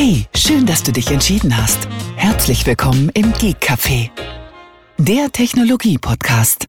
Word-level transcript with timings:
Hey, 0.00 0.26
schön, 0.32 0.64
dass 0.64 0.84
du 0.84 0.92
dich 0.92 1.10
entschieden 1.10 1.56
hast. 1.56 1.88
Herzlich 2.14 2.64
willkommen 2.64 3.08
im 3.14 3.32
Geek 3.32 3.56
Café, 3.60 4.10
der 4.96 5.32
Technologie-Podcast. 5.32 6.66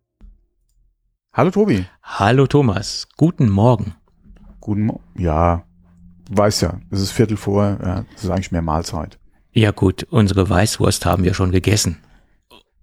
Hallo 1.31 1.52
Tobi. 1.52 1.86
Hallo 2.02 2.47
Thomas, 2.47 3.07
guten 3.18 3.47
Morgen. 3.47 3.93
Guten 4.59 4.88
Morgen. 4.88 5.04
Ja, 5.15 5.63
weiß 6.31 6.61
ja, 6.61 6.79
es 6.89 7.02
ist 7.02 7.11
Viertel 7.11 7.38
vor, 7.38 7.77
ja, 7.84 8.04
es 8.15 8.23
ist 8.23 8.31
eigentlich 8.31 8.52
mehr 8.52 8.63
Mahlzeit. 8.63 9.20
Ja 9.52 9.70
gut, 9.70 10.07
unsere 10.09 10.50
Weißwurst 10.50 11.05
haben 11.05 11.23
wir 11.23 11.36
schon 11.36 11.52
gegessen. 11.52 12.00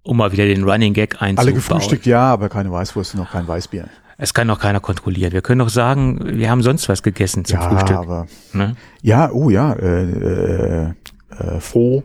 Um 0.01 0.15
mal 0.15 0.31
wieder 0.31 0.45
den 0.45 0.63
Running 0.63 0.93
Gag 0.93 1.21
einzubauen. 1.21 1.39
Alle 1.39 1.53
gefrühstückt, 1.53 2.05
ja, 2.05 2.21
aber 2.21 2.47
keine 2.47 2.71
Weißwurst 2.71 3.15
und 3.15 3.19
noch 3.19 3.31
kein 3.31 3.45
Weißbier. 3.45 3.89
Es 4.17 4.33
kann 4.33 4.47
noch 4.47 4.59
keiner 4.59 4.79
kontrollieren. 4.79 5.31
Wir 5.31 5.41
können 5.41 5.59
doch 5.59 5.69
sagen, 5.69 6.19
wir 6.39 6.49
haben 6.49 6.63
sonst 6.63 6.89
was 6.89 7.03
gegessen 7.03 7.45
zum 7.45 7.59
ja, 7.59 7.69
Frühstück. 7.69 7.97
aber 7.97 8.25
Ne? 8.53 8.75
ja, 9.01 9.29
oh 9.31 9.49
ja, 9.49 9.73
äh, 9.73 10.03
äh, 10.11 10.93
äh, 11.37 11.59
Faux, 11.59 12.03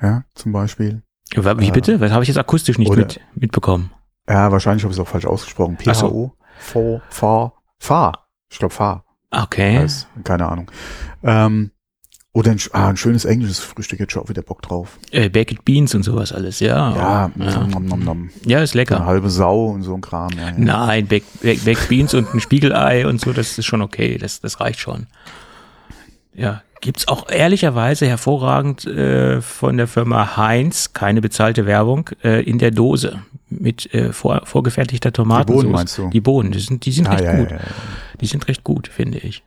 ja, 0.00 0.24
zum 0.34 0.52
Beispiel. 0.52 1.02
Wie 1.32 1.68
Äh, 1.68 1.70
bitte? 1.70 2.00
Was 2.00 2.10
habe 2.12 2.22
ich 2.24 2.28
jetzt 2.28 2.38
akustisch 2.38 2.76
nicht 2.78 2.90
oder- 2.90 3.02
mit, 3.02 3.20
mitbekommen? 3.34 3.92
Ja, 4.28 4.52
wahrscheinlich 4.52 4.82
habe 4.84 4.92
ich 4.92 4.98
es 4.98 5.02
auch 5.02 5.08
falsch 5.08 5.26
ausgesprochen. 5.26 5.78
Ach 5.86 5.94
so. 5.94 6.08
PHO, 6.08 6.32
Faux, 6.58 7.02
Fahr, 7.08 7.54
Fahr. 7.78 8.26
Ich 8.50 8.58
glaube 8.58 8.74
Fahr. 8.74 9.04
Okay. 9.30 9.78
Heißt, 9.78 10.06
keine 10.24 10.48
Ahnung. 10.48 10.70
Ähm, 11.22 11.70
oder 12.32 12.52
ein, 12.52 12.58
ah, 12.72 12.88
ein 12.90 12.96
schönes 12.96 13.24
englisches 13.24 13.58
Frühstück, 13.58 13.98
jetzt 13.98 14.12
schon 14.12 14.22
auch 14.22 14.28
wieder 14.28 14.42
Bock 14.42 14.62
drauf. 14.62 14.98
Äh, 15.10 15.28
Baked 15.28 15.64
Beans 15.64 15.94
und 15.96 16.04
sowas 16.04 16.32
alles, 16.32 16.60
ja. 16.60 16.94
Ja, 16.94 17.30
ja. 17.36 17.66
nom, 17.66 17.86
nom, 17.86 18.04
nom. 18.04 18.30
Ja, 18.44 18.60
ist 18.62 18.74
Eine 18.74 18.82
lecker. 18.82 19.04
halbe 19.04 19.30
Sau 19.30 19.66
und 19.66 19.82
so 19.82 19.94
ein 19.94 20.00
Kram. 20.00 20.30
Ja, 20.36 20.48
ja. 20.50 20.54
Nein, 20.56 21.06
Baked, 21.08 21.42
Baked 21.42 21.88
Beans 21.88 22.14
und 22.14 22.32
ein 22.32 22.40
Spiegelei 22.40 23.06
und 23.06 23.20
so, 23.20 23.32
das 23.32 23.58
ist 23.58 23.66
schon 23.66 23.82
okay. 23.82 24.16
Das, 24.16 24.40
das 24.40 24.60
reicht 24.60 24.78
schon. 24.78 25.08
Ja, 26.32 26.62
gibt's 26.80 27.08
auch 27.08 27.28
ehrlicherweise 27.28 28.06
hervorragend 28.06 28.84
äh, 28.86 29.40
von 29.42 29.76
der 29.76 29.88
Firma 29.88 30.36
Heinz, 30.36 30.92
keine 30.92 31.20
bezahlte 31.20 31.66
Werbung, 31.66 32.10
äh, 32.22 32.42
in 32.44 32.58
der 32.58 32.70
Dose 32.70 33.22
mit 33.48 33.92
äh, 33.92 34.12
vor, 34.12 34.42
vorgefertigter 34.44 35.12
Tomatensauce. 35.12 35.62
Bohnen 35.64 35.72
meinst 35.72 35.98
du? 35.98 36.08
Die 36.10 36.20
Bohnen, 36.20 36.52
die 36.52 36.60
sind, 36.60 36.86
die 36.86 36.92
sind 36.92 37.08
Ah, 37.08 37.14
recht 37.14 37.24
ja, 37.24 37.36
gut. 37.36 37.50
ja, 37.50 37.56
ja. 37.56 37.62
Die 38.20 38.26
sind 38.26 38.46
recht 38.46 38.62
gut, 38.62 38.86
finde 38.86 39.18
ich. 39.18 39.42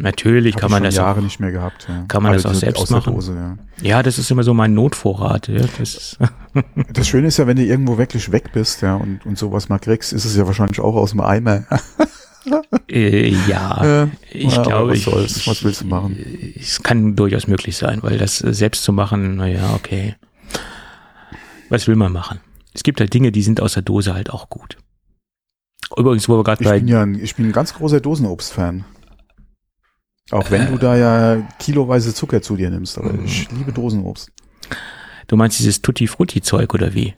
Natürlich 0.00 0.54
Hab 0.54 0.62
kann 0.62 0.68
ich 0.68 0.72
man 0.72 0.82
das 0.84 0.96
Jahre 0.96 1.18
auch, 1.18 1.22
nicht 1.24 1.40
mehr 1.40 1.52
gehabt. 1.52 1.86
Ja. 1.88 2.04
kann 2.08 2.22
man 2.22 2.32
das 2.32 2.46
auch 2.46 2.54
selbst 2.54 2.90
machen. 2.90 3.14
Dose, 3.14 3.34
ja. 3.34 3.56
Ja, 3.82 4.02
das 4.02 4.18
ist 4.18 4.30
immer 4.30 4.42
so 4.42 4.54
mein 4.54 4.72
Notvorrat. 4.72 5.48
Ja. 5.48 5.60
Das 5.78 6.18
Das 6.92 7.06
Schöne 7.06 7.28
ist 7.28 7.36
ja, 7.36 7.46
wenn 7.46 7.56
du 7.56 7.64
irgendwo 7.64 7.98
wirklich 7.98 8.32
weg 8.32 8.52
bist, 8.52 8.80
ja, 8.82 8.96
und, 8.96 9.24
und 9.26 9.38
sowas 9.38 9.68
mal 9.68 9.78
kriegst, 9.78 10.12
ist 10.12 10.24
es 10.24 10.36
ja 10.36 10.46
wahrscheinlich 10.46 10.80
auch 10.80 10.94
aus 10.94 11.10
dem 11.10 11.20
Eimer. 11.20 11.64
äh, 12.90 13.28
ja, 13.46 14.08
ich 14.30 14.54
aber 14.56 14.66
glaube, 14.66 14.90
was 14.92 14.98
ich, 14.98 15.04
soll's? 15.04 15.46
Was 15.46 15.62
willst 15.62 15.82
du 15.82 15.86
machen? 15.86 16.16
Es 16.58 16.82
kann 16.82 17.14
durchaus 17.14 17.46
möglich 17.46 17.76
sein, 17.76 18.02
weil 18.02 18.16
das 18.16 18.38
selbst 18.38 18.82
zu 18.82 18.92
machen, 18.92 19.36
naja, 19.36 19.74
okay. 19.74 20.16
Was 21.68 21.86
will 21.86 21.96
man 21.96 22.12
machen? 22.12 22.40
Es 22.72 22.82
gibt 22.82 23.00
halt 23.00 23.12
Dinge, 23.12 23.32
die 23.32 23.42
sind 23.42 23.60
aus 23.60 23.74
der 23.74 23.82
Dose 23.82 24.14
halt 24.14 24.30
auch 24.30 24.48
gut. 24.48 24.78
Übrigens, 25.96 26.28
wo 26.28 26.38
wir 26.38 26.44
gerade 26.44 26.62
Ich 26.62 26.68
bei 26.68 26.78
bin 26.78 26.88
ja 26.88 27.02
ein, 27.02 27.20
ich 27.20 27.34
bin 27.34 27.46
ein 27.46 27.52
ganz 27.52 27.74
großer 27.74 28.00
Dosenobst-Fan. 28.00 28.84
Auch 30.30 30.50
wenn 30.50 30.66
du 30.70 30.78
da 30.78 30.96
ja 30.96 31.36
kiloweise 31.58 32.14
Zucker 32.14 32.40
zu 32.42 32.56
dir 32.56 32.70
nimmst, 32.70 32.98
aber 32.98 33.12
ich 33.24 33.48
liebe 33.50 33.72
Dosenobst. 33.72 34.30
Du 35.26 35.36
meinst 35.36 35.58
dieses 35.58 35.82
Tutti 35.82 36.06
Frutti 36.06 36.40
Zeug 36.40 36.74
oder 36.74 36.94
wie? 36.94 37.14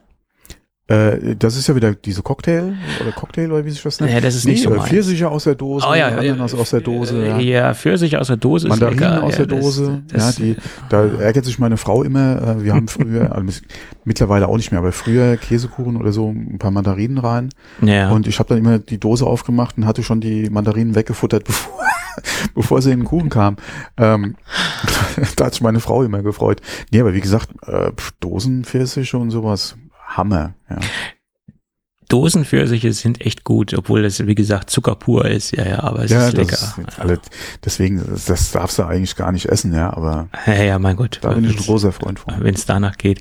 Äh, 0.88 1.36
das 1.36 1.56
ist 1.56 1.69
ja 1.69 1.77
wieder 1.77 1.94
diese 1.94 2.22
Cocktail 2.22 2.74
oder 3.00 3.12
Cocktail 3.12 3.52
oder 3.52 3.64
wie 3.64 3.70
sich 3.70 3.80
das 3.82 4.00
nennt. 4.00 4.12
Ja, 4.12 4.20
das 4.20 4.34
ist 4.34 4.46
nicht 4.46 4.62
so 4.64 4.70
äh, 4.70 4.77
meins. 4.77 4.88
Pfirsiche 4.88 5.30
aus 5.30 5.44
der 5.44 5.54
Dose, 5.54 5.86
Oh 5.88 5.94
ja, 5.94 6.08
Ananas 6.08 6.54
aus 6.54 6.70
der 6.70 6.80
Dose. 6.80 7.24
Ja, 7.24 7.38
Ja. 7.38 7.69
ja 7.69 7.74
Pfirsich 7.74 8.16
aus 8.16 8.27
der 8.27 8.36
Dose 8.36 8.66
ist 8.66 8.70
Mandarinen 8.70 9.00
lecker. 9.00 9.22
aus 9.22 9.36
der 9.36 9.47
Dose, 9.47 10.02
das- 10.12 10.38
ja, 10.38 10.44
die, 10.44 10.56
da 10.88 11.04
ärgert 11.06 11.44
sich 11.44 11.58
meine 11.60 11.76
Frau 11.76 12.02
immer, 12.02 12.42
äh, 12.58 12.64
wir 12.64 12.74
haben 12.74 12.88
früher, 12.88 13.32
also 13.34 13.60
mittlerweile 14.04 14.48
auch 14.48 14.56
nicht 14.56 14.72
mehr, 14.72 14.80
aber 14.80 14.91
früher 14.91 15.37
Käsekuchen 15.37 15.97
oder 15.97 16.12
so, 16.12 16.28
ein 16.31 16.58
paar 16.58 16.72
Mandarinen 16.72 17.19
rein 17.19 17.50
ja. 17.81 18.10
und 18.10 18.26
ich 18.26 18.41
habe 18.41 18.48
dann 18.48 18.58
immer 18.58 18.78
die 18.81 18.98
Dose 18.98 19.25
aufgemacht 19.25 19.78
und 19.78 19.87
hatte 19.87 20.03
schon 20.03 20.20
die 20.20 20.50
Mandarinen 20.50 20.97
weggefuttert, 20.97 21.44
bevor, 21.47 21.81
bevor 22.55 22.83
sie 22.83 22.91
in 22.93 23.00
den 23.00 23.06
Kuchen 23.06 23.28
kam. 23.31 23.56
Ähm, 23.97 24.37
da 25.37 25.47
hat 25.47 25.55
sich 25.55 25.62
meine 25.62 25.81
Frau 25.81 26.03
immer 26.03 26.22
gefreut. 26.22 26.60
Nee, 26.91 27.00
aber 27.00 27.15
wie 27.15 27.21
gesagt, 27.21 27.49
äh, 27.66 27.93
pf, 27.93 28.12
Dosenpfirsiche 28.21 29.16
und 29.19 29.31
sowas, 29.31 29.77
Hammer, 30.06 30.55
ja. 30.71 30.78
Dosenpfirsiche 32.09 32.93
sind 32.93 33.22
echt 33.22 33.43
gut, 33.43 33.72
obwohl 33.72 34.03
das, 34.03 34.27
wie 34.27 34.34
gesagt, 34.34 34.69
Zucker 34.69 34.97
pur 34.97 35.25
ist. 35.25 35.53
Ja, 35.53 35.66
ja, 35.66 35.82
aber 35.82 36.05
es 36.05 36.11
ja, 36.11 36.28
ist 36.28 36.37
lecker. 36.37 36.59
alle, 36.99 37.19
deswegen, 37.65 38.03
das, 38.06 38.27
das 38.27 38.50
darfst 38.50 38.78
du 38.78 38.82
eigentlich 38.82 39.16
gar 39.16 39.32
nicht 39.32 39.47
essen, 39.47 39.72
ja, 39.75 39.91
aber 39.97 40.28
Ja, 40.47 40.62
ja, 40.62 40.78
mein 40.78 40.97
Gott. 40.97 41.21
da 41.22 41.32
bin 41.32 41.44
ich 41.44 41.56
ein 41.56 41.62
großer 41.65 41.91
Freund 41.93 42.19
von. 42.21 42.34
wenn 42.41 42.55
es 42.55 42.66
danach 42.66 42.99
geht. 42.99 43.21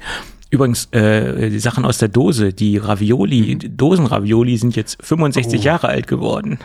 Übrigens, 0.49 0.89
äh, 0.91 1.49
die 1.49 1.59
Sachen 1.59 1.85
aus 1.85 1.99
der 1.99 2.09
Dose, 2.09 2.51
die 2.51 2.75
Ravioli, 2.75 3.55
die 3.55 3.77
Dosenravioli 3.77 4.57
sind 4.57 4.75
jetzt 4.75 4.97
65 5.01 5.53
Mhm. 5.53 5.59
Oh. 5.59 5.63
Jahre 5.65 5.87
alt 5.87 6.07
geworden. 6.07 6.59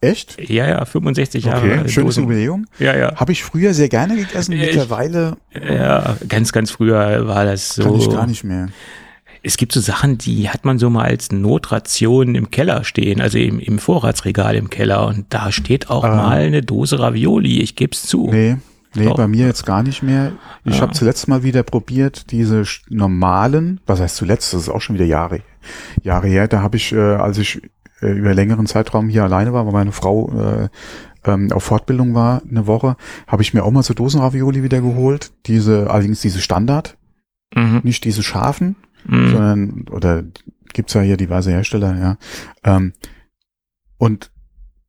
Echt? 0.00 0.36
Ja, 0.50 0.68
ja, 0.68 0.84
65 0.84 1.44
Jahre 1.44 1.66
Okay, 1.66 1.88
schönes 1.88 2.16
Dosen. 2.16 2.24
Jubiläum. 2.24 2.66
Ja, 2.78 2.96
ja. 2.96 3.16
Habe 3.16 3.32
ich 3.32 3.42
früher 3.42 3.72
sehr 3.74 3.88
gerne 3.88 4.16
gegessen, 4.16 4.52
Ich- 4.52 4.60
mittlerweile 4.60 5.36
Ja, 5.54 6.16
ganz, 6.28 6.52
ganz 6.52 6.70
früher 6.70 7.26
war 7.26 7.44
das 7.44 7.70
so. 7.74 7.82
kann 7.84 7.94
ich 8.00 8.10
gar 8.10 8.26
nicht 8.26 8.44
mehr. 8.44 8.68
Es 9.42 9.56
gibt 9.56 9.72
so 9.72 9.80
Sachen, 9.80 10.18
die 10.18 10.48
hat 10.50 10.64
man 10.64 10.78
so 10.78 10.90
mal 10.90 11.04
als 11.04 11.30
Notration 11.30 12.34
im 12.34 12.50
Keller 12.50 12.82
stehen, 12.84 13.20
also 13.20 13.38
im, 13.38 13.60
im 13.60 13.78
Vorratsregal 13.78 14.56
im 14.56 14.70
Keller. 14.70 15.06
Und 15.06 15.26
da 15.30 15.52
steht 15.52 15.88
auch 15.88 16.04
Ah. 16.04 16.14
mal 16.16 16.38
eine 16.38 16.62
Dose 16.62 16.98
Ravioli, 16.98 17.60
ich 17.60 17.76
geb's 17.76 18.02
zu. 18.06 18.28
Nee, 18.30 18.56
nee, 18.94 19.08
bei 19.16 19.28
mir 19.28 19.46
jetzt 19.46 19.64
gar 19.64 19.82
nicht 19.84 20.02
mehr. 20.02 20.32
Ich 20.64 20.74
Ja. 20.76 20.80
habe 20.82 20.92
zuletzt 20.94 21.28
mal 21.28 21.42
wieder 21.44 21.62
probiert, 21.62 22.32
diese 22.32 22.64
normalen, 22.88 23.80
was 23.86 24.00
heißt 24.00 24.16
zuletzt, 24.16 24.52
das 24.52 24.62
ist 24.62 24.68
auch 24.68 24.80
schon 24.80 24.96
wieder 24.96 25.04
Jahre, 25.06 25.40
Jahre 26.02 26.26
her, 26.28 26.48
da 26.48 26.60
habe 26.60 26.76
ich, 26.76 26.92
äh, 26.92 26.98
als 26.98 27.38
ich 27.38 27.62
äh, 28.00 28.12
über 28.12 28.34
längeren 28.34 28.66
Zeitraum 28.66 29.08
hier 29.08 29.24
alleine 29.24 29.52
war, 29.52 29.66
weil 29.66 29.72
meine 29.72 29.92
Frau 29.92 30.30
äh, 30.32 30.68
ähm, 31.24 31.50
auf 31.52 31.64
Fortbildung 31.64 32.14
war, 32.14 32.42
eine 32.48 32.66
Woche, 32.66 32.96
habe 33.26 33.42
ich 33.42 33.52
mir 33.54 33.64
auch 33.64 33.70
mal 33.70 33.82
so 33.82 33.94
Dosenravioli 33.94 34.62
wieder 34.62 34.80
geholt. 34.80 35.32
Diese, 35.46 35.90
allerdings 35.90 36.20
diese 36.20 36.40
Standard, 36.40 36.96
Mhm. 37.54 37.80
nicht 37.84 38.04
diese 38.04 38.22
scharfen, 38.22 38.76
Mhm. 39.06 39.30
sondern, 39.30 39.84
oder 39.90 40.24
gibt's 40.72 40.94
ja 40.94 41.00
hier 41.00 41.16
diverse 41.16 41.50
Hersteller, 41.52 41.96
ja. 41.98 42.16
Ähm, 42.64 42.92
und 43.98 44.30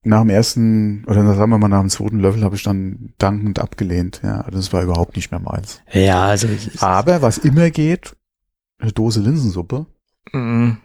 nach 0.04 0.22
dem 0.22 0.30
ersten, 0.30 1.04
oder 1.06 1.24
sagen 1.36 1.52
wir 1.52 1.58
mal 1.58 1.68
nach 1.68 1.82
dem 1.82 1.90
zweiten 1.90 2.20
Löffel 2.20 2.44
habe 2.44 2.56
ich 2.56 2.64
dann 2.64 3.14
dankend 3.18 3.60
abgelehnt, 3.60 4.22
ja. 4.24 4.44
Das 4.52 4.74
war 4.74 4.82
überhaupt 4.84 5.16
nicht 5.16 5.32
mehr 5.32 5.40
meins. 5.40 5.82
Ja, 5.92 6.26
also 6.26 6.48
Aber 6.80 7.22
was 7.22 7.38
immer 7.38 7.70
geht, 7.70 8.16
eine 8.80 8.92
Dose 8.92 9.22
Linsensuppe, 9.22 9.86
Mhm. 10.34 10.78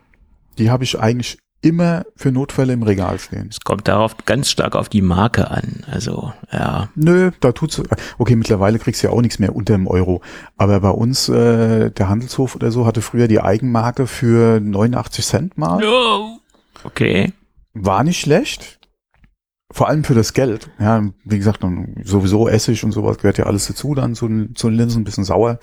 die 0.58 0.70
habe 0.70 0.84
ich 0.84 0.98
eigentlich 1.00 1.38
immer 1.62 2.04
für 2.16 2.32
Notfälle 2.32 2.72
im 2.72 2.82
Regal 2.82 3.18
stehen. 3.18 3.48
es 3.48 3.60
kommt 3.60 3.88
darauf 3.88 4.16
ganz 4.26 4.50
stark 4.50 4.76
auf 4.76 4.88
die 4.88 5.00
Marke 5.00 5.50
an. 5.50 5.84
Also, 5.90 6.32
ja. 6.52 6.88
Nö, 6.94 7.30
da 7.40 7.52
tut's. 7.52 7.80
Okay, 8.18 8.36
mittlerweile 8.36 8.78
kriegst 8.78 9.02
du 9.02 9.06
ja 9.06 9.12
auch 9.12 9.22
nichts 9.22 9.38
mehr 9.38 9.54
unter 9.54 9.74
dem 9.74 9.86
Euro. 9.86 10.20
Aber 10.56 10.80
bei 10.80 10.90
uns, 10.90 11.28
äh, 11.28 11.90
der 11.90 12.08
Handelshof 12.08 12.56
oder 12.56 12.70
so, 12.72 12.84
hatte 12.84 13.00
früher 13.00 13.28
die 13.28 13.40
Eigenmarke 13.40 14.06
für 14.06 14.60
89 14.60 15.24
Cent 15.24 15.58
mal. 15.58 15.82
Oh. 15.84 16.38
Okay. 16.84 17.32
War 17.74 18.02
nicht 18.04 18.20
schlecht. 18.20 18.80
Vor 19.70 19.88
allem 19.88 20.04
für 20.04 20.14
das 20.14 20.34
Geld. 20.34 20.68
Ja, 20.78 21.02
wie 21.24 21.38
gesagt, 21.38 21.64
sowieso 22.04 22.48
Essig 22.48 22.84
und 22.84 22.92
sowas 22.92 23.16
gehört 23.16 23.38
ja 23.38 23.46
alles 23.46 23.66
dazu, 23.66 23.94
dann 23.94 24.14
zu, 24.14 24.52
zu 24.54 24.68
den 24.68 24.76
Linsen, 24.76 25.00
ein 25.00 25.04
bisschen 25.04 25.24
sauer. 25.24 25.58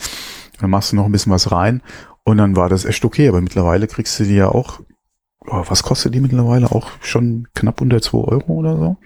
Dann 0.60 0.72
machst 0.72 0.92
du 0.92 0.96
noch 0.96 1.06
ein 1.06 1.12
bisschen 1.12 1.32
was 1.32 1.52
rein 1.52 1.84
und 2.24 2.38
dann 2.38 2.56
war 2.56 2.70
das 2.70 2.86
echt 2.86 3.06
okay. 3.06 3.28
Aber 3.28 3.42
mittlerweile 3.42 3.88
kriegst 3.88 4.20
du 4.20 4.24
die 4.24 4.36
ja 4.36 4.50
auch, 4.50 4.80
was 5.52 5.84
kostet 5.84 6.14
die 6.14 6.20
mittlerweile? 6.20 6.72
Auch 6.72 6.90
schon 7.02 7.48
knapp 7.56 7.82
unter 7.82 8.02
2 8.02 8.18
Euro 8.18 8.54
oder 8.54 8.78
so? 8.78 8.98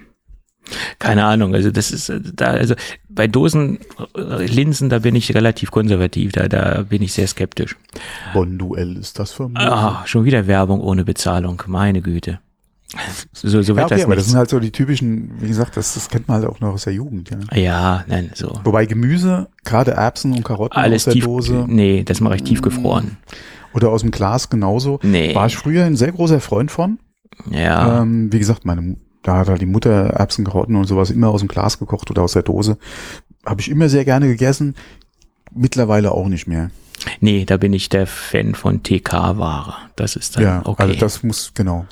Keine 0.98 1.26
Ahnung, 1.26 1.54
also 1.54 1.72
das 1.72 1.92
ist 1.92 2.09
äh, 2.09 2.22
da, 2.22 2.48
also 2.48 2.76
bei 3.09 3.28
Dosenlinsen, 3.28 4.90
da 4.90 5.00
bin 5.00 5.16
ich 5.16 5.35
relativ 5.35 5.72
konservativ, 5.72 6.32
da, 6.32 6.47
da 6.47 6.84
bin 6.84 7.02
ich 7.02 7.12
sehr 7.12 7.28
skeptisch. 7.28 7.76
Bonduell 8.34 8.96
ist 8.96 9.20
das 9.20 9.34
für 9.34 9.50
mich. 9.50 9.58
Ah, 9.58 10.03
schon 10.06 10.23
wieder 10.23 10.47
Werbung 10.47 10.79
ohne 10.79 11.03
Bezahlung, 11.03 11.62
meine 11.67 12.02
Güte. 12.02 12.40
So, 13.34 13.62
so 13.62 13.73
ja, 13.73 13.78
wird 13.78 13.85
okay, 13.85 13.96
das 13.96 14.06
aber 14.06 14.16
das 14.16 14.26
nicht. 14.26 14.32
sind 14.32 14.38
halt 14.38 14.50
so 14.52 14.59
die 14.59 14.72
typischen, 14.72 15.32
wie 15.41 15.47
gesagt, 15.47 15.76
das, 15.78 15.96
das 15.96 16.09
kennt 16.09 16.28
man 16.28 16.41
halt 16.41 16.47
auch 16.47 16.59
noch 16.59 16.73
aus 16.73 16.84
der 16.84 16.94
Jugend. 16.94 17.29
Ja. 17.29 17.58
Ja, 17.58 18.06
nein, 18.08 18.32
so. 18.35 18.59
Wobei 18.64 18.85
Gemüse, 18.85 19.47
gerade 19.66 19.91
Erbsen 19.91 20.34
und 20.34 20.46
Karotten 20.46 20.78
Alles 20.78 21.02
aus 21.02 21.06
der 21.06 21.14
tief, 21.14 21.26
Dose 21.26 21.66
nee, 21.67 22.03
das 22.03 22.22
mache 22.22 22.35
ich 22.35 22.44
tiefgefroren. 22.44 23.17
Oder 23.73 23.90
aus 23.90 24.02
dem 24.02 24.11
Glas 24.11 24.49
genauso, 24.49 24.99
Nee. 25.03 25.34
war 25.35 25.47
ich 25.47 25.58
früher 25.58 25.85
ein 25.85 25.96
sehr 25.96 26.11
großer 26.11 26.40
Freund 26.40 26.72
von. 26.72 26.99
Ja, 27.49 28.02
Ähm, 28.02 28.31
wie 28.31 28.40
gesagt, 28.40 28.66
meine, 28.66 28.96
da 29.23 29.37
hat 29.37 29.47
halt 29.49 29.61
die 29.61 29.66
Mutter 29.66 29.91
Erbsen, 30.08 30.46
Karotten 30.46 30.75
und 30.75 30.85
sowas 30.85 31.09
immer 31.09 31.29
aus 31.29 31.40
dem 31.41 31.47
Glas 31.47 31.79
gekocht 31.79 32.11
oder 32.11 32.22
aus 32.22 32.34
der 32.34 32.43
Dose. 32.43 32.78
Habe 33.46 33.61
ich 33.61 33.70
immer 33.70 33.90
sehr 33.90 34.05
gerne 34.05 34.28
gegessen. 34.28 34.75
Mittlerweile 35.55 36.11
auch 36.11 36.28
nicht 36.28 36.47
mehr. 36.47 36.72
nee, 37.20 37.43
da 37.46 37.58
bin 37.58 37.73
ich 37.73 37.90
der 37.90 38.08
Fan 38.08 38.55
von 38.55 38.81
TK-Ware. 38.84 39.73
Das 39.96 40.16
ist 40.16 40.35
dann 40.37 40.43
ja, 40.43 40.61
okay. 40.66 40.84
also 40.84 40.96
das 40.99 41.23
muss, 41.23 41.52
genau. 41.53 41.85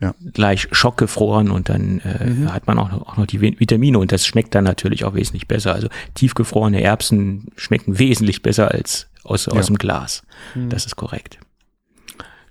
Ja. 0.00 0.14
gleich 0.34 0.68
schockgefroren 0.72 1.50
und 1.50 1.68
dann 1.68 2.00
äh, 2.00 2.26
Mhm. 2.26 2.52
hat 2.52 2.66
man 2.66 2.78
auch 2.78 2.90
noch, 2.90 3.06
auch 3.08 3.16
noch 3.16 3.26
die 3.26 3.40
Vi- 3.40 3.58
Vitamine 3.60 3.98
und 3.98 4.10
das 4.12 4.26
schmeckt 4.26 4.54
dann 4.54 4.64
natürlich 4.64 5.04
auch 5.04 5.14
wesentlich 5.14 5.46
besser. 5.48 5.72
Also 5.72 5.88
tiefgefrorene 6.14 6.82
Erbsen 6.82 7.46
schmecken 7.56 7.98
wesentlich 7.98 8.42
besser 8.42 8.70
als 8.72 9.06
aus, 9.24 9.48
aus 9.48 9.54
Ja. 9.56 9.62
dem 9.62 9.76
Glas. 9.78 10.22
Mhm. 10.54 10.68
Das 10.70 10.86
ist 10.86 10.96
korrekt. 10.96 11.38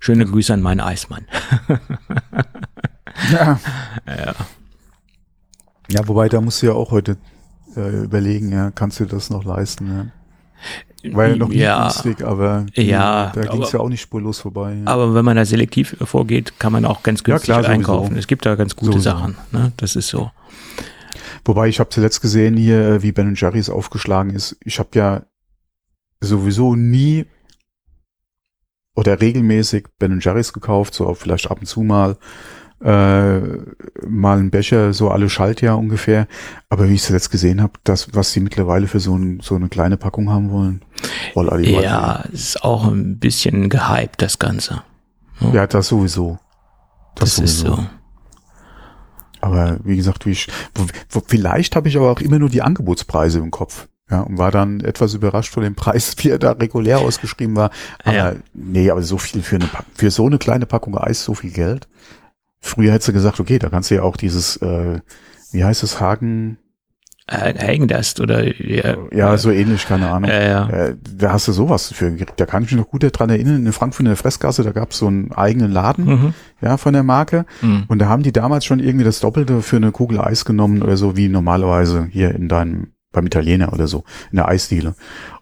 Schöne 0.00 0.26
Grüße 0.26 0.52
an 0.52 0.60
meinen 0.60 0.80
Eismann. 0.80 1.26
Ja. 3.32 3.58
Ja. 4.06 4.34
ja, 5.88 6.08
wobei 6.08 6.28
da 6.28 6.40
musst 6.40 6.60
du 6.62 6.66
ja 6.66 6.72
auch 6.72 6.90
heute 6.90 7.16
äh, 7.76 8.02
überlegen, 8.04 8.50
ja, 8.52 8.70
kannst 8.72 8.98
du 9.00 9.04
das 9.06 9.30
noch 9.30 9.44
leisten? 9.44 10.12
Ja. 11.04 11.12
War 11.16 11.28
ja 11.28 11.36
noch 11.36 11.48
nie 11.48 11.56
ja, 11.58 11.82
günstig, 11.84 12.24
aber 12.26 12.66
Ja, 12.74 13.30
da 13.34 13.42
ging 13.42 13.62
es 13.62 13.72
ja 13.72 13.80
auch 13.80 13.88
nicht 13.88 14.00
spurlos 14.00 14.40
vorbei. 14.40 14.74
Ja. 14.84 14.86
Aber 14.90 15.14
wenn 15.14 15.24
man 15.24 15.36
da 15.36 15.44
selektiv 15.44 15.96
vorgeht, 16.04 16.58
kann 16.58 16.72
man 16.72 16.84
auch 16.84 17.02
ganz 17.02 17.20
Ja, 17.20 17.24
günstig 17.26 17.44
klar, 17.46 17.58
sowieso. 17.62 17.72
einkaufen. 17.72 18.16
Es 18.16 18.26
gibt 18.26 18.46
da 18.46 18.54
ganz 18.56 18.74
gute 18.74 18.92
Sowieso. 18.92 19.10
Sachen. 19.10 19.36
Ne? 19.52 19.72
Das 19.76 19.94
ist 19.96 20.08
so. 20.08 20.30
Wobei 21.44 21.68
ich 21.68 21.78
habe 21.78 21.90
zuletzt 21.90 22.20
gesehen 22.20 22.56
hier, 22.56 22.80
äh, 22.80 23.02
wie 23.02 23.12
Ben 23.12 23.34
Jerry's 23.36 23.70
aufgeschlagen 23.70 24.30
ist. 24.34 24.56
Ich 24.64 24.78
habe 24.78 24.88
ja 24.94 25.22
sowieso 26.24 26.74
nie 26.74 27.26
oder 28.94 29.20
regelmäßig 29.20 29.86
Ben 29.98 30.20
Jerry's 30.20 30.52
gekauft, 30.52 30.94
so 30.94 31.12
vielleicht 31.14 31.50
ab 31.50 31.60
und 31.60 31.66
zu 31.66 31.82
mal 31.82 32.16
äh, 32.84 33.40
mal 34.06 34.38
ein 34.38 34.50
Becher, 34.50 34.92
so 34.92 35.10
alle 35.10 35.30
Schaltjahr 35.30 35.78
ungefähr. 35.78 36.26
Aber 36.68 36.88
wie 36.88 36.94
ich 36.94 37.02
zuletzt 37.02 37.30
gesehen 37.30 37.62
habe, 37.62 37.72
das, 37.84 38.14
was 38.14 38.32
sie 38.32 38.40
mittlerweile 38.40 38.86
für 38.86 39.00
so, 39.00 39.16
ein, 39.16 39.40
so 39.40 39.54
eine 39.54 39.68
kleine 39.68 39.96
Packung 39.96 40.30
haben 40.30 40.50
wollen, 40.50 40.82
Ja, 41.82 42.24
es 42.32 42.48
ist 42.48 42.64
auch 42.64 42.86
ein 42.86 43.18
bisschen 43.18 43.70
gehypt, 43.70 44.20
das 44.20 44.38
Ganze. 44.38 44.82
ja, 45.52 45.66
das 45.66 45.88
sowieso. 45.88 46.38
Das, 47.14 47.38
ist 47.38 47.60
so. 47.60 47.78
Aber 49.40 49.78
wie 49.84 49.96
gesagt, 49.96 50.26
wie 50.26 50.32
ich, 50.32 50.48
vielleicht 51.26 51.76
habe 51.76 51.88
ich 51.88 51.96
aber 51.96 52.10
auch 52.10 52.20
immer 52.20 52.38
nur 52.38 52.48
die 52.48 52.62
Angebotspreise 52.62 53.38
im 53.38 53.50
Kopf. 53.50 53.88
Ja, 54.10 54.20
und 54.20 54.36
war 54.36 54.50
dann 54.50 54.80
etwas 54.80 55.14
überrascht 55.14 55.52
von 55.52 55.62
dem 55.62 55.74
Preis, 55.74 56.14
wie 56.18 56.30
er 56.30 56.38
da 56.38 56.52
regulär 56.52 56.98
ausgeschrieben 56.98 57.56
war. 57.56 57.70
Aber 58.04 58.14
Ja. 58.16 58.32
nee, 58.52 58.90
aber 58.90 59.02
so 59.02 59.18
viel 59.18 59.42
für 59.42 59.56
eine 59.56 59.68
für 59.94 60.10
so 60.10 60.26
eine 60.26 60.38
kleine 60.38 60.66
Packung 60.66 60.96
Eis, 60.98 61.24
so 61.24 61.34
viel 61.34 61.50
Geld. 61.50 61.88
Früher 62.60 62.92
hättest 62.92 63.08
du 63.08 63.12
gesagt, 63.12 63.40
okay, 63.40 63.58
da 63.58 63.68
kannst 63.68 63.90
du 63.90 63.94
ja 63.96 64.02
auch 64.02 64.16
dieses, 64.16 64.56
äh, 64.58 65.00
wie 65.52 65.64
heißt 65.64 65.82
es, 65.82 66.00
Hagen, 66.00 66.58
Äh, 67.26 67.54
Hängdast 67.56 68.20
oder 68.20 68.44
ja, 68.62 68.96
ja, 69.10 69.38
so 69.38 69.50
ähnlich, 69.50 69.86
keine 69.86 70.10
Ahnung. 70.10 70.28
äh, 70.28 70.50
ja. 70.50 70.68
Äh, 70.68 70.96
da 71.16 71.32
hast 71.32 71.48
du 71.48 71.52
sowas 71.52 71.90
für 71.90 72.10
gekriegt. 72.10 72.38
Da 72.38 72.44
kann 72.44 72.64
ich 72.64 72.70
mich 72.72 72.78
noch 72.78 72.90
gut 72.90 73.02
dran 73.18 73.30
erinnern. 73.30 73.64
In 73.64 73.72
Frankfurt 73.72 74.00
in 74.00 74.06
der 74.08 74.16
Fressgasse, 74.16 74.62
da 74.62 74.72
gab 74.72 74.90
es 74.90 74.98
so 74.98 75.06
einen 75.06 75.32
eigenen 75.32 75.72
Laden, 75.72 76.04
Mhm. 76.04 76.34
ja, 76.60 76.76
von 76.76 76.92
der 76.92 77.02
Marke. 77.02 77.46
Mhm. 77.62 77.84
Und 77.88 77.98
da 78.00 78.08
haben 78.10 78.22
die 78.22 78.32
damals 78.32 78.66
schon 78.66 78.78
irgendwie 78.78 79.06
das 79.06 79.20
Doppelte 79.20 79.62
für 79.62 79.76
eine 79.76 79.90
Kugel 79.90 80.20
Eis 80.20 80.44
genommen 80.44 80.82
oder 80.82 80.98
so, 80.98 81.16
wie 81.16 81.28
normalerweise 81.30 82.06
hier 82.10 82.34
in 82.34 82.50
deinem, 82.50 82.88
beim 83.14 83.26
Italiener 83.26 83.72
oder 83.72 83.86
so, 83.86 84.04
in 84.30 84.36
der 84.36 84.48
Eisdiele. 84.48 84.94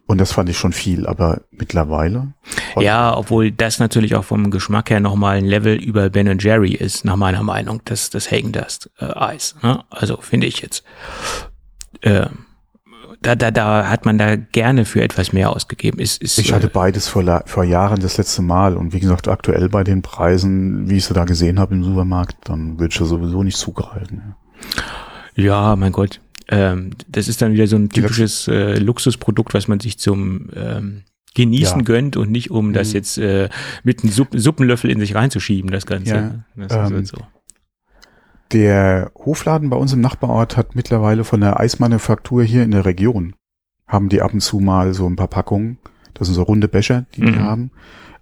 Und 0.07 0.21
das 0.21 0.33
fand 0.33 0.49
ich 0.49 0.59
schon 0.59 0.73
viel, 0.73 1.07
aber 1.07 1.43
mittlerweile. 1.51 2.35
Ja, 2.79 3.17
obwohl 3.17 3.51
das 3.51 3.79
natürlich 3.79 4.15
auch 4.15 4.25
vom 4.25 4.51
Geschmack 4.51 4.91
her 4.91 5.01
nochmal 5.01 5.39
ein 5.39 5.45
Level 5.45 5.75
über 5.75 6.11
Ben 6.11 6.39
Jerry 6.39 6.73
ist, 6.73 7.05
nach 7.05 7.17
meiner 7.17 7.43
Meinung, 7.43 7.81
das, 7.85 8.11
das 8.11 8.31
Hängdast 8.31 8.91
äh, 8.99 9.07
Eis. 9.07 9.55
Ne? 9.63 9.85
Also 9.91 10.19
finde 10.21 10.49
ich 10.49 10.61
jetzt. 10.61 10.85
Äh, 12.01 12.27
da, 13.23 13.37
da, 13.37 13.53
da 13.53 13.89
hat 13.89 14.05
man 14.05 14.19
da 14.19 14.35
gerne 14.35 14.85
für 14.85 15.01
etwas 15.01 15.33
mehr 15.33 15.51
ausgegeben. 15.51 16.01
Ist, 16.01 16.21
ist, 16.21 16.39
Ich 16.39 16.53
hatte 16.53 16.67
äh, 16.67 16.71
beides 16.71 17.07
vor, 17.09 17.43
vor 17.47 17.65
Jahren 17.65 18.01
das 18.01 18.19
letzte 18.19 18.43
Mal. 18.43 18.77
Und 18.77 18.93
wie 18.93 19.01
gesagt, 19.01 19.29
aktuell 19.29 19.69
bei 19.69 19.85
den 19.85 20.03
Preisen, 20.03 20.91
wie 20.91 20.97
ich 20.97 21.05
sie 21.05 21.15
da 21.15 21.25
gesehen 21.25 21.61
habe 21.61 21.75
im 21.75 21.85
Supermarkt, 21.85 22.37
dann 22.49 22.81
würde 22.81 22.93
ich 22.93 22.99
da 22.99 23.05
sowieso 23.05 23.45
nicht 23.45 23.57
zugreifen. 23.57 24.35
Ja, 25.37 25.77
mein 25.77 25.93
Gott. 25.93 26.21
Ähm, 26.53 26.91
das 27.09 27.29
ist 27.29 27.41
dann 27.43 27.53
wieder 27.55 27.67
so 27.67 27.77
ein 27.77 27.89
typisches 27.89 28.47
äh, 28.49 28.77
Luxusprodukt, 28.79 29.55
was 29.55 29.69
man 29.69 29.81
sich 29.81 29.99
zum 29.99 30.51
ähm, 30.55 31.03
Genießen 31.35 31.79
Ja. 31.81 31.85
gönnt 31.85 32.17
und 32.19 32.31
nicht 32.31 32.51
um 32.51 32.73
das 32.75 32.89
Mhm. 32.89 32.95
jetzt 32.95 33.17
äh, 33.19 33.49
mit 33.85 34.03
einem 34.03 34.13
Supp 34.13 34.29
Suppenlöffel 34.33 34.91
in 34.91 35.01
sich 35.01 35.15
reinzuschieben, 35.15 35.71
das 35.71 35.87
Ganze. 35.87 36.15
Ja, 36.15 36.45
das 36.57 36.67
ist 36.73 36.77
ähm, 36.91 36.95
halt 36.97 37.07
so. 37.07 37.17
Der 38.53 39.11
Hofladen 39.15 39.71
bei 39.71 39.77
uns 39.77 39.93
im 39.95 40.01
Nachbarort 40.03 40.57
hat 40.57 40.75
mittlerweile 40.75 41.25
von 41.25 41.41
der 41.41 41.59
Eismanufaktur 41.59 42.43
hier 42.45 42.63
in 42.63 42.71
der 42.73 42.85
Region, 42.85 43.35
haben 43.87 44.09
die 44.11 44.21
ab 44.21 44.35
und 44.35 44.41
zu 44.41 44.61
mal 44.61 44.93
so 44.93 45.07
ein 45.07 45.17
paar 45.17 45.29
Packungen. 45.29 45.79
Das 46.15 46.27
sind 46.29 46.35
so 46.35 46.43
runde 46.43 46.69
Becher, 46.69 47.07
die 47.15 47.23
die 47.23 47.31
Mhm. 47.31 47.41
haben. 47.41 47.71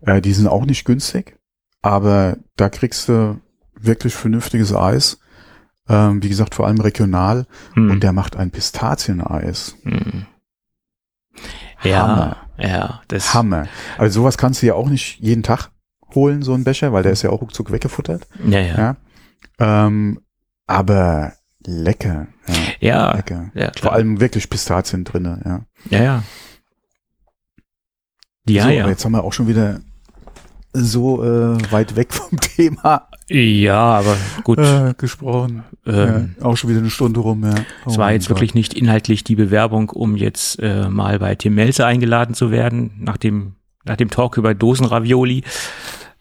Äh, 0.02 0.20
die 0.20 0.32
sind 0.32 0.46
auch 0.46 0.64
nicht 0.66 0.84
günstig, 0.84 1.36
aber 1.82 2.36
da 2.56 2.68
kriegst 2.68 3.08
du 3.08 3.40
wirklich 3.74 4.14
vernünftiges 4.14 4.72
Eis. 4.72 5.18
Ähm, 5.90 6.22
wie 6.22 6.28
gesagt, 6.28 6.54
vor 6.54 6.66
allem 6.66 6.80
regional. 6.80 7.46
Hm. 7.74 7.90
Und 7.90 8.02
der 8.02 8.12
macht 8.12 8.36
ein 8.36 8.50
Pistazieneis. 8.50 9.76
Hm. 9.82 10.26
Ja, 11.82 12.06
Hammer. 12.06 12.36
ja, 12.58 13.00
das 13.08 13.34
Hammer. 13.34 13.66
Also 13.98 14.20
sowas 14.20 14.38
kannst 14.38 14.62
du 14.62 14.66
ja 14.66 14.74
auch 14.74 14.88
nicht 14.88 15.18
jeden 15.20 15.42
Tag 15.42 15.70
holen, 16.14 16.42
so 16.42 16.54
ein 16.54 16.64
Becher, 16.64 16.92
weil 16.92 17.02
der 17.02 17.12
ist 17.12 17.22
ja 17.22 17.30
auch 17.30 17.40
ruckzuck 17.40 17.72
weggefuttert. 17.72 18.26
Ja, 18.46 18.60
ja. 18.60 18.76
Ja. 19.58 19.86
Ähm, 19.86 20.20
aber 20.66 21.32
lecker. 21.64 22.28
Ja, 22.46 22.54
Ja, 22.80 23.16
lecker. 23.16 23.50
ja, 23.54 23.70
klar. 23.70 23.82
Vor 23.82 23.92
allem 23.92 24.20
wirklich 24.20 24.50
Pistazien 24.50 25.04
drinne, 25.04 25.40
ja. 25.44 25.64
ja, 25.98 26.02
ja. 26.04 26.22
Ja, 28.48 28.62
so, 28.64 28.68
ja. 28.70 28.88
jetzt 28.88 29.04
haben 29.04 29.12
wir 29.12 29.22
auch 29.24 29.32
schon 29.32 29.48
wieder 29.48 29.80
so 30.72 31.22
äh, 31.24 31.72
weit 31.72 31.96
weg 31.96 32.12
vom 32.12 32.38
Thema 32.56 33.08
Ja, 33.28 33.78
aber 33.98 34.16
gut. 34.44 34.58
äh, 34.58 34.94
gesprochen. 34.96 35.64
ähm, 35.86 36.34
ja, 36.38 36.44
auch 36.46 36.56
schon 36.56 36.70
wieder 36.70 36.80
eine 36.80 36.90
Stunde 36.90 37.20
rum, 37.20 37.42
ja. 37.44 37.54
Oh 37.86 37.90
Es 37.90 37.98
war 37.98 38.12
jetzt 38.12 38.28
Gott. 38.28 38.36
wirklich 38.36 38.54
nicht 38.54 38.74
inhaltlich 38.74 39.24
die 39.24 39.34
Bewerbung, 39.36 39.90
um 39.90 40.16
jetzt 40.16 40.60
äh, 40.62 40.88
mal 40.88 41.18
bei 41.18 41.34
Tim 41.34 41.54
Melzer 41.54 41.86
eingeladen 41.86 42.34
zu 42.34 42.50
werden, 42.50 42.92
nach 43.00 43.16
dem, 43.16 43.54
nach 43.84 43.96
dem 43.96 44.10
Talk 44.10 44.36
über 44.36 44.54
Dosenravioli. 44.54 45.38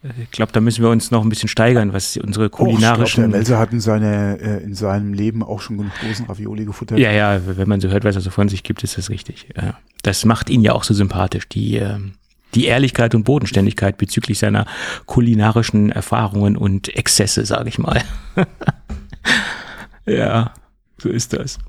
Äh, 0.04 0.08
Ich 0.24 0.32
glaube, 0.32 0.52
da 0.52 0.62
müssen 0.62 0.82
wir 0.84 0.90
uns 0.90 1.12
noch 1.12 1.22
ein 1.24 1.30
bisschen 1.30 1.50
steigern, 1.50 1.94
was 1.94 2.16
unsere 2.18 2.46
Oh, 2.46 2.48
ich 2.48 2.52
glaub, 2.52 2.68
kulinarischen. 2.70 3.22
der 3.24 3.30
Melzer 3.30 3.60
hat 3.60 3.72
in, 3.74 3.82
seine, 3.82 4.40
äh, 4.40 4.64
in 4.64 4.74
seinem 4.74 5.14
Leben 5.14 5.44
auch 5.44 5.62
schon 5.62 5.78
genug 5.78 5.92
Dosenravioli 6.02 6.66
gefuttert. 6.66 6.98
ja, 7.00 7.12
ja, 7.12 7.40
wenn 7.46 7.68
man 7.68 7.82
so 7.82 7.90
hört, 7.90 8.04
was 8.06 8.16
er 8.16 8.22
so 8.22 8.30
von 8.32 8.50
sich 8.50 8.64
gibt, 8.64 8.84
ist 8.84 8.98
das 8.98 9.10
richtig. 9.10 9.50
Ja. 9.56 9.76
Das 10.04 10.24
macht 10.26 10.50
ihn 10.50 10.62
ja 10.62 10.72
auch 10.74 10.84
so 10.84 10.94
sympathisch, 10.94 11.48
die, 11.50 11.76
ähm, 11.78 12.14
die 12.56 12.66
Ehrlichkeit 12.66 13.16
und 13.16 13.24
Bodenständigkeit 13.24 13.98
bezüglich 13.98 14.40
seiner 14.40 14.66
kulinarischen 15.06 15.92
Erfahrungen 15.92 16.58
und 16.58 16.96
Exzesse, 16.96 17.46
sage 17.46 17.70
ich 17.70 17.80
mal. 17.80 18.02
ja, 20.06 20.54
so 20.98 21.10
ist 21.10 21.34
das. 21.34 21.60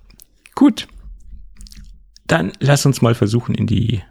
Gut. 0.54 0.88
Dann 2.26 2.52
lass 2.60 2.86
uns 2.86 3.02
mal 3.02 3.14
versuchen, 3.14 3.54
in 3.54 3.66
die 3.66 4.02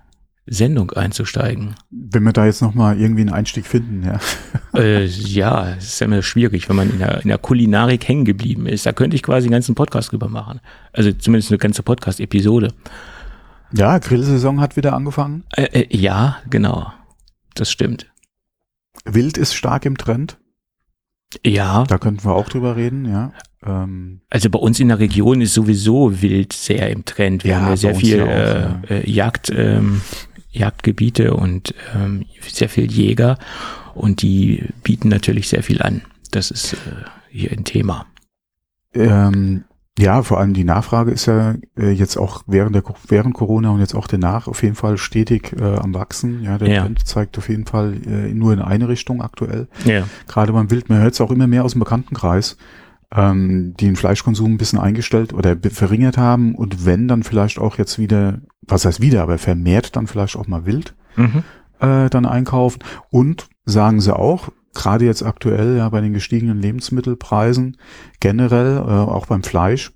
Sendung 0.46 0.92
einzusteigen. 0.92 1.76
Wenn 1.92 2.24
wir 2.24 2.34
da 2.34 2.46
jetzt 2.46 2.62
nochmal 2.62 3.00
irgendwie 3.00 3.22
einen 3.22 3.32
Einstieg 3.32 3.68
finden, 3.68 4.04
ja. 4.04 4.20
äh, 4.80 5.06
ja, 5.06 5.76
es 5.76 5.86
ist 5.86 6.00
ja 6.02 6.06
immer 6.06 6.24
schwierig, 6.24 6.68
wenn 6.70 6.76
man 6.76 6.90
in 6.90 7.00
der, 7.00 7.22
in 7.22 7.28
der 7.28 7.38
Kulinarik 7.38 8.08
hängen 8.08 8.26
geblieben 8.26 8.66
ist. 8.66 8.86
Da 8.86 8.92
könnte 8.92 9.16
ich 9.16 9.24
quasi 9.24 9.46
einen 9.46 9.54
ganzen 9.54 9.76
Podcast 9.76 10.12
drüber 10.12 10.28
machen. 10.28 10.60
Also 10.92 11.12
zumindest 11.14 11.52
eine 11.52 11.60
ganze 11.60 11.84
Podcast-Episode. 11.84 12.74
Ja, 13.72 13.98
Grillsaison 14.00 14.60
hat 14.62 14.76
wieder 14.76 14.94
angefangen. 14.94 15.44
Äh, 15.56 15.82
äh, 15.82 15.98
ja, 15.98 16.38
genau. 16.50 16.92
Das 17.56 17.72
stimmt. 17.72 18.12
Wild 19.06 19.38
ist 19.38 19.54
stark 19.54 19.86
im 19.86 19.98
Trend. 19.98 20.38
Ja, 21.46 21.84
Da 21.84 21.98
könnten 22.00 22.24
wir 22.26 22.34
auch 22.34 22.50
drüber 22.50 22.76
reden, 22.76 23.06
ja. 23.06 23.32
Ähm, 23.64 24.22
also 24.32 24.50
bei 24.50 24.58
uns 24.60 24.80
in 24.80 24.88
der 24.88 24.98
Region 25.00 25.42
ist 25.42 25.54
sowieso 25.54 26.22
Wild 26.22 26.54
sehr 26.54 26.90
im 26.90 27.06
Trend. 27.06 27.44
Wir 27.44 27.52
Ja, 27.52 27.62
haben 27.62 27.70
ja 27.70 27.78
sehr 27.78 27.96
viel 27.96 28.18
ja 28.18 28.24
auch, 28.26 28.30
äh, 28.30 28.62
ja. 28.62 28.82
äh, 28.90 29.10
Jagd, 29.10 29.52
ähm, 29.56 30.02
Jagdgebiete 30.50 31.36
und 31.36 31.76
ähm, 31.96 32.26
sehr 32.48 32.70
viel 32.70 32.92
Jäger 32.92 33.38
und 33.94 34.24
die 34.24 34.66
bieten 34.84 35.10
natürlich 35.10 35.48
sehr 35.50 35.62
viel 35.62 35.82
an. 35.84 36.02
Das 36.32 36.50
ist 36.50 36.74
äh, 36.74 36.78
hier 37.30 37.52
ein 37.52 37.64
Thema. 37.64 38.08
ähm, 38.96 39.66
ja, 40.00 40.24
vor 40.24 40.40
allem 40.40 40.54
die 40.54 40.64
Nachfrage 40.64 41.12
ist 41.12 41.26
ja 41.26 41.56
äh, 41.78 41.92
jetzt 41.92 42.18
auch 42.18 42.44
während 42.48 42.74
der 42.76 42.84
während 43.08 43.34
Corona 43.34 43.70
und 43.72 43.80
jetzt 43.82 43.94
auch 43.96 44.08
danach 44.08 44.48
auf 44.48 44.64
jeden 44.64 44.76
Fall 44.76 44.98
stetig 44.98 45.54
äh, 45.60 45.76
am 45.76 45.94
wachsen. 45.94 46.42
Ja, 46.44 46.58
der 46.58 46.70
Ja. 46.70 46.82
Trend 46.84 47.06
zeigt 47.06 47.38
auf 47.38 47.50
jeden 47.50 47.66
Fall 47.66 47.96
äh, 48.06 48.34
nur 48.34 48.54
in 48.54 48.60
eine 48.60 48.88
Richtung 48.88 49.22
aktuell. 49.22 49.68
Ja. 49.84 50.04
Gerade 50.28 50.54
beim 50.54 50.72
Wild, 50.72 50.90
man 50.90 51.00
hört 51.02 51.14
es 51.14 51.22
auch 51.22 51.32
immer 51.32 51.48
mehr 51.48 51.66
aus 51.66 51.74
dem 51.74 51.80
Bekanntenkreis, 51.80 52.58
ähm, 53.14 53.74
die 53.80 53.86
den 53.86 53.96
Fleischkonsum 53.96 54.54
ein 54.54 54.58
bisschen 54.58 54.80
eingestellt 54.80 55.34
oder 55.34 55.58
verringert 55.72 56.18
haben 56.18 56.56
und 56.56 56.86
wenn 56.86 57.08
dann 57.08 57.24
vielleicht 57.24 57.60
auch 57.60 57.78
jetzt 57.78 58.00
wieder, 58.00 58.40
was 58.62 58.86
heißt 58.86 59.02
wieder, 59.02 59.24
aber 59.24 59.38
vermehrt 59.38 59.96
dann 59.96 60.08
vielleicht 60.08 60.36
auch 60.38 60.48
mal 60.48 60.66
Wild 60.66 60.96
Mhm. 61.16 61.44
äh, 61.80 62.10
dann 62.10 62.26
einkaufen. 62.26 62.80
Und 63.10 63.48
sagen 63.66 64.00
sie 64.00 64.16
auch, 64.16 64.50
gerade 64.80 65.06
jetzt 65.06 65.24
aktuell 65.24 65.78
ja 65.78 65.90
bei 65.90 66.02
den 66.02 66.14
gestiegenen 66.14 66.60
Lebensmittelpreisen, 66.62 67.78
generell 68.20 68.78
äh, 68.78 68.82
auch 68.82 69.26
beim 69.28 69.44
Fleisch, 69.44 69.92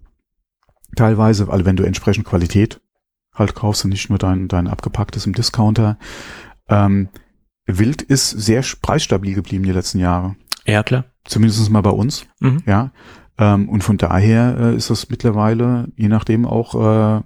teilweise, 0.95 1.49
also 1.49 1.65
wenn 1.65 1.75
du 1.75 1.83
entsprechend 1.83 2.25
Qualität 2.25 2.81
halt 3.33 3.55
kaufst 3.55 3.83
und 3.85 3.91
nicht 3.91 4.09
nur 4.09 4.19
dein, 4.19 4.47
dein 4.47 4.67
abgepacktes 4.67 5.25
im 5.25 5.33
Discounter, 5.33 5.97
ähm, 6.69 7.09
Wild 7.65 8.01
ist 8.01 8.29
sehr 8.29 8.61
preisstabil 8.81 9.33
geblieben 9.33 9.63
die 9.63 9.71
letzten 9.71 9.99
Jahre. 9.99 10.35
Ja, 10.65 10.83
klar. 10.83 11.05
zumindest 11.25 11.69
mal 11.69 11.81
bei 11.81 11.89
uns, 11.89 12.25
Mhm. 12.41 12.61
ja. 12.65 12.91
Ähm, 13.37 13.69
und 13.69 13.83
von 13.83 13.97
daher 13.97 14.57
äh, 14.59 14.75
ist 14.75 14.89
das 14.89 15.09
mittlerweile, 15.09 15.87
je 15.95 16.09
nachdem, 16.09 16.45
auch 16.45 16.75
äh, 16.75 17.21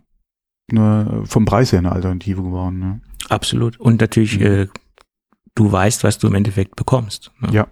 eine, 0.71 1.23
vom 1.25 1.45
Preis 1.45 1.71
her 1.71 1.79
eine 1.79 1.91
Alternative 1.91 2.43
geworden. 2.43 2.79
Ne? 2.79 3.01
Absolut. 3.29 3.79
Und 3.79 3.99
natürlich, 3.99 4.39
Mhm. 4.39 4.45
äh, 4.45 4.67
du 5.57 5.71
weißt, 5.71 6.03
was 6.03 6.17
du 6.17 6.27
im 6.27 6.35
Endeffekt 6.35 6.75
bekommst. 6.75 7.31
ne? 7.39 7.49
Ja. 7.51 7.67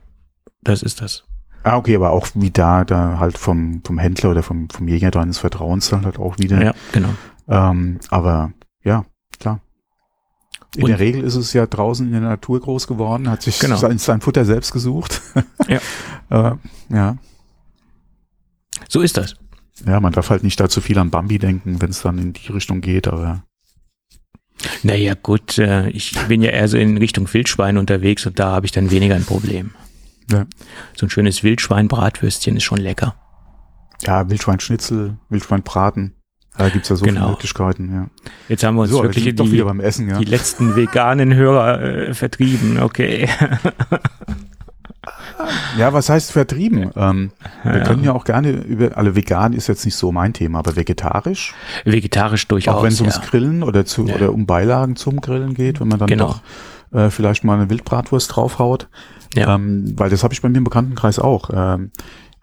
Das 0.61 0.81
ist 0.83 1.01
das. 1.01 1.23
Ah, 1.63 1.77
okay, 1.77 1.95
aber 1.95 2.11
auch 2.11 2.27
wie 2.35 2.51
da, 2.51 2.83
da 2.83 3.17
halt 3.19 3.37
vom, 3.37 3.81
vom 3.83 3.97
Händler 3.97 4.31
oder 4.31 4.43
vom, 4.43 4.69
vom 4.69 4.87
Jäger 4.87 5.11
deines 5.11 5.37
Vertrauens 5.39 5.89
dann 5.89 6.05
halt 6.05 6.19
auch 6.19 6.37
wieder. 6.37 6.61
Ja, 6.63 6.73
genau. 6.91 7.09
Ähm, 7.47 7.99
aber 8.09 8.51
ja, 8.83 9.05
klar. 9.39 9.61
In 10.75 10.83
Und- 10.83 10.89
der 10.89 10.99
Regel 10.99 11.23
ist 11.23 11.35
es 11.35 11.53
ja 11.53 11.65
draußen 11.65 12.05
in 12.05 12.11
der 12.11 12.21
Natur 12.21 12.59
groß 12.59 12.87
geworden, 12.87 13.29
hat 13.29 13.41
sich 13.43 13.57
Genau. 13.59 13.77
sein, 13.77 13.97
sein 13.97 14.21
Futter 14.21 14.45
selbst 14.45 14.71
gesucht. 14.73 15.21
Ja. 15.67 15.79
äh, 16.29 16.55
ja. 16.89 17.17
So 18.89 19.01
ist 19.01 19.17
das. 19.17 19.35
Ja, 19.85 19.99
man 19.99 20.13
darf 20.13 20.29
halt 20.29 20.43
nicht 20.43 20.59
da 20.59 20.69
zu 20.69 20.81
viel 20.81 20.97
an 20.99 21.09
Bambi 21.11 21.37
denken, 21.39 21.81
wenn 21.81 21.89
es 21.89 22.01
dann 22.01 22.17
in 22.19 22.33
die 22.33 22.51
Richtung 22.51 22.81
geht, 22.81 23.07
aber 23.07 23.43
Naja, 24.84 25.13
gut, 25.22 25.57
äh, 25.57 25.89
ich 25.89 26.13
bin 26.27 26.41
ja 26.41 26.51
eher 26.51 26.67
so 26.67 26.77
in 26.77 26.98
Richtung 26.98 27.31
Wildschwein 27.34 27.77
unterwegs 27.77 28.25
und 28.25 28.39
da 28.39 28.51
habe 28.51 28.65
ich 28.65 28.72
dann 28.72 28.91
weniger 28.91 29.15
ein 29.15 29.25
Problem. 29.25 29.72
Ja. 30.31 30.45
So 30.95 31.05
ein 31.05 31.10
schönes 31.10 31.43
Wildschwein-Bratwürstchen 31.43 32.57
ist 32.57 32.63
schon 32.63 32.79
lecker. 32.79 33.15
ja, 34.05 34.29
Wildschweinschnitzel, 34.29 35.17
Wildschweinbraten, 35.29 36.13
da 36.57 36.69
gibt's 36.69 36.89
ja 36.89 36.95
so 36.95 37.05
Genau. 37.05 37.19
viele 37.22 37.31
Möglichkeiten, 37.31 37.93
ja. 37.93 38.07
Jetzt 38.48 38.63
haben 38.63 38.75
wir 38.75 38.84
uns 38.84 38.91
So, 38.91 39.03
wir 39.03 39.10
wirklich 39.13 39.36
doch 39.36 39.45
die, 39.45 39.60
Essen, 39.84 40.10
ja. 40.10 40.17
die 40.19 40.25
letzten 40.25 40.75
veganen 40.75 41.34
Hörer 41.36 41.81
äh, 41.81 42.13
vertrieben. 42.13 42.79
Okay. 42.79 43.27
Ja, 45.77 45.93
was 45.93 46.09
heißt 46.09 46.31
vertrieben? 46.31 46.91
Ähm, 46.95 47.31
wir 47.63 47.77
Ja. 47.79 47.83
können 47.83 48.03
ja 48.03 48.13
auch 48.13 48.24
gerne 48.24 48.51
über, 48.51 48.97
alle 48.97 49.15
vegan 49.15 49.53
ist 49.53 49.67
jetzt 49.67 49.85
nicht 49.85 49.95
so 49.95 50.12
mein 50.12 50.33
Thema, 50.33 50.59
aber 50.59 50.75
vegetarisch, 50.75 51.53
Vegetarisch 51.83 52.47
durchaus. 52.47 52.75
auch 52.75 52.83
wenn 52.83 52.91
es 52.93 53.01
ums 53.01 53.15
ja. 53.17 53.21
Grillen 53.24 53.63
oder 53.63 53.85
zu 53.85 54.05
Ja. 54.05 54.15
oder 54.15 54.33
um 54.33 54.45
Beilagen 54.45 54.95
zum 54.95 55.21
Grillen 55.21 55.53
geht, 55.53 55.79
wenn 55.79 55.88
man 55.88 56.00
dann 56.00 56.07
Genau. 56.07 56.27
doch 56.27 56.41
äh, 57.00 57.09
vielleicht 57.09 57.43
mal 57.43 57.55
eine 57.55 57.69
Wildbratwurst 57.69 58.35
draufhaut. 58.35 58.88
Ja. 59.33 59.55
Ähm, 59.55 59.93
weil 59.97 60.09
das 60.09 60.24
habe 60.24 60.33
ich 60.33 60.41
bei 60.41 60.47
mir 60.50 60.57
im 60.59 60.63
Bekanntenkreis 60.63 61.19
auch. 61.19 61.50
Ähm, 61.53 61.91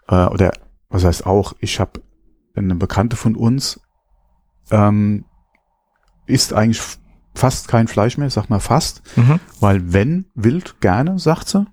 äh, 0.07 0.25
oder 0.25 0.51
was 0.89 1.03
heißt 1.03 1.25
auch, 1.25 1.53
ich 1.59 1.79
habe 1.79 2.01
eine 2.55 2.75
Bekannte 2.75 3.15
von 3.15 3.35
uns, 3.35 3.79
ähm, 4.69 5.25
isst 6.27 6.53
eigentlich 6.53 6.81
fast 7.33 7.67
kein 7.67 7.87
Fleisch 7.87 8.17
mehr, 8.19 8.29
sag 8.29 8.49
mal 8.51 8.59
fast, 8.59 9.01
Mhm. 9.17 9.39
weil 9.59 9.91
wenn 9.91 10.25
wild 10.35 10.79
gerne, 10.81 11.17
sagt 11.17 11.47
sie. 11.49 11.65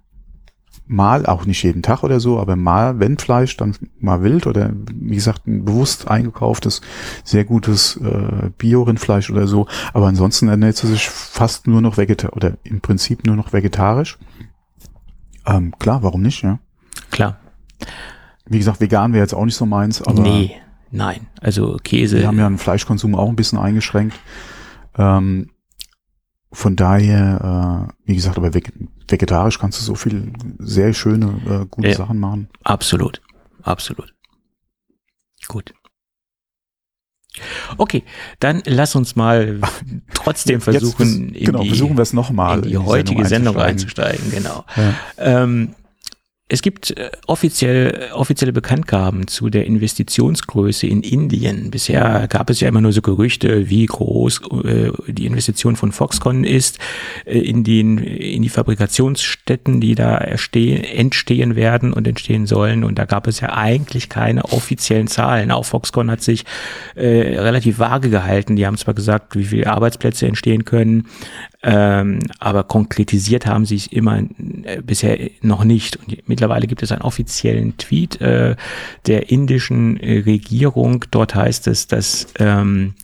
Mal, 0.93 1.25
auch 1.25 1.47
nicht 1.47 1.63
jeden 1.63 1.83
Tag 1.83 2.03
oder 2.03 2.19
so, 2.19 2.41
aber 2.41 2.57
mal, 2.57 2.99
wenn 2.99 3.17
Fleisch, 3.17 3.57
dann 3.57 3.77
mal 4.01 4.25
wild 4.25 4.49
oder 4.49 4.73
wie 4.93 5.15
gesagt, 5.15 5.47
ein 5.47 5.65
bewusst 5.65 6.09
eingekauftes, 6.09 6.81
sehr 7.23 7.45
gutes 7.45 7.97
äh, 7.99 8.51
Bio-Rindfleisch 8.59 9.31
oder 9.31 9.47
so. 9.47 9.69
Aber 9.93 10.09
ansonsten 10.09 10.49
ernährt 10.49 10.77
sie 10.77 10.89
sich 10.89 11.09
fast 11.09 11.69
nur 11.69 11.81
noch 11.81 11.97
vegetarisch 11.97 12.37
oder 12.37 12.55
im 12.65 12.81
Prinzip 12.81 13.25
nur 13.25 13.37
noch 13.37 13.53
vegetarisch. 13.53 14.19
Ähm, 15.47 15.73
klar, 15.79 16.03
warum 16.03 16.23
nicht, 16.23 16.43
ja. 16.43 16.59
Klar. 17.13 17.39
Wie 18.47 18.59
gesagt, 18.59 18.81
vegan 18.81 19.13
wäre 19.13 19.23
jetzt 19.23 19.35
auch 19.35 19.45
nicht 19.45 19.55
so 19.55 19.67
meins, 19.67 20.03
aber 20.03 20.21
nee, 20.21 20.57
nein. 20.91 21.29
Also 21.41 21.77
Käse. 21.85 22.19
wir 22.19 22.27
haben 22.27 22.39
ja 22.41 22.47
einen 22.47 22.59
Fleischkonsum 22.59 23.15
auch 23.15 23.29
ein 23.29 23.37
bisschen 23.37 23.61
eingeschränkt. 23.61 24.19
Ähm, 24.99 25.51
von 26.53 26.77
daher, 26.77 27.89
äh, 27.89 27.93
wie 28.07 28.15
gesagt, 28.17 28.37
aber 28.37 28.49
veg- 28.55 28.73
vegetarisch 29.09 29.59
kannst 29.59 29.79
du 29.81 29.85
so 29.85 29.95
viel 29.95 30.33
sehr 30.59 30.93
schöne, 30.93 31.41
äh, 31.63 31.67
gute 31.71 31.89
Ja. 31.89 31.95
Sachen 31.97 32.19
machen. 32.19 32.49
Absolut, 32.65 33.21
absolut. 33.63 34.13
Gut. 35.49 35.73
Okay, 37.79 38.03
dann 38.41 38.63
lass 38.67 38.97
uns 38.97 39.15
mal 39.15 39.61
trotzdem 40.15 40.61
versuchen, 40.61 41.33
Jetzt, 41.35 41.47
genau, 41.47 41.59
in 41.59 41.65
die, 41.65 41.69
versuchen 41.71 41.97
wir 41.97 42.03
es 42.03 42.13
nochmal. 42.13 42.59
in 42.65 42.69
die 42.71 42.79
heutige 42.79 43.25
Sendung 43.25 43.57
einzusteigen. 43.57 44.31
Genau. 44.33 44.65
Ja. 44.77 44.95
Ähm, 45.19 45.75
es 46.51 46.63
gibt 46.63 46.91
äh, 46.99 47.11
offiziell, 47.27 48.09
offizielle 48.13 48.53
Bekanntgaben 48.53 49.29
zu 49.29 49.51
der 49.51 49.67
Investitionsgröße 49.67 50.87
in 50.87 51.03
Indien. 51.03 51.71
Bisher 51.71 52.27
gab 52.29 52.51
es 52.51 52.61
ja 52.61 52.69
immer 52.69 52.81
nur 52.81 52.93
so 52.93 53.03
Gerüchte, 53.03 53.71
wie 53.71 53.87
groß 53.87 54.41
äh, 54.65 54.91
die 55.07 55.27
Investition 55.27 55.77
von 55.77 55.93
Foxconn 55.93 56.43
ist 56.43 56.81
äh, 57.25 57.39
in, 57.39 57.63
den, 57.63 57.99
in 57.99 58.43
die 58.43 58.49
Fabrikationsstätten, 58.49 59.81
die 59.81 59.95
da 59.95 60.19
erstehen, 60.19 60.83
entstehen 60.83 61.55
werden 61.55 61.93
und 61.93 62.09
entstehen 62.09 62.47
sollen. 62.47 62.83
Und 62.83 62.99
da 62.99 63.05
gab 63.05 63.29
es 63.29 63.41
ja 63.41 63.55
eigentlich 63.55 64.09
keine 64.09 64.45
offiziellen 64.47 65.07
Zahlen. 65.07 65.53
Auch 65.53 65.65
Foxconn 65.65 66.11
hat 66.11 66.23
sich 66.23 66.45
äh, 66.97 67.39
relativ 67.39 67.79
vage 67.79 68.11
gehalten. 68.11 68.57
Die 68.57 68.67
haben 68.67 68.77
zwar 68.77 68.95
gesagt, 68.95 69.37
wie 69.37 69.45
viele 69.45 69.69
Arbeitsplätze 69.69 70.27
entstehen 70.27 70.65
können, 70.65 71.07
ähm, 71.63 72.21
aber 72.39 72.65
konkretisiert 72.65 73.47
haben 73.47 73.67
sie 73.67 73.77
es 73.77 73.87
immer 73.87 74.19
äh, 74.65 74.81
bisher 74.83 75.31
noch 75.43 75.63
nicht. 75.63 75.97
Und 75.97 76.11
mittlerweile 76.41 76.67
gibt 76.67 76.83
es 76.83 76.91
einen 76.91 77.03
offiziellen 77.03 77.77
Tweet 77.77 78.19
äh, 78.23 78.57
der 79.07 79.31
indischen 79.31 80.01
äh, 80.01 80.21
Regierung. 80.21 81.05
Dort 81.11 81.35
heißt 81.35 81.67
es, 81.67 81.87
dass 81.87 82.29
ähm, 82.39 82.95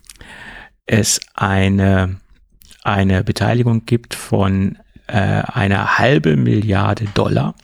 es 0.87 1.21
eine, 1.35 2.17
eine 2.83 3.23
Beteiligung 3.23 3.85
gibt 3.85 4.15
von 4.15 4.79
äh, 5.07 5.13
einer 5.19 5.99
halbe 5.99 6.37
Milliarde 6.39 7.05
Dollar. 7.13 7.55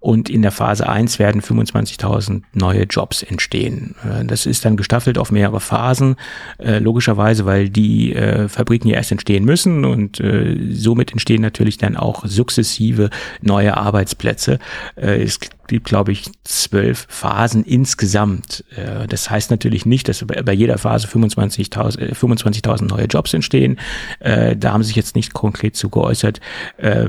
Und 0.00 0.30
in 0.30 0.40
der 0.40 0.50
Phase 0.50 0.88
1 0.88 1.18
werden 1.18 1.42
25.000 1.42 2.42
neue 2.54 2.84
Jobs 2.84 3.22
entstehen. 3.22 3.94
Äh, 4.02 4.24
Das 4.24 4.46
ist 4.46 4.64
dann 4.64 4.76
gestaffelt 4.76 5.18
auf 5.18 5.30
mehrere 5.30 5.60
Phasen, 5.60 6.16
äh, 6.58 6.78
logischerweise, 6.78 7.44
weil 7.44 7.68
die 7.68 8.14
äh, 8.14 8.48
Fabriken 8.48 8.88
ja 8.88 8.96
erst 8.96 9.12
entstehen 9.12 9.44
müssen 9.44 9.84
und 9.84 10.22
somit 10.70 11.12
entstehen 11.12 11.42
natürlich 11.42 11.76
dann 11.76 11.96
auch 11.96 12.24
sukzessive 12.24 13.10
neue 13.42 13.76
Arbeitsplätze. 13.76 14.58
Es 14.96 15.38
gibt, 15.66 15.86
glaube 15.86 16.12
ich, 16.12 16.30
zwölf 16.44 17.06
Phasen 17.08 17.64
insgesamt. 17.64 18.64
Das 19.08 19.30
heißt 19.30 19.50
natürlich 19.50 19.86
nicht, 19.86 20.08
dass 20.08 20.24
bei 20.24 20.52
jeder 20.52 20.78
Phase 20.78 21.06
25.000 21.06 21.98
äh, 21.98 22.12
25.000 22.12 22.84
neue 22.84 23.04
Jobs 23.04 23.34
entstehen. 23.34 23.78
Da 24.20 24.72
haben 24.72 24.82
sich 24.82 24.96
jetzt 24.96 25.14
nicht 25.14 25.32
konkret 25.32 25.76
zu 25.76 25.88
geäußert, 25.88 26.40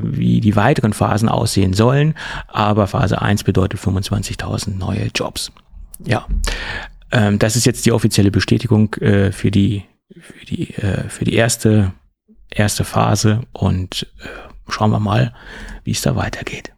wie 0.02 0.42
die 0.42 0.56
weiteren 0.56 0.94
Phasen 0.94 1.30
aussehen 1.30 1.74
sollen. 1.74 2.16
Aber 2.48 2.81
Phase 2.88 3.22
1 3.22 3.44
bedeutet 3.44 3.80
25.000 3.80 4.78
neue 4.78 5.08
Jobs. 5.16 5.52
Ja, 6.06 6.26
ähm, 7.12 7.40
das 7.40 7.56
ist 7.56 7.66
jetzt 7.66 7.86
die 7.86 7.92
offizielle 7.92 8.32
Bestätigung 8.32 8.94
äh, 8.96 9.32
für 9.32 9.52
die 9.52 9.84
für 10.20 10.46
die 10.46 10.74
äh, 10.76 11.08
für 11.10 11.26
die 11.26 11.34
erste 11.36 11.94
erste 12.50 12.84
Phase 12.84 13.42
und 13.54 14.08
äh, 14.20 14.28
schauen 14.72 14.92
wir 14.92 15.00
mal, 15.00 15.34
wie 15.84 15.92
es 15.92 16.02
da 16.02 16.16
weitergeht. 16.16 16.74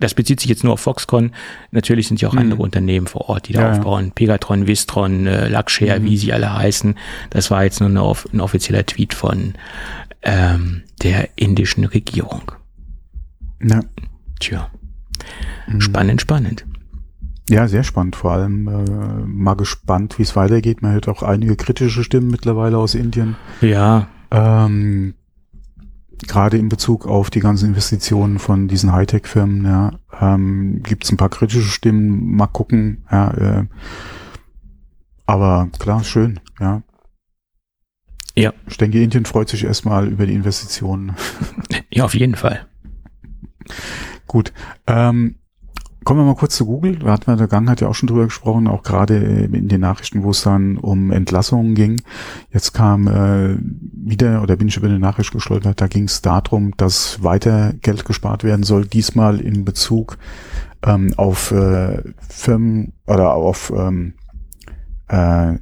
Das 0.00 0.14
bezieht 0.14 0.38
sich 0.38 0.48
jetzt 0.48 0.62
nur 0.62 0.74
auf 0.74 0.80
Foxconn. 0.80 1.34
Natürlich 1.72 2.06
sind 2.06 2.20
ja 2.20 2.28
auch 2.28 2.32
Mhm. 2.32 2.38
andere 2.38 2.62
Unternehmen 2.62 3.08
vor 3.08 3.28
Ort, 3.28 3.48
die 3.48 3.52
da 3.52 3.62
Ja, 3.62 3.72
aufbauen. 3.72 4.12
Pegatron, 4.12 4.68
Vistron, 4.68 5.26
äh, 5.26 5.48
Luxshare, 5.48 5.98
Mhm. 5.98 6.04
wie 6.04 6.16
sie 6.16 6.32
alle 6.32 6.54
heißen. 6.56 6.94
Das 7.30 7.50
war 7.50 7.64
jetzt 7.64 7.80
nur 7.80 7.88
eine, 7.88 8.12
ein 8.32 8.40
offizieller 8.40 8.86
Tweet 8.86 9.12
von 9.12 9.54
ähm, 10.22 10.82
der 11.02 11.28
indischen 11.36 11.84
Regierung. 11.84 12.52
Ja. 13.62 13.80
Tja, 14.40 14.70
Mhm. 15.66 15.80
spannend, 15.80 16.20
spannend. 16.20 16.64
ja, 17.50 17.66
sehr 17.68 17.82
spannend. 17.84 18.14
Vor 18.16 18.32
allem 18.32 18.68
äh, 18.68 19.24
mal 19.26 19.54
gespannt, 19.54 20.18
wie 20.18 20.22
es 20.22 20.36
weitergeht. 20.36 20.82
Man 20.82 20.92
hört 20.92 21.08
auch 21.08 21.22
einige 21.22 21.56
kritische 21.56 22.04
Stimmen 22.04 22.30
mittlerweile 22.30 22.78
aus 22.78 22.94
Indien. 22.94 23.36
Ja, 23.60 24.08
Ähm, 24.30 25.14
gerade 26.26 26.58
in 26.58 26.68
Bezug 26.68 27.06
auf 27.06 27.30
die 27.30 27.40
ganzen 27.40 27.68
Investitionen 27.70 28.38
von 28.38 28.68
diesen 28.68 28.92
Hightech-Firmen, 28.92 29.64
ja, 29.64 29.92
ähm, 30.20 30.82
gibt 30.82 31.04
es 31.04 31.10
ein 31.12 31.16
paar 31.16 31.30
kritische 31.30 31.68
Stimmen. 31.68 32.34
Mal 32.36 32.46
gucken, 32.48 33.04
ja, 33.10 33.30
äh, 33.60 33.66
aber 35.26 35.68
klar, 35.78 36.04
schön, 36.04 36.40
ja. 36.60 36.82
Ja. 38.36 38.52
Ich 38.68 38.76
denke, 38.78 39.02
Indien 39.02 39.24
freut 39.24 39.48
sich 39.48 39.64
erstmal 39.64 40.08
über 40.08 40.26
die 40.26 40.34
Investitionen. 40.34 41.14
ja, 41.90 42.04
auf 42.04 42.14
jeden 42.14 42.34
Fall. 42.36 42.66
Gut. 44.28 44.52
Ähm, 44.86 45.34
kommen 46.04 46.20
wir 46.20 46.24
mal 46.24 46.36
kurz 46.36 46.56
zu 46.56 46.64
Google. 46.64 46.96
Da 46.96 47.12
hatten 47.12 47.26
wir 47.26 47.36
der 47.36 47.48
Vergangenheit 47.48 47.80
ja 47.80 47.88
auch 47.88 47.94
schon 47.94 48.06
drüber 48.06 48.24
gesprochen, 48.24 48.68
auch 48.68 48.82
gerade 48.82 49.16
in 49.16 49.68
den 49.68 49.80
Nachrichten, 49.80 50.22
wo 50.22 50.30
es 50.30 50.42
dann 50.42 50.78
um 50.78 51.10
Entlassungen 51.10 51.74
ging. 51.74 52.00
Jetzt 52.50 52.72
kam 52.72 53.08
äh, 53.08 53.58
wieder, 53.60 54.42
oder 54.42 54.56
bin 54.56 54.68
ich 54.68 54.76
über 54.76 54.86
eine 54.86 54.98
Nachricht 54.98 55.32
gestolpert, 55.32 55.80
da 55.80 55.86
ging 55.86 56.04
es 56.04 56.22
darum, 56.22 56.74
dass 56.76 57.22
weiter 57.22 57.74
Geld 57.82 58.04
gespart 58.04 58.44
werden 58.44 58.62
soll, 58.62 58.86
diesmal 58.86 59.40
in 59.40 59.64
Bezug 59.64 60.18
ähm, 60.82 61.12
auf 61.16 61.50
äh, 61.50 62.02
Firmen 62.28 62.92
oder 63.06 63.34
auf 63.34 63.72
ähm, 63.76 64.14
äh, 65.08 65.56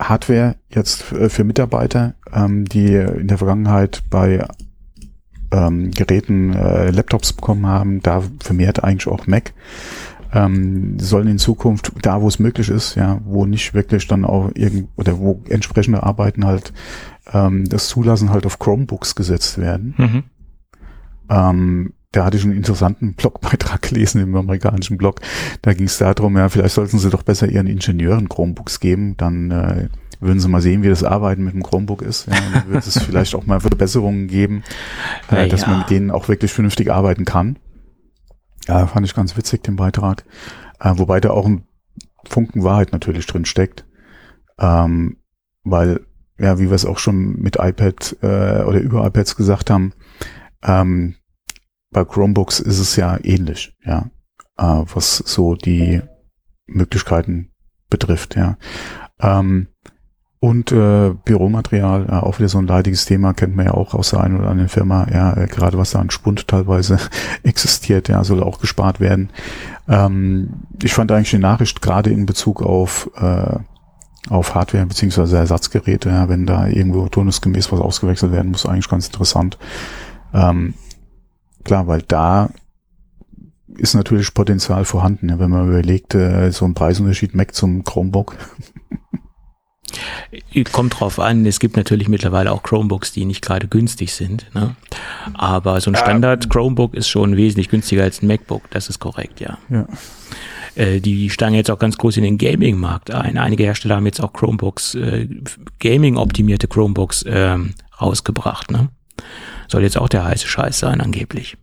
Hardware 0.00 0.56
jetzt 0.68 1.12
äh, 1.12 1.28
für 1.28 1.44
Mitarbeiter, 1.44 2.14
ähm, 2.32 2.66
die 2.66 2.94
in 2.94 3.28
der 3.28 3.38
Vergangenheit 3.38 4.02
bei 4.10 4.46
ähm, 5.54 5.90
Geräten 5.90 6.52
äh, 6.52 6.90
Laptops 6.90 7.32
bekommen 7.32 7.66
haben, 7.66 8.02
da 8.02 8.22
vermehrt 8.40 8.82
eigentlich 8.82 9.06
auch 9.06 9.26
Mac, 9.26 9.52
ähm, 10.32 10.98
sollen 10.98 11.28
in 11.28 11.38
Zukunft, 11.38 11.92
da 12.02 12.20
wo 12.20 12.28
es 12.28 12.38
möglich 12.38 12.68
ist, 12.68 12.96
ja, 12.96 13.20
wo 13.24 13.46
nicht 13.46 13.72
wirklich 13.72 14.06
dann 14.08 14.24
auch 14.24 14.50
irgend 14.54 14.88
oder 14.96 15.18
wo 15.18 15.40
entsprechende 15.48 16.02
Arbeiten 16.02 16.44
halt 16.44 16.72
ähm, 17.32 17.64
das 17.66 17.88
Zulassen 17.88 18.30
halt 18.30 18.44
auf 18.46 18.58
Chromebooks 18.58 19.14
gesetzt 19.14 19.58
werden. 19.58 19.94
Mhm. 19.96 20.22
Ähm, 21.30 21.92
da 22.10 22.24
hatte 22.24 22.36
ich 22.36 22.44
einen 22.44 22.56
interessanten 22.56 23.14
Blogbeitrag 23.16 23.82
gelesen 23.82 24.20
im 24.20 24.34
amerikanischen 24.34 24.98
Blog. 24.98 25.20
Da 25.62 25.72
ging 25.72 25.86
es 25.86 25.98
darum, 25.98 26.36
ja, 26.36 26.48
vielleicht 26.48 26.74
sollten 26.74 26.98
sie 26.98 27.10
doch 27.10 27.22
besser 27.22 27.48
ihren 27.48 27.66
Ingenieuren 27.68 28.28
Chromebooks 28.28 28.80
geben, 28.80 29.16
dann 29.16 29.50
äh, 29.50 29.88
würden 30.24 30.40
sie 30.40 30.48
mal 30.48 30.60
sehen, 30.62 30.82
wie 30.82 30.88
das 30.88 31.04
Arbeiten 31.04 31.44
mit 31.44 31.54
dem 31.54 31.62
Chromebook 31.62 32.02
ist. 32.02 32.26
Ja, 32.26 32.34
dann 32.52 32.68
wird 32.72 32.86
es 32.86 32.98
vielleicht 33.04 33.34
auch 33.34 33.46
mal 33.46 33.60
Verbesserungen 33.60 34.26
geben, 34.26 34.62
äh, 35.30 35.48
dass 35.48 35.62
Ja. 35.62 35.68
man 35.68 35.78
mit 35.80 35.90
denen 35.90 36.10
auch 36.10 36.28
wirklich 36.28 36.52
vernünftig 36.52 36.90
arbeiten 36.92 37.24
kann. 37.24 37.58
Ja, 38.66 38.86
fand 38.86 39.06
ich 39.06 39.14
ganz 39.14 39.36
witzig, 39.36 39.62
den 39.62 39.76
Beitrag. 39.76 40.24
Äh, 40.80 40.92
wobei 40.96 41.20
da 41.20 41.30
auch 41.30 41.46
ein 41.46 41.64
Funken 42.26 42.64
Wahrheit 42.64 42.92
natürlich 42.92 43.26
drin 43.26 43.44
steckt. 43.44 43.84
Ähm, 44.58 45.18
weil, 45.64 46.00
ja, 46.38 46.58
wie 46.58 46.68
wir 46.68 46.74
es 46.74 46.86
auch 46.86 46.98
schon 46.98 47.36
mit 47.40 47.56
iPad 47.60 48.16
äh, 48.22 48.62
oder 48.62 48.80
über 48.80 49.06
iPads 49.06 49.36
gesagt 49.36 49.70
haben, 49.70 49.92
ähm, 50.62 51.16
bei 51.90 52.04
Chromebooks 52.04 52.60
ist 52.60 52.78
es 52.78 52.96
ja 52.96 53.18
ähnlich, 53.22 53.76
ja, 53.84 54.10
äh, 54.58 54.82
was 54.94 55.18
so 55.18 55.54
die 55.54 56.02
Möglichkeiten 56.66 57.50
betrifft, 57.90 58.36
ja. 58.36 58.56
Ähm, 59.20 59.68
und 60.44 60.72
äh, 60.72 61.14
Büromaterial, 61.24 62.06
ja, 62.06 62.22
auch 62.22 62.38
wieder 62.38 62.50
so 62.50 62.58
ein 62.58 62.66
leidiges 62.66 63.06
Thema, 63.06 63.32
kennt 63.32 63.56
man 63.56 63.64
ja 63.64 63.72
auch 63.72 63.94
aus 63.94 64.10
der 64.10 64.20
einen 64.20 64.38
oder 64.38 64.50
anderen 64.50 64.68
Firma, 64.68 65.06
ja, 65.10 65.34
äh, 65.34 65.46
gerade 65.46 65.78
was 65.78 65.92
da 65.92 66.00
an 66.00 66.10
Spund 66.10 66.48
teilweise 66.48 66.98
existiert, 67.44 68.10
ja, 68.10 68.22
soll 68.24 68.42
auch 68.42 68.60
gespart 68.60 69.00
werden. 69.00 69.30
Ähm, 69.88 70.50
ich 70.82 70.92
fand 70.92 71.10
eigentlich 71.10 71.30
die 71.30 71.38
Nachricht 71.38 71.80
gerade 71.80 72.10
in 72.10 72.26
Bezug 72.26 72.62
auf 72.62 73.10
äh, 73.16 73.56
auf 74.28 74.54
Hardware 74.54 74.84
beziehungsweise 74.84 75.38
Ersatzgeräte, 75.38 76.10
ja, 76.10 76.28
wenn 76.28 76.44
da 76.44 76.66
irgendwo 76.66 77.08
turnusgemäß 77.08 77.72
was 77.72 77.80
ausgewechselt 77.80 78.32
werden 78.32 78.50
muss, 78.50 78.66
eigentlich 78.66 78.88
ganz 78.90 79.06
interessant. 79.06 79.56
Ähm, 80.34 80.74
klar, 81.64 81.86
weil 81.86 82.02
da 82.02 82.50
ist 83.78 83.94
natürlich 83.94 84.34
Potenzial 84.34 84.84
vorhanden, 84.84 85.30
ja, 85.30 85.38
wenn 85.38 85.50
man 85.50 85.68
überlegt, 85.68 86.14
äh, 86.14 86.50
so 86.50 86.66
ein 86.66 86.74
Preisunterschied 86.74 87.34
Mac 87.34 87.54
zum 87.54 87.82
Chromebook. 87.82 88.36
Kommt 90.72 90.98
drauf 90.98 91.18
an, 91.18 91.46
es 91.46 91.60
gibt 91.60 91.76
natürlich 91.76 92.08
mittlerweile 92.08 92.52
auch 92.52 92.62
Chromebooks, 92.62 93.12
die 93.12 93.24
nicht 93.24 93.42
gerade 93.42 93.68
günstig 93.68 94.12
sind. 94.12 94.46
Ne? 94.54 94.74
Aber 95.34 95.80
so 95.80 95.90
ein 95.90 95.96
Standard 95.96 96.50
Chromebook 96.50 96.94
ist 96.94 97.08
schon 97.08 97.36
wesentlich 97.36 97.68
günstiger 97.68 98.02
als 98.02 98.22
ein 98.22 98.26
MacBook, 98.26 98.68
das 98.70 98.88
ist 98.88 98.98
korrekt, 98.98 99.40
ja. 99.40 99.58
Ja. 99.70 99.86
Äh, 100.74 101.00
die 101.00 101.30
steigen 101.30 101.54
jetzt 101.54 101.70
auch 101.70 101.78
ganz 101.78 101.96
groß 101.96 102.16
in 102.16 102.24
den 102.24 102.38
Gaming-Markt 102.38 103.12
ein. 103.12 103.38
Einige 103.38 103.64
Hersteller 103.64 103.96
haben 103.96 104.06
jetzt 104.06 104.22
auch 104.22 104.32
Chromebooks, 104.32 104.94
äh, 104.96 105.28
Gaming-optimierte 105.80 106.68
Chromebooks 106.68 107.24
ähm, 107.28 107.74
rausgebracht. 108.00 108.70
Ne? 108.70 108.88
Soll 109.68 109.82
jetzt 109.82 109.98
auch 109.98 110.08
der 110.08 110.24
heiße 110.24 110.46
Scheiß 110.46 110.78
sein, 110.78 111.00
angeblich. 111.00 111.56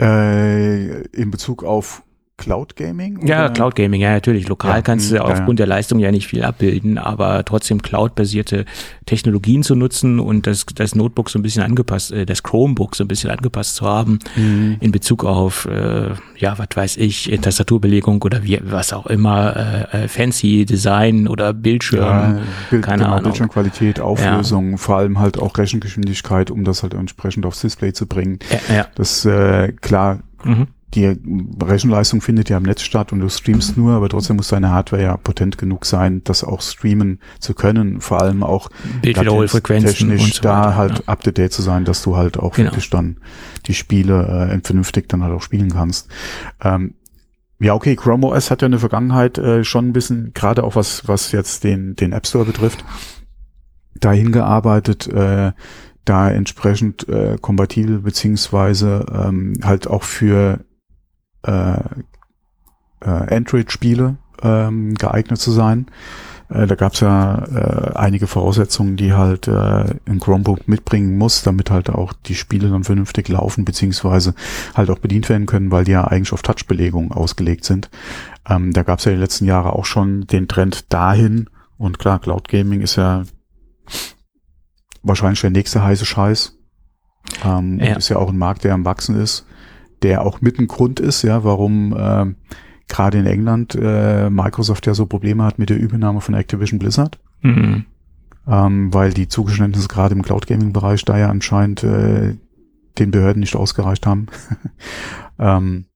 Äh, 0.00 1.02
in 1.08 1.30
Bezug 1.30 1.64
auf 1.64 2.02
Cloud 2.38 2.74
Gaming? 2.76 3.24
Ja, 3.26 3.44
oder? 3.44 3.50
Cloud 3.54 3.74
Gaming, 3.76 4.00
ja 4.00 4.10
natürlich. 4.12 4.48
Lokal 4.48 4.76
Ja, 4.76 4.82
kannst 4.82 5.10
du 5.10 5.16
hm, 5.18 5.26
ja, 5.26 5.32
aufgrund 5.32 5.58
der 5.58 5.66
Leistung 5.66 5.98
ja 6.00 6.10
nicht 6.10 6.26
viel 6.26 6.42
abbilden, 6.42 6.98
aber 6.98 7.44
trotzdem 7.44 7.82
Cloud-basierte 7.82 8.64
Technologien 9.06 9.62
zu 9.62 9.76
nutzen 9.76 10.18
und 10.18 10.46
das, 10.46 10.66
das 10.74 10.94
Notebook 10.94 11.30
so 11.30 11.38
ein 11.38 11.42
bisschen 11.42 11.62
angepasst, 11.62 12.10
äh, 12.10 12.26
das 12.26 12.42
Chromebook 12.42 12.96
so 12.96 13.04
ein 13.04 13.08
bisschen 13.08 13.30
angepasst 13.30 13.76
zu 13.76 13.86
haben 13.86 14.18
Mhm. 14.34 14.76
in 14.80 14.90
Bezug 14.92 15.24
auf, 15.24 15.66
äh, 15.66 16.10
ja, 16.36 16.58
was 16.58 16.68
weiß 16.74 16.96
ich, 16.96 17.30
äh, 17.30 17.38
Tastaturbelegung 17.38 18.22
oder 18.22 18.42
wie, 18.42 18.58
was 18.62 18.92
auch 18.92 19.06
immer, 19.06 19.54
äh, 19.92 20.04
äh, 20.04 20.08
fancy 20.08 20.64
Design 20.64 21.28
oder 21.28 21.52
Bildschirm. 21.52 22.00
Ja, 22.02 22.38
Bild, 22.70 22.82
keine 22.82 23.02
genau, 23.04 23.10
Ahnung. 23.14 23.24
Bildschirmqualität, 23.24 24.00
Auflösung, 24.00 24.78
vor 24.78 24.96
allem 24.96 25.20
halt 25.20 25.38
auch 25.38 25.56
Rechengeschwindigkeit, 25.58 26.50
um 26.50 26.64
das 26.64 26.82
halt 26.82 26.94
entsprechend 26.94 27.46
aufs 27.46 27.60
Display 27.60 27.92
zu 27.92 28.06
bringen. 28.06 28.38
Ja, 28.68 28.74
ja. 28.74 28.86
Das 28.96 29.24
äh, 29.24 29.72
klar, 29.80 30.20
Mhm. 30.44 30.66
Die 30.94 31.16
Rechenleistung 31.62 32.20
findet 32.20 32.50
ja 32.50 32.58
im 32.58 32.64
Netz 32.64 32.82
statt 32.82 33.12
und 33.12 33.20
du 33.20 33.28
streamst 33.28 33.76
nur, 33.78 33.92
aber 33.92 34.08
trotzdem 34.08 34.36
muss 34.36 34.48
deine 34.48 34.70
Hardware 34.70 35.02
ja 35.02 35.16
potent 35.16 35.56
genug 35.56 35.86
sein, 35.86 36.22
das 36.24 36.44
auch 36.44 36.60
streamen 36.60 37.18
zu 37.40 37.54
können, 37.54 38.00
vor 38.00 38.20
allem 38.20 38.42
auch 38.42 38.68
technisch 39.02 40.34
so 40.34 40.42
da 40.42 40.74
halt 40.74 40.98
ja. 40.98 41.04
up 41.06 41.22
to 41.22 41.30
date 41.30 41.52
zu 41.52 41.62
sein, 41.62 41.84
dass 41.84 42.02
du 42.02 42.16
halt 42.16 42.38
auch 42.38 42.54
Genau. 42.54 42.70
wirklich 42.70 42.90
dann 42.90 43.16
die 43.66 43.74
Spiele 43.74 44.50
äh, 44.52 44.60
vernünftig 44.62 45.08
dann 45.08 45.22
halt 45.22 45.32
auch 45.32 45.42
spielen 45.42 45.70
kannst. 45.72 46.08
Ähm, 46.62 46.94
ja, 47.58 47.74
okay, 47.74 47.96
Chrome 47.96 48.26
OS 48.26 48.50
hat 48.50 48.60
ja 48.60 48.66
in 48.66 48.72
der 48.72 48.80
Vergangenheit 48.80 49.38
äh, 49.38 49.64
schon 49.64 49.88
ein 49.88 49.92
bisschen, 49.92 50.32
gerade 50.34 50.64
auch 50.64 50.74
was, 50.74 51.06
was 51.06 51.32
jetzt 51.32 51.64
den, 51.64 51.94
den 51.94 52.12
App 52.12 52.26
Store 52.26 52.44
betrifft, 52.44 52.84
dahin 53.94 54.32
gearbeitet, 54.32 55.06
äh, 55.06 55.52
da 56.04 56.30
entsprechend 56.30 57.08
äh, 57.08 57.38
kompatibel 57.40 58.00
beziehungsweise 58.00 59.06
ähm, 59.12 59.54
halt 59.62 59.86
auch 59.86 60.02
für 60.02 60.64
äh, 61.42 61.78
äh, 63.00 63.36
Android-Spiele 63.36 64.16
ähm, 64.42 64.94
geeignet 64.94 65.40
zu 65.40 65.50
sein. 65.50 65.86
Äh, 66.48 66.66
da 66.66 66.74
gab 66.74 66.94
es 66.94 67.00
ja 67.00 67.44
äh, 67.46 67.96
einige 67.96 68.26
Voraussetzungen, 68.26 68.96
die 68.96 69.12
halt 69.12 69.48
äh, 69.48 69.94
ein 70.06 70.20
Chromebook 70.20 70.68
mitbringen 70.68 71.16
muss, 71.16 71.42
damit 71.42 71.70
halt 71.70 71.90
auch 71.90 72.12
die 72.12 72.34
Spiele 72.34 72.68
dann 72.68 72.84
vernünftig 72.84 73.28
laufen, 73.28 73.64
beziehungsweise 73.64 74.34
halt 74.74 74.90
auch 74.90 74.98
bedient 74.98 75.28
werden 75.28 75.46
können, 75.46 75.70
weil 75.70 75.84
die 75.84 75.92
ja 75.92 76.04
eigentlich 76.04 76.32
auf 76.32 76.42
Touch-Belegung 76.42 77.12
ausgelegt 77.12 77.64
sind. 77.64 77.90
Ähm, 78.48 78.72
da 78.72 78.82
gab 78.82 78.98
es 78.98 79.04
ja 79.04 79.12
die 79.12 79.18
letzten 79.18 79.46
Jahre 79.46 79.72
auch 79.72 79.84
schon 79.84 80.26
den 80.26 80.48
Trend 80.48 80.92
dahin. 80.92 81.48
Und 81.78 81.98
klar, 81.98 82.20
Cloud 82.20 82.48
Gaming 82.48 82.80
ist 82.80 82.96
ja 82.96 83.24
wahrscheinlich 85.02 85.40
der 85.40 85.50
nächste 85.50 85.82
heiße 85.82 86.04
Scheiß. 86.04 86.56
Ähm, 87.44 87.78
Ja. 87.80 87.96
Ist 87.96 88.08
ja 88.08 88.18
auch 88.18 88.28
ein 88.28 88.38
Markt, 88.38 88.64
der 88.64 88.74
am 88.74 88.84
Wachsen 88.84 89.20
ist, 89.20 89.46
der 90.02 90.24
auch 90.24 90.40
mit 90.40 90.58
ein 90.58 90.66
Grund 90.68 91.00
ist, 91.00 91.22
ja, 91.22 91.44
warum 91.44 91.94
ähm, 91.98 92.36
gerade 92.88 93.18
in 93.18 93.26
England 93.26 93.74
äh, 93.80 94.28
Microsoft 94.30 94.86
ja 94.86 94.94
so 94.94 95.06
Probleme 95.06 95.44
hat 95.44 95.58
mit 95.58 95.70
der 95.70 95.78
Übernahme 95.78 96.20
von 96.20 96.34
Activision 96.34 96.78
Blizzard, 96.78 97.18
Mhm. 97.42 97.86
ähm, 98.46 98.92
weil 98.94 99.12
die 99.12 99.28
Zugeständnisse 99.28 99.88
gerade 99.88 100.14
im 100.14 100.22
Cloud 100.22 100.46
Gaming 100.46 100.72
Bereich 100.72 101.04
da 101.04 101.16
ja 101.18 101.28
anscheinend 101.30 101.82
äh, 101.84 102.36
den 102.98 103.10
Behörden 103.10 103.40
nicht 103.40 103.56
ausgereicht 103.56 104.06
haben. 104.06 104.26
ähm, 105.38 105.86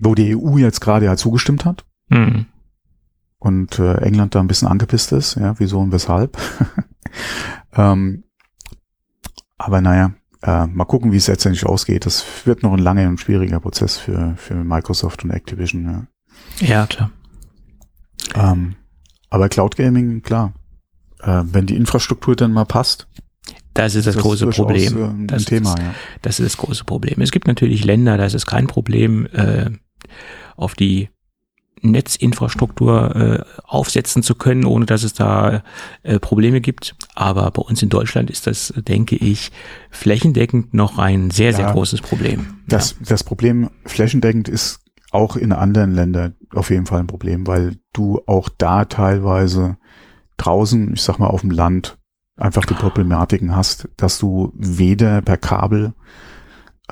wo 0.00 0.14
die 0.14 0.36
EU 0.36 0.58
jetzt 0.58 0.80
gerade 0.80 1.06
ja 1.06 1.16
zugestimmt 1.16 1.64
hat 1.64 1.84
Mhm. 2.10 2.46
und 3.38 3.78
äh, 3.78 3.94
England 4.02 4.34
da 4.34 4.40
ein 4.40 4.46
bisschen 4.48 4.68
angepisst 4.68 5.12
ist, 5.12 5.36
ja, 5.36 5.58
wieso 5.58 5.80
und 5.80 5.92
weshalb. 5.92 6.36
ähm, 7.74 8.24
aber 9.56 9.80
naja, 9.80 10.12
äh, 10.42 10.66
mal 10.66 10.84
gucken, 10.84 11.12
wie 11.12 11.16
es 11.16 11.26
letztendlich 11.28 11.66
ausgeht. 11.66 12.06
Das 12.06 12.24
wird 12.44 12.62
noch 12.62 12.72
ein 12.72 12.78
langer 12.78 13.08
und 13.08 13.20
schwieriger 13.20 13.60
Prozess 13.60 13.96
für, 13.96 14.34
für 14.36 14.54
Microsoft 14.54 15.24
und 15.24 15.30
Activision, 15.30 15.84
ja. 15.84 16.06
Ja, 16.66 16.86
klar. 16.86 17.10
Ähm, 18.34 18.76
aber 19.30 19.48
Cloud 19.48 19.76
Gaming, 19.76 20.22
klar. 20.22 20.54
Äh, 21.20 21.42
wenn 21.44 21.66
die 21.66 21.76
Infrastruktur 21.76 22.36
dann 22.36 22.52
mal 22.52 22.64
passt, 22.64 23.08
Das 23.74 23.94
ist 23.94 24.06
das, 24.06 24.16
ist 24.16 24.22
große 24.22 24.44
durchaus, 24.44 24.66
Problem. 24.66 25.24
äh, 25.24 25.26
das 25.26 25.44
Thema, 25.44 25.74
ist, 25.74 25.78
ja. 25.78 25.94
Das 26.22 26.40
ist 26.40 26.46
das 26.46 26.56
große 26.56 26.84
Problem. 26.84 27.20
Es 27.20 27.32
gibt 27.32 27.46
natürlich 27.48 27.84
Länder, 27.84 28.16
das 28.16 28.34
ist 28.34 28.46
kein 28.46 28.66
Problem, 28.66 29.26
äh, 29.26 29.70
auf 30.56 30.74
die 30.74 31.10
Netzinfrastruktur 31.82 33.16
äh, 33.16 33.42
aufsetzen 33.64 34.22
zu 34.22 34.34
können, 34.34 34.64
ohne 34.64 34.86
dass 34.86 35.02
es 35.02 35.14
da 35.14 35.62
äh, 36.02 36.18
Probleme 36.18 36.60
gibt. 36.60 36.94
Aber 37.14 37.50
bei 37.50 37.62
uns 37.62 37.82
in 37.82 37.88
Deutschland 37.88 38.30
ist 38.30 38.46
das, 38.46 38.72
denke 38.76 39.16
ich, 39.16 39.50
flächendeckend 39.90 40.74
noch 40.74 40.98
ein 40.98 41.30
sehr, 41.30 41.52
sehr 41.52 41.66
Ja. 41.66 41.72
großes 41.72 42.00
Problem. 42.00 42.46
Das, 42.66 42.96
das 43.00 43.24
Problem 43.24 43.70
flächendeckend 43.84 44.48
ist 44.48 44.80
auch 45.10 45.36
in 45.36 45.52
anderen 45.52 45.94
Ländern 45.94 46.34
auf 46.54 46.70
jeden 46.70 46.86
Fall 46.86 47.00
ein 47.00 47.06
Problem, 47.06 47.46
weil 47.46 47.76
du 47.92 48.20
auch 48.26 48.48
da 48.56 48.84
teilweise 48.84 49.76
draußen, 50.36 50.94
ich 50.94 51.02
sag 51.02 51.18
mal 51.18 51.26
auf 51.28 51.40
dem 51.40 51.50
Land, 51.50 51.98
einfach 52.36 52.64
die 52.64 52.74
Problematiken 52.74 53.56
hast, 53.56 53.88
dass 53.96 54.18
du 54.18 54.52
weder 54.54 55.22
per 55.22 55.36
Kabel, 55.38 55.94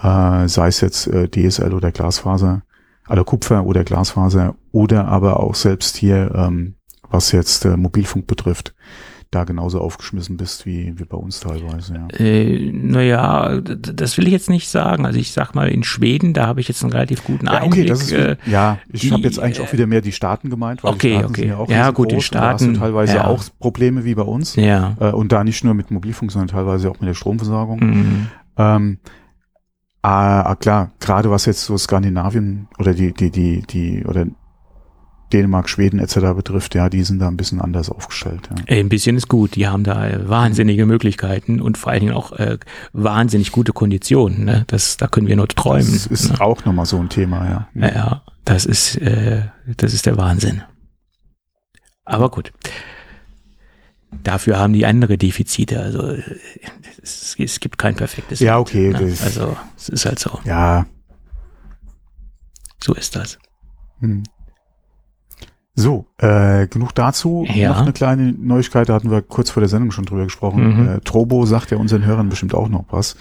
äh, 0.00 0.48
sei 0.48 0.68
es 0.68 0.80
jetzt 0.80 1.06
äh, 1.06 1.28
DSL 1.28 1.72
oder 1.72 1.92
Glasfaser, 1.92 2.62
oder 3.08 3.24
Kupfer 3.24 3.64
oder 3.64 3.84
Glasfaser, 3.84 4.56
oder 4.72 5.06
aber 5.06 5.40
auch 5.40 5.54
selbst 5.54 5.96
hier, 5.96 6.32
ähm, 6.34 6.76
was 7.08 7.32
jetzt 7.32 7.64
äh, 7.64 7.76
Mobilfunk 7.76 8.26
betrifft, 8.26 8.74
da 9.30 9.44
genauso 9.44 9.80
aufgeschmissen 9.80 10.36
bist 10.36 10.66
wie, 10.66 10.98
wie 10.98 11.04
bei 11.04 11.16
uns 11.16 11.40
teilweise. 11.40 11.94
Ja. 11.94 12.08
Äh, 12.18 12.70
naja, 12.72 13.60
das 13.60 14.16
will 14.16 14.26
ich 14.26 14.32
jetzt 14.32 14.48
nicht 14.48 14.68
sagen. 14.68 15.04
Also 15.04 15.18
ich 15.18 15.32
sag 15.32 15.54
mal, 15.54 15.68
in 15.68 15.82
Schweden, 15.82 16.32
da 16.32 16.46
habe 16.46 16.60
ich 16.60 16.68
jetzt 16.68 16.82
einen 16.82 16.92
relativ 16.92 17.24
guten 17.24 17.46
ja, 17.46 17.62
okay, 17.62 17.84
Das 17.86 18.02
ist, 18.02 18.12
äh, 18.12 18.36
ja, 18.46 18.78
ich 18.92 19.10
habe 19.12 19.24
jetzt 19.24 19.38
eigentlich 19.38 19.60
auch 19.60 19.72
wieder 19.72 19.86
mehr 19.86 20.00
die 20.00 20.12
Staaten 20.12 20.48
gemeint, 20.48 20.84
weil 20.84 20.92
okay, 20.92 21.08
die 21.08 21.14
Staaten 21.14 21.30
okay. 21.30 21.40
sind 21.40 21.50
ja 21.50 21.56
auch 21.56 21.68
ja, 21.68 21.90
gut, 21.90 22.12
die 22.12 22.20
Staaten, 22.20 22.74
da 22.74 22.80
teilweise 22.80 23.16
ja. 23.16 23.26
auch 23.26 23.44
Probleme 23.58 24.04
wie 24.04 24.14
bei 24.14 24.22
uns. 24.22 24.56
Ja. 24.56 24.96
Äh, 25.00 25.10
und 25.10 25.32
da 25.32 25.44
nicht 25.44 25.64
nur 25.64 25.74
mit 25.74 25.90
Mobilfunk, 25.90 26.30
sondern 26.30 26.48
teilweise 26.48 26.90
auch 26.90 27.00
mit 27.00 27.08
der 27.08 27.14
Stromversorgung. 27.14 27.80
Mhm. 27.80 28.26
Ähm, 28.56 28.98
ah, 30.06 30.54
klar, 30.56 30.92
gerade 31.00 31.30
was 31.30 31.46
jetzt 31.46 31.64
so 31.64 31.76
Skandinavien 31.76 32.68
oder 32.78 32.94
die, 32.94 33.12
die, 33.12 33.30
die, 33.30 33.62
die, 33.62 34.04
oder 34.04 34.26
Dänemark, 35.32 35.68
Schweden 35.68 35.98
etc. 35.98 36.34
betrifft, 36.36 36.74
ja, 36.76 36.88
die 36.88 37.02
sind 37.02 37.18
da 37.18 37.26
ein 37.26 37.36
bisschen 37.36 37.60
anders 37.60 37.90
aufgestellt. 37.90 38.48
Ja. 38.68 38.76
Ein 38.76 38.88
bisschen 38.88 39.16
ist 39.16 39.28
gut. 39.28 39.56
Die 39.56 39.66
haben 39.66 39.82
da 39.82 40.08
äh, 40.08 40.28
wahnsinnige 40.28 40.86
Möglichkeiten 40.86 41.60
und 41.60 41.76
vor 41.76 41.90
allen 41.90 42.00
Dingen 42.00 42.14
auch 42.14 42.32
äh, 42.32 42.58
wahnsinnig 42.92 43.50
gute 43.50 43.72
Konditionen. 43.72 44.44
Ne? 44.44 44.64
Das, 44.68 44.96
da 44.96 45.08
können 45.08 45.26
wir 45.26 45.36
nur 45.36 45.48
träumen. 45.48 45.92
Das 45.92 46.06
ist 46.06 46.32
ne? 46.32 46.40
auch 46.40 46.64
nochmal 46.64 46.86
so 46.86 46.98
ein 46.98 47.08
Thema, 47.08 47.44
ja. 47.44 47.68
Ja, 47.74 47.94
ja 47.94 48.22
das 48.44 48.64
ist, 48.66 48.96
äh, 48.98 49.42
das 49.76 49.92
ist 49.92 50.06
der 50.06 50.16
Wahnsinn. 50.16 50.62
Aber 52.04 52.30
gut. 52.30 52.52
Dafür 54.22 54.58
haben 54.58 54.72
die 54.72 54.86
andere 54.86 55.18
Defizite. 55.18 55.80
Also 55.80 56.16
es, 57.02 57.36
es 57.38 57.60
gibt 57.60 57.78
kein 57.78 57.96
perfektes. 57.96 58.40
Ja, 58.40 58.58
okay. 58.58 58.90
Ne? 58.90 58.98
Also 59.22 59.56
es 59.76 59.88
ist 59.88 60.06
halt 60.06 60.18
so. 60.18 60.38
Ja. 60.44 60.86
So 62.82 62.94
ist 62.94 63.16
das. 63.16 63.38
Hm. 64.00 64.22
So, 65.74 66.06
äh, 66.18 66.66
genug 66.68 66.94
dazu. 66.94 67.46
Ja. 67.52 67.68
Noch 67.68 67.82
eine 67.82 67.92
kleine 67.92 68.32
Neuigkeit, 68.32 68.88
da 68.88 68.94
hatten 68.94 69.10
wir 69.10 69.20
kurz 69.20 69.50
vor 69.50 69.60
der 69.60 69.68
Sendung 69.68 69.90
schon 69.90 70.06
drüber 70.06 70.24
gesprochen. 70.24 70.82
Mhm. 70.82 70.88
Äh, 70.88 71.00
Trobo 71.00 71.44
sagt 71.44 71.70
ja 71.70 71.76
unseren 71.76 72.04
Hörern 72.06 72.30
bestimmt 72.30 72.54
auch 72.54 72.68
noch 72.68 72.86
was 72.88 73.16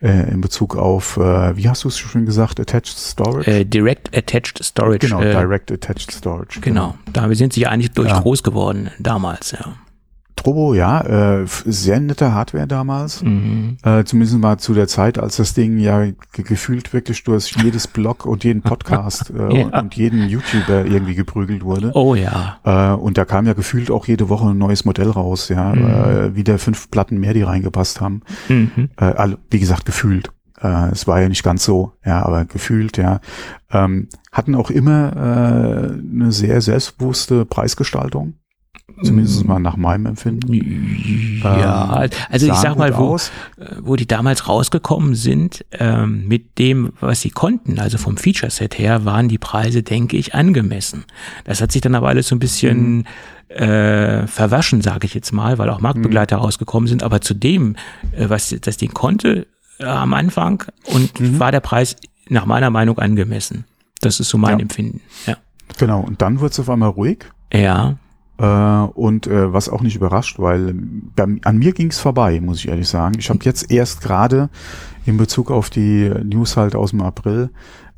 äh, 0.00 0.30
in 0.30 0.40
Bezug 0.40 0.76
auf, 0.76 1.16
äh, 1.16 1.56
wie 1.56 1.68
hast 1.68 1.84
du 1.84 1.88
es 1.88 1.98
schon 1.98 2.26
gesagt, 2.26 2.58
Attached 2.60 2.96
Storage? 2.98 3.50
Äh, 3.50 3.64
Direct 3.64 4.16
Attached 4.16 4.62
Storage. 4.64 4.98
Genau, 5.06 5.20
äh, 5.20 5.32
Direct 5.32 5.70
Attached 5.70 6.10
Storage. 6.10 6.60
Genau, 6.60 6.96
da 7.12 7.32
sind 7.34 7.52
sie 7.52 7.66
eigentlich 7.66 7.92
durch 7.92 8.08
Ja. 8.08 8.20
groß 8.20 8.42
geworden 8.42 8.90
damals, 8.98 9.52
ja. 9.52 9.74
Trobo, 10.42 10.74
ja, 10.74 11.00
äh, 11.40 11.44
sehr 11.46 12.00
nette 12.00 12.32
Hardware 12.34 12.66
damals. 12.66 13.22
Mhm. 13.22 13.76
Äh, 13.84 14.02
zumindest 14.04 14.38
mal 14.38 14.58
zu 14.58 14.74
der 14.74 14.88
Zeit, 14.88 15.18
als 15.18 15.36
das 15.36 15.54
Ding 15.54 15.78
ja 15.78 16.04
ge 16.04 16.14
gefühlt 16.44 16.92
wirklich 16.92 17.22
durch 17.24 17.54
jedes 17.62 17.86
Blog 17.86 18.26
und 18.26 18.42
jeden 18.42 18.62
Podcast 18.62 19.30
äh, 19.38 19.60
Ja. 19.60 19.80
und, 19.80 19.94
jeden 19.94 20.28
YouTuber 20.28 20.84
irgendwie 20.84 21.14
geprügelt 21.14 21.62
wurde. 21.64 21.92
Oh 21.94 22.14
ja. 22.16 22.58
Äh, 22.64 22.94
und 22.96 23.18
da 23.18 23.24
kam 23.24 23.46
ja 23.46 23.52
gefühlt 23.52 23.90
auch 23.90 24.06
jede 24.08 24.28
Woche 24.28 24.48
ein 24.48 24.58
neues 24.58 24.84
Modell 24.84 25.10
raus, 25.10 25.48
ja, 25.48 25.72
Mhm. 25.74 25.84
äh, 25.86 26.34
wieder 26.36 26.58
fünf 26.58 26.90
Platten 26.90 27.18
mehr, 27.18 27.34
die 27.34 27.42
reingepasst 27.42 28.00
haben. 28.00 28.22
Mhm. 28.48 28.88
Äh, 28.96 29.28
wie 29.50 29.60
gesagt, 29.60 29.84
gefühlt. 29.86 30.30
Äh, 30.60 30.90
es 30.90 31.06
war 31.06 31.20
ja 31.20 31.28
nicht 31.28 31.42
ganz 31.44 31.64
so, 31.64 31.92
ja, 32.04 32.24
aber 32.24 32.44
gefühlt, 32.46 32.96
ja. 32.96 33.20
Ähm, 33.70 34.08
hatten 34.32 34.54
auch 34.54 34.70
immer 34.70 35.12
äh, 35.16 35.92
eine 36.14 36.32
sehr 36.32 36.60
selbstbewusste 36.60 37.44
Preisgestaltung. 37.44 38.34
Zumindest 39.02 39.44
mal 39.46 39.58
nach 39.58 39.76
meinem 39.76 40.06
Empfinden. 40.06 40.52
Ja, 41.42 42.04
Ähm, 42.04 42.10
also 42.30 42.46
ich 42.46 42.54
sag 42.54 42.76
mal, 42.76 42.96
wo, 42.96 43.14
aus. 43.14 43.30
äh, 43.58 43.76
wo 43.80 43.96
die 43.96 44.06
damals 44.06 44.48
rausgekommen 44.48 45.14
sind, 45.14 45.64
ähm, 45.72 46.28
mit 46.28 46.58
dem, 46.58 46.92
was 47.00 47.20
sie 47.22 47.30
konnten, 47.30 47.78
also 47.78 47.96
vom 47.98 48.16
Feature-Set 48.16 48.78
her, 48.78 49.04
waren 49.04 49.28
die 49.28 49.38
Preise, 49.38 49.82
denke 49.82 50.16
ich, 50.16 50.34
angemessen. 50.34 51.04
Das 51.44 51.60
hat 51.60 51.72
sich 51.72 51.80
dann 51.80 51.94
aber 51.94 52.08
alles 52.08 52.28
so 52.28 52.36
ein 52.36 52.38
bisschen 52.38 52.98
Mhm. 52.98 53.04
äh, 53.56 54.26
verwaschen, 54.26 54.82
sage 54.82 55.06
ich 55.06 55.14
jetzt 55.14 55.32
mal, 55.32 55.58
weil 55.58 55.68
auch 55.70 55.80
Marktbegleiter 55.80 56.36
rausgekommen 56.36 56.86
sind. 56.86 57.02
Aber 57.02 57.20
zu 57.20 57.34
dem, 57.34 57.76
äh, 58.12 58.28
was 58.28 58.54
das 58.60 58.76
Ding 58.76 58.92
konnte 58.94 59.46
äh, 59.78 59.84
am 59.84 60.14
Anfang, 60.14 60.64
und 60.86 61.18
Mhm. 61.18 61.40
war 61.40 61.50
der 61.50 61.60
Preis 61.60 61.96
nach 62.28 62.46
meiner 62.46 62.70
Meinung 62.70 62.98
angemessen. 62.98 63.64
Das 64.00 64.20
ist 64.20 64.28
so 64.28 64.38
mein 64.38 64.58
Ja. 64.58 64.62
Empfinden. 64.62 65.00
Ja. 65.26 65.36
Genau, 65.78 66.00
und 66.00 66.22
dann 66.22 66.40
wird 66.40 66.52
es 66.52 66.60
auf 66.60 66.68
einmal 66.70 66.90
ruhig. 66.90 67.24
Ja. 67.52 67.96
Äh, 68.38 68.44
und 68.44 69.26
äh, 69.26 69.52
was 69.52 69.68
auch 69.68 69.82
nicht 69.82 69.96
überrascht, 69.96 70.38
weil 70.38 70.74
an 71.16 71.58
mir 71.58 71.72
ging 71.72 71.88
es 71.88 71.98
vorbei, 71.98 72.40
muss 72.40 72.58
ich 72.58 72.68
ehrlich 72.68 72.88
sagen. 72.88 73.16
Ich 73.18 73.30
habe 73.30 73.40
jetzt 73.42 73.70
erst 73.70 74.00
gerade 74.00 74.48
in 75.04 75.16
Bezug 75.16 75.50
auf 75.50 75.70
die 75.70 76.10
News 76.24 76.56
halt 76.56 76.74
aus 76.74 76.90
dem 76.90 77.02
April 77.02 77.50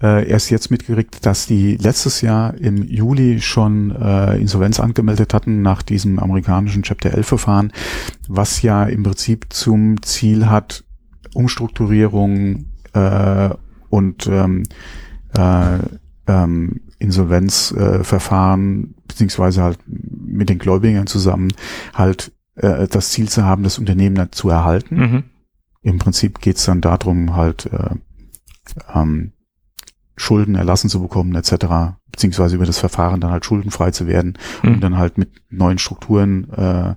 äh, 0.03 0.29
erst 0.29 0.51
jetzt 0.51 0.71
mitgekriegt, 0.71 1.25
dass 1.25 1.47
die 1.47 1.77
letztes 1.77 2.21
Jahr 2.21 2.55
im 2.55 2.83
Juli 2.83 3.41
schon 3.41 3.91
äh, 3.91 4.37
Insolvenz 4.39 4.81
angemeldet 4.81 5.33
hatten 5.33 5.63
nach 5.63 5.83
diesem 5.83 6.19
amerikanischen 6.19 6.83
Chapter 6.83 7.15
11 7.15 7.27
Verfahren, 7.27 7.73
was 8.29 8.63
ja 8.63 8.85
im 8.85 9.03
Prinzip 9.03 9.47
zum 9.51 10.03
Ziel 10.03 10.49
hat, 10.49 10.85
Umstrukturierung 11.35 12.67
äh, 12.93 13.51
und 13.89 14.27
ähm, 14.27 14.65
äh, 15.37 15.79
ähm, 16.27 16.81
Insolvenzverfahren 16.99 18.01
äh, 18.01 18.05
Verfahren, 18.05 18.95
beziehungsweise 19.09 19.63
halt 19.63 19.79
mit 19.87 20.49
den 20.49 20.59
Gläubigern 20.59 21.07
zusammen 21.07 21.53
halt 21.93 22.33
äh, 22.57 22.87
das 22.89 23.11
Ziel 23.11 23.29
zu 23.29 23.45
haben, 23.45 23.63
das 23.63 23.79
Unternehmen 23.79 24.29
zu 24.33 24.49
erhalten. 24.49 24.97
Mhm. 24.97 25.25
Im 25.83 25.99
Prinzip 25.99 26.41
geht's 26.41 26.65
dann 26.65 26.81
darum, 26.81 27.37
halt 27.37 27.67
äh, 27.67 27.97
ähm, 28.95 29.33
Schulden 30.17 30.55
erlassen 30.55 30.89
zu 30.89 31.03
bekommen 31.03 31.35
etc., 31.35 31.97
beziehungsweise 32.13 32.55
über 32.55 32.65
das 32.67 32.79
Verfahren 32.79 33.21
dann 33.21 33.33
halt 33.33 33.45
schuldenfrei 33.45 33.91
zu 33.91 34.07
werden, 34.07 34.39
um 34.63 34.75
Mhm. 34.77 34.81
dann 34.81 34.97
halt 34.97 35.19
mit 35.19 35.31
neuen 35.51 35.79
Strukturen 35.79 36.49
äh, 36.53 36.91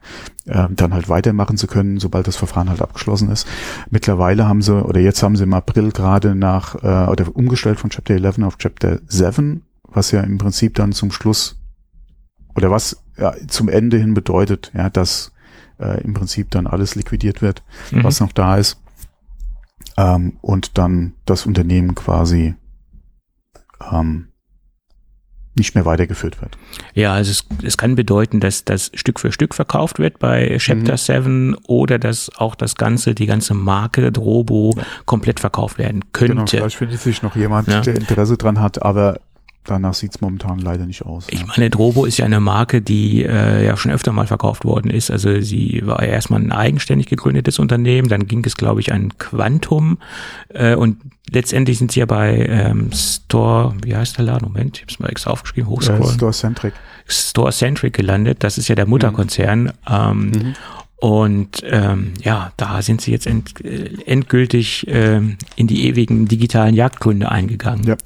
äh, 0.46 0.68
dann 0.70 0.94
halt 0.94 1.10
weitermachen 1.10 1.58
zu 1.58 1.66
können, 1.66 2.00
sobald 2.00 2.28
das 2.28 2.36
Verfahren 2.36 2.70
halt 2.70 2.82
abgeschlossen 2.84 3.32
ist. 3.32 3.48
Mittlerweile 3.90 4.48
haben 4.48 4.62
sie, 4.62 4.76
oder 4.84 5.00
jetzt 5.00 5.24
haben 5.24 5.36
sie 5.36 5.44
im 5.44 5.54
April 5.56 5.92
gerade 5.92 6.36
nach, 6.36 6.76
äh, 6.76 7.10
oder 7.10 7.36
umgestellt 7.36 7.80
von 7.80 7.90
Chapter 7.90 8.14
11 8.14 8.40
auf 8.44 8.58
Chapter 8.60 9.00
7, 9.08 9.64
was 9.88 10.12
ja 10.12 10.22
im 10.22 10.38
Prinzip 10.38 10.76
dann 10.76 10.92
zum 10.92 11.12
Schluss, 11.12 11.60
oder 12.56 12.72
was 12.72 13.04
ja, 13.18 13.34
zum 13.48 13.70
Ende 13.70 13.98
hin 13.98 14.14
bedeutet, 14.14 14.72
ja, 14.76 14.90
dass 14.90 15.32
äh, 15.80 16.02
im 16.04 16.14
Prinzip 16.14 16.50
dann 16.52 16.68
alles 16.68 16.96
liquidiert 16.96 17.42
wird, 17.42 17.64
Mhm. 17.92 18.04
was 18.04 18.20
noch 18.20 18.32
da 18.32 18.58
ist. 18.58 18.82
Ähm, 19.96 20.38
und 20.42 20.78
dann 20.78 21.14
das 21.26 21.46
Unternehmen 21.46 21.96
quasi 21.96 22.56
ähm, 23.92 24.28
nicht 25.56 25.74
mehr 25.74 25.86
weitergeführt 25.86 26.40
wird. 26.40 26.56
Ja, 26.94 27.14
also 27.14 27.32
es, 27.32 27.44
es 27.64 27.78
kann 27.78 27.96
bedeuten, 27.96 28.40
dass 28.40 28.64
das 28.64 28.92
Stück 28.94 29.20
für 29.20 29.32
Stück 29.32 29.56
verkauft 29.56 29.98
wird 29.98 30.20
bei 30.20 30.56
Chapter 30.60 30.94
Mhm. 30.94 30.98
7 30.98 31.56
oder 31.68 31.98
dass 31.98 32.30
auch 32.38 32.54
das 32.54 32.76
ganze, 32.76 33.16
die 33.16 33.26
ganze 33.26 33.56
Marke 33.56 34.12
Drobo 34.12 34.76
komplett 35.08 35.40
verkauft 35.40 35.80
werden 35.80 36.04
könnte. 36.12 36.34
Genau, 36.36 36.46
vielleicht 36.46 36.76
findet 36.78 37.00
sich 37.02 37.24
noch 37.24 37.36
jemand, 37.36 37.68
Ja. 37.70 37.82
der 37.82 37.96
Interesse 37.96 38.38
dran 38.38 38.60
hat, 38.60 38.84
aber 38.84 39.20
danach 39.68 39.94
sieht's 39.94 40.22
momentan 40.22 40.60
leider 40.60 40.86
nicht 40.86 41.06
aus. 41.06 41.28
Ich 41.30 41.46
meine, 41.46 41.70
Drobo 41.70 42.06
ist 42.06 42.18
ja 42.18 42.26
eine 42.26 42.40
Marke, 42.40 42.82
die 42.82 43.24
äh, 43.24 43.66
ja 43.66 43.78
schon 43.78 43.92
öfter 43.92 44.12
mal 44.12 44.26
verkauft 44.28 44.66
worden 44.66 44.90
ist. 44.90 45.12
Also 45.12 45.40
sie 45.42 45.82
war 45.86 46.02
ja 46.04 46.10
erstmal 46.10 46.40
ein 46.42 46.52
eigenständig 46.52 47.08
gegründetes 47.08 47.60
Unternehmen, 47.60 48.08
dann 48.10 48.28
ging 48.28 48.44
es, 48.46 48.58
glaube 48.58 48.80
ich, 48.82 48.92
an 48.94 49.18
Quantum 49.18 50.00
äh, 50.50 50.76
und 50.76 50.98
letztendlich 51.30 51.78
sind 51.78 51.92
sie 51.92 52.00
ja 52.00 52.06
bei 52.06 52.46
ähm, 52.50 52.90
Store, 52.94 53.76
wie 53.84 53.96
heißt 53.96 54.18
der 54.18 54.26
Laden? 54.26 54.48
Moment, 54.48 54.78
ich 54.78 54.82
habe 54.84 54.92
es 54.94 55.00
mal 55.00 55.10
extra 55.10 55.32
aufgeschrieben, 55.32 55.70
Äh, 55.70 55.76
hochscrollen. 55.76 56.14
Store 56.16 56.32
Centric. 56.34 56.74
Store 57.08 57.52
Centric 57.52 57.94
gelandet. 57.94 58.44
Das 58.44 58.58
ist 58.58 58.68
ja 58.70 58.76
der 58.76 58.88
Mutterkonzern. 58.88 59.72
Ähm, 59.90 60.32
Mhm. 60.32 60.54
Und 61.00 61.62
ähm, 61.64 62.16
ja, 62.24 62.52
da 62.58 62.82
sind 62.82 63.02
sie 63.02 63.12
jetzt 63.12 63.28
end, 63.28 63.64
äh, 63.64 63.90
endgültig 64.08 64.86
ähm, 64.88 65.38
in 65.56 65.68
die 65.68 65.88
ewigen 65.88 66.28
digitalen 66.28 66.74
Jagdgründe 66.74 67.30
eingegangen. 67.30 67.84
Ja. 67.86 67.98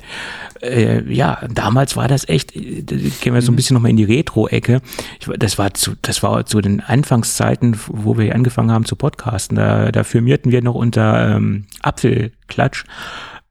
Äh, 0.62 1.02
ja, 1.12 1.40
damals 1.50 1.96
war 1.96 2.10
das 2.10 2.28
echt, 2.28 2.54
äh, 2.54 2.82
gehen 2.82 3.34
wir 3.34 3.42
so 3.42 3.54
ein 3.54 3.56
bisschen 3.56 3.76
nochmal 3.76 3.92
in 3.92 3.98
die 3.98 4.04
Retro-Ecke. 4.04 4.82
Das 5.38 5.58
war 5.58 5.74
zu, 5.74 5.94
das 6.02 6.22
war 6.22 6.46
zu 6.46 6.60
den 6.60 6.82
Anfangszeiten, 6.82 7.80
wo 7.88 8.18
wir 8.18 8.36
angefangen 8.36 8.72
haben 8.72 8.84
zu 8.84 8.98
podcasten. 8.98 9.56
Da, 9.56 9.94
da 9.94 10.04
firmierten 10.04 10.52
wir 10.52 10.62
noch 10.62 10.76
unter 10.76 11.36
ähm, 11.38 11.68
Apfelklatsch. 11.82 12.84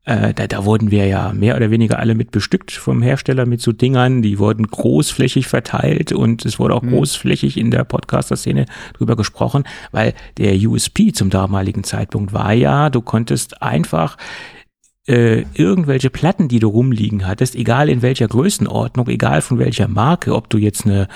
Äh, 0.05 0.33
da, 0.33 0.47
da 0.47 0.65
wurden 0.65 0.91
wir 0.91 1.07
ja 1.07 1.33
mehr 1.33 1.57
oder 1.57 1.71
weniger 1.71 1.99
alle 1.99 2.15
mit 2.15 2.31
bestückt 2.31 2.73
vom 2.73 3.03
Hersteller 3.03 3.45
mit 3.45 3.61
so 3.61 3.73
Dingern. 3.73 4.23
Die 4.23 4.39
wurden 4.39 4.67
großflächig 4.67 5.47
verteilt 5.47 6.13
und 6.13 6.45
es 6.45 6.59
wurde 6.59 6.75
auch 6.75 6.83
großflächig 6.83 7.59
in 7.59 7.71
der 7.71 7.85
Podcaster-Szene 7.85 8.67
drüber 8.95 9.17
gesprochen, 9.17 9.65
weil 9.93 10.15
der 10.39 10.55
USP 10.55 11.13
zum 11.13 11.29
damaligen 11.29 11.85
Zeitpunkt 11.85 12.33
war 12.33 12.53
ja, 12.53 12.89
du 12.89 13.03
konntest 13.03 13.63
einfach 13.63 14.17
äh, 15.07 15.45
irgendwelche 15.55 16.09
Platten, 16.09 16.49
die 16.49 16.61
du 16.61 16.69
rumliegen 16.69 17.27
hattest, 17.27 17.55
egal 17.55 17.89
in 17.89 18.01
welcher 18.01 18.29
Größenordnung, 18.29 19.09
egal 19.09 19.43
von 19.43 19.59
welcher 19.59 19.89
Marke, 19.89 20.35
ob 20.35 20.49
du 20.49 20.57
jetzt 20.57 20.87
eine 20.87 21.09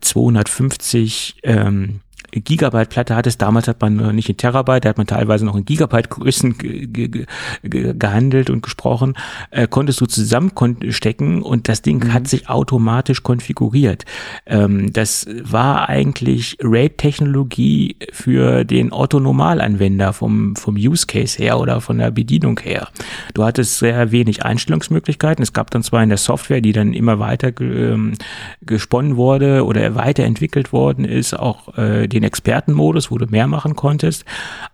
250 0.00 1.40
ähm, 1.42 2.00
Gigabyte 2.32 2.90
Platte 2.90 3.16
hattest, 3.16 3.40
damals 3.40 3.68
hat 3.68 3.80
man 3.80 4.14
nicht 4.14 4.28
in 4.28 4.36
Terabyte, 4.36 4.84
da 4.84 4.90
hat 4.90 4.98
man 4.98 5.06
teilweise 5.06 5.44
noch 5.44 5.56
in 5.56 5.64
Gigabyte 5.64 6.10
Größen 6.10 6.58
ge 6.58 6.86
ge 6.86 7.26
ge 7.62 7.94
gehandelt 7.94 8.50
und 8.50 8.62
gesprochen, 8.62 9.14
äh, 9.50 9.66
konntest 9.66 10.00
du 10.00 10.06
zusammenstecken 10.06 11.42
und 11.42 11.68
das 11.68 11.82
Ding 11.82 12.04
mhm. 12.04 12.12
hat 12.12 12.28
sich 12.28 12.48
automatisch 12.48 13.22
konfiguriert. 13.22 14.04
Ähm, 14.46 14.92
das 14.92 15.26
war 15.42 15.88
eigentlich 15.88 16.56
RAID-Technologie 16.60 17.96
für 18.12 18.64
den 18.64 18.92
Otto-Normalanwender 18.92 20.12
vom, 20.12 20.56
vom 20.56 20.76
Use 20.76 21.06
Case 21.06 21.38
her 21.38 21.58
oder 21.58 21.80
von 21.80 21.98
der 21.98 22.10
Bedienung 22.10 22.60
her. 22.60 22.88
Du 23.34 23.44
hattest 23.44 23.78
sehr 23.78 24.12
wenig 24.12 24.44
Einstellungsmöglichkeiten. 24.44 25.42
Es 25.42 25.52
gab 25.52 25.70
dann 25.70 25.82
zwar 25.82 26.02
in 26.02 26.08
der 26.08 26.18
Software, 26.18 26.60
die 26.60 26.72
dann 26.72 26.92
immer 26.92 27.18
weiter 27.18 27.52
ähm, 27.60 28.14
gesponnen 28.62 29.16
wurde 29.16 29.64
oder 29.64 29.94
weiterentwickelt 29.94 30.72
worden 30.72 31.04
ist, 31.04 31.34
auch 31.34 31.76
äh, 31.76 32.06
den 32.18 32.26
Expertenmodus, 32.26 33.10
wo 33.10 33.18
du 33.18 33.26
mehr 33.26 33.46
machen 33.46 33.76
konntest. 33.76 34.24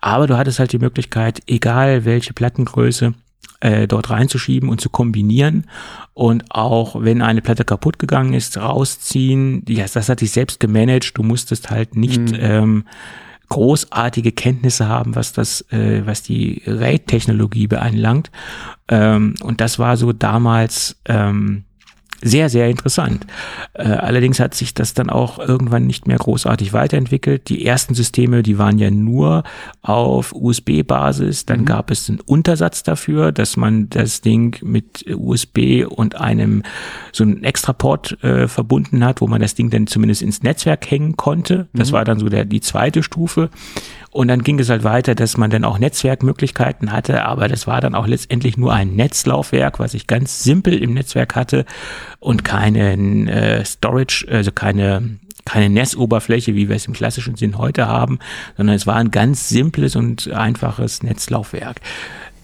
Aber 0.00 0.26
du 0.26 0.36
hattest 0.36 0.58
halt 0.58 0.72
die 0.72 0.78
Möglichkeit, 0.78 1.42
egal 1.46 2.04
welche 2.04 2.32
Plattengröße, 2.32 3.14
äh, 3.60 3.86
dort 3.88 4.10
reinzuschieben 4.10 4.68
und 4.68 4.80
zu 4.80 4.90
kombinieren. 4.90 5.66
Und 6.12 6.44
auch 6.50 7.02
wenn 7.02 7.22
eine 7.22 7.42
Platte 7.42 7.64
kaputt 7.64 7.98
gegangen 7.98 8.34
ist, 8.34 8.56
rausziehen. 8.56 9.64
Ja, 9.68 9.86
das 9.92 10.08
hat 10.08 10.20
sich 10.20 10.32
selbst 10.32 10.60
gemanagt. 10.60 11.16
Du 11.16 11.22
musstest 11.22 11.70
halt 11.70 11.96
nicht 11.96 12.20
mhm. 12.20 12.38
ähm, 12.38 12.84
großartige 13.48 14.32
Kenntnisse 14.32 14.88
haben, 14.88 15.14
was 15.14 15.32
das, 15.32 15.60
äh, 15.70 16.02
was 16.04 16.22
die 16.22 16.62
RAID-Technologie 16.66 17.66
beanlangt. 17.66 18.30
Ähm, 18.88 19.34
und 19.42 19.60
das 19.60 19.78
war 19.78 19.96
so 19.96 20.12
damals 20.12 21.00
ähm, 21.06 21.64
sehr, 22.24 22.48
sehr 22.48 22.68
interessant. 22.68 23.26
Äh, 23.74 23.82
allerdings 23.82 24.40
hat 24.40 24.54
sich 24.54 24.72
das 24.72 24.94
dann 24.94 25.10
auch 25.10 25.38
irgendwann 25.38 25.86
nicht 25.86 26.06
mehr 26.06 26.16
großartig 26.16 26.72
weiterentwickelt. 26.72 27.50
Die 27.50 27.66
ersten 27.66 27.94
Systeme, 27.94 28.42
die 28.42 28.58
waren 28.58 28.78
ja 28.78 28.90
nur 28.90 29.44
auf 29.82 30.34
USB-Basis. 30.34 31.44
Dann 31.44 31.60
mhm. 31.60 31.64
gab 31.66 31.90
es 31.90 32.08
einen 32.08 32.20
Untersatz 32.20 32.82
dafür, 32.82 33.30
dass 33.30 33.58
man 33.58 33.90
das 33.90 34.22
Ding 34.22 34.56
mit 34.62 35.04
USB 35.14 35.84
und 35.86 36.16
einem 36.16 36.62
so 37.12 37.24
einen 37.24 37.44
Extraport 37.44 38.22
äh, 38.24 38.48
verbunden 38.48 39.04
hat, 39.04 39.20
wo 39.20 39.26
man 39.26 39.42
das 39.42 39.54
Ding 39.54 39.68
dann 39.68 39.86
zumindest 39.86 40.22
ins 40.22 40.42
Netzwerk 40.42 40.90
hängen 40.90 41.16
konnte. 41.16 41.68
Das 41.74 41.90
mhm. 41.90 41.94
war 41.94 42.04
dann 42.06 42.18
so 42.18 42.30
der, 42.30 42.46
die 42.46 42.62
zweite 42.62 43.02
Stufe. 43.02 43.50
Und 44.10 44.28
dann 44.28 44.44
ging 44.44 44.60
es 44.60 44.70
halt 44.70 44.84
weiter, 44.84 45.16
dass 45.16 45.36
man 45.36 45.50
dann 45.50 45.64
auch 45.64 45.80
Netzwerkmöglichkeiten 45.80 46.92
hatte, 46.92 47.24
aber 47.24 47.48
das 47.48 47.66
war 47.66 47.80
dann 47.80 47.96
auch 47.96 48.06
letztendlich 48.06 48.56
nur 48.56 48.72
ein 48.72 48.94
Netzlaufwerk, 48.94 49.80
was 49.80 49.92
ich 49.92 50.06
ganz 50.06 50.44
simpel 50.44 50.80
im 50.80 50.94
Netzwerk 50.94 51.34
hatte 51.34 51.66
und 52.24 52.42
keine 52.42 53.30
äh, 53.30 53.64
Storage, 53.64 54.26
also 54.30 54.50
keine 54.50 55.18
keine 55.44 55.68
NES-Oberfläche, 55.68 56.54
wie 56.54 56.70
wir 56.70 56.76
es 56.76 56.86
im 56.86 56.94
klassischen 56.94 57.36
Sinn 57.36 57.58
heute 57.58 57.86
haben, 57.86 58.18
sondern 58.56 58.76
es 58.76 58.86
war 58.86 58.96
ein 58.96 59.10
ganz 59.10 59.50
simples 59.50 59.94
und 59.94 60.30
einfaches 60.30 61.02
Netzlaufwerk. 61.02 61.82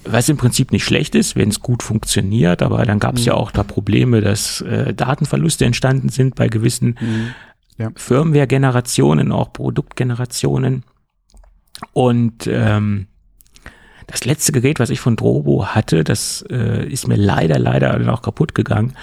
Was 0.04 0.28
im 0.28 0.36
Prinzip 0.36 0.70
nicht 0.70 0.84
schlecht 0.84 1.14
ist, 1.14 1.34
wenn 1.34 1.48
es 1.48 1.60
gut 1.60 1.82
funktioniert, 1.82 2.60
aber 2.60 2.84
dann 2.84 2.98
gab 2.98 3.14
es 3.14 3.22
mhm. 3.22 3.28
ja 3.28 3.34
auch 3.34 3.52
da 3.52 3.62
Probleme, 3.62 4.20
dass 4.20 4.60
äh, 4.60 4.92
Datenverluste 4.92 5.64
entstanden 5.64 6.10
sind 6.10 6.34
bei 6.34 6.48
gewissen 6.48 6.98
mhm. 7.00 7.34
ja. 7.78 7.90
Firmware-Generationen, 7.96 9.32
auch 9.32 9.50
Produktgenerationen. 9.54 10.84
Und 11.94 12.46
ähm, 12.46 13.06
das 14.06 14.24
letzte 14.24 14.52
Gerät, 14.52 14.80
was 14.80 14.90
ich 14.90 15.00
von 15.00 15.16
Drobo 15.16 15.66
hatte, 15.66 16.04
das 16.04 16.44
äh, 16.50 16.86
ist 16.86 17.06
mir 17.06 17.16
leider, 17.16 17.58
leider 17.58 17.98
noch 17.98 18.22
kaputt 18.22 18.54
gegangen, 18.54 18.94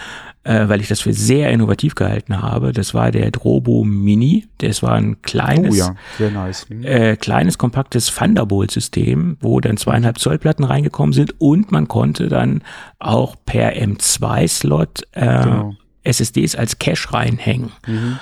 äh, 0.47 0.69
weil 0.69 0.79
ich 0.79 0.87
das 0.87 1.01
für 1.01 1.13
sehr 1.13 1.51
innovativ 1.51 1.95
gehalten 1.95 2.41
habe. 2.41 2.71
Das 2.71 2.93
war 2.93 3.11
der 3.11 3.31
Drobo 3.31 3.83
Mini. 3.83 4.47
Das 4.59 4.81
war 4.81 4.93
ein 4.93 5.21
kleines, 5.21 5.75
oh 5.75 5.77
ja, 5.77 5.95
sehr 6.17 6.31
nice. 6.31 6.69
Mhm. 6.69 6.83
äh, 6.83 7.15
kleines, 7.17 7.57
kompaktes 7.57 8.13
Thunderbolt-System, 8.15 9.37
wo 9.41 9.59
dann 9.59 9.75
zweieinhalb 9.75 10.19
Zoll 10.19 10.37
Platten 10.37 10.63
reingekommen 10.63 11.11
sind 11.11 11.35
und 11.39 11.71
man 11.71 11.89
konnte 11.89 12.29
dann 12.29 12.61
auch 12.99 13.35
per 13.45 13.73
M2-Slot 13.73 15.03
äh, 15.11 15.43
genau. 15.43 15.75
SSDs 16.03 16.55
als 16.55 16.79
Cache 16.79 17.13
reinhängen. 17.13 17.71
Mhm. 17.85 18.19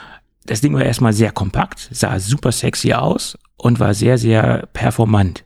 Das 0.47 0.61
Ding 0.61 0.73
war 0.73 0.83
erstmal 0.83 1.13
sehr 1.13 1.31
kompakt, 1.31 1.89
sah 1.91 2.19
super 2.19 2.51
sexy 2.51 2.93
aus 2.93 3.38
und 3.57 3.79
war 3.79 3.93
sehr, 3.93 4.17
sehr 4.17 4.67
performant. 4.73 5.43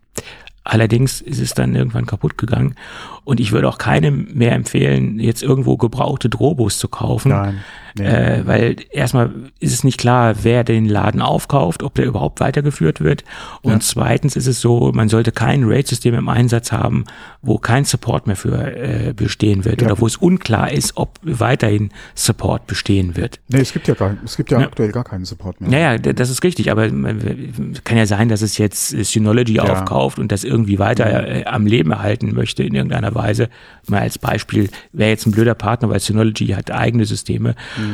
Allerdings 0.70 1.20
ist 1.20 1.40
es 1.40 1.56
dann 1.56 1.74
irgendwann 1.74 2.06
kaputt 2.06 2.38
gegangen 2.38 2.76
und 3.24 3.40
ich 3.40 3.52
würde 3.52 3.68
auch 3.68 3.80
keinem 3.80 4.28
mehr 4.34 4.52
empfehlen, 4.52 5.20
jetzt 5.20 5.42
irgendwo 5.42 5.78
gebrauchte 5.78 6.30
Drobos 6.30 6.78
zu 6.78 6.88
kaufen. 6.88 7.30
Nein. 7.30 7.64
Nee. 8.00 8.08
Äh, 8.08 8.48
weil 8.48 8.76
erstmal 8.92 9.32
ist 9.60 9.74
es 9.74 9.84
nicht 9.84 10.00
klar, 10.00 10.36
wer 10.44 10.64
den 10.64 10.86
Laden 10.86 11.22
aufkauft, 11.22 11.84
ob 11.84 11.96
der 11.96 12.06
überhaupt 12.06 12.40
weitergeführt 12.40 13.02
wird. 13.02 13.24
Und 13.62 13.74
ja. 13.74 13.80
zweitens 13.80 14.36
ist 14.36 14.48
es 14.48 14.62
so, 14.62 14.92
man 14.94 15.10
sollte 15.10 15.32
kein 15.32 15.64
RAID-System 15.64 16.16
im 16.16 16.30
Einsatz 16.30 16.72
haben, 16.72 17.06
wo 17.42 17.58
kein 17.58 17.86
Support 17.86 18.28
mehr 18.28 18.36
für 18.36 18.76
äh, 18.76 19.14
bestehen 19.14 19.66
wird 19.66 19.82
ja. 19.82 19.88
oder 19.88 20.00
wo 20.00 20.08
es 20.08 20.18
unklar 20.18 20.72
ist, 20.72 20.98
ob 20.98 21.20
weiterhin 21.24 21.90
Support 22.16 22.68
bestehen 22.68 23.16
wird. 23.16 23.40
Nee, 23.48 23.60
es 23.60 23.74
gibt 23.74 23.88
ja 23.88 23.94
gar, 23.94 24.18
es 24.24 24.38
gibt 24.38 24.52
ja, 24.52 24.60
ja. 24.60 24.68
aktuell 24.68 24.92
gar 24.92 25.04
keinen 25.04 25.26
Support 25.26 25.62
mehr. 25.62 25.70
Naja, 25.70 25.98
das 25.98 26.30
ist 26.30 26.44
richtig, 26.44 26.72
aber 26.72 26.88
kann 26.88 27.98
ja 27.98 28.06
sein, 28.06 28.30
dass 28.30 28.42
es 28.42 28.58
jetzt 28.58 28.90
Synology 28.90 29.60
aufkauft 29.60 30.20
und 30.20 30.32
das 30.32 30.44
irgendwie 30.44 30.80
weiter 30.80 31.28
äh, 31.28 31.46
am 31.46 31.66
Leben 31.66 31.92
erhalten 31.92 32.34
möchte 32.34 32.64
in 32.64 32.76
irgendeiner 32.76 33.14
Weise. 33.16 33.50
Mal 33.88 34.02
als 34.02 34.18
Beispiel 34.18 34.70
wäre 34.94 35.10
jetzt 35.10 35.26
ein 35.26 35.32
blöder 35.32 35.56
Partner, 35.56 35.90
weil 35.90 36.00
Synology 36.00 36.48
hat 36.48 36.72
eigene 36.72 37.06
Systeme. 37.06 37.56
Mhm. 37.78 37.89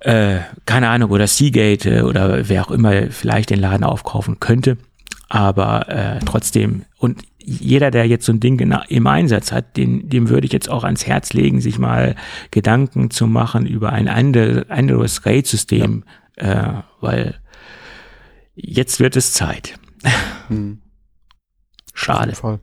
Äh, 0.00 0.40
keine 0.66 0.88
Ahnung, 0.88 1.10
oder 1.10 1.26
Seagate 1.26 1.98
äh, 1.98 2.02
oder 2.02 2.48
wer 2.48 2.66
auch 2.66 2.70
immer 2.72 3.10
vielleicht 3.10 3.50
den 3.50 3.60
Laden 3.60 3.84
aufkaufen 3.84 4.40
könnte. 4.40 4.76
Aber 5.28 5.88
äh, 5.88 6.18
trotzdem, 6.24 6.84
und 6.98 7.22
jeder, 7.38 7.90
der 7.90 8.06
jetzt 8.06 8.26
so 8.26 8.32
ein 8.32 8.40
Ding 8.40 8.58
im 8.58 9.06
Einsatz 9.06 9.52
hat, 9.52 9.76
den, 9.76 10.08
dem 10.08 10.28
würde 10.28 10.46
ich 10.46 10.52
jetzt 10.52 10.68
auch 10.68 10.84
ans 10.84 11.06
Herz 11.06 11.32
legen, 11.32 11.60
sich 11.60 11.78
mal 11.78 12.16
Gedanken 12.50 13.10
zu 13.10 13.26
machen 13.26 13.66
über 13.66 13.92
ein 13.92 14.08
anderes 14.08 15.24
RAID-System, 15.24 16.04
ja. 16.40 16.44
äh, 16.44 16.82
weil 17.00 17.36
jetzt 18.54 19.00
wird 19.00 19.16
es 19.16 19.32
Zeit. 19.32 19.78
Hm. 20.48 20.78
Schade. 21.94 22.34
Vor 22.34 22.60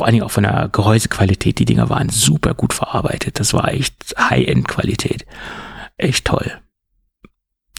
allen 0.00 0.12
Dingen 0.12 0.24
auch 0.24 0.30
von 0.30 0.42
der 0.42 0.68
Gehäusequalität. 0.70 1.58
Die 1.58 1.64
Dinger 1.64 1.88
waren 1.90 2.08
super 2.08 2.54
gut 2.54 2.72
verarbeitet. 2.72 3.38
Das 3.40 3.54
war 3.54 3.68
echt 3.68 4.14
High-End-Qualität. 4.18 5.24
Echt 5.96 6.24
toll. 6.24 6.50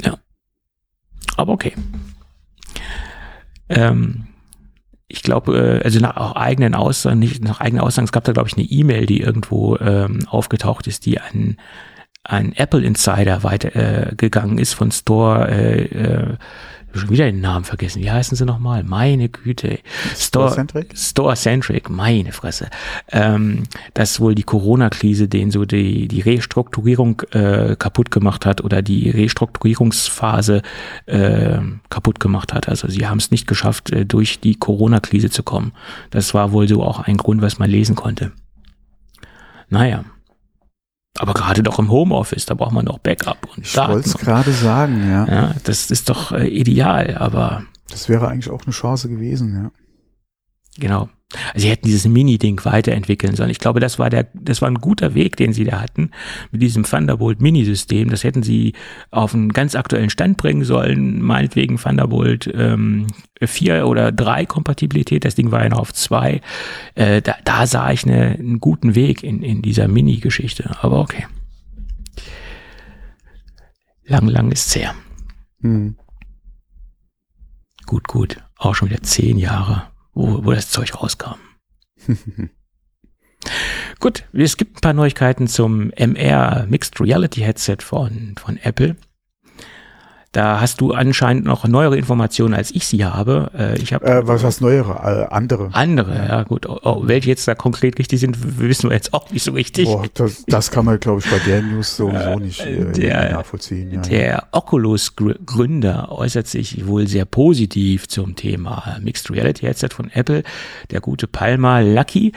Ja. 0.02 0.18
Aber 1.38 1.54
okay. 1.54 1.74
Ähm, 3.70 4.28
ich 5.08 5.22
glaube, 5.22 5.58
äh, 5.58 5.84
also 5.84 6.00
nach 6.00 6.36
eigenen 6.36 6.76
Aussagen, 6.76 7.20
nicht 7.20 7.44
nach 7.44 7.60
eigenen 7.60 7.84
Aussagen, 7.84 8.06
es 8.06 8.12
gab 8.12 8.24
da, 8.24 8.32
glaube 8.32 8.50
ich, 8.50 8.58
eine 8.58 8.66
E-Mail, 8.66 9.06
die 9.06 9.22
irgendwo 9.22 9.78
ähm, 9.78 10.28
aufgetaucht 10.28 10.88
ist, 10.88 11.06
die 11.06 11.20
an 11.20 11.58
ein 12.24 12.54
Apple 12.54 12.84
Insider 12.84 13.44
weitergegangen 13.44 14.58
äh, 14.58 14.62
ist 14.62 14.74
von 14.74 14.92
Store 14.92 15.48
äh, 15.48 15.84
äh, 15.84 16.38
schon 17.00 17.10
wieder 17.10 17.26
den 17.26 17.42
Namen 17.42 17.66
vergessen. 17.66 18.02
Wie 18.02 18.12
heißen 18.12 18.36
sie 18.38 18.46
nochmal? 18.46 18.84
Meine 18.84 19.30
Güte. 19.30 19.80
Store-Centric? 20.16 20.98
Store-Centric, 20.98 21.90
meine 21.90 22.32
Fresse. 22.32 22.70
Ähm, 23.12 23.64
dass 23.94 24.20
wohl 24.20 24.36
die 24.36 24.44
Corona-Krise 24.44 25.28
den 25.28 25.52
so 25.52 25.66
die, 25.66 26.08
die 26.08 26.22
Restrukturierung 26.22 27.22
äh, 27.32 27.76
kaputt 27.78 28.12
gemacht 28.12 28.46
hat 28.46 28.62
oder 28.62 28.82
die 28.82 29.10
Restrukturierungsphase 29.10 30.62
äh, 31.06 31.60
kaputt 31.90 32.20
gemacht 32.20 32.54
hat. 32.54 32.70
Also 32.70 32.88
sie 32.88 33.08
haben 33.08 33.18
es 33.18 33.32
nicht 33.32 33.48
geschafft, 33.48 33.92
äh, 33.92 34.06
durch 34.06 34.40
die 34.40 34.56
Corona-Krise 34.56 35.30
zu 35.30 35.44
kommen. 35.44 35.74
Das 36.10 36.34
war 36.34 36.52
wohl 36.52 36.68
so 36.68 36.84
auch 36.84 37.00
ein 37.00 37.18
Grund, 37.18 37.42
was 37.42 37.60
man 37.60 37.70
lesen 37.70 37.96
konnte. 37.96 38.32
Naja. 39.70 40.06
Aber 41.18 41.34
gerade 41.34 41.64
doch 41.64 41.80
im 41.80 41.90
Homeoffice, 41.90 42.46
da 42.46 42.56
braucht 42.56 42.74
man 42.74 42.86
noch 42.86 43.00
Backup 43.00 43.48
und 43.56 43.66
Ich 43.66 43.78
wollte 43.78 44.10
es 44.10 44.18
gerade 44.18 44.52
sagen, 44.52 45.10
ja. 45.10 45.26
Ja, 45.28 45.56
das 45.64 45.90
ist 45.92 46.10
doch 46.10 46.32
äh, 46.32 46.48
ideal, 46.48 47.18
aber. 47.18 47.64
Das 47.90 48.10
wäre 48.10 48.28
eigentlich 48.28 48.50
auch 48.50 48.64
eine 48.66 48.74
Chance 48.74 49.08
gewesen, 49.10 49.54
ja. 49.56 49.72
Genau. 50.78 51.10
Also 51.54 51.66
sie 51.66 51.70
hätten 51.70 51.88
dieses 51.88 52.08
Mini-Ding 52.08 52.64
weiterentwickeln 52.66 53.36
sollen. 53.36 53.50
Ich 53.50 53.60
glaube, 53.60 53.80
das 53.80 54.00
war 54.00 54.10
der, 54.10 54.28
das 54.34 54.62
war 54.62 54.70
ein 54.70 54.76
guter 54.76 55.16
Weg, 55.16 55.36
den 55.38 55.54
sie 55.54 55.64
da 55.64 55.82
hatten 55.82 56.12
mit 56.52 56.62
diesem 56.62 56.84
Thunderbolt 56.84 57.42
Mini-System. 57.42 58.10
Das 58.10 58.24
hätten 58.24 58.44
sie 58.44 58.74
auf 59.12 59.34
einen 59.34 59.52
ganz 59.52 59.76
aktuellen 59.76 60.10
Stand 60.10 60.38
bringen 60.38 60.64
sollen, 60.64 61.22
meinetwegen 61.22 61.78
Thunderbolt 61.78 62.52
ähm, 62.54 63.08
4 63.42 63.88
oder 63.88 64.12
3 64.12 64.46
Kompatibilität. 64.46 65.26
Das 65.26 65.36
Ding 65.36 65.52
war 65.52 65.64
ja 65.64 65.70
noch 65.70 65.80
auf 65.80 65.94
2. 65.94 66.42
Äh, 66.96 67.22
da, 67.22 67.36
da 67.44 67.68
sah 67.68 67.92
ich 67.92 68.06
eine, 68.06 68.32
einen 68.32 68.60
guten 68.60 68.96
Weg 68.96 69.24
in, 69.24 69.42
in 69.42 69.62
dieser 69.62 69.88
Mini-Geschichte. 69.88 70.78
Aber 70.82 71.00
okay. 71.00 71.26
Lang, 74.06 74.28
lang 74.28 74.52
ist's 74.52 74.76
her. 74.76 74.94
Hm. 75.62 75.98
Gut, 77.88 78.08
gut. 78.08 78.38
Auch 78.58 78.76
schon 78.76 78.90
wieder 78.90 79.02
zehn 79.02 79.38
Jahre 79.38 79.95
wo, 80.16 80.44
wo 80.46 80.52
das 80.52 80.70
Zeug 80.72 80.96
rauskam. 80.96 81.36
Gut, 84.00 84.24
es 84.34 84.58
gibt 84.58 84.78
ein 84.78 84.82
paar 84.82 84.94
Neuigkeiten 84.94 85.48
zum 85.48 85.92
MR 85.92 86.66
Mixed 86.68 87.00
Reality 87.00 87.42
Headset 87.42 87.78
von, 87.82 88.36
von 88.38 88.58
Apple. 88.58 88.96
Da 90.36 90.60
hast 90.60 90.82
du 90.82 90.92
anscheinend 90.92 91.46
noch 91.46 91.66
neuere 91.66 91.98
Informationen, 91.98 92.54
als 92.54 92.70
ich 92.72 92.86
sie 92.86 93.06
habe. 93.06 93.52
Äh, 93.58 93.82
ich 93.82 93.94
habe 93.94 94.06
äh, 94.06 94.28
was 94.28 94.44
heißt 94.44 94.60
neuere? 94.60 94.92
Äh, 94.92 95.34
andere. 95.34 95.70
Andere, 95.72 96.14
ja, 96.14 96.26
ja 96.26 96.44
gut. 96.44 96.68
Oh, 96.68 96.78
oh, 96.84 97.04
welche 97.06 97.30
jetzt 97.30 97.48
da 97.48 97.56
konkret 97.56 97.98
richtig 97.98 98.20
sind, 98.20 98.60
wissen 98.60 98.90
wir 98.90 98.96
jetzt 98.96 99.14
auch 99.14 99.32
nicht 99.32 99.44
so 99.44 99.54
richtig. 99.54 99.86
Boah, 99.86 100.04
das, 100.14 100.44
das 100.46 100.72
kann 100.72 100.84
man, 100.84 101.00
glaube 101.00 101.22
ich, 101.24 101.32
bei 101.32 101.40
der 101.40 101.62
News 101.62 101.96
sowieso 101.96 102.38
nicht 102.38 102.60
äh, 102.60 102.92
der, 102.92 103.32
nachvollziehen. 103.32 103.94
Ja, 103.94 104.02
der 104.02 104.48
Oculus-Gründer 104.52 106.12
äußert 106.12 106.48
sich 106.48 106.86
wohl 106.86 107.08
sehr 107.08 107.24
positiv 107.24 108.10
zum 108.10 108.36
Thema 108.36 108.98
Mixed 109.02 109.32
Reality 109.32 109.66
Headset 109.68 109.92
von 109.94 110.12
Apple. 110.12 110.44
Der 110.92 111.00
gute 111.00 111.28
Palmer 111.28 111.82
Lucky 111.82 112.34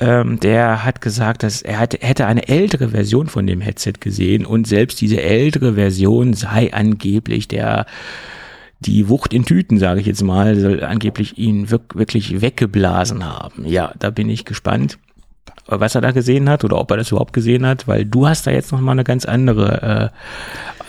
ähm, 0.00 0.38
der 0.40 0.84
hat 0.84 1.00
gesagt, 1.00 1.42
dass 1.42 1.62
er 1.62 1.78
hatte, 1.78 1.98
hätte 2.00 2.26
eine 2.26 2.48
ältere 2.48 2.90
Version 2.90 3.26
von 3.26 3.46
dem 3.46 3.60
Headset 3.60 3.94
gesehen 4.00 4.46
und 4.46 4.66
selbst 4.66 5.00
diese 5.00 5.20
ältere 5.20 5.74
Version 5.74 6.34
sei 6.34 6.72
angeblich 6.72 7.48
der 7.48 7.86
die 8.80 9.08
Wucht 9.08 9.34
in 9.34 9.44
Tüten, 9.44 9.78
sage 9.78 10.00
ich 10.00 10.06
jetzt 10.06 10.22
mal, 10.22 10.54
soll 10.54 10.84
angeblich 10.84 11.36
ihn 11.36 11.68
wirklich 11.70 12.40
weggeblasen 12.40 13.24
haben. 13.24 13.66
Ja, 13.66 13.92
da 13.98 14.10
bin 14.10 14.30
ich 14.30 14.44
gespannt, 14.44 14.98
was 15.66 15.96
er 15.96 16.00
da 16.00 16.12
gesehen 16.12 16.48
hat 16.48 16.62
oder 16.62 16.78
ob 16.78 16.90
er 16.92 16.96
das 16.96 17.10
überhaupt 17.10 17.32
gesehen 17.32 17.66
hat, 17.66 17.88
weil 17.88 18.04
du 18.04 18.28
hast 18.28 18.46
da 18.46 18.52
jetzt 18.52 18.70
noch 18.70 18.80
mal 18.80 18.92
eine 18.92 19.02
ganz 19.02 19.24
andere 19.24 20.12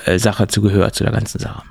äh, 0.05 0.13
äh 0.13 0.19
Sache 0.19 0.47
zugehört 0.47 0.93
zu 0.93 1.03
der 1.03 1.13
ganzen 1.13 1.39
Sache. 1.39 1.63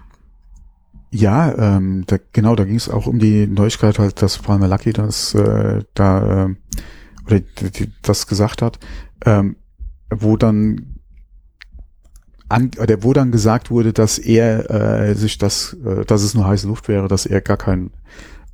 Ja, 1.10 1.76
ähm, 1.76 2.04
da, 2.06 2.16
genau, 2.32 2.54
da 2.54 2.64
ging 2.64 2.76
es 2.76 2.90
auch 2.90 3.06
um 3.06 3.18
die 3.18 3.46
Neuigkeit, 3.46 3.98
halt, 3.98 4.20
dass 4.20 4.38
Palmer 4.38 4.68
Lucky 4.68 4.92
das 4.92 5.34
äh, 5.34 5.82
da 5.94 6.46
äh, 6.46 6.54
oder 7.28 7.40
die, 7.40 7.70
die, 7.70 7.92
das 8.02 8.26
gesagt 8.26 8.62
hat, 8.62 8.78
ähm, 9.24 9.56
wo 10.10 10.36
dann 10.36 10.98
an, 12.48 12.70
oder 12.80 13.02
wo 13.02 13.12
dann 13.12 13.30
gesagt 13.30 13.70
wurde, 13.70 13.92
dass 13.92 14.18
er 14.18 14.70
äh, 14.70 15.14
sich 15.14 15.38
das, 15.38 15.76
äh, 15.84 16.04
dass 16.04 16.22
es 16.22 16.34
nur 16.34 16.46
heiße 16.46 16.66
Luft 16.66 16.88
wäre, 16.88 17.08
dass 17.08 17.26
er 17.26 17.40
gar 17.40 17.58
kein 17.58 17.90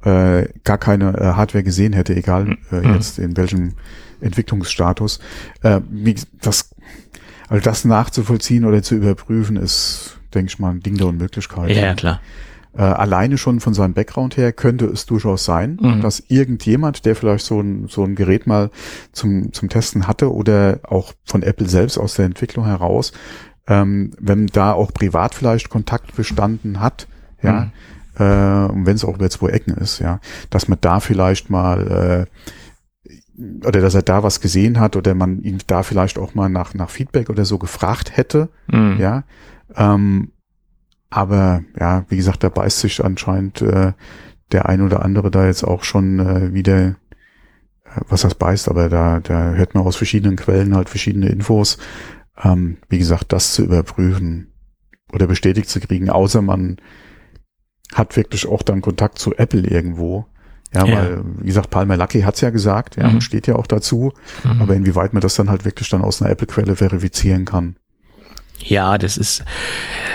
äh, 0.04 0.48
gar 0.64 0.78
keine 0.78 1.16
äh, 1.16 1.24
Hardware 1.32 1.64
gesehen 1.64 1.92
hätte, 1.92 2.14
egal 2.14 2.58
äh, 2.70 2.80
mhm. 2.80 2.94
jetzt 2.94 3.18
in 3.18 3.37
welchem 3.37 3.74
Entwicklungsstatus. 4.20 5.18
Äh, 5.62 5.80
wie, 5.88 6.16
das, 6.42 6.74
also 7.48 7.64
das 7.64 7.84
nachzuvollziehen 7.84 8.64
oder 8.64 8.82
zu 8.82 8.96
überprüfen, 8.96 9.56
ist, 9.56 10.18
denke 10.34 10.50
ich 10.50 10.58
mal, 10.58 10.72
ein 10.72 10.80
Ding 10.80 10.96
der 10.96 11.06
Unmöglichkeit. 11.06 11.70
Ja, 11.70 11.82
ja 11.82 11.94
klar. 11.94 12.20
Äh, 12.76 12.82
alleine 12.82 13.38
schon 13.38 13.60
von 13.60 13.72
seinem 13.72 13.94
Background 13.94 14.37
her 14.37 14.52
könnte 14.52 14.87
es 14.87 15.06
durchaus 15.06 15.44
sein, 15.44 15.78
mhm. 15.80 16.00
dass 16.00 16.24
irgendjemand, 16.26 17.04
der 17.04 17.14
vielleicht 17.14 17.44
so 17.44 17.60
ein, 17.60 17.87
so 17.88 18.02
ein 18.02 18.16
Gerät 18.16 18.48
mal 18.48 18.70
zum, 19.12 19.52
zum 19.52 19.68
Testen 19.68 20.08
hatte 20.08 20.32
oder 20.32 20.80
auch 20.82 21.12
von 21.24 21.42
Apple 21.42 21.68
selbst 21.68 21.98
aus 21.98 22.14
der 22.14 22.24
Entwicklung 22.24 22.66
heraus, 22.66 23.12
ähm, 23.68 24.10
wenn 24.18 24.48
da 24.48 24.72
auch 24.72 24.92
privat 24.92 25.34
vielleicht 25.34 25.70
Kontakt 25.70 26.16
bestanden 26.16 26.80
hat, 26.80 27.06
ja, 27.42 27.70
mhm. 28.18 28.24
äh, 28.24 28.72
und 28.72 28.87
wenn 28.87 28.96
es 28.96 29.04
auch 29.04 29.14
über 29.14 29.30
zwei 29.30 29.50
Ecken 29.50 29.74
ist, 29.74 30.00
ja, 30.00 30.18
dass 30.50 30.66
man 30.66 30.78
da 30.80 30.98
vielleicht 30.98 31.50
mal 31.50 32.26
äh, 32.26 33.66
oder 33.66 33.80
dass 33.80 33.94
er 33.94 34.02
da 34.02 34.22
was 34.22 34.40
gesehen 34.40 34.80
hat 34.80 34.96
oder 34.96 35.14
man 35.14 35.42
ihn 35.42 35.58
da 35.66 35.82
vielleicht 35.82 36.18
auch 36.18 36.34
mal 36.34 36.48
nach, 36.48 36.74
nach 36.74 36.90
Feedback 36.90 37.30
oder 37.30 37.44
so 37.44 37.58
gefragt 37.58 38.16
hätte, 38.16 38.48
mhm. 38.66 38.96
ja, 38.98 39.24
ähm, 39.76 40.30
aber 41.14 41.62
ja, 41.79 42.05
wie 42.09 42.16
gesagt, 42.16 42.42
da 42.42 42.48
beißt 42.48 42.81
sich 42.81 43.05
anscheinend 43.05 43.62
äh, 43.62 43.92
der 44.50 44.68
ein 44.68 44.83
oder 44.83 45.05
andere 45.05 45.31
da 45.31 45.46
jetzt 45.46 45.62
auch 45.62 45.85
schon 45.85 46.18
äh, 46.18 46.53
wieder, 46.53 46.96
äh, 47.85 48.00
was 48.09 48.22
das 48.22 48.35
beißt, 48.35 48.68
aber 48.68 48.88
da, 48.88 49.20
da 49.20 49.53
hört 49.53 49.74
man 49.74 49.85
aus 49.85 49.94
verschiedenen 49.94 50.35
Quellen 50.35 50.74
halt 50.74 50.88
verschiedene 50.88 51.29
Infos. 51.29 51.79
Ähm, 52.42 52.79
wie 52.88 52.98
gesagt, 52.98 53.33
das 53.33 53.53
zu 53.53 53.62
überprüfen 53.62 54.48
oder 55.12 55.29
bestätigt 55.29 55.68
zu 55.68 55.79
kriegen, 55.79 56.11
außer 56.11 56.42
man 56.42 56.79
hat 57.92 58.16
wirklich 58.16 58.48
auch 58.48 58.62
dann 58.62 58.81
Kontakt 58.81 59.20
zu 59.20 59.37
Apple 59.37 59.68
irgendwo. 59.68 60.27
Ja, 60.74 60.85
ja. 60.85 60.96
weil, 60.96 61.24
wie 61.38 61.46
gesagt, 61.46 61.70
Palmer 61.70 61.96
Lucky 61.96 62.22
hat's 62.22 62.40
ja 62.40 62.50
gesagt, 62.50 62.96
ja, 62.96 63.09
mhm. 63.09 63.20
steht 63.20 63.46
ja 63.46 63.55
auch 63.55 63.68
dazu. 63.68 64.12
Mhm. 64.42 64.62
Aber 64.62 64.74
inwieweit 64.74 65.12
man 65.12 65.20
das 65.20 65.37
dann 65.37 65.48
halt 65.48 65.64
wirklich 65.64 65.88
dann 65.90 66.03
aus 66.03 66.20
einer 66.20 66.33
Apple-Quelle 66.33 66.74
verifizieren 66.74 67.44
kann. 67.44 67.77
Ja, 68.60 68.98
das 68.98 69.16
ist. 69.16 69.44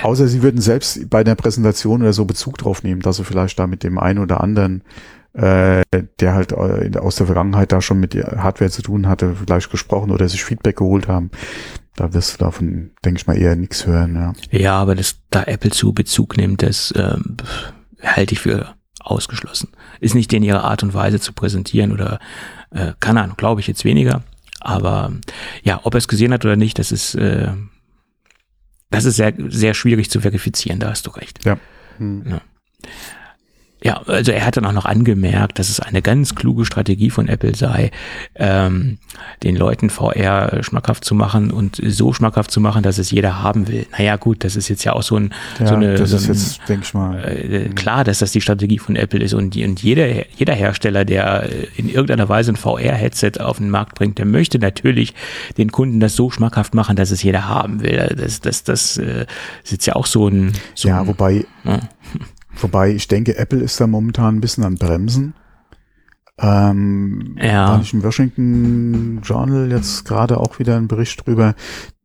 Außer 0.01 0.27
sie 0.27 0.41
würden 0.41 0.61
selbst 0.61 1.09
bei 1.09 1.23
der 1.23 1.35
Präsentation 1.35 2.01
oder 2.01 2.13
so 2.13 2.25
Bezug 2.25 2.57
drauf 2.57 2.83
nehmen, 2.83 3.01
dass 3.01 3.17
sie 3.17 3.25
vielleicht 3.25 3.59
da 3.59 3.67
mit 3.67 3.83
dem 3.83 3.97
einen 3.97 4.19
oder 4.19 4.41
anderen, 4.41 4.83
äh, 5.33 5.83
der 6.19 6.33
halt 6.33 6.53
äh, 6.53 6.97
aus 6.97 7.15
der 7.17 7.25
Vergangenheit 7.25 7.71
da 7.71 7.81
schon 7.81 7.99
mit 7.99 8.15
Hardware 8.15 8.71
zu 8.71 8.81
tun 8.81 9.07
hatte, 9.07 9.35
vielleicht 9.35 9.69
gesprochen 9.69 10.11
oder 10.11 10.27
sich 10.27 10.43
Feedback 10.43 10.77
geholt 10.77 11.07
haben. 11.07 11.31
Da 11.95 12.13
wirst 12.13 12.35
du 12.35 12.37
davon, 12.37 12.91
denke 13.03 13.19
ich 13.19 13.27
mal, 13.27 13.37
eher 13.37 13.55
nichts 13.55 13.85
hören. 13.85 14.15
Ja, 14.15 14.33
ja 14.57 14.73
aber 14.77 14.95
dass 14.95 15.17
da 15.29 15.43
Apple 15.43 15.71
zu 15.71 15.93
Bezug 15.93 16.37
nimmt, 16.37 16.63
das 16.63 16.93
ähm, 16.95 17.37
halte 18.01 18.33
ich 18.33 18.39
für 18.39 18.73
ausgeschlossen. 18.99 19.69
Ist 19.99 20.15
nicht 20.15 20.31
in 20.33 20.43
ihrer 20.43 20.63
Art 20.63 20.83
und 20.83 20.93
Weise 20.93 21.19
zu 21.19 21.33
präsentieren 21.33 21.91
oder 21.91 22.19
äh, 22.71 22.93
keine 22.99 23.21
Ahnung, 23.21 23.37
glaube 23.37 23.61
ich 23.61 23.67
jetzt 23.67 23.85
weniger. 23.85 24.23
Aber 24.61 25.11
ja, 25.63 25.79
ob 25.83 25.93
er 25.93 25.99
es 25.99 26.07
gesehen 26.07 26.33
hat 26.33 26.45
oder 26.45 26.55
nicht, 26.55 26.79
das 26.79 26.91
ist 26.91 27.15
äh, 27.15 27.51
das 28.89 29.05
ist 29.05 29.17
sehr, 29.17 29.33
sehr 29.49 29.73
schwierig 29.73 30.09
zu 30.09 30.21
verifizieren, 30.21 30.79
da 30.79 30.89
hast 30.89 31.07
du 31.07 31.11
recht. 31.11 31.43
Ja. 31.45 31.57
Hm. 31.97 32.23
ja. 32.27 32.41
Ja, 33.81 34.01
also 34.07 34.31
er 34.31 34.45
hat 34.45 34.57
dann 34.57 34.65
auch 34.65 34.73
noch 34.73 34.85
angemerkt, 34.85 35.57
dass 35.57 35.69
es 35.69 35.79
eine 35.79 36.01
ganz 36.01 36.35
kluge 36.35 36.65
Strategie 36.65 37.09
von 37.09 37.29
Apple 37.29 37.55
sei, 37.55 37.91
ähm, 38.35 38.97
den 39.41 39.55
Leuten 39.55 39.89
VR 39.89 40.61
schmackhaft 40.63 41.05
zu 41.05 41.15
machen 41.15 41.49
und 41.49 41.81
so 41.81 42.11
schmackhaft 42.11 42.51
zu 42.51 42.59
machen, 42.59 42.83
dass 42.83 42.97
es 42.97 43.11
jeder 43.11 43.41
haben 43.41 43.69
will. 43.69 43.85
Naja, 43.97 44.17
gut, 44.17 44.43
das 44.43 44.57
ist 44.57 44.67
jetzt 44.67 44.83
ja 44.83 44.93
auch 44.93 45.01
so, 45.01 45.15
ein, 45.15 45.33
ja, 45.59 45.67
so 45.67 45.75
eine. 45.75 45.95
Das 45.95 46.09
so 46.09 46.17
ist 46.17 46.25
ein, 46.25 46.33
jetzt, 46.33 46.69
denke 46.69 46.83
ich 46.85 46.93
mal. 46.93 47.23
Äh, 47.23 47.69
klar, 47.69 48.03
dass 48.03 48.19
das 48.19 48.31
die 48.31 48.41
Strategie 48.41 48.79
von 48.79 48.97
Apple 48.97 49.21
ist 49.21 49.33
und, 49.33 49.53
die, 49.53 49.63
und 49.63 49.81
jeder, 49.81 50.29
jeder 50.35 50.53
Hersteller, 50.53 51.05
der 51.05 51.47
in 51.77 51.87
irgendeiner 51.87 52.27
Weise 52.27 52.51
ein 52.51 52.57
VR-Headset 52.57 53.39
auf 53.39 53.57
den 53.57 53.69
Markt 53.69 53.95
bringt, 53.95 54.17
der 54.17 54.25
möchte 54.25 54.59
natürlich 54.59 55.13
den 55.57 55.71
Kunden 55.71 56.01
das 56.01 56.17
so 56.17 56.29
schmackhaft 56.29 56.73
machen, 56.73 56.97
dass 56.97 57.11
es 57.11 57.23
jeder 57.23 57.47
haben 57.47 57.81
will. 57.81 58.13
Das, 58.17 58.41
das, 58.41 58.65
das 58.65 58.97
äh, 58.97 59.25
ist 59.63 59.71
jetzt 59.71 59.85
ja 59.85 59.95
auch 59.95 60.05
so 60.05 60.27
ein. 60.27 60.51
So 60.75 60.89
ja, 60.89 60.99
ein, 60.99 61.07
wobei. 61.07 61.45
Wobei 62.61 62.91
ich 62.91 63.07
denke, 63.07 63.37
Apple 63.37 63.59
ist 63.59 63.79
da 63.79 63.87
momentan 63.87 64.37
ein 64.37 64.41
bisschen 64.41 64.63
am 64.63 64.75
Bremsen. 64.75 65.33
Ähm, 66.37 67.35
ja. 67.39 67.69
War 67.69 67.77
nicht 67.79 67.93
im 67.93 68.03
Washington 68.03 69.21
Journal 69.23 69.69
jetzt 69.71 70.05
gerade 70.05 70.37
auch 70.37 70.59
wieder 70.59 70.77
ein 70.77 70.87
Bericht 70.87 71.25
drüber. 71.25 71.55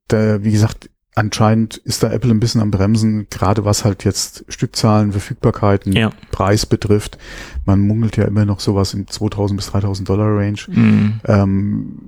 Da, 0.09 0.43
wie 0.43 0.51
gesagt, 0.51 0.91
anscheinend 1.15 1.77
ist 1.77 2.03
da 2.03 2.11
Apple 2.11 2.31
ein 2.31 2.41
bisschen 2.41 2.61
am 2.61 2.71
Bremsen, 2.71 3.29
gerade 3.31 3.65
was 3.65 3.85
halt 3.85 4.05
jetzt 4.05 4.45
Stückzahlen, 4.49 5.13
Verfügbarkeiten, 5.13 5.93
ja. 5.93 6.11
Preis 6.33 6.67
betrifft. 6.67 7.19
Man 7.65 7.81
munkelt 7.81 8.17
ja 8.17 8.25
immer 8.25 8.45
noch 8.45 8.61
sowas 8.61 8.95
im 8.95 9.07
2000 9.07 9.57
bis 9.57 9.67
3000 9.69 10.09
Dollar 10.09 10.37
Range. 10.37 10.59
Mhm. 10.67 11.21
Ähm, 11.27 11.99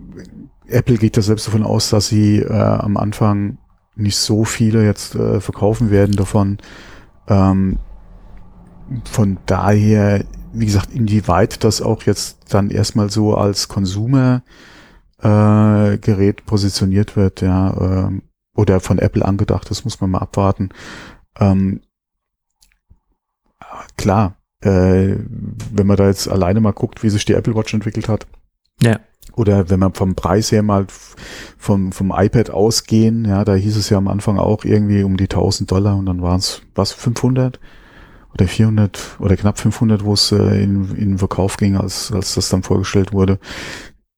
Apple 0.67 0.99
geht 0.99 1.17
da 1.17 1.23
selbst 1.23 1.47
davon 1.47 1.63
aus, 1.63 1.91
dass 1.91 2.09
sie 2.09 2.41
äh, 2.41 2.53
am 2.53 2.97
Anfang 2.97 3.59
nicht 3.95 4.17
so 4.17 4.45
viele 4.45 4.85
jetzt 4.85 5.15
äh, 5.15 5.41
verkaufen 5.41 5.91
werden 5.91 6.17
davon. 6.17 6.59
Ähm, 7.29 7.79
von 9.05 9.39
daher, 9.47 10.25
wie 10.53 10.67
gesagt, 10.67 10.93
inwieweit 10.93 11.65
das 11.65 11.83
auch 11.83 12.03
jetzt 12.05 12.39
dann 12.53 12.71
erstmal 12.71 13.11
so 13.11 13.35
als 13.35 13.69
Konsumergerät 13.69 14.41
äh, 15.23 16.45
positioniert 16.45 17.17
wird, 17.17 17.41
ja, 17.41 18.09
äh, 18.09 18.21
oder 18.55 18.81
von 18.81 18.99
Apple 18.99 19.25
angedacht, 19.25 19.71
das 19.71 19.85
muss 19.85 20.01
man 20.01 20.11
mal 20.11 20.21
abwarten. 20.21 20.71
Ähm, 21.39 21.81
klar, 23.97 24.37
äh, 24.61 25.17
wenn 25.73 25.87
man 25.87 25.97
da 25.97 26.07
jetzt 26.07 26.29
alleine 26.29 26.61
mal 26.61 26.73
guckt, 26.73 27.03
wie 27.03 27.11
sich 27.11 27.25
die 27.25 27.35
Apple 27.35 27.55
Watch 27.55 27.75
entwickelt 27.75 28.09
hat. 28.09 28.27
Ja. 28.81 29.01
Oder 29.33 29.69
wenn 29.69 29.81
man 29.81 29.93
vom 29.93 30.15
Preis 30.15 30.51
her 30.53 30.63
mal 30.63 30.87
vom, 31.59 31.93
vom 31.93 32.13
iPad 32.15 32.51
ausgehen, 32.51 33.25
ja, 33.27 33.45
da 33.45 33.55
hieß 33.55 33.77
es 33.77 33.91
ja 33.91 33.99
am 33.99 34.09
Anfang 34.09 34.39
auch 34.39 34.65
irgendwie 34.65 35.03
um 35.03 35.17
die 35.17 35.25
1000 35.25 35.71
Dollar 35.71 35.97
und 35.97 36.07
dann 36.07 36.23
waren 36.23 36.39
es, 36.39 36.63
was, 36.75 36.93
500? 36.93 37.61
Oder 38.37 38.49
400 38.49 39.17
oder 39.19 39.37
knapp 39.37 39.59
500, 39.59 40.05
wo 40.05 40.13
es 40.13 40.31
äh, 40.31 40.63
in, 40.63 40.95
in 40.95 41.19
Verkauf 41.19 41.57
ging, 41.57 41.77
als, 41.77 42.13
als 42.13 42.35
das 42.35 42.49
dann 42.49 42.63
vorgestellt 42.63 43.13
wurde. 43.13 43.39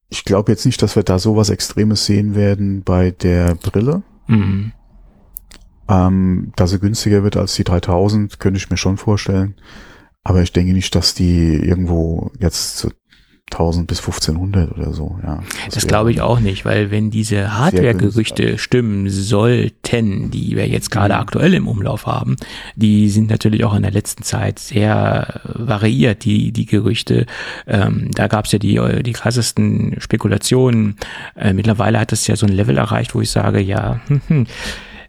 Ich 0.09 0.24
glaube 0.24 0.50
jetzt 0.50 0.66
nicht, 0.66 0.83
dass 0.83 0.96
wir 0.96 1.02
da 1.04 1.18
sowas 1.18 1.50
Extremes 1.50 2.04
sehen 2.04 2.35
werden 2.35 2.83
bei 2.83 3.12
der 3.12 3.54
Brille. 3.54 4.02
Mhm. 4.26 4.72
Ähm, 5.88 6.52
dass 6.57 6.70
sie 6.70 6.81
günstiger 6.81 7.22
wird 7.22 7.37
als 7.37 7.54
die 7.54 7.64
3000, 7.64 8.40
könnte 8.40 8.59
ich 8.59 8.70
mir 8.70 8.76
schon 8.76 8.96
vorstellen. 8.96 9.54
Aber 10.24 10.42
ich 10.42 10.52
denke 10.52 10.72
nicht, 10.72 10.94
dass 10.94 11.14
die 11.14 11.54
irgendwo 11.54 12.31
jetzt 12.38 12.88
1000 13.52 13.87
bis 13.87 13.98
1500 14.00 14.76
oder 14.76 14.92
so, 14.92 15.18
ja. 15.22 15.42
Das, 15.64 15.74
das 15.74 15.87
glaube 15.87 16.11
ich 16.11 16.20
auch 16.20 16.40
nicht, 16.40 16.64
weil 16.64 16.90
wenn 16.90 17.11
diese 17.11 17.58
Hardware-Gerüchte 17.58 18.58
stimmen 18.58 19.08
sollten, 19.08 20.30
die 20.30 20.56
wir 20.56 20.68
jetzt 20.68 20.90
gerade 20.90 21.14
mhm. 21.14 21.20
aktuell 21.20 21.54
im 21.54 21.66
Umlauf 21.66 22.06
haben, 22.06 22.37
die 22.76 23.08
sind 23.08 23.30
natürlich 23.30 23.64
auch 23.64 23.74
in 23.74 23.82
der 23.82 23.90
letzten 23.90 24.22
Zeit 24.22 24.58
sehr 24.58 25.40
variiert, 25.44 26.24
die, 26.24 26.52
die 26.52 26.66
Gerüchte. 26.66 27.26
Ähm, 27.66 28.11
da 28.12 28.26
gab 28.26 28.44
es 28.44 28.52
ja 28.52 28.58
die, 28.58 29.02
die 29.02 29.12
krassesten 29.12 29.96
Spekulationen. 29.99 30.96
Äh, 31.34 31.53
mittlerweile 31.53 31.99
hat 31.99 32.12
es 32.12 32.26
ja 32.26 32.36
so 32.36 32.46
ein 32.46 32.53
Level 32.53 32.76
erreicht, 32.76 33.14
wo 33.14 33.20
ich 33.20 33.30
sage, 33.30 33.61
ja, 33.61 34.01
hm, 34.09 34.20
hm, 34.28 34.46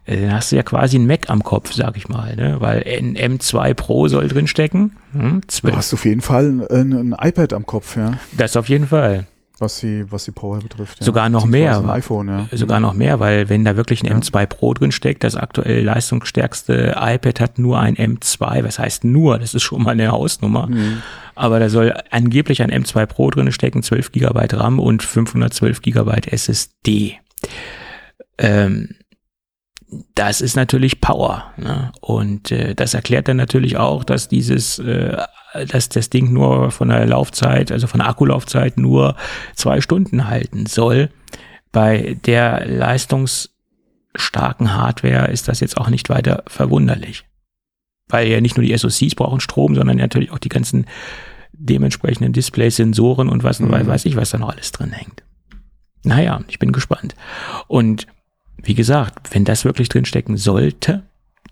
äh, 0.10 0.22
dann 0.22 0.34
hast 0.34 0.52
du 0.52 0.56
ja 0.56 0.64
quasi 0.64 0.98
ein 0.98 1.06
Mac 1.06 1.30
am 1.30 1.44
Kopf, 1.44 1.72
sag 1.74 1.96
ich 1.96 2.10
mal, 2.10 2.36
ne? 2.36 2.58
weil 2.60 2.84
ein 2.86 3.16
M2 3.16 3.76
Pro 3.76 4.08
soll 4.08 4.28
drinstecken. 4.28 4.96
Hm, 5.14 5.42
du 5.62 5.76
hast 5.76 5.94
auf 5.94 6.06
jeden 6.06 6.22
Fall 6.22 6.68
ein, 6.70 6.94
ein 6.94 7.16
iPad 7.20 7.54
am 7.54 7.66
Kopf, 7.66 7.96
ja. 7.96 8.14
Das 8.36 8.58
auf 8.58 8.70
jeden 8.70 8.88
Fall. 8.88 9.28
Was 9.60 9.82
die, 9.82 10.10
was 10.10 10.24
die 10.24 10.32
Power 10.32 10.60
betrifft. 10.60 11.00
Ja. 11.00 11.06
Sogar 11.06 11.28
noch 11.30 11.46
mehr. 11.46 11.84
IPhone, 11.98 12.28
ja. 12.30 12.48
Sogar 12.58 12.80
noch 12.80 12.94
mehr, 12.94 13.20
weil 13.20 13.50
wenn 13.50 13.66
da 13.66 13.76
wirklich 13.76 14.02
ein 14.02 14.08
ja. 14.08 14.16
M2 14.16 14.46
Pro 14.46 14.74
drin 14.74 14.92
steckt, 14.92 15.24
das 15.24 15.36
aktuell 15.36 15.84
leistungsstärkste 15.84 16.96
iPad 16.98 17.40
hat 17.42 17.60
nur 17.60 17.78
ein 17.78 17.96
M2. 17.96 18.64
Was 18.64 18.80
heißt 18.80 19.04
nur? 19.04 19.38
Das 19.38 19.54
ist 19.54 19.64
schon 19.64 19.84
mal 19.84 19.92
eine 19.92 20.12
Hausnummer. 20.12 20.68
Mhm. 20.68 21.02
Aber 21.36 21.60
da 21.60 21.70
soll 21.70 21.94
angeblich 22.10 22.64
ein 22.64 22.72
M2 22.72 23.06
Pro 23.06 23.30
drin 23.30 23.52
stecken, 23.52 23.84
12 23.84 24.14
Gigabyte 24.14 24.54
RAM 24.54 24.80
und 24.80 25.04
512 25.04 25.82
Gigabyte 25.82 26.32
SSD. 26.32 27.20
Ähm, 28.38 28.96
das 30.16 30.42
ist 30.42 30.56
natürlich 30.56 31.02
Power. 31.02 31.52
Ne? 31.58 31.92
Und 32.02 32.52
äh, 32.52 32.74
das 32.76 32.94
erklärt 32.94 33.28
dann 33.28 33.38
natürlich 33.38 33.78
auch, 33.78 34.04
dass 34.04 34.28
dieses, 34.28 34.78
äh, 34.80 35.18
dass 35.68 35.90
das 35.90 36.10
Ding 36.10 36.32
nur 36.32 36.72
von 36.72 36.90
der 36.90 37.08
Laufzeit, 37.08 37.72
also 37.72 37.88
von 37.88 38.00
der 38.00 38.10
Akkulaufzeit 38.10 38.78
nur 38.78 39.16
zwei 39.56 39.82
Stunden 39.82 40.28
halten 40.28 40.68
soll. 40.68 41.10
Bei 41.72 42.18
der 42.26 42.66
leistungsstarken 42.66 44.76
Hardware 44.76 45.32
ist 45.32 45.48
das 45.48 45.60
jetzt 45.60 45.78
auch 45.78 45.90
nicht 45.90 46.10
weiter 46.10 46.44
verwunderlich. 46.48 47.26
Weil 48.08 48.28
ja 48.28 48.42
nicht 48.42 48.58
nur 48.58 48.66
die 48.66 48.78
SoCs 48.78 49.16
brauchen 49.16 49.40
Strom, 49.40 49.76
sondern 49.76 49.98
natürlich 49.98 50.32
auch 50.32 50.40
die 50.40 50.50
ganzen 50.50 50.86
dementsprechenden 51.52 52.34
Displays, 52.34 52.78
Sensoren 52.78 53.30
und 53.30 53.44
was 53.44 53.60
mhm. 53.60 53.72
weiß 53.72 54.06
ich, 54.06 54.16
was 54.16 54.32
da 54.32 54.38
noch 54.38 54.50
alles 54.50 54.72
drin 54.72 54.92
hängt. 54.92 55.24
Naja, 56.04 56.42
ich 56.48 56.60
bin 56.60 56.72
gespannt. 56.72 57.16
Und 57.68 58.08
wie 58.64 58.76
gesagt, 58.76 59.34
wenn 59.34 59.46
das 59.46 59.66
wirklich 59.66 59.90
drinstecken 59.90 60.38
sollte, 60.38 61.04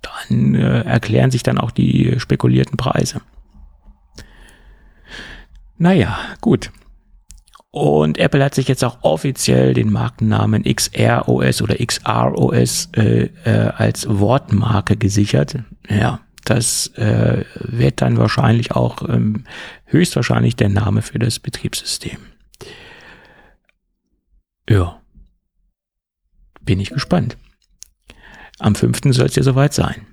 dann 0.01 0.55
äh, 0.55 0.81
erklären 0.81 1.31
sich 1.31 1.43
dann 1.43 1.57
auch 1.57 1.71
die 1.71 2.15
spekulierten 2.19 2.77
Preise. 2.77 3.21
Naja, 5.77 6.17
gut. 6.41 6.71
Und 7.71 8.17
Apple 8.17 8.43
hat 8.43 8.55
sich 8.55 8.67
jetzt 8.67 8.83
auch 8.83 8.99
offiziell 9.01 9.73
den 9.73 9.91
Markennamen 9.91 10.63
XROS 10.63 11.61
oder 11.61 11.75
XROS 11.75 12.89
äh, 12.95 13.29
äh, 13.43 13.71
als 13.75 14.07
Wortmarke 14.09 14.97
gesichert. 14.97 15.57
Ja, 15.87 16.21
das 16.45 16.87
äh, 16.95 17.43
wird 17.55 18.01
dann 18.01 18.17
wahrscheinlich 18.17 18.71
auch 18.71 19.07
ähm, 19.07 19.43
höchstwahrscheinlich 19.85 20.55
der 20.55 20.69
Name 20.69 21.01
für 21.01 21.19
das 21.19 21.39
Betriebssystem. 21.39 22.17
Ja. 24.69 24.99
Bin 26.68 26.82
ich 26.82 26.89
gespannt. 26.89 27.38
Am 28.59 28.76
5. 28.76 28.99
soll 29.15 29.28
es 29.28 29.36
ja 29.36 29.41
soweit 29.41 29.74
sein. 29.74 30.05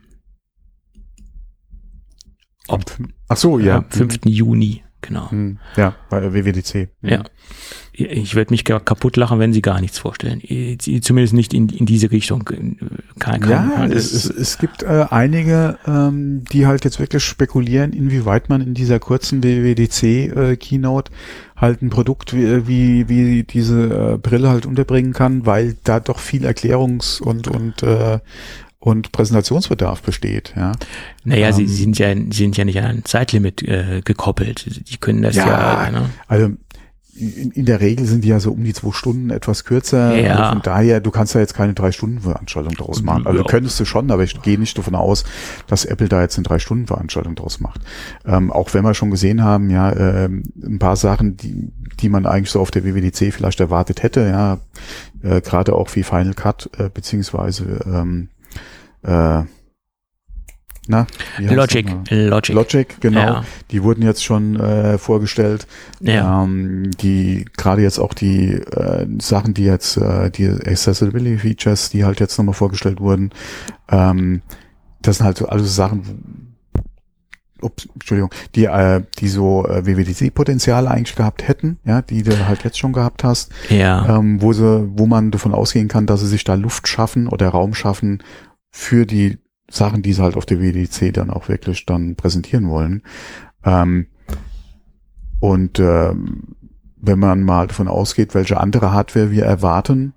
Ob, 2.69 2.85
Ach 3.29 3.37
so, 3.37 3.59
ja. 3.59 3.79
Am 3.79 3.91
5. 3.91 4.21
Juni, 4.27 4.84
genau. 5.07 5.31
Hm, 5.31 5.59
ja, 5.77 5.95
bei 6.11 6.33
WWDC. 6.33 6.89
Ja. 7.03 7.23
Ich 7.93 8.35
würde 8.35 8.53
mich 8.53 8.65
kaputt 8.65 9.17
lachen, 9.17 9.39
wenn 9.39 9.53
sie 9.53 9.63
gar 9.63 9.81
nichts 9.81 9.99
vorstellen. 9.99 10.43
Zumindest 11.01 11.33
nicht 11.33 11.55
in, 11.55 11.69
in 11.69 11.87
diese 11.87 12.11
Richtung. 12.11 12.45
Kein, 12.45 13.41
kein, 13.41 13.49
ja, 13.49 13.87
es, 13.87 14.13
es, 14.13 14.29
es 14.29 14.59
gibt 14.59 14.83
äh, 14.83 15.07
einige, 15.11 15.79
ähm, 15.87 16.45
die 16.51 16.67
halt 16.67 16.85
jetzt 16.85 16.99
wirklich 16.99 17.23
spekulieren, 17.23 17.93
inwieweit 17.93 18.49
man 18.49 18.63
in 18.63 18.75
dieser 18.75 18.99
kurzen 18.99 19.45
WWDC-Keynote 19.45 21.13
äh, 21.13 21.15
halt 21.57 21.83
ein 21.83 21.91
Produkt 21.91 22.35
wie, 22.35 22.67
wie, 22.67 23.09
wie 23.09 23.45
diese 23.45 24.15
äh, 24.15 24.19
Brille 24.19 24.49
halt 24.49 24.67
unterbringen 24.67 25.13
kann, 25.13 25.47
weil 25.47 25.77
da 25.85 26.01
doch 26.01 26.19
viel 26.19 26.45
Erklärungs- 26.45 27.23
und, 27.23 27.47
und, 27.47 27.85
äh, 27.85 28.19
und 28.85 29.13
Präsentationsbedarf 29.13 30.03
besteht, 30.03 30.53
ja. 30.57 30.73
Naja, 31.25 31.49
ähm, 31.49 31.55
sie 31.55 31.67
sind 31.67 31.99
ja, 31.99 32.15
sind 32.31 32.59
ja 32.59 32.67
nicht 32.67 32.79
an 32.79 32.85
ein 32.85 33.05
Zeitlimit 33.07 33.63
äh, 33.63 34.03
gekoppelt. 34.05 34.91
Die 34.91 34.99
können 34.99 35.23
das 35.23 35.37
ja, 35.37 35.87
ja 35.87 35.91
ne? 35.91 36.11
also 36.29 36.51
in, 37.17 37.51
in 37.53 37.65
der 37.65 37.81
Regel 37.81 38.05
sind 38.05 38.25
die 38.25 38.29
ja 38.29 38.41
so 38.41 38.53
um 38.53 38.63
die 38.63 38.75
zwei 38.75 38.93
Stunden 38.93 39.31
etwas 39.31 39.65
kürzer. 39.65 40.15
Ja. 40.21 40.51
Von 40.51 40.61
daher, 40.61 41.01
du 41.01 41.11
kannst 41.11 41.33
ja 41.33 41.41
jetzt 41.41 41.55
keine 41.55 41.73
drei 41.73 41.93
Stunden 41.93 42.21
Veranstaltung 42.21 42.75
daraus 42.75 43.03
machen. 43.03 43.27
Also 43.27 43.41
ja. 43.41 43.47
könntest 43.47 43.81
du 43.81 43.87
schon, 43.87 44.11
aber 44.11 44.23
ich 44.23 44.43
gehe 44.43 44.59
nicht 44.59 44.77
davon 44.77 44.95
aus, 44.95 45.25
dass 45.67 45.87
Apple 45.87 46.11
da 46.11 46.21
jetzt 46.21 46.37
eine 46.37 46.45
drei 46.45 46.59
Stunden 46.59 46.87
Veranstaltung 46.87 47.37
daraus 47.37 47.61
macht. 47.61 47.81
Ähm, 48.27 48.53
auch 48.53 48.75
wenn 48.75 48.85
wir 48.85 48.93
schon 48.93 49.11
gesehen 49.11 49.43
haben, 49.43 49.71
ja, 49.71 49.93
äh, 49.93 50.27
ein 50.27 50.79
paar 50.79 50.97
Sachen, 50.97 51.39
die, 51.39 51.73
die 52.01 52.11
man 52.11 52.27
eigentlich 52.27 52.51
so 52.51 52.61
auf 52.61 52.71
der 52.71 52.85
WWDC 52.85 53.33
vielleicht 53.33 53.61
erwartet 53.61 54.03
hätte, 54.03 54.29
ja, 54.29 54.59
äh, 55.23 55.41
gerade 55.41 55.73
auch 55.73 55.89
wie 55.95 56.03
Final 56.03 56.35
Cut, 56.35 56.69
äh, 56.77 56.91
beziehungsweise 56.93 57.81
ähm, 57.87 58.29
äh, 59.05 59.45
na, 60.87 61.07
Logic, 61.39 61.89
Logic. 62.11 62.55
Logic, 62.55 63.01
genau. 63.01 63.21
Ja. 63.21 63.45
Die 63.71 63.83
wurden 63.83 64.03
jetzt 64.03 64.23
schon 64.23 64.61
äh, 64.61 64.99
vorgestellt. 64.99 65.67
Ja. 66.01 66.43
Ähm, 66.43 66.91
die 67.01 67.47
gerade 67.57 67.81
jetzt 67.83 67.99
auch 67.99 68.13
die 68.13 68.53
äh, 68.53 69.07
Sachen, 69.19 69.55
die 69.55 69.65
jetzt 69.65 69.97
äh, 69.97 70.31
die 70.31 70.47
Accessibility 70.47 71.39
Features, 71.39 71.89
die 71.89 72.05
halt 72.05 72.21
jetzt 72.21 72.37
nochmal 72.37 72.55
vorgestellt 72.55 73.01
wurden. 73.01 73.31
Ähm, 73.89 74.43
das 75.01 75.19
sind 75.19 75.27
halt 75.27 75.39
so 75.39 75.47
alles 75.49 75.75
Sachen, 75.75 76.55
ups, 77.63 77.89
Entschuldigung, 77.95 78.31
die 78.55 78.67
äh, 78.67 79.03
die 79.19 79.29
so 79.29 79.67
äh, 79.67 79.87
WWDC-Potenzial 79.87 80.87
eigentlich 80.87 81.17
gehabt 81.17 81.49
hätten, 81.49 81.79
ja, 81.85 82.03
die 82.03 82.23
du 82.23 82.47
halt 82.47 82.63
jetzt 82.65 82.79
schon 82.79 82.93
gehabt 82.93 83.25
hast. 83.25 83.51
Ja. 83.71 84.19
Ähm, 84.19 84.43
wo 84.43 84.53
sie, 84.53 84.87
wo 84.97 85.07
man 85.07 85.31
davon 85.31 85.55
ausgehen 85.55 85.89
kann, 85.89 86.07
dass 86.07 86.21
sie 86.21 86.29
sich 86.29 86.45
da 86.45 86.55
Luft 86.55 86.89
schaffen 86.89 87.27
oder 87.27 87.49
Raum 87.49 87.73
schaffen 87.73 88.23
für 88.77 89.07
die 89.07 89.39
Sachen, 89.71 90.03
die 90.03 90.13
sie 90.13 90.21
halt 90.21 90.37
auf 90.37 90.47
der 90.47 90.61
WDC 90.61 91.15
dann 91.15 91.31
auch 91.31 91.49
wirklich 91.49 91.87
dann 91.87 92.17
präsentieren 92.17 92.69
wollen. 92.69 93.05
Ähm, 93.65 94.09
und 95.39 95.79
ähm, 95.79 96.57
wenn 96.97 97.21
man 97.21 97.45
mal 97.45 97.69
davon 97.69 97.87
ausgeht, 97.87 98.35
welche 98.35 98.59
andere 98.59 98.91
Hardware 98.91 99.31
wir 99.31 99.45
erwarten, 99.45 100.13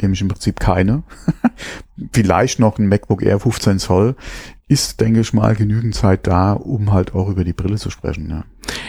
nämlich 0.00 0.20
im 0.20 0.28
Prinzip 0.28 0.60
keine, 0.60 1.02
vielleicht 2.12 2.60
noch 2.60 2.78
ein 2.78 2.86
MacBook 2.86 3.22
Air 3.22 3.40
15 3.40 3.80
Zoll, 3.80 4.14
ist, 4.68 5.00
denke 5.00 5.20
ich 5.20 5.32
mal, 5.32 5.54
genügend 5.54 5.94
Zeit 5.94 6.26
da, 6.26 6.52
um 6.52 6.92
halt 6.92 7.14
auch 7.14 7.28
über 7.28 7.44
die 7.44 7.52
Brille 7.52 7.76
zu 7.76 7.90
sprechen. 7.90 8.28
Ja. 8.28 8.44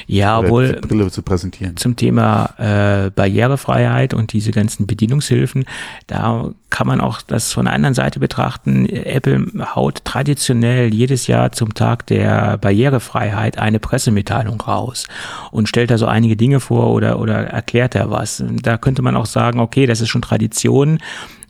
Ja, 0.08 0.40
Oder 0.40 0.48
obwohl 0.48 0.74
Brille 0.82 1.12
zu 1.12 1.22
präsentieren. 1.22 1.76
Zum 1.78 1.98
Thema 1.98 2.54
äh, 2.58 3.12
Barrierefreiheit 3.12 4.14
und 4.14 4.32
diese 4.34 4.52
ganzen 4.52 4.88
Bedienungshilfen, 4.88 5.66
da 6.08 6.52
kann 6.70 6.88
man 6.88 7.02
auch 7.02 7.22
das 7.22 7.52
von 7.52 7.66
der 7.66 7.74
anderen 7.74 7.94
Seite 7.94 8.20
betrachten. 8.20 8.88
Apple 8.88 9.46
haut 9.76 10.06
traditionell 10.06 10.94
jedes 10.94 11.28
Jahr 11.28 11.52
zum 11.52 11.74
Tag 11.74 12.08
der 12.08 12.58
Barrierefreiheit 12.58 13.58
eine 13.60 13.80
Pressemitteilung 13.80 14.60
raus 14.62 15.08
und 15.52 15.68
stellt 15.68 15.92
da 15.92 15.98
so 15.98 16.06
einige 16.06 16.38
Dinge 16.38 16.60
vor 16.62 16.92
oder, 16.92 17.20
oder 17.20 17.46
erklärt 17.48 17.94
da 17.94 18.10
was. 18.10 18.44
Da 18.64 18.78
könnte 18.78 19.02
man 19.02 19.16
auch 19.16 19.26
sagen, 19.26 19.60
okay, 19.60 19.86
das 19.86 20.02
ist 20.02 20.10
schon 20.10 20.22
Tradition. 20.22 21.00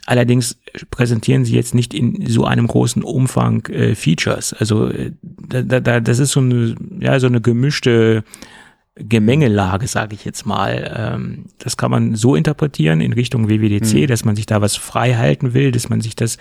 Allerdings 0.07 0.57
präsentieren 0.89 1.43
sie 1.43 1.53
jetzt 1.53 1.75
nicht 1.75 1.93
in 1.93 2.25
so 2.27 2.45
einem 2.45 2.65
großen 2.65 3.03
Umfang 3.03 3.65
äh, 3.65 3.93
Features. 3.93 4.53
Also 4.53 4.87
äh, 4.87 5.11
da, 5.21 5.81
da, 5.81 5.99
das 5.99 6.19
ist 6.19 6.31
so 6.31 6.39
eine, 6.39 6.75
ja, 7.01 7.19
so 7.19 7.27
eine 7.27 7.41
gemischte 7.41 8.23
Gemengelage, 8.95 9.85
sage 9.85 10.15
ich 10.15 10.23
jetzt 10.23 10.45
mal. 10.45 10.95
Ähm, 10.95 11.47
das 11.59 11.75
kann 11.75 11.91
man 11.91 12.15
so 12.15 12.35
interpretieren 12.35 13.01
in 13.01 13.11
Richtung 13.11 13.49
WWDC, 13.49 13.93
mhm. 13.93 14.07
dass 14.07 14.23
man 14.23 14.37
sich 14.37 14.45
da 14.45 14.61
was 14.61 14.77
frei 14.77 15.15
halten 15.15 15.53
will, 15.53 15.73
dass 15.73 15.89
man 15.89 15.99
sich 15.99 16.15
das 16.15 16.37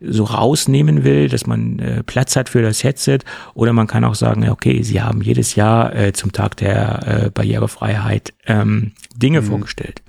so 0.00 0.24
rausnehmen 0.24 1.04
will, 1.04 1.28
dass 1.28 1.46
man 1.46 1.80
äh, 1.80 2.02
Platz 2.02 2.34
hat 2.34 2.48
für 2.48 2.62
das 2.62 2.82
Headset. 2.82 3.18
Oder 3.52 3.74
man 3.74 3.88
kann 3.88 4.04
auch 4.04 4.14
sagen, 4.14 4.48
okay, 4.48 4.82
sie 4.82 5.02
haben 5.02 5.20
jedes 5.20 5.54
Jahr 5.54 5.94
äh, 5.94 6.14
zum 6.14 6.32
Tag 6.32 6.56
der 6.56 7.26
äh, 7.26 7.30
Barrierefreiheit 7.30 8.32
ähm, 8.46 8.92
Dinge 9.14 9.42
mhm. 9.42 9.46
vorgestellt 9.46 10.00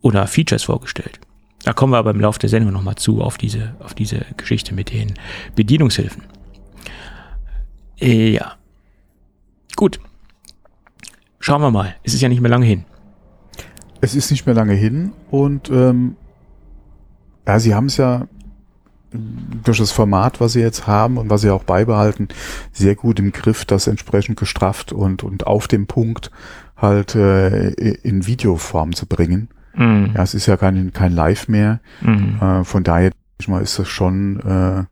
oder 0.00 0.28
Features 0.28 0.62
vorgestellt. 0.62 1.18
Da 1.66 1.72
kommen 1.72 1.92
wir 1.92 1.98
aber 1.98 2.12
im 2.12 2.20
Laufe 2.20 2.38
der 2.38 2.48
Sendung 2.48 2.72
nochmal 2.72 2.94
zu, 2.94 3.20
auf 3.20 3.38
diese, 3.38 3.74
auf 3.80 3.92
diese 3.92 4.24
Geschichte 4.36 4.72
mit 4.72 4.92
den 4.92 5.14
Bedienungshilfen. 5.56 6.22
Äh, 8.00 8.34
ja. 8.34 8.52
Gut. 9.74 9.98
Schauen 11.40 11.62
wir 11.62 11.72
mal. 11.72 11.96
Es 12.04 12.14
ist 12.14 12.20
ja 12.20 12.28
nicht 12.28 12.40
mehr 12.40 12.52
lange 12.52 12.66
hin. 12.66 12.84
Es 14.00 14.14
ist 14.14 14.30
nicht 14.30 14.46
mehr 14.46 14.54
lange 14.54 14.74
hin 14.74 15.10
und 15.32 15.68
ähm, 15.68 16.14
ja, 17.48 17.58
sie 17.58 17.74
haben 17.74 17.86
es 17.86 17.96
ja 17.96 18.28
durch 19.10 19.78
das 19.78 19.90
Format, 19.90 20.40
was 20.40 20.52
sie 20.52 20.60
jetzt 20.60 20.86
haben 20.86 21.18
und 21.18 21.30
was 21.30 21.40
sie 21.40 21.50
auch 21.50 21.64
beibehalten, 21.64 22.28
sehr 22.70 22.94
gut 22.94 23.18
im 23.18 23.32
Griff, 23.32 23.64
das 23.64 23.88
entsprechend 23.88 24.38
gestrafft 24.38 24.92
und, 24.92 25.24
und 25.24 25.48
auf 25.48 25.66
dem 25.66 25.88
Punkt 25.88 26.30
halt 26.76 27.16
äh, 27.16 27.70
in 27.70 28.28
Videoform 28.28 28.94
zu 28.94 29.06
bringen. 29.06 29.48
Mhm. 29.76 30.12
Ja, 30.14 30.22
es 30.22 30.34
ist 30.34 30.46
ja 30.46 30.56
kein, 30.56 30.92
kein 30.92 31.12
Live 31.12 31.48
mehr. 31.48 31.80
Mhm. 32.00 32.38
Äh, 32.40 32.64
von 32.64 32.82
daher 32.82 33.12
ich 33.38 33.48
mal, 33.48 33.62
ist 33.62 33.78
das 33.78 33.88
schon, 33.88 34.40
äh, 34.40 34.84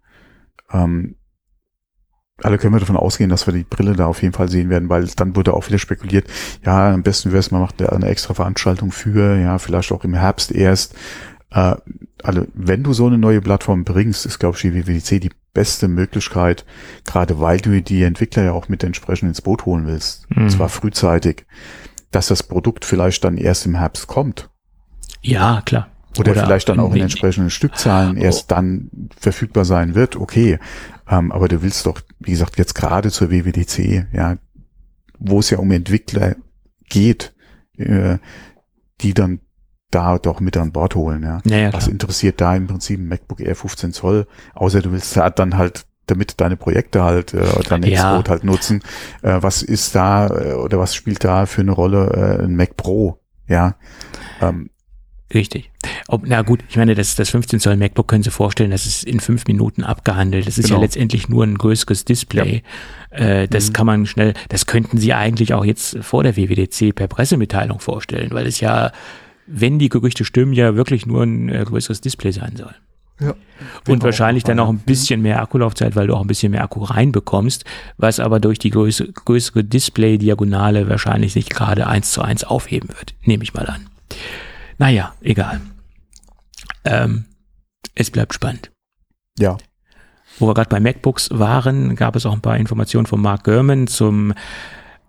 ähm, 0.77 1.17
alle 2.43 2.59
können 2.59 2.75
wir 2.75 2.81
davon 2.81 2.97
ausgehen, 2.97 3.31
dass 3.31 3.47
wir 3.47 3.55
die 3.55 3.65
Brille 3.65 3.95
da 3.95 4.07
auf 4.07 4.23
jeden 4.23 4.35
Fall 4.35 4.49
sehen 4.49 4.69
werden, 4.69 4.89
weil 4.89 5.07
dann 5.17 5.37
wurde 5.37 5.55
auch 5.55 5.69
wieder 5.69 5.79
spekuliert, 5.79 6.29
ja, 6.65 6.93
am 6.93 7.03
besten 7.03 7.31
wäre 7.31 7.41
es, 7.41 7.51
man 7.51 7.61
macht 7.61 7.81
eine 7.81 8.07
extra 8.07 8.35
Veranstaltung 8.35 8.91
für, 8.91 9.39
ja, 9.39 9.59
vielleicht 9.59 9.93
auch 9.93 10.05
im 10.05 10.15
Herbst 10.15 10.53
erst. 10.53 10.95
Äh, 11.51 11.77
also 12.23 12.47
wenn 12.55 12.83
du 12.83 12.93
so 12.93 13.07
eine 13.07 13.19
neue 13.19 13.41
Plattform 13.41 13.85
bringst, 13.85 14.27
ist, 14.27 14.39
glaube 14.39 14.57
ich, 14.57 14.63
die 14.63 14.75
WWDC 14.75 15.21
die 15.21 15.33
beste 15.53 15.87
Möglichkeit, 15.87 16.67
gerade 17.05 17.39
weil 17.39 17.59
du 17.59 17.81
die 17.81 18.03
Entwickler 18.03 18.43
ja 18.43 18.53
auch 18.53 18.69
mit 18.69 18.83
entsprechend 18.83 19.29
ins 19.29 19.41
Boot 19.43 19.65
holen 19.65 19.87
willst, 19.87 20.29
mhm. 20.31 20.45
und 20.45 20.51
zwar 20.51 20.69
frühzeitig, 20.69 21.47
dass 22.11 22.27
das 22.27 22.43
Produkt 22.43 22.85
vielleicht 22.85 23.23
dann 23.25 23.39
erst 23.39 23.65
im 23.67 23.77
Herbst 23.77 24.09
kommt. 24.09 24.51
Ja, 25.25 25.63
klar. 25.65 25.89
Oder, 26.19 26.33
Oder 26.33 26.45
vielleicht 26.45 26.69
dann 26.69 26.79
auch 26.79 26.95
in 26.95 27.03
entsprechenden 27.03 27.51
Stückzahlen 27.51 28.17
erst 28.17 28.45
oh. 28.45 28.55
dann 28.55 28.91
verfügbar 29.19 29.65
sein 29.65 29.97
wird, 29.97 30.15
okay. 30.15 30.59
Ähm, 31.09 31.33
aber 31.33 31.49
du 31.49 31.63
willst 31.63 31.87
doch, 31.87 32.01
wie 32.21 32.31
gesagt, 32.31 32.57
jetzt 32.57 32.75
gerade 32.75 33.11
zur 33.11 33.31
WWDC, 33.31 34.07
ja, 34.13 34.37
wo 35.19 35.41
es 35.41 35.51
ja 35.51 35.59
um 35.59 35.71
Entwickler 35.73 36.37
geht, 36.89 37.35
äh, 37.77 38.19
die 39.01 39.13
dann 39.13 39.41
da 39.91 40.19
doch 40.19 40.41
mit 40.41 40.57
an 40.57 40.73
Bord 40.73 40.95
holen. 40.95 41.23
Ja. 41.23 41.41
ja, 41.45 41.57
ja 41.57 41.73
Was 41.73 41.89
interessiert 41.89 42.41
da 42.41 42.55
im 42.55 42.67
Prinzip 42.67 43.01
ein 43.01 43.09
MacBook 43.09 43.41
Air 43.41 43.57
15 43.57 43.93
Zoll, 43.93 44.27
außer 44.55 44.83
du 44.83 44.93
willst 44.93 45.17
da 45.17 45.31
dann 45.31 45.57
halt 45.57 45.87
damit 46.07 46.41
deine 46.41 46.57
Projekte 46.57 47.03
halt 47.03 47.33
äh, 47.33 47.47
dein 47.69 47.83
ja. 47.85 48.23
halt 48.29 48.45
nutzen. 48.45 48.83
Äh, 49.23 49.39
was 49.41 49.63
ist 49.63 49.95
da 49.95 50.29
äh, 50.29 50.53
oder 50.53 50.79
was 50.79 50.95
spielt 50.95 51.25
da 51.25 51.47
für 51.47 51.63
eine 51.63 51.73
Rolle 51.73 52.39
äh, 52.41 52.45
ein 52.45 52.57
Mac 52.57 52.77
Pro? 52.77 53.21
Ja. 53.49 53.77
Ähm, 54.41 54.71
Richtig. 55.35 55.71
Ob, 56.09 56.23
na 56.27 56.43
gut, 56.43 56.61
ich 56.69 56.77
meine, 56.77 56.95
das, 56.95 57.17
das 57.17 57.31
15 57.31 57.61
Zoll 57.61 57.77
MacBook 57.77 58.07
können 58.09 58.23
Sie 58.23 58.31
vorstellen, 58.31 58.71
das 58.71 58.87
ist 58.87 59.05
in 59.05 59.21
fünf 59.21 59.47
Minuten 59.47 59.83
abgehandelt. 59.83 60.47
Das 60.47 60.59
ist 60.59 60.67
genau. 60.67 60.77
ja 60.79 60.83
letztendlich 60.83 61.29
nur 61.29 61.45
ein 61.45 61.59
größeres 61.59 62.05
Display. 62.05 62.63
Ja. 63.11 63.19
Äh, 63.19 63.49
das 63.49 63.69
mhm. 63.69 63.73
kann 63.73 63.87
man 63.87 64.07
schnell, 64.07 64.35
das 64.49 64.67
könnten 64.67 64.99
Sie 64.99 65.13
eigentlich 65.13 65.53
auch 65.55 65.65
jetzt 65.65 65.99
vor 66.03 66.23
der 66.23 66.37
WWDC 66.37 66.95
per 66.95 67.09
Pressemitteilung 67.09 67.81
vorstellen, 67.81 68.31
weil 68.33 68.47
es 68.47 68.61
ja 68.61 68.93
wenn 69.47 69.79
die 69.79 69.89
Gerüchte 69.89 70.25
stimmen, 70.25 70.53
ja 70.53 70.75
wirklich 70.75 71.07
nur 71.07 71.23
ein 71.23 71.49
äh, 71.49 71.65
größeres 71.65 72.01
Display 72.01 72.33
sein 72.33 72.57
soll. 72.57 72.75
Ja, 73.21 73.35
und 73.87 74.03
wahrscheinlich 74.03 74.43
dann 74.43 74.59
auch 74.59 74.69
ein 74.69 74.81
bisschen 74.81 75.23
mehr 75.23 75.41
Akkulaufzeit, 75.41 75.95
weil 75.95 76.09
du 76.09 76.15
auch 76.15 76.21
ein 76.21 76.27
bisschen 76.27 76.51
mehr 76.51 76.65
Akku 76.65 76.83
reinbekommst, 76.83 77.65
was 77.97 78.19
aber 78.19 78.41
durch 78.41 78.59
die 78.59 78.71
größere, 78.71 79.13
größere 79.13 79.63
Display-Diagonale 79.63 80.89
wahrscheinlich 80.89 81.33
sich 81.33 81.49
gerade 81.49 81.87
eins 81.87 82.11
zu 82.11 82.23
eins 82.23 82.43
aufheben 82.43 82.89
wird. 82.89 83.15
Nehme 83.23 83.45
ich 83.45 83.55
mal 83.55 83.67
an. 83.67 83.87
Naja, 84.79 85.15
egal. 85.21 85.61
Ähm, 86.85 87.25
es 87.95 88.11
bleibt 88.11 88.35
spannend. 88.35 88.71
Ja. 89.39 89.57
Wo 90.39 90.49
wir 90.49 90.55
gerade 90.55 90.69
bei 90.69 90.81
MacBooks 90.81 91.31
waren, 91.33 91.95
gab 91.95 92.17
es 92.17 92.27
auch 92.27 92.33
ein 92.33 92.41
paar 92.41 92.57
Informationen 92.57 93.07
von 93.07 93.21
Mark 93.21 93.45
Gurman 93.45 93.87
zum 93.87 94.35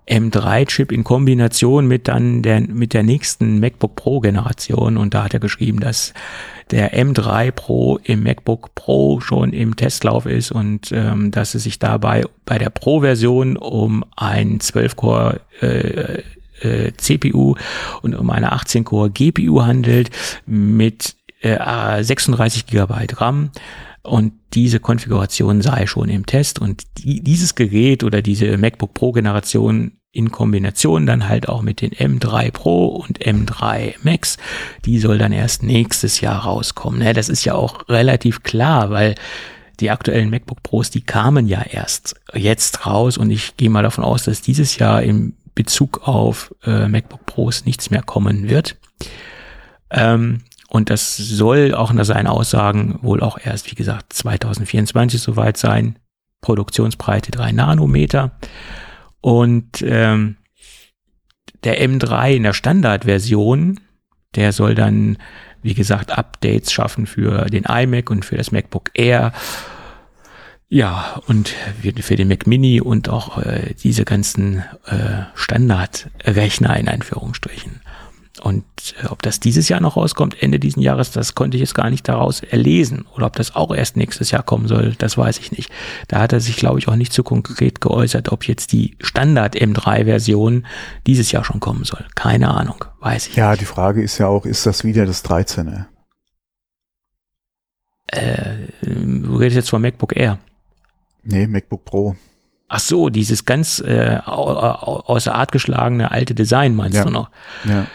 M3-Chip 0.07 0.91
in 0.91 1.03
Kombination 1.03 1.87
mit 1.87 2.07
dann 2.07 2.41
der, 2.41 2.61
mit 2.61 2.93
der 2.93 3.03
nächsten 3.03 3.59
MacBook 3.59 3.95
Pro 3.95 4.19
Generation. 4.19 4.97
Und 4.97 5.13
da 5.13 5.23
hat 5.23 5.33
er 5.33 5.39
geschrieben, 5.39 5.79
dass 5.79 6.13
der 6.71 6.93
M3 6.93 7.51
Pro 7.51 7.97
im 8.03 8.23
MacBook 8.23 8.75
Pro 8.75 9.19
schon 9.19 9.53
im 9.53 9.75
Testlauf 9.75 10.25
ist 10.25 10.51
und 10.51 10.91
ähm, 10.91 11.31
dass 11.31 11.55
es 11.55 11.63
sich 11.63 11.79
dabei 11.79 12.23
bei 12.45 12.57
der 12.57 12.69
Pro-Version 12.69 13.57
um 13.57 14.03
ein 14.15 14.59
12-Core 14.59 15.41
äh, 15.61 16.21
äh, 16.61 16.91
CPU 16.97 17.55
und 18.01 18.15
um 18.15 18.29
eine 18.29 18.53
18-Core 18.53 19.11
GPU 19.11 19.63
handelt 19.63 20.09
mit 20.45 21.15
äh, 21.41 22.03
36 22.03 22.65
GB 22.65 22.93
RAM 23.17 23.51
und 24.05 24.33
diese 24.53 24.79
Konfiguration 24.79 25.61
sei 25.61 25.87
schon 25.87 26.09
im 26.09 26.25
Test 26.25 26.59
und 26.59 26.83
die, 26.99 27.21
dieses 27.21 27.55
Gerät 27.55 28.03
oder 28.03 28.21
diese 28.21 28.57
MacBook 28.57 28.93
Pro 28.93 29.11
Generation 29.11 29.93
in 30.11 30.31
Kombination 30.31 31.05
dann 31.05 31.27
halt 31.27 31.49
auch 31.49 31.61
mit 31.61 31.81
den 31.81 31.91
M3 31.91 32.51
Pro 32.51 32.87
und 32.87 33.19
M3 33.19 33.95
Max, 34.01 34.37
die 34.85 34.97
soll 34.99 35.17
dann 35.17 35.33
erst 35.33 35.61
nächstes 35.61 36.21
Jahr 36.21 36.45
rauskommen. 36.45 37.01
Ja, 37.01 37.11
das 37.11 37.27
ist 37.27 37.43
ja 37.43 37.53
auch 37.53 37.89
relativ 37.89 38.43
klar, 38.43 38.89
weil 38.91 39.15
die 39.81 39.91
aktuellen 39.91 40.29
MacBook 40.29 40.63
Pros, 40.63 40.89
die 40.89 41.01
kamen 41.01 41.47
ja 41.47 41.61
erst 41.61 42.15
jetzt 42.33 42.85
raus 42.85 43.17
und 43.17 43.29
ich 43.29 43.57
gehe 43.57 43.69
mal 43.69 43.83
davon 43.83 44.05
aus, 44.05 44.23
dass 44.23 44.41
dieses 44.41 44.77
Jahr 44.77 45.03
im 45.03 45.33
Bezug 45.53 46.07
auf 46.07 46.53
äh, 46.63 46.87
MacBook 46.87 47.25
Pros 47.25 47.65
nichts 47.65 47.89
mehr 47.89 48.01
kommen 48.01 48.49
wird. 48.49 48.77
Ähm, 49.89 50.43
und 50.75 50.89
das 50.89 51.15
soll 51.15 51.73
auch 51.73 51.93
nach 51.93 52.03
seinen 52.03 52.27
Aussagen 52.27 52.99
wohl 53.01 53.23
auch 53.23 53.37
erst, 53.41 53.71
wie 53.71 53.75
gesagt, 53.75 54.11
2024 54.11 55.21
soweit 55.21 55.55
sein. 55.55 55.97
Produktionsbreite 56.41 57.31
3 57.31 57.53
Nanometer. 57.53 58.37
Und 59.21 59.81
ähm, 59.81 60.35
der 61.63 61.81
M3 61.81 62.33
in 62.33 62.43
der 62.43 62.51
Standardversion, 62.51 63.79
der 64.35 64.51
soll 64.51 64.75
dann, 64.75 65.17
wie 65.61 65.75
gesagt, 65.75 66.11
Updates 66.11 66.73
schaffen 66.73 67.05
für 67.05 67.45
den 67.45 67.63
iMac 67.63 68.09
und 68.09 68.25
für 68.25 68.35
das 68.35 68.51
MacBook 68.51 68.91
Air. 68.95 69.31
Ja, 70.67 71.21
und 71.27 71.55
für 72.01 72.17
den 72.17 72.27
Mac 72.27 72.47
Mini 72.47 72.81
und 72.81 73.07
auch 73.07 73.37
äh, 73.37 73.75
diese 73.81 74.03
ganzen 74.03 74.57
äh, 74.87 75.23
Standardrechner 75.35 76.75
in 76.75 76.89
Anführungsstrichen. 76.89 77.79
Und 78.41 78.65
äh, 79.01 79.07
ob 79.07 79.21
das 79.21 79.39
dieses 79.39 79.69
Jahr 79.69 79.79
noch 79.79 79.95
rauskommt, 79.95 80.41
Ende 80.41 80.59
diesen 80.59 80.81
Jahres, 80.81 81.11
das 81.11 81.35
konnte 81.35 81.57
ich 81.57 81.61
jetzt 81.61 81.75
gar 81.75 81.89
nicht 81.89 82.07
daraus 82.07 82.41
erlesen. 82.41 83.05
Oder 83.15 83.27
ob 83.27 83.35
das 83.35 83.55
auch 83.55 83.73
erst 83.73 83.97
nächstes 83.97 84.31
Jahr 84.31 84.43
kommen 84.43 84.67
soll, 84.67 84.95
das 84.97 85.17
weiß 85.17 85.39
ich 85.39 85.51
nicht. 85.51 85.71
Da 86.07 86.19
hat 86.19 86.33
er 86.33 86.39
sich, 86.39 86.57
glaube 86.57 86.79
ich, 86.79 86.87
auch 86.87 86.95
nicht 86.95 87.13
so 87.13 87.23
konkret 87.23 87.81
geäußert, 87.81 88.31
ob 88.31 88.47
jetzt 88.47 88.71
die 88.71 88.97
Standard 88.99 89.55
M3-Version 89.55 90.65
dieses 91.07 91.31
Jahr 91.31 91.43
schon 91.43 91.59
kommen 91.59 91.85
soll. 91.85 92.05
Keine 92.15 92.49
Ahnung, 92.49 92.83
weiß 92.99 93.27
ich 93.27 93.35
ja, 93.35 93.51
nicht. 93.51 93.61
Ja, 93.61 93.65
die 93.67 93.73
Frage 93.73 94.01
ist 94.01 94.17
ja 94.17 94.27
auch, 94.27 94.45
ist 94.45 94.65
das 94.65 94.83
wieder 94.83 95.05
das 95.05 95.23
13er? 95.23 95.85
Äh, 98.07 98.67
du 98.81 99.37
redest 99.37 99.55
jetzt 99.55 99.69
von 99.69 99.81
MacBook 99.81 100.15
Air. 100.15 100.39
Nee, 101.23 101.47
MacBook 101.47 101.85
Pro. 101.85 102.15
Ach 102.67 102.79
so, 102.79 103.09
dieses 103.09 103.45
ganz 103.45 103.79
äh, 103.79 104.19
außer 104.25 105.33
Art 105.33 105.51
geschlagene 105.51 106.11
alte 106.11 106.33
Design 106.33 106.75
meinst 106.75 106.97
ja. 106.97 107.03
du 107.03 107.11
noch? 107.11 107.29
Ja. 107.63 107.85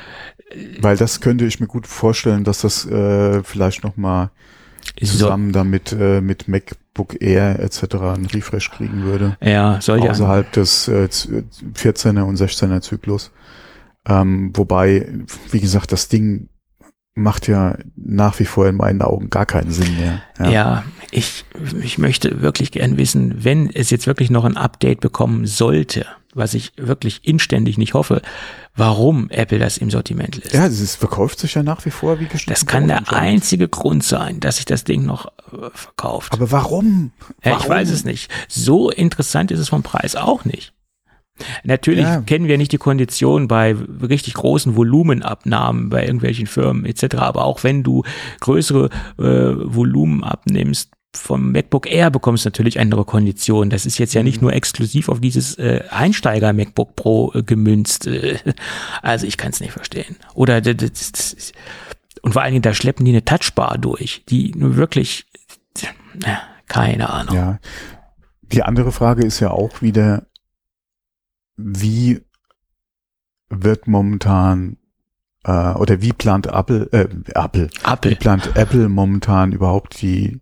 Weil 0.81 0.97
das 0.97 1.21
könnte 1.21 1.45
ich 1.45 1.61
mir 1.61 1.67
gut 1.67 1.87
vorstellen, 1.87 2.45
dass 2.45 2.63
das 2.63 2.87
äh, 2.87 3.43
vielleicht 3.43 3.85
noch 3.85 3.97
mal 3.97 4.31
zusammen 5.03 5.53
damit 5.53 5.93
äh, 5.93 6.21
mit 6.21 6.49
MacBook 6.49 7.21
Air 7.21 7.61
etc. 7.61 7.95
einen 7.97 8.27
Refresh 8.27 8.71
kriegen 8.71 9.03
würde. 9.03 9.37
Ja, 9.41 9.81
soll 9.81 10.05
ja. 10.05 10.11
Außerhalb 10.11 10.51
des 10.53 10.89
äh, 10.89 11.09
14er 11.75 12.23
und 12.23 12.39
16er 12.39 12.81
Zyklus. 12.81 13.31
Ähm, 14.07 14.53
wobei, 14.55 15.09
wie 15.51 15.61
gesagt, 15.61 15.93
das 15.93 16.09
Ding 16.09 16.49
macht 17.15 17.49
ja 17.49 17.77
nach 17.97 18.39
wie 18.39 18.45
vor 18.45 18.67
in 18.69 18.77
meinen 18.77 19.03
Augen 19.03 19.31
gar 19.31 19.47
keinen 19.47 19.71
Sinn 19.71 19.97
mehr. 19.97 20.23
Ja, 20.39 20.51
ja 20.51 20.85
ich, 21.11 21.45
ich 21.83 21.99
möchte 21.99 22.43
wirklich 22.43 22.73
gern 22.73 22.97
wissen, 22.97 23.45
wenn 23.45 23.71
es 23.71 23.91
jetzt 23.91 24.07
wirklich 24.07 24.31
noch 24.31 24.45
ein 24.45 24.57
Update 24.57 25.01
bekommen 25.01 25.47
sollte, 25.47 26.07
was 26.35 26.55
ich 26.55 26.73
wirklich 26.77 27.27
inständig 27.27 27.79
nicht 27.79 27.95
hoffe, 27.95 28.23
warum 28.77 29.29
Apple 29.31 29.59
das 29.59 29.79
im 29.79 29.91
Sortiment 29.91 30.37
lässt. 30.37 30.55
Ja, 30.55 30.67
es 30.67 30.95
verkauft 30.95 31.41
sich 31.41 31.55
ja 31.55 31.63
nach 31.63 31.85
wie 31.85 31.91
vor 31.91 32.21
wie 32.21 32.27
geschnitten. 32.27 32.51
Das 32.51 32.67
kann 32.67 32.87
der 32.87 33.13
einzige 33.13 33.69
Grund 33.69 34.05
sein, 34.05 34.41
dass 34.41 34.57
sich 34.57 34.65
das 34.65 34.85
Ding 34.85 35.05
noch 35.05 35.27
äh, 35.53 35.71
verkauft. 35.73 36.33
Aber 36.33 36.53
warum? 36.53 37.13
Ja, 37.45 37.59
ich 37.59 37.69
weiß 37.69 37.91
es 37.91 38.05
nicht. 38.05 38.31
So 38.49 38.91
interessant 38.91 39.51
ist 39.51 39.59
es 39.59 39.69
vom 39.69 39.83
Preis 39.83 40.15
auch 40.15 40.45
nicht. 40.45 40.73
Natürlich 41.65 42.05
ja. 42.05 42.21
kennen 42.21 42.49
wir 42.49 42.59
nicht 42.59 42.73
die 42.73 42.79
Konditionen 42.79 43.49
bei 43.49 43.75
richtig 44.03 44.35
großen 44.35 44.77
Volumenabnahmen 44.77 45.89
bei 45.89 46.05
irgendwelchen 46.05 46.47
Firmen 46.47 46.85
etc. 46.85 47.17
Aber 47.17 47.45
auch 47.45 47.65
wenn 47.65 47.83
du 47.83 48.03
größere 48.41 48.91
äh, 49.19 49.23
Volumen 49.23 50.23
abnimmst, 50.23 50.91
vom 51.15 51.51
MacBook 51.53 51.91
Air 51.91 52.11
bekommst 52.11 52.45
du 52.45 52.49
natürlich 52.49 52.79
andere 52.79 53.05
Konditionen. 53.05 53.71
Das 53.71 53.85
ist 53.85 53.99
jetzt 53.99 54.15
ja 54.15 54.23
nicht 54.23 54.41
mhm. 54.41 54.47
nur 54.47 54.53
exklusiv 54.53 55.09
auf 55.09 55.21
dieses 55.21 55.59
äh, 55.59 55.83
Einsteiger 55.91 56.53
MacBook 56.53 56.95
Pro 56.95 57.33
äh, 57.35 57.43
gemünzt. 57.43 58.07
Äh, 58.07 58.39
also 59.03 59.27
ich 59.27 59.37
kann 59.37 59.51
es 59.51 59.61
nicht 59.61 59.73
verstehen. 59.73 60.17
Oder 60.35 60.61
das, 60.61 60.77
das, 60.77 61.53
und 62.23 62.33
vor 62.33 62.43
allen 62.43 62.53
Dingen 62.53 62.63
da 62.63 62.75
schleppen 62.75 63.05
die 63.05 63.13
eine 63.13 63.25
Touchbar 63.25 63.79
durch, 63.79 64.25
die 64.29 64.53
wirklich 64.57 65.27
äh, 66.25 66.37
keine 66.69 67.11
Ahnung. 67.11 67.35
Ja. 67.35 67.59
Die 68.43 68.63
andere 68.63 68.93
Frage 68.93 69.25
ist 69.25 69.41
ja 69.41 69.51
auch 69.51 69.83
wieder, 69.83 70.27
wie 71.57 72.21
wird 73.49 73.89
momentan 73.89 74.77
äh, 75.45 75.73
oder 75.73 76.01
wie 76.03 76.13
plant 76.13 76.47
Apple, 76.47 76.89
äh, 76.93 77.09
Apple, 77.35 77.71
Apple. 77.85 78.11
wie 78.11 78.15
plant 78.15 78.57
Apple 78.57 78.89
momentan 78.89 79.53
überhaupt 79.53 80.01
die 80.03 80.41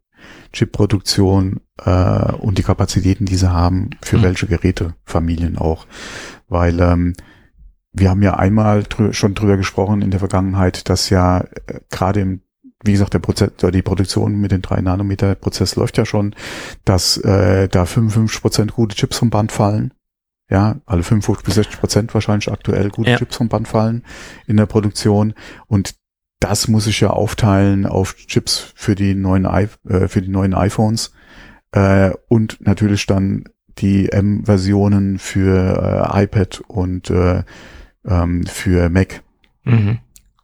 Chip-Produktion 0.52 1.60
äh, 1.84 2.32
und 2.32 2.58
die 2.58 2.62
Kapazitäten, 2.62 3.26
die 3.26 3.36
sie 3.36 3.50
haben, 3.50 3.90
für 4.02 4.18
mhm. 4.18 4.22
welche 4.22 4.46
Gerätefamilien 4.46 5.58
auch. 5.58 5.86
Weil 6.48 6.80
ähm, 6.80 7.14
wir 7.92 8.10
haben 8.10 8.22
ja 8.22 8.34
einmal 8.34 8.84
drü 8.84 9.12
schon 9.12 9.34
drüber 9.34 9.56
gesprochen 9.56 10.02
in 10.02 10.10
der 10.10 10.20
Vergangenheit, 10.20 10.88
dass 10.88 11.10
ja 11.10 11.40
äh, 11.40 11.80
gerade 11.90 12.20
im 12.20 12.40
wie 12.84 12.92
gesagt, 12.92 13.12
der 13.12 13.18
Prozess, 13.18 13.50
die 13.74 13.82
Produktion 13.82 14.36
mit 14.36 14.52
den 14.52 14.62
drei 14.62 14.80
Nanometer 14.80 15.34
Prozess 15.34 15.74
läuft 15.74 15.98
ja 15.98 16.06
schon, 16.06 16.36
dass 16.84 17.16
äh, 17.16 17.66
da 17.66 17.84
55 17.84 18.40
Prozent 18.40 18.72
gute 18.72 18.94
Chips 18.94 19.18
vom 19.18 19.30
Band 19.30 19.50
fallen 19.50 19.92
ja, 20.50 20.76
alle 20.86 21.02
55 21.02 21.44
bis 21.44 21.54
60 21.54 21.80
Prozent 21.80 22.14
wahrscheinlich 22.14 22.50
aktuell 22.50 22.90
gute 22.90 23.10
ja. 23.10 23.18
Chips 23.18 23.36
vom 23.36 23.48
Band 23.48 23.68
fallen 23.68 24.04
in 24.46 24.56
der 24.56 24.66
Produktion 24.66 25.34
und 25.66 25.94
das 26.40 26.68
muss 26.68 26.86
ich 26.86 27.00
ja 27.00 27.10
aufteilen 27.10 27.86
auf 27.86 28.14
Chips 28.14 28.72
für 28.74 28.94
die 28.94 29.14
neuen, 29.14 29.44
I 29.44 29.68
äh, 29.88 30.08
für 30.08 30.22
die 30.22 30.28
neuen 30.28 30.54
iPhones 30.54 31.12
äh, 31.72 32.10
und 32.28 32.58
natürlich 32.60 33.06
dann 33.06 33.44
die 33.78 34.10
M-Versionen 34.10 35.18
für 35.18 36.12
äh, 36.14 36.24
iPad 36.24 36.60
und 36.66 37.10
äh, 37.10 37.42
ähm, 38.06 38.46
für 38.46 38.88
Mac. 38.90 39.22
Mhm. 39.64 39.98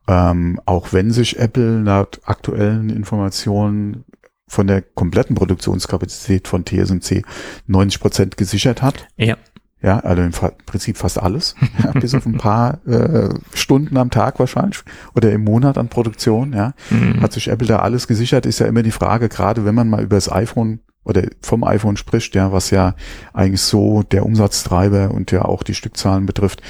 Ähm, 0.06 0.60
auch 0.66 0.92
wenn 0.92 1.10
sich 1.10 1.38
Apple 1.38 1.80
laut 1.80 2.20
aktuellen 2.24 2.90
Informationen 2.90 4.04
von 4.46 4.66
der 4.66 4.82
kompletten 4.82 5.34
Produktionskapazität 5.34 6.46
von 6.46 6.64
TSMC 6.64 7.24
90 7.66 8.00
Prozent 8.00 8.36
gesichert 8.36 8.82
hat. 8.82 9.08
Ja. 9.16 9.36
Ja, 9.84 9.98
also 9.98 10.22
im 10.22 10.30
Prinzip 10.64 10.96
fast 10.96 11.20
alles, 11.20 11.54
ja, 11.84 11.92
bis 11.92 12.14
auf 12.14 12.24
ein 12.24 12.38
paar 12.38 12.84
äh, 12.86 13.28
Stunden 13.52 13.98
am 13.98 14.10
Tag 14.10 14.38
wahrscheinlich 14.38 14.82
oder 15.14 15.30
im 15.30 15.44
Monat 15.44 15.76
an 15.76 15.90
Produktion. 15.90 16.54
Ja, 16.54 16.72
mhm. 16.88 17.20
hat 17.20 17.34
sich 17.34 17.48
Apple 17.48 17.68
da 17.68 17.80
alles 17.80 18.08
gesichert. 18.08 18.46
Ist 18.46 18.60
ja 18.60 18.66
immer 18.66 18.82
die 18.82 18.90
Frage, 18.90 19.28
gerade 19.28 19.66
wenn 19.66 19.74
man 19.74 19.90
mal 19.90 20.02
über 20.02 20.16
das 20.16 20.32
iPhone 20.32 20.80
oder 21.04 21.24
vom 21.42 21.64
iPhone 21.64 21.98
spricht, 21.98 22.34
ja, 22.34 22.50
was 22.50 22.70
ja 22.70 22.94
eigentlich 23.34 23.60
so 23.60 24.02
der 24.02 24.24
Umsatztreiber 24.24 25.10
und 25.10 25.30
ja 25.32 25.44
auch 25.44 25.62
die 25.62 25.74
Stückzahlen 25.74 26.24
betrifft. 26.24 26.62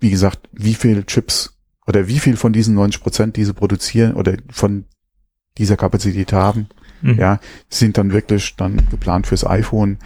Wie 0.00 0.10
gesagt, 0.10 0.48
wie 0.52 0.72
viel 0.72 1.04
Chips 1.04 1.58
oder 1.86 2.08
wie 2.08 2.20
viel 2.20 2.38
von 2.38 2.54
diesen 2.54 2.74
90 2.74 3.02
Prozent, 3.02 3.36
die 3.36 3.44
sie 3.44 3.52
produzieren 3.52 4.14
oder 4.14 4.32
von 4.50 4.86
dieser 5.58 5.76
Kapazität 5.76 6.32
haben, 6.32 6.70
mhm. 7.02 7.18
ja, 7.18 7.38
sind 7.68 7.98
dann 7.98 8.14
wirklich 8.14 8.56
dann 8.56 8.80
geplant 8.90 9.26
fürs 9.26 9.46
iPhone 9.46 9.98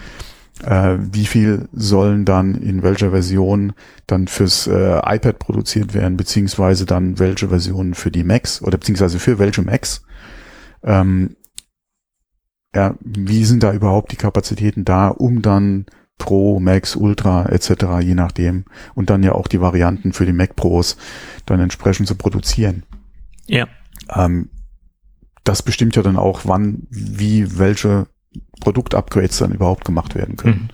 äh, 0.65 0.97
wie 0.99 1.25
viel 1.25 1.69
sollen 1.73 2.25
dann 2.25 2.55
in 2.55 2.83
welcher 2.83 3.11
Version 3.11 3.73
dann 4.07 4.27
fürs 4.27 4.67
äh, 4.67 4.99
iPad 5.03 5.39
produziert 5.39 5.93
werden, 5.93 6.17
beziehungsweise 6.17 6.85
dann 6.85 7.19
welche 7.19 7.49
Versionen 7.49 7.93
für 7.93 8.11
die 8.11 8.23
Macs 8.23 8.61
oder 8.61 8.77
beziehungsweise 8.77 9.19
für 9.19 9.39
welche 9.39 9.61
Macs. 9.61 10.03
Ähm, 10.83 11.35
ja, 12.73 12.95
wie 12.99 13.45
sind 13.45 13.63
da 13.63 13.73
überhaupt 13.73 14.11
die 14.11 14.17
Kapazitäten 14.17 14.83
da, 14.83 15.07
um 15.07 15.41
dann 15.41 15.85
Pro, 16.17 16.59
Max, 16.59 16.95
Ultra 16.95 17.45
etc., 17.47 18.01
je 18.01 18.15
nachdem, 18.15 18.65
und 18.93 19.09
dann 19.09 19.23
ja 19.23 19.33
auch 19.33 19.47
die 19.47 19.61
Varianten 19.61 20.13
für 20.13 20.25
die 20.25 20.33
Mac 20.33 20.55
Pros 20.55 20.97
dann 21.45 21.59
entsprechend 21.59 22.07
zu 22.07 22.15
produzieren. 22.15 22.83
Ja. 23.47 23.67
Ähm, 24.13 24.49
das 25.43 25.61
bestimmt 25.61 25.95
ja 25.95 26.01
dann 26.01 26.17
auch, 26.17 26.41
wann, 26.45 26.87
wie, 26.89 27.59
welche 27.59 28.07
Produktupgrades 28.59 29.37
dann 29.37 29.51
überhaupt 29.51 29.85
gemacht 29.85 30.15
werden 30.15 30.35
können. 30.35 30.69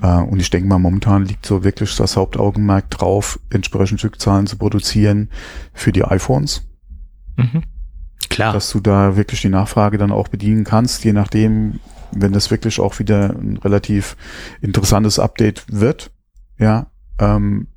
Mhm. 0.00 0.04
Äh, 0.04 0.22
und 0.22 0.40
ich 0.40 0.50
denke 0.50 0.68
mal, 0.68 0.78
momentan 0.78 1.24
liegt 1.24 1.46
so 1.46 1.64
wirklich 1.64 1.94
das 1.96 2.16
Hauptaugenmerk 2.16 2.90
drauf, 2.90 3.38
entsprechend 3.50 4.00
Stückzahlen 4.00 4.46
zu 4.46 4.56
produzieren 4.56 5.30
für 5.72 5.92
die 5.92 6.04
iPhones. 6.04 6.66
Mhm. 7.36 7.62
Klar. 8.30 8.52
Dass 8.52 8.70
du 8.70 8.80
da 8.80 9.16
wirklich 9.16 9.42
die 9.42 9.48
Nachfrage 9.48 9.98
dann 9.98 10.12
auch 10.12 10.28
bedienen 10.28 10.64
kannst, 10.64 11.04
je 11.04 11.12
nachdem, 11.12 11.80
wenn 12.10 12.32
das 12.32 12.50
wirklich 12.50 12.80
auch 12.80 12.98
wieder 12.98 13.30
ein 13.30 13.58
relativ 13.58 14.16
interessantes 14.60 15.18
Update 15.18 15.64
wird, 15.68 16.10
ja, 16.58 16.86
ähm, 17.18 17.68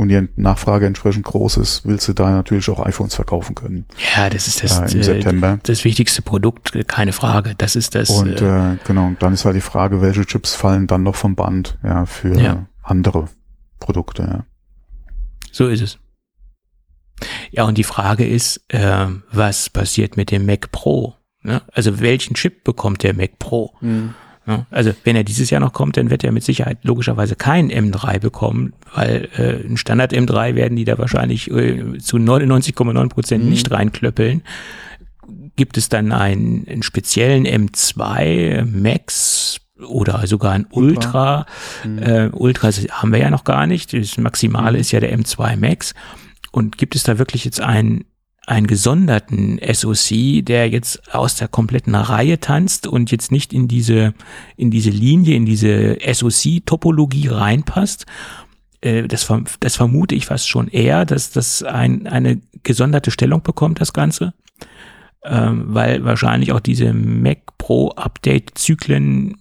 und 0.00 0.08
die 0.08 0.28
Nachfrage 0.36 0.86
entsprechend 0.86 1.24
groß 1.24 1.58
ist, 1.58 1.86
willst 1.86 2.08
du 2.08 2.14
da 2.14 2.30
natürlich 2.30 2.68
auch 2.70 2.84
iPhones 2.84 3.14
verkaufen 3.14 3.54
können. 3.54 3.84
Ja, 4.16 4.30
das 4.30 4.48
ist 4.48 4.64
das, 4.64 4.78
äh, 4.78 4.96
im 4.96 5.02
September. 5.02 5.58
das 5.62 5.84
wichtigste 5.84 6.22
Produkt, 6.22 6.72
keine 6.88 7.12
Frage. 7.12 7.54
Das 7.58 7.76
ist 7.76 7.94
das. 7.94 8.08
Und 8.08 8.40
äh, 8.40 8.76
genau, 8.84 9.06
und 9.08 9.22
dann 9.22 9.34
ist 9.34 9.44
halt 9.44 9.56
die 9.56 9.60
Frage, 9.60 10.00
welche 10.00 10.24
Chips 10.24 10.54
fallen 10.54 10.86
dann 10.86 11.02
noch 11.02 11.16
vom 11.16 11.36
Band, 11.36 11.78
ja, 11.84 12.06
für 12.06 12.34
ja. 12.40 12.66
andere 12.82 13.28
Produkte, 13.78 14.22
ja. 14.22 14.44
So 15.52 15.68
ist 15.68 15.82
es. 15.82 15.98
Ja, 17.50 17.64
und 17.64 17.76
die 17.76 17.84
Frage 17.84 18.26
ist, 18.26 18.64
äh, 18.68 19.06
was 19.30 19.68
passiert 19.68 20.16
mit 20.16 20.30
dem 20.30 20.46
Mac 20.46 20.70
Pro? 20.72 21.14
Ne? 21.42 21.60
Also 21.72 22.00
welchen 22.00 22.34
Chip 22.34 22.64
bekommt 22.64 23.02
der 23.02 23.14
Mac 23.14 23.38
Pro? 23.38 23.74
Mhm. 23.80 24.14
Also 24.70 24.92
wenn 25.04 25.16
er 25.16 25.24
dieses 25.24 25.50
Jahr 25.50 25.60
noch 25.60 25.72
kommt, 25.72 25.96
dann 25.96 26.10
wird 26.10 26.24
er 26.24 26.32
mit 26.32 26.44
Sicherheit 26.44 26.78
logischerweise 26.82 27.36
kein 27.36 27.70
M3 27.70 28.18
bekommen, 28.18 28.72
weil 28.94 29.28
äh, 29.36 29.66
ein 29.66 29.76
Standard 29.76 30.12
M3 30.12 30.54
werden 30.54 30.76
die 30.76 30.84
da 30.84 30.98
wahrscheinlich 30.98 31.50
äh, 31.50 31.98
zu 31.98 32.16
99,9 32.16 33.08
Prozent 33.08 33.44
mhm. 33.44 33.50
nicht 33.50 33.70
reinklöppeln. 33.70 34.42
Gibt 35.56 35.76
es 35.76 35.88
dann 35.88 36.12
einen, 36.12 36.66
einen 36.68 36.82
speziellen 36.82 37.46
M2 37.46 38.64
Max 38.64 39.60
oder 39.86 40.26
sogar 40.26 40.52
ein 40.52 40.66
Ultra? 40.70 40.90
Ultra, 41.00 41.46
mhm. 41.84 41.98
äh, 41.98 42.30
Ultra 42.32 42.70
haben 42.70 43.12
wir 43.12 43.20
ja 43.20 43.30
noch 43.30 43.44
gar 43.44 43.66
nicht. 43.66 43.92
Das 43.92 44.16
Maximale 44.18 44.72
mhm. 44.72 44.80
ist 44.80 44.92
ja 44.92 45.00
der 45.00 45.16
M2 45.16 45.56
Max. 45.56 45.94
Und 46.52 46.78
gibt 46.78 46.96
es 46.96 47.04
da 47.04 47.18
wirklich 47.18 47.44
jetzt 47.44 47.60
einen 47.60 48.04
einen 48.50 48.66
gesonderten 48.66 49.60
SOC, 49.62 50.44
der 50.44 50.68
jetzt 50.68 51.14
aus 51.14 51.36
der 51.36 51.46
kompletten 51.46 51.94
Reihe 51.94 52.40
tanzt 52.40 52.88
und 52.88 53.12
jetzt 53.12 53.30
nicht 53.30 53.52
in 53.52 53.68
diese, 53.68 54.12
in 54.56 54.72
diese 54.72 54.90
Linie, 54.90 55.36
in 55.36 55.46
diese 55.46 55.98
SOC-Topologie 56.04 57.28
reinpasst. 57.28 58.06
Äh, 58.80 59.06
das, 59.06 59.32
das 59.60 59.76
vermute 59.76 60.16
ich 60.16 60.26
fast 60.26 60.48
schon 60.48 60.66
eher, 60.66 61.04
dass 61.04 61.30
das 61.30 61.62
ein, 61.62 62.08
eine 62.08 62.40
gesonderte 62.64 63.12
Stellung 63.12 63.42
bekommt, 63.42 63.80
das 63.80 63.92
Ganze. 63.92 64.34
Ähm, 65.22 65.66
weil 65.68 66.04
wahrscheinlich 66.04 66.50
auch 66.50 66.60
diese 66.60 66.92
Mac 66.92 67.56
Pro 67.56 67.90
Update-Zyklen 67.90 69.36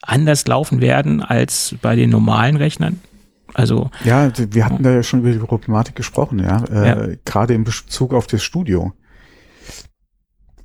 anders 0.00 0.46
laufen 0.46 0.80
werden 0.80 1.20
als 1.20 1.74
bei 1.82 1.96
den 1.96 2.08
normalen 2.08 2.56
Rechnern. 2.56 2.98
Also 3.56 3.90
ja, 4.04 4.30
wir 4.36 4.66
hatten 4.66 4.82
da 4.82 4.90
ja 4.90 5.02
schon 5.02 5.20
über 5.20 5.30
die 5.30 5.38
Problematik 5.38 5.96
gesprochen, 5.96 6.40
ja, 6.40 6.62
äh, 6.64 6.88
ja. 7.12 7.16
gerade 7.24 7.54
in 7.54 7.64
Bezug 7.64 8.12
auf 8.12 8.26
das 8.26 8.42
Studio. 8.42 8.92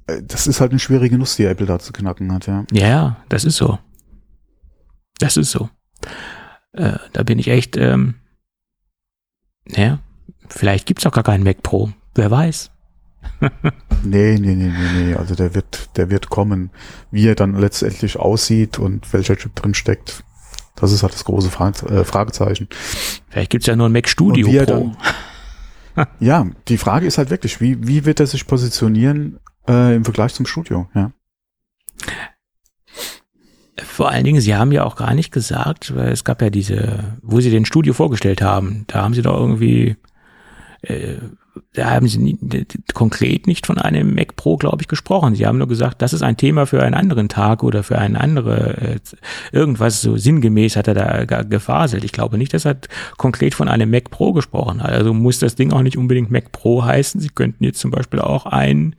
Äh, 0.07 0.21
das 0.23 0.45
ist 0.45 0.59
halt 0.59 0.71
eine 0.71 0.79
schwierige 0.79 1.17
Nuss, 1.17 1.37
die 1.37 1.45
Apple 1.45 1.65
da 1.65 1.79
zu 1.79 1.93
knacken 1.93 2.33
hat, 2.33 2.47
ja. 2.47 2.65
Ja, 2.73 3.23
das 3.29 3.45
ist 3.45 3.55
so. 3.55 3.79
Das 5.19 5.37
ist 5.37 5.51
so. 5.51 5.69
Äh, 6.73 6.97
da 7.13 7.23
bin 7.23 7.39
ich 7.39 7.47
echt, 7.47 7.77
ähm, 7.77 8.15
naja, 9.63 9.99
vielleicht 10.49 10.85
gibt's 10.85 11.05
auch 11.05 11.13
gar 11.13 11.23
keinen 11.23 11.45
Mac 11.45 11.63
Pro. 11.63 11.91
Wer 12.13 12.29
weiß. 12.29 12.71
nee, 14.03 14.37
nee, 14.37 14.53
nee, 14.53 14.67
nee, 14.67 15.03
nee. 15.05 15.15
Also 15.15 15.35
der 15.35 15.55
wird, 15.55 15.95
der 15.95 16.09
wird 16.09 16.29
kommen. 16.29 16.71
Wie 17.09 17.25
er 17.25 17.35
dann 17.35 17.55
letztendlich 17.55 18.17
aussieht 18.17 18.79
und 18.79 19.13
welcher 19.13 19.37
Chip 19.37 19.55
drin 19.55 19.75
steckt, 19.75 20.25
das 20.75 20.91
ist 20.91 21.03
halt 21.03 21.13
das 21.13 21.25
große 21.25 21.49
äh, 21.49 22.03
Fragezeichen. 22.03 22.67
Vielleicht 23.29 23.51
gibt's 23.51 23.67
ja 23.67 23.75
nur 23.75 23.87
ein 23.87 23.91
Mac 23.91 24.07
Studio 24.07 24.47
Pro. 24.47 24.65
Dann, 24.65 24.97
ja, 26.19 26.47
die 26.67 26.77
Frage 26.77 27.05
ist 27.05 27.17
halt 27.17 27.29
wirklich, 27.29 27.61
wie, 27.61 27.87
wie 27.87 28.05
wird 28.05 28.19
er 28.19 28.27
sich 28.27 28.47
positionieren 28.47 29.39
äh, 29.67 29.95
im 29.95 30.03
Vergleich 30.03 30.33
zum 30.33 30.45
Studio? 30.45 30.87
Ja. 30.95 31.11
Vor 33.83 34.09
allen 34.09 34.23
Dingen, 34.23 34.41
Sie 34.41 34.55
haben 34.55 34.71
ja 34.71 34.83
auch 34.83 34.95
gar 34.95 35.13
nicht 35.13 35.31
gesagt, 35.31 35.95
weil 35.95 36.11
es 36.11 36.23
gab 36.23 36.41
ja 36.41 36.49
diese, 36.49 37.17
wo 37.21 37.39
Sie 37.41 37.49
den 37.49 37.65
Studio 37.65 37.93
vorgestellt 37.93 38.41
haben, 38.41 38.85
da 38.87 39.03
haben 39.03 39.13
Sie 39.13 39.21
doch 39.21 39.37
irgendwie 39.37 39.97
äh, 40.81 41.17
da 41.73 41.89
haben 41.89 42.07
sie 42.07 42.17
nie, 42.17 42.37
konkret 42.93 43.47
nicht 43.47 43.65
von 43.65 43.77
einem 43.77 44.13
Mac 44.15 44.35
Pro, 44.35 44.57
glaube 44.57 44.81
ich, 44.81 44.87
gesprochen. 44.87 45.35
Sie 45.35 45.45
haben 45.45 45.57
nur 45.57 45.67
gesagt, 45.67 46.01
das 46.01 46.13
ist 46.13 46.21
ein 46.21 46.37
Thema 46.37 46.65
für 46.65 46.81
einen 46.81 46.95
anderen 46.95 47.29
Tag 47.29 47.63
oder 47.63 47.83
für 47.83 47.97
eine 47.97 48.19
andere, 48.19 48.77
äh, 48.77 48.99
irgendwas 49.51 50.01
so 50.01 50.17
sinngemäß 50.17 50.75
hat 50.75 50.87
er 50.87 50.93
da 50.93 51.43
gefaselt. 51.43 52.03
Ich 52.03 52.11
glaube 52.11 52.37
nicht, 52.37 52.53
dass 52.53 52.65
er 52.65 52.77
konkret 53.17 53.53
von 53.53 53.67
einem 53.67 53.89
Mac 53.89 54.09
Pro 54.11 54.33
gesprochen 54.33 54.81
hat. 54.81 54.91
Also 54.91 55.13
muss 55.13 55.39
das 55.39 55.55
Ding 55.55 55.73
auch 55.73 55.81
nicht 55.81 55.97
unbedingt 55.97 56.31
Mac 56.31 56.51
Pro 56.51 56.83
heißen. 56.83 57.19
Sie 57.19 57.29
könnten 57.29 57.63
jetzt 57.63 57.79
zum 57.79 57.91
Beispiel 57.91 58.19
auch 58.19 58.45
ein 58.45 58.95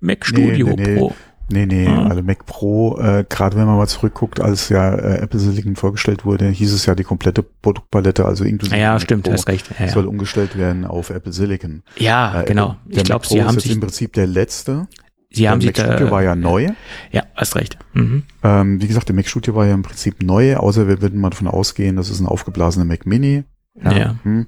Mac 0.00 0.26
Studio 0.26 0.68
nee, 0.68 0.74
nee, 0.76 0.88
nee. 0.88 0.98
Pro 0.98 1.14
Nee, 1.50 1.66
nee, 1.66 1.84
ja. 1.84 2.06
also 2.06 2.22
Mac 2.22 2.44
Pro, 2.44 2.98
äh, 2.98 3.24
gerade 3.28 3.56
wenn 3.56 3.66
man 3.66 3.76
mal 3.76 3.86
zurückguckt, 3.86 4.40
als 4.40 4.68
ja 4.68 4.94
äh, 4.94 5.18
Apple 5.18 5.40
Silicon 5.40 5.76
vorgestellt 5.76 6.26
wurde, 6.26 6.48
hieß 6.48 6.72
es 6.72 6.84
ja 6.84 6.94
die 6.94 7.04
komplette 7.04 7.42
Produktpalette, 7.42 8.26
also 8.26 8.44
inklusive 8.44 8.78
Ja, 8.78 8.92
Mac 8.92 9.02
stimmt, 9.02 9.24
Pro, 9.24 9.32
hast 9.32 9.48
recht. 9.48 9.70
Ja, 9.78 9.86
ja. 9.86 9.92
soll 9.92 10.06
umgestellt 10.06 10.58
werden 10.58 10.84
auf 10.84 11.08
Apple 11.10 11.32
Silicon. 11.32 11.82
Ja, 11.96 12.42
äh, 12.42 12.44
genau. 12.44 12.76
ich 12.86 13.02
glaube, 13.02 13.26
sie 13.26 13.42
haben 13.42 13.56
ist 13.56 13.62
sich 13.62 13.72
im 13.72 13.80
Prinzip 13.80 14.12
der 14.12 14.26
letzte. 14.26 14.88
Sie 15.30 15.42
der 15.42 15.52
haben 15.52 15.58
Mac 15.58 15.76
sich 15.76 15.84
Studio 15.84 16.06
da, 16.06 16.10
war 16.10 16.22
ja 16.22 16.34
neu. 16.34 16.68
Ja, 17.12 17.22
hast 17.34 17.56
recht. 17.56 17.78
Mhm. 17.94 18.24
Ähm, 18.42 18.82
wie 18.82 18.86
gesagt, 18.86 19.08
der 19.08 19.16
Mac 19.16 19.26
Studio 19.26 19.54
war 19.54 19.66
ja 19.66 19.74
im 19.74 19.82
Prinzip 19.82 20.22
neu, 20.22 20.56
außer 20.56 20.86
wir 20.86 21.00
würden 21.00 21.20
mal 21.20 21.30
davon 21.30 21.48
ausgehen, 21.48 21.96
das 21.96 22.10
ist 22.10 22.20
ein 22.20 22.26
aufgeblasener 22.26 22.84
Mac 22.84 23.06
Mini. 23.06 23.44
Ja. 23.82 23.92
ja. 23.92 24.14
Hm. 24.22 24.46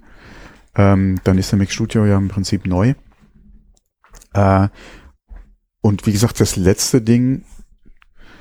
Ähm, 0.77 1.21
dann 1.25 1.39
ist 1.39 1.51
der 1.51 1.59
Mac 1.59 1.71
Studio 1.71 2.05
ja 2.05 2.17
im 2.19 2.29
Prinzip 2.29 2.67
neu. 2.67 2.95
Äh, 4.35 4.69
und 5.81 6.07
wie 6.07 6.12
gesagt, 6.12 6.41
das 6.41 6.57
letzte 6.57 7.01
Ding 7.03 7.45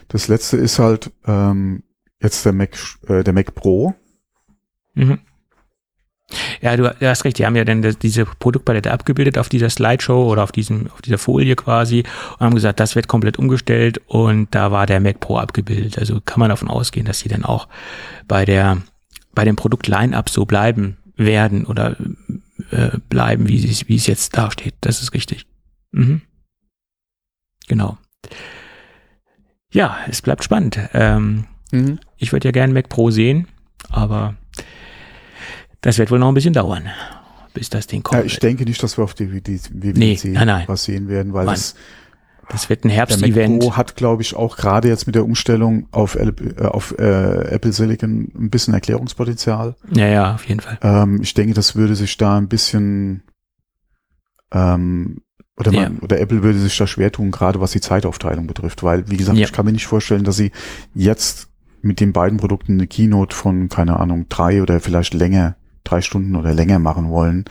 das 0.09 0.27
letzte 0.27 0.57
ist 0.57 0.79
halt 0.79 1.11
ähm, 1.25 1.83
jetzt 2.21 2.43
der 2.43 2.51
Mac, 2.51 2.77
äh, 3.07 3.23
der 3.23 3.33
Mac 3.33 3.55
Pro. 3.55 3.93
Mhm. 4.95 5.19
Ja, 6.61 6.77
du, 6.77 6.93
hast 7.01 7.25
recht, 7.25 7.39
die 7.39 7.45
haben 7.45 7.55
ja 7.55 7.63
dann 7.63 7.81
diese 8.01 8.25
Produktpalette 8.25 8.91
abgebildet 8.91 9.39
auf 9.39 9.49
dieser 9.49 9.69
Slideshow 9.69 10.29
oder 10.29 10.43
auf 10.43 10.51
diesem, 10.51 10.91
auf 10.91 11.01
dieser 11.01 11.17
Folie 11.17 11.55
quasi 11.55 12.03
und 12.33 12.45
haben 12.45 12.53
gesagt, 12.53 12.79
das 12.79 12.95
wird 12.95 13.07
komplett 13.07 13.39
umgestellt 13.39 13.99
und 14.05 14.53
da 14.53 14.71
war 14.71 14.85
der 14.85 14.99
Mac 14.99 15.19
Pro 15.21 15.37
abgebildet. 15.37 15.97
Also 15.97 16.21
kann 16.21 16.39
man 16.39 16.49
davon 16.49 16.67
ausgehen, 16.67 17.05
dass 17.05 17.19
sie 17.19 17.29
dann 17.29 17.45
auch 17.45 17.67
bei 18.27 18.45
der, 18.45 18.77
bei 19.33 19.43
dem 19.43 19.55
Produkt 19.55 19.87
Line-Up 19.87 20.29
so 20.29 20.45
bleiben 20.45 20.97
werden 21.15 21.65
oder 21.65 21.95
äh, 22.69 22.89
bleiben, 23.09 23.47
wie 23.47 23.67
es, 23.67 23.87
wie 23.87 23.95
es 23.95 24.05
jetzt 24.05 24.37
dasteht. 24.37 24.75
Das 24.81 25.01
ist 25.01 25.13
richtig. 25.13 25.47
Mhm. 25.91 26.21
Genau. 27.69 27.97
Ja, 29.71 29.97
es 30.09 30.21
bleibt 30.21 30.43
spannend. 30.43 30.77
Ähm, 30.93 31.45
mhm. 31.71 31.99
Ich 32.17 32.33
würde 32.33 32.49
ja 32.49 32.51
gerne 32.51 32.73
Mac 32.73 32.89
Pro 32.89 33.11
sehen, 33.11 33.47
aber 33.89 34.35
das 35.79 35.97
wird 35.97 36.11
wohl 36.11 36.19
noch 36.19 36.27
ein 36.27 36.33
bisschen 36.33 36.53
dauern, 36.53 36.89
bis 37.53 37.69
das 37.69 37.87
Ding 37.87 38.03
kommt. 38.03 38.19
Ja, 38.19 38.25
ich 38.25 38.39
denke 38.39 38.65
nicht, 38.65 38.83
dass 38.83 38.97
wir 38.97 39.03
auf 39.03 39.13
die 39.13 39.31
WWDC 39.31 39.69
nee, 39.95 40.19
nein, 40.25 40.47
nein. 40.47 40.63
was 40.67 40.83
sehen 40.83 41.07
werden, 41.07 41.31
weil 41.33 41.45
das 41.45 41.75
das 42.49 42.67
wird 42.67 42.83
ein 42.83 42.89
Herbst-Event. 42.89 43.61
Pro 43.61 43.77
hat, 43.77 43.95
glaube 43.95 44.23
ich, 44.23 44.35
auch 44.35 44.57
gerade 44.57 44.87
jetzt 44.87 45.05
mit 45.05 45.13
der 45.13 45.23
Umstellung 45.23 45.87
auf, 45.91 46.15
äh, 46.15 46.31
auf 46.63 46.97
äh, 46.97 47.53
Apple 47.53 47.71
Silicon 47.71 48.31
ein 48.35 48.49
bisschen 48.49 48.73
Erklärungspotenzial. 48.73 49.75
Ja, 49.93 50.07
ja, 50.07 50.33
auf 50.33 50.45
jeden 50.45 50.59
Fall. 50.59 50.79
Ähm, 50.81 51.21
ich 51.21 51.35
denke, 51.35 51.53
das 51.53 51.75
würde 51.75 51.95
sich 51.95 52.17
da 52.17 52.37
ein 52.37 52.47
bisschen 52.47 53.21
ähm, 54.51 55.21
oder, 55.59 55.71
man, 55.71 55.95
ja. 55.95 56.01
oder 56.01 56.19
Apple 56.19 56.41
würde 56.41 56.57
sich 56.57 56.77
da 56.77 56.87
schwer 56.87 57.11
tun, 57.11 57.31
gerade 57.31 57.59
was 57.59 57.71
die 57.71 57.81
Zeitaufteilung 57.81 58.47
betrifft, 58.47 58.81
weil, 58.81 59.09
wie 59.09 59.17
gesagt, 59.17 59.37
ja. 59.37 59.45
ich 59.45 59.51
kann 59.51 59.65
mir 59.65 59.73
nicht 59.73 59.87
vorstellen, 59.87 60.23
dass 60.23 60.37
sie 60.37 60.51
jetzt 60.93 61.49
mit 61.81 61.99
den 61.99 62.13
beiden 62.13 62.37
Produkten 62.37 62.73
eine 62.73 62.87
Keynote 62.87 63.35
von, 63.35 63.69
keine 63.69 63.99
Ahnung, 63.99 64.27
drei 64.29 64.61
oder 64.61 64.79
vielleicht 64.79 65.13
länger, 65.13 65.55
drei 65.83 66.01
Stunden 66.01 66.35
oder 66.35 66.53
länger 66.53 66.79
machen 66.79 67.09
wollen. 67.09 67.45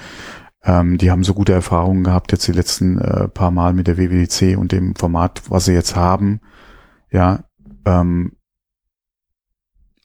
Ähm, 0.65 0.99
die 0.99 1.11
haben 1.11 1.25
so 1.25 1.35
gute 1.35 1.53
Erfahrungen 1.53 2.05
gehabt 2.05 2.33
jetzt 2.33 2.47
die 2.47 2.53
letzten 2.53 2.99
äh, 2.99 3.29
paar 3.29 3.51
Mal 3.51 3.75
mit 3.75 3.87
der 3.87 3.97
WWDC 3.97 4.59
und 4.59 4.73
dem 4.73 4.95
Format, 4.97 5.43
was 5.49 5.67
sie 5.67 5.73
jetzt 5.73 5.95
haben. 5.95 6.41
Ja, 7.11 7.45
ähm, 7.85 8.33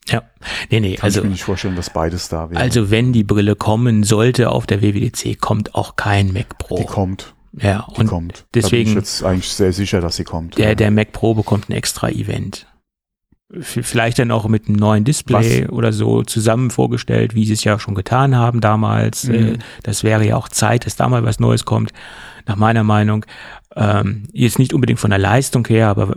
ja, 0.10 0.22
nee, 0.70 0.80
nee, 0.82 0.96
Kann 0.96 1.06
also. 1.06 1.20
Ich 1.20 1.24
mir 1.24 1.32
nicht 1.32 1.44
vorstellen, 1.44 1.76
dass 1.76 1.90
beides 1.90 2.28
da 2.28 2.50
wäre. 2.50 2.60
Also, 2.60 2.92
wenn 2.92 3.14
die 3.14 3.24
Brille 3.24 3.56
kommen 3.56 4.04
sollte 4.04 4.50
auf 4.50 4.66
der 4.66 4.82
WWDC, 4.82 5.40
kommt 5.40 5.76
auch 5.76 5.96
kein 5.96 6.34
Mac 6.34 6.58
Pro. 6.58 6.78
Die 6.78 6.86
kommt. 6.86 7.36
Ja, 7.56 7.82
und 7.82 8.08
kommt. 8.08 8.46
deswegen. 8.54 8.72
Da 8.72 8.78
bin 8.78 8.88
ich 8.88 8.96
jetzt 8.96 9.24
eigentlich 9.24 9.50
sehr 9.50 9.74
sicher, 9.74 10.02
dass 10.02 10.16
sie 10.16 10.24
kommt. 10.24 10.58
Der, 10.58 10.76
der 10.76 10.92
Mac 10.92 11.12
Pro 11.12 11.34
bekommt 11.36 11.70
ein 11.70 11.74
extra 11.74 12.10
Event. 12.10 12.68
Vielleicht 13.62 14.18
dann 14.18 14.32
auch 14.32 14.48
mit 14.48 14.68
einem 14.68 14.78
neuen 14.78 15.04
Display 15.04 15.66
Was? 15.66 15.72
oder 15.72 15.94
so 15.94 16.24
zusammen 16.24 16.72
vorgestellt, 16.72 17.36
wie 17.36 17.46
sie 17.46 17.54
es 17.54 17.64
ja 17.64 17.78
schon 17.78 17.94
getan 17.94 18.36
haben 18.36 18.62
damals. 18.62 19.26
Mhm. 19.26 19.34
Äh, 19.34 19.58
das 19.84 20.04
wäre 20.04 20.26
ja 20.26 20.36
auch 20.38 20.50
Zeit, 20.50 20.88
dass 20.88 20.96
da 20.96 21.08
mal 21.08 21.24
was 21.24 21.40
Neues 21.40 21.64
kommt, 21.64 21.94
nach 22.48 22.56
meiner 22.56 22.84
Meinung. 22.84 23.26
Ähm, 23.76 24.24
jetzt 24.32 24.58
nicht 24.58 24.74
unbedingt 24.74 25.00
von 25.00 25.12
der 25.12 25.20
Leistung 25.20 25.68
her, 25.68 25.90
aber 25.90 26.16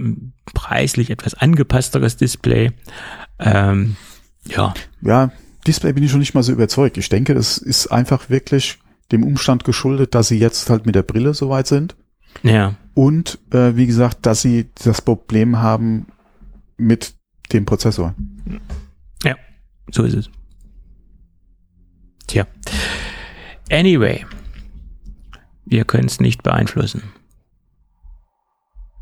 preislich 0.54 1.10
etwas 1.10 1.34
angepassteres 1.34 2.16
Display. 2.16 2.72
Ähm, 3.38 3.96
ja. 4.46 4.72
Ja, 5.02 5.30
Display 5.66 5.92
bin 5.92 6.04
ich 6.04 6.10
schon 6.10 6.20
nicht 6.20 6.34
mal 6.34 6.42
so 6.42 6.52
überzeugt. 6.52 6.96
Ich 6.96 7.10
denke, 7.10 7.34
das 7.34 7.58
ist 7.58 7.88
einfach 7.88 8.30
wirklich 8.30 8.78
dem 9.12 9.24
Umstand 9.24 9.64
geschuldet, 9.64 10.14
dass 10.14 10.28
sie 10.28 10.38
jetzt 10.38 10.70
halt 10.70 10.86
mit 10.86 10.94
der 10.94 11.02
Brille 11.02 11.34
soweit 11.34 11.66
sind. 11.66 11.96
Ja. 12.42 12.74
Und 12.94 13.38
äh, 13.52 13.76
wie 13.76 13.86
gesagt, 13.86 14.26
dass 14.26 14.42
sie 14.42 14.70
das 14.82 15.02
Problem 15.02 15.58
haben 15.58 16.06
mit 16.76 17.14
dem 17.52 17.64
Prozessor. 17.64 18.14
Ja, 19.22 19.36
so 19.90 20.02
ist 20.02 20.14
es. 20.14 20.30
Tja. 22.26 22.46
Anyway, 23.70 24.24
wir 25.64 25.84
können 25.84 26.06
es 26.06 26.20
nicht 26.20 26.42
beeinflussen. 26.42 27.02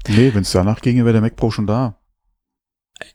Nee, 0.09 0.35
wenn 0.35 0.43
es 0.43 0.53
danach 0.53 0.81
ginge, 0.81 1.05
wäre 1.05 1.15
der 1.15 1.23
Mac 1.23 1.37
Pro 1.37 1.51
schon 1.51 1.67
da. 1.67 1.99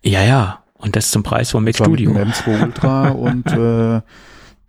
Ja, 0.02 0.24
ja. 0.24 0.64
Und 0.74 0.96
das 0.96 1.12
zum 1.12 1.24
Preis 1.24 1.52
von 1.52 1.64
Mac 1.64 1.76
Studio. 1.76 2.12
Mit 2.12 2.28
M2 2.28 2.64
Ultra 2.64 3.10
und 3.10 3.46
äh, 3.48 4.02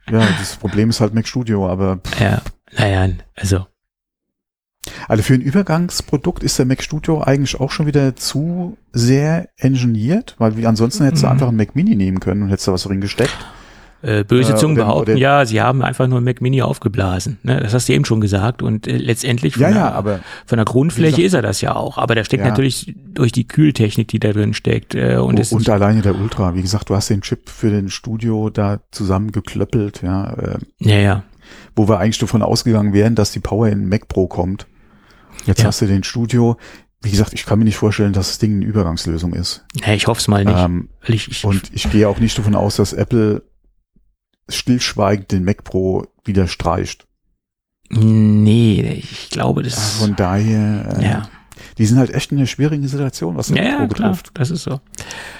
ja, 0.08 0.26
das 0.38 0.56
Problem 0.56 0.90
ist 0.90 1.00
halt 1.00 1.14
Mac 1.14 1.26
Studio, 1.26 1.68
aber. 1.68 2.00
Ja, 2.18 2.42
naja, 2.76 3.08
also. 3.36 3.66
Also 5.08 5.22
für 5.22 5.34
ein 5.34 5.42
Übergangsprodukt 5.42 6.42
ist 6.42 6.58
der 6.58 6.66
Mac 6.66 6.82
Studio 6.82 7.20
eigentlich 7.20 7.60
auch 7.60 7.70
schon 7.70 7.86
wieder 7.86 8.16
zu 8.16 8.78
sehr 8.92 9.48
engineert, 9.56 10.36
weil 10.38 10.56
wie 10.56 10.66
ansonsten 10.66 11.04
hättest 11.04 11.22
du 11.22 11.26
mhm. 11.26 11.32
einfach 11.32 11.48
einen 11.48 11.56
Mac 11.56 11.76
Mini 11.76 11.96
nehmen 11.96 12.20
können 12.20 12.42
und 12.42 12.48
hättest 12.48 12.68
da 12.68 12.72
was 12.72 12.84
drin 12.84 13.00
gesteckt. 13.00 13.36
Äh, 14.02 14.24
böse 14.24 14.54
Zungen 14.54 14.78
äh, 14.78 14.80
behaupten, 14.80 15.16
ja, 15.18 15.44
sie 15.44 15.60
haben 15.60 15.82
einfach 15.82 16.06
nur 16.06 16.22
Mac 16.22 16.40
Mini 16.40 16.62
aufgeblasen. 16.62 17.38
Ne? 17.42 17.60
Das 17.60 17.74
hast 17.74 17.86
du 17.86 17.92
eben 17.92 18.06
schon 18.06 18.22
gesagt. 18.22 18.62
Und 18.62 18.86
äh, 18.86 18.96
letztendlich 18.96 19.54
von, 19.54 19.62
ja, 19.62 19.68
der, 19.68 19.76
ja, 19.76 19.92
aber, 19.92 20.20
von 20.46 20.56
der 20.56 20.64
Grundfläche 20.64 21.16
gesagt, 21.16 21.26
ist 21.26 21.34
er 21.34 21.42
das 21.42 21.60
ja 21.60 21.76
auch. 21.76 21.98
Aber 21.98 22.14
der 22.14 22.24
steckt 22.24 22.42
ja. 22.42 22.48
natürlich 22.48 22.94
durch 22.96 23.30
die 23.30 23.46
Kühltechnik, 23.46 24.08
die 24.08 24.18
da 24.18 24.32
drin 24.32 24.54
steckt. 24.54 24.94
Äh, 24.94 25.16
und 25.16 25.38
oh, 25.38 25.54
und 25.54 25.68
alleine 25.68 26.00
der 26.00 26.14
Ultra. 26.14 26.54
Wie 26.54 26.62
gesagt, 26.62 26.88
du 26.88 26.96
hast 26.96 27.10
den 27.10 27.20
Chip 27.20 27.50
für 27.50 27.70
den 27.70 27.90
Studio 27.90 28.48
da 28.48 28.80
zusammengeklöppelt. 28.90 30.00
Ja, 30.02 30.32
äh, 30.32 30.58
ja, 30.78 30.96
ja. 30.96 31.22
Wo 31.76 31.86
wir 31.86 31.98
eigentlich 31.98 32.18
davon 32.18 32.42
ausgegangen 32.42 32.94
wären, 32.94 33.14
dass 33.14 33.32
die 33.32 33.40
Power 33.40 33.68
in 33.68 33.86
Mac 33.86 34.08
Pro 34.08 34.28
kommt. 34.28 34.66
Jetzt 35.44 35.60
ja. 35.60 35.66
hast 35.66 35.82
du 35.82 35.86
den 35.86 36.04
Studio. 36.04 36.56
Wie 37.02 37.10
gesagt, 37.10 37.34
ich 37.34 37.44
kann 37.44 37.58
mir 37.58 37.66
nicht 37.66 37.76
vorstellen, 37.76 38.14
dass 38.14 38.28
das 38.28 38.38
Ding 38.38 38.56
eine 38.56 38.64
Übergangslösung 38.64 39.34
ist. 39.34 39.64
Nee, 39.86 39.94
ich 39.94 40.06
hoffe 40.06 40.20
es 40.20 40.28
mal 40.28 40.44
nicht. 40.44 40.58
Ähm, 40.58 40.88
ich, 41.06 41.30
ich, 41.30 41.44
und 41.44 41.70
ich 41.72 41.90
gehe 41.90 42.08
auch 42.08 42.18
nicht 42.18 42.38
davon 42.38 42.54
aus, 42.54 42.76
dass 42.76 42.94
Apple 42.94 43.42
stillschweigend 44.56 45.32
den 45.32 45.44
Mac 45.44 45.64
Pro 45.64 46.06
wieder 46.24 46.48
streicht. 46.48 47.06
Nee, 47.90 49.02
ich 49.02 49.30
glaube, 49.30 49.62
das. 49.62 49.76
Ah, 49.76 50.04
von 50.04 50.16
daher, 50.16 50.96
äh, 50.98 51.04
ja. 51.04 51.28
die 51.76 51.86
sind 51.86 51.98
halt 51.98 52.14
echt 52.14 52.30
in 52.30 52.38
einer 52.38 52.46
schwierigen 52.46 52.86
Situation, 52.86 53.36
was 53.36 53.48
den 53.48 53.56
ja, 53.56 53.62
Mac 53.62 53.78
Pro 53.78 53.86
betrifft. 53.88 54.34
Klar, 54.34 54.34
das 54.34 54.50
ist 54.50 54.62
so. 54.62 54.80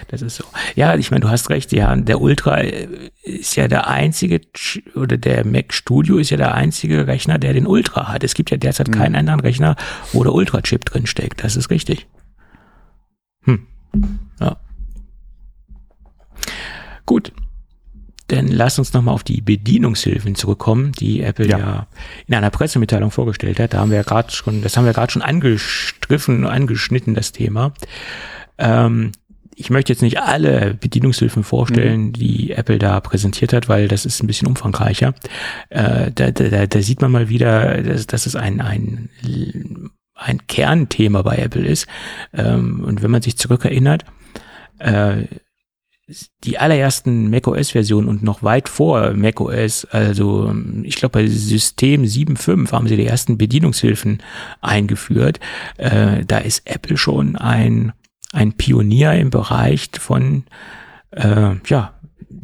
Das 0.08 0.20
ist 0.20 0.36
so. 0.36 0.44
Ja, 0.74 0.96
ich 0.96 1.12
meine, 1.12 1.20
du 1.20 1.30
hast 1.30 1.48
recht, 1.50 1.72
ja, 1.72 1.94
der 1.94 2.20
Ultra 2.20 2.58
äh, 2.58 3.10
ist 3.22 3.54
ja 3.54 3.68
der 3.68 3.86
einzige, 3.86 4.40
oder 4.96 5.16
der 5.16 5.46
Mac 5.46 5.72
Studio 5.72 6.18
ist 6.18 6.30
ja 6.30 6.36
der 6.36 6.54
einzige 6.54 7.06
Rechner, 7.06 7.38
der 7.38 7.52
den 7.52 7.68
Ultra 7.68 8.08
hat. 8.08 8.24
Es 8.24 8.34
gibt 8.34 8.50
ja 8.50 8.56
derzeit 8.56 8.88
mhm. 8.88 8.92
keinen 8.92 9.14
anderen 9.14 9.40
Rechner, 9.40 9.76
wo 10.12 10.24
der 10.24 10.34
Ultra-Chip 10.34 10.84
drin 10.84 11.06
steckt. 11.06 11.44
Das 11.44 11.54
ist 11.54 11.70
richtig. 11.70 12.08
Hm. 13.44 13.66
Ja. 14.40 14.56
Gut. 17.06 17.32
Dann 18.30 18.46
lass 18.46 18.78
uns 18.78 18.92
nochmal 18.92 19.14
auf 19.14 19.24
die 19.24 19.40
Bedienungshilfen 19.40 20.36
zurückkommen, 20.36 20.92
die 20.92 21.20
Apple 21.20 21.48
ja. 21.48 21.58
ja. 21.58 21.86
in 22.28 22.34
einer 22.34 22.50
Pressemitteilung 22.50 23.10
vorgestellt 23.10 23.58
hat. 23.58 23.74
Da 23.74 23.78
haben 23.78 23.90
wir 23.90 23.96
ja 23.96 24.04
gerade 24.04 24.30
schon, 24.30 24.62
das 24.62 24.76
haben 24.76 24.84
wir 24.84 24.92
gerade 24.92 25.10
schon 25.10 25.22
angestriffen, 25.22 26.46
angeschnitten, 26.46 27.14
das 27.14 27.32
Thema. 27.32 27.72
Ähm, 28.58 29.10
ich 29.56 29.68
möchte 29.68 29.92
jetzt 29.92 30.02
nicht 30.02 30.20
alle 30.20 30.74
Bedienungshilfen 30.74 31.42
vorstellen, 31.42 32.06
mhm. 32.06 32.12
die 32.12 32.52
Apple 32.52 32.78
da 32.78 33.00
präsentiert 33.00 33.52
hat, 33.52 33.68
weil 33.68 33.88
das 33.88 34.06
ist 34.06 34.22
ein 34.22 34.28
bisschen 34.28 34.46
umfangreicher. 34.46 35.12
Äh, 35.68 36.12
da, 36.12 36.30
da, 36.30 36.66
da 36.66 36.82
sieht 36.82 37.00
man 37.02 37.10
mal 37.10 37.28
wieder, 37.28 37.82
dass, 37.82 38.06
dass 38.06 38.26
es 38.26 38.36
ein, 38.36 38.60
ein, 38.60 39.10
ein 40.14 40.46
Kernthema 40.46 41.22
bei 41.22 41.36
Apple 41.36 41.66
ist. 41.66 41.88
Ähm, 42.32 42.84
und 42.84 43.02
wenn 43.02 43.10
man 43.10 43.22
sich 43.22 43.36
zurückerinnert, 43.36 44.04
äh, 44.78 45.24
die 46.44 46.58
allerersten 46.58 47.30
macOS-Versionen 47.30 48.08
und 48.08 48.22
noch 48.22 48.42
weit 48.42 48.68
vor 48.68 49.12
macOS, 49.14 49.84
also 49.84 50.54
ich 50.82 50.96
glaube 50.96 51.20
bei 51.20 51.26
System 51.26 52.04
7.5 52.04 52.72
haben 52.72 52.88
sie 52.88 52.96
die 52.96 53.06
ersten 53.06 53.38
Bedienungshilfen 53.38 54.22
eingeführt. 54.60 55.40
Äh, 55.76 56.24
da 56.26 56.38
ist 56.38 56.62
Apple 56.66 56.96
schon 56.96 57.36
ein, 57.36 57.92
ein 58.32 58.52
Pionier 58.52 59.14
im 59.14 59.30
Bereich 59.30 59.90
von 59.98 60.44
äh, 61.12 61.54
ja, 61.66 61.94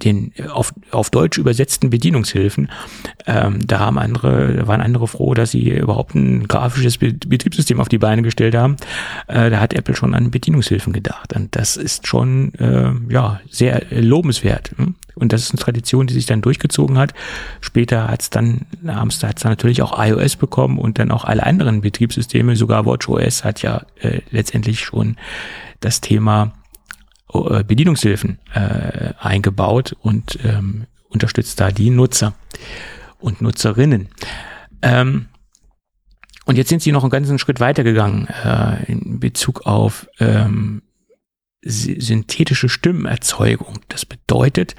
den 0.02 0.32
auf, 0.50 0.74
auf 0.90 1.10
Deutsch 1.10 1.38
übersetzten 1.38 1.90
Bedienungshilfen. 1.90 2.70
Ähm, 3.26 3.66
da 3.66 3.80
haben 3.80 3.98
andere, 3.98 4.66
waren 4.66 4.80
andere 4.80 5.08
froh, 5.08 5.34
dass 5.34 5.50
sie 5.50 5.70
überhaupt 5.70 6.14
ein 6.14 6.46
grafisches 6.48 6.98
Betriebssystem 6.98 7.80
auf 7.80 7.88
die 7.88 7.98
Beine 7.98 8.22
gestellt 8.22 8.54
haben. 8.54 8.76
Äh, 9.26 9.50
da 9.50 9.60
hat 9.60 9.74
Apple 9.74 9.96
schon 9.96 10.14
an 10.14 10.30
Bedienungshilfen 10.30 10.92
gedacht. 10.92 11.34
Und 11.34 11.56
das 11.56 11.76
ist 11.76 12.06
schon 12.06 12.54
äh, 12.54 12.92
ja 13.08 13.40
sehr 13.50 13.82
lobenswert. 13.90 14.72
Hm? 14.76 14.94
Und 15.14 15.32
das 15.32 15.42
ist 15.42 15.50
eine 15.50 15.60
Tradition, 15.60 16.06
die 16.06 16.14
sich 16.14 16.26
dann 16.26 16.42
durchgezogen 16.42 16.98
hat. 16.98 17.14
Später 17.62 18.08
hat 18.08 18.20
es 18.20 18.30
dann, 18.30 18.66
hat's 18.86 19.18
dann 19.18 19.52
natürlich 19.52 19.80
auch 19.80 19.98
iOS 19.98 20.36
bekommen 20.36 20.78
und 20.78 20.98
dann 20.98 21.10
auch 21.10 21.24
alle 21.24 21.44
anderen 21.44 21.80
Betriebssysteme, 21.80 22.54
sogar 22.54 22.84
WatchOS 22.84 23.42
hat 23.42 23.62
ja 23.62 23.86
äh, 24.00 24.20
letztendlich 24.30 24.80
schon 24.80 25.16
das 25.80 26.02
Thema 26.02 26.52
Bedienungshilfen 27.44 28.38
äh, 28.54 29.12
eingebaut 29.18 29.96
und 30.00 30.38
ähm, 30.44 30.86
unterstützt 31.08 31.60
da 31.60 31.70
die 31.70 31.90
Nutzer 31.90 32.34
und 33.18 33.40
Nutzerinnen. 33.40 34.08
Ähm, 34.82 35.26
und 36.44 36.56
jetzt 36.56 36.68
sind 36.68 36.82
sie 36.82 36.92
noch 36.92 37.02
einen 37.02 37.10
ganzen 37.10 37.38
Schritt 37.38 37.60
weitergegangen 37.60 38.28
äh, 38.28 38.84
in 38.90 39.18
Bezug 39.18 39.66
auf 39.66 40.08
ähm, 40.20 40.82
synthetische 41.62 42.68
Stimmenerzeugung. 42.68 43.80
Das 43.88 44.06
bedeutet, 44.06 44.76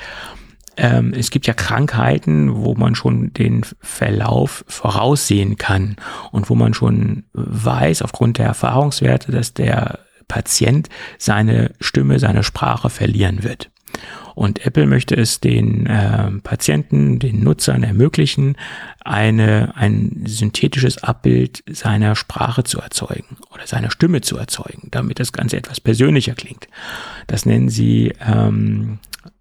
ähm, 0.78 1.14
es 1.14 1.32
gibt 1.32 1.48
ja 1.48 1.54
Krankheiten, 1.54 2.56
wo 2.56 2.76
man 2.76 2.96
schon 2.96 3.34
den 3.34 3.66
Verlauf 3.82 4.64
voraussehen 4.68 5.58
kann 5.58 5.98
und 6.32 6.50
wo 6.50 6.56
man 6.56 6.74
schon 6.74 7.26
weiß, 7.34 8.02
aufgrund 8.04 8.38
der 8.38 8.46
Erfahrungswerte, 8.46 9.32
dass 9.32 9.54
der 9.54 10.00
Patient 10.28 10.90
seine 11.18 11.72
Stimme, 11.80 12.20
seine 12.20 12.44
Sprache 12.44 12.90
verlieren 12.90 13.44
wird. 13.44 13.70
Und 14.36 14.64
Apple 14.66 14.86
möchte 14.86 15.16
es 15.16 15.40
den 15.40 15.88
äh, 15.88 16.30
Patienten, 16.44 17.18
den 17.18 17.44
Nutzern 17.44 17.82
ermöglichen, 17.82 18.56
eine, 19.04 19.76
ein 19.76 20.24
synthetisches 20.28 21.04
Abbild 21.04 21.64
seiner 21.68 22.16
Sprache 22.16 22.64
zu 22.64 22.80
erzeugen 22.80 23.38
oder 23.52 23.66
seiner 23.66 23.90
Stimme 23.90 24.22
zu 24.22 24.38
erzeugen, 24.38 24.90
damit 24.92 25.20
das 25.20 25.34
Ganze 25.34 25.58
etwas 25.58 25.82
persönlicher 25.82 26.36
klingt. 26.36 26.68
Das 27.26 27.48
nennen 27.48 27.70
sie 27.70 28.14
ähm, 28.20 29.00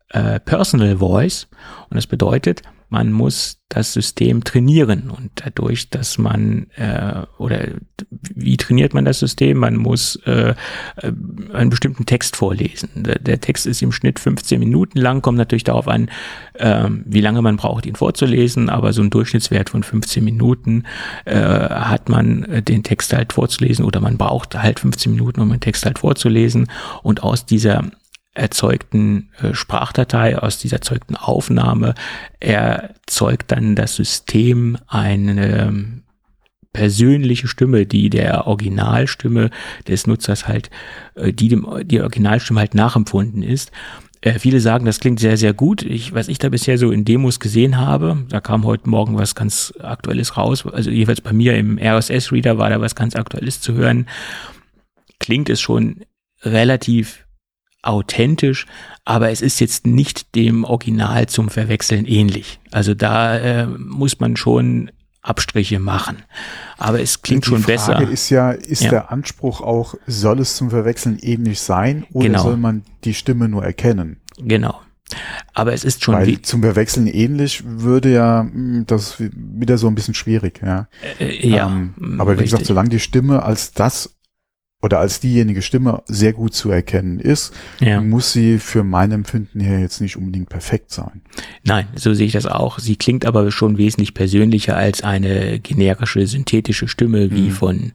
äh, 0.08 0.40
Personal 0.40 0.96
Voice 0.96 1.48
und 1.90 1.96
das 1.96 2.06
bedeutet, 2.06 2.62
man 2.88 3.12
muss 3.12 3.58
das 3.68 3.92
System 3.92 4.44
trainieren 4.44 5.10
und 5.10 5.30
dadurch, 5.34 5.90
dass 5.90 6.18
man 6.18 6.68
äh, 6.76 7.22
oder 7.36 7.66
wie 8.10 8.56
trainiert 8.56 8.94
man 8.94 9.04
das 9.04 9.18
System? 9.18 9.58
Man 9.58 9.76
muss 9.76 10.16
äh, 10.24 10.54
äh 11.02 11.12
einen 11.52 11.70
bestimmten 11.70 12.06
Text 12.06 12.36
vorlesen. 12.36 12.90
Der, 12.94 13.18
der, 13.18 13.40
Text 13.40 13.66
ist 13.66 13.82
im 13.82 13.90
Schnitt 13.90 14.20
15 14.20 14.60
Minuten 14.60 14.98
lang, 14.98 15.20
kommt 15.20 15.38
natürlich 15.38 15.64
darauf 15.64 15.88
an, 15.88 16.08
äh, 16.54 16.88
wie 17.04 17.20
lange 17.20 17.42
man 17.42 17.56
braucht, 17.56 17.86
ihn 17.86 17.96
vorzulesen, 17.96 18.68
aber 18.68 18.92
so 18.92 19.02
ein 19.02 19.10
Durchschnittswert 19.10 19.70
von 19.70 19.82
15 19.82 20.24
Minuten 20.24 20.84
äh, 21.24 21.34
hat 21.34 22.08
man 22.08 22.44
äh, 22.44 22.62
den 22.62 22.84
Text 22.84 23.12
halt 23.12 23.32
vorzulesen 23.32 23.84
oder 23.84 24.00
man 24.00 24.16
braucht 24.16 24.54
halt 24.54 24.78
15 24.78 25.12
Minuten, 25.12 25.40
um 25.40 25.50
den 25.50 25.60
Text 25.60 25.84
halt 25.84 25.98
vorzulesen 25.98 26.68
und 27.02 27.24
aus 27.24 27.46
dieser 27.46 27.90
erzeugten 28.36 29.30
äh, 29.40 29.54
Sprachdatei, 29.54 30.38
aus 30.38 30.58
dieser 30.58 30.76
erzeugten 30.76 31.16
Aufnahme 31.16 31.94
erzeugt 32.40 33.50
dann 33.52 33.74
das 33.76 33.96
System 33.96 34.78
eine 34.86 35.66
ähm, 35.66 36.02
persönliche 36.72 37.48
Stimme, 37.48 37.86
die 37.86 38.10
der 38.10 38.46
Originalstimme 38.46 39.50
des 39.88 40.06
Nutzers 40.06 40.46
halt, 40.46 40.70
äh, 41.14 41.32
die 41.32 41.48
dem 41.48 41.66
die 41.84 42.00
Originalstimme 42.00 42.60
halt 42.60 42.74
nachempfunden 42.74 43.42
ist. 43.42 43.72
Äh, 44.20 44.38
viele 44.38 44.60
sagen, 44.60 44.84
das 44.84 45.00
klingt 45.00 45.20
sehr, 45.20 45.36
sehr 45.36 45.54
gut. 45.54 45.82
Ich, 45.82 46.12
was 46.12 46.28
ich 46.28 46.38
da 46.38 46.48
bisher 46.48 46.78
so 46.78 46.90
in 46.90 47.04
Demos 47.04 47.40
gesehen 47.40 47.78
habe, 47.78 48.24
da 48.28 48.40
kam 48.40 48.64
heute 48.64 48.88
Morgen 48.90 49.16
was 49.16 49.34
ganz 49.34 49.72
Aktuelles 49.80 50.36
raus. 50.36 50.66
Also 50.66 50.90
jeweils 50.90 51.20
bei 51.20 51.32
mir 51.32 51.56
im 51.56 51.78
RSS-Reader 51.78 52.58
war 52.58 52.68
da 52.68 52.80
was 52.80 52.94
ganz 52.94 53.16
Aktuelles 53.16 53.60
zu 53.60 53.74
hören. 53.74 54.06
Klingt 55.18 55.48
es 55.48 55.60
schon 55.60 56.04
relativ 56.42 57.25
authentisch, 57.86 58.66
aber 59.04 59.30
es 59.30 59.40
ist 59.40 59.60
jetzt 59.60 59.86
nicht 59.86 60.34
dem 60.34 60.64
Original 60.64 61.26
zum 61.26 61.48
Verwechseln 61.48 62.06
ähnlich. 62.06 62.58
Also 62.72 62.94
da 62.94 63.38
äh, 63.38 63.66
muss 63.66 64.20
man 64.20 64.36
schon 64.36 64.90
Abstriche 65.22 65.78
machen. 65.78 66.18
Aber 66.78 67.00
es 67.00 67.22
klingt 67.22 67.44
die 67.44 67.48
schon 67.48 67.62
Frage 67.62 67.72
besser. 67.72 67.94
Die 67.94 67.98
Frage 67.98 68.12
ist 68.12 68.30
ja, 68.30 68.50
ist 68.52 68.82
ja. 68.82 68.90
der 68.90 69.10
Anspruch 69.10 69.60
auch, 69.60 69.94
soll 70.06 70.40
es 70.40 70.56
zum 70.56 70.70
Verwechseln 70.70 71.18
ähnlich 71.20 71.60
sein 71.60 72.04
oder 72.12 72.28
genau. 72.28 72.42
soll 72.42 72.56
man 72.56 72.82
die 73.04 73.14
Stimme 73.14 73.48
nur 73.48 73.64
erkennen? 73.64 74.20
Genau. 74.38 74.80
Aber 75.54 75.72
es 75.72 75.84
ist 75.84 76.02
schon 76.02 76.14
Weil 76.14 76.42
zum 76.42 76.62
Verwechseln 76.62 77.06
ähnlich 77.06 77.62
würde 77.64 78.12
ja 78.12 78.40
hm, 78.40 78.84
das 78.86 79.16
wieder 79.18 79.78
so 79.78 79.86
ein 79.86 79.94
bisschen 79.94 80.14
schwierig, 80.14 80.60
ja. 80.64 80.88
Äh, 81.20 81.48
ja. 81.48 81.68
Ähm, 81.68 81.94
aber 82.18 82.32
wie 82.32 82.40
richtig. 82.40 82.50
gesagt, 82.50 82.66
solange 82.66 82.88
die 82.88 82.98
Stimme 82.98 83.42
als 83.42 83.72
das 83.72 84.15
oder 84.82 85.00
als 85.00 85.20
diejenige 85.20 85.62
Stimme 85.62 86.02
sehr 86.06 86.32
gut 86.32 86.54
zu 86.54 86.70
erkennen 86.70 87.18
ist, 87.18 87.54
ja. 87.80 88.00
muss 88.00 88.32
sie 88.32 88.58
für 88.58 88.84
mein 88.84 89.10
Empfinden 89.10 89.60
her 89.60 89.80
jetzt 89.80 90.00
nicht 90.00 90.16
unbedingt 90.16 90.48
perfekt 90.48 90.90
sein. 90.90 91.22
Nein, 91.64 91.86
so 91.94 92.14
sehe 92.14 92.26
ich 92.26 92.32
das 92.32 92.46
auch. 92.46 92.78
Sie 92.78 92.96
klingt 92.96 93.24
aber 93.24 93.50
schon 93.50 93.78
wesentlich 93.78 94.14
persönlicher 94.14 94.76
als 94.76 95.02
eine 95.02 95.58
generische, 95.60 96.26
synthetische 96.26 96.88
Stimme 96.88 97.30
wie 97.30 97.48
mhm. 97.48 97.52
von 97.52 97.92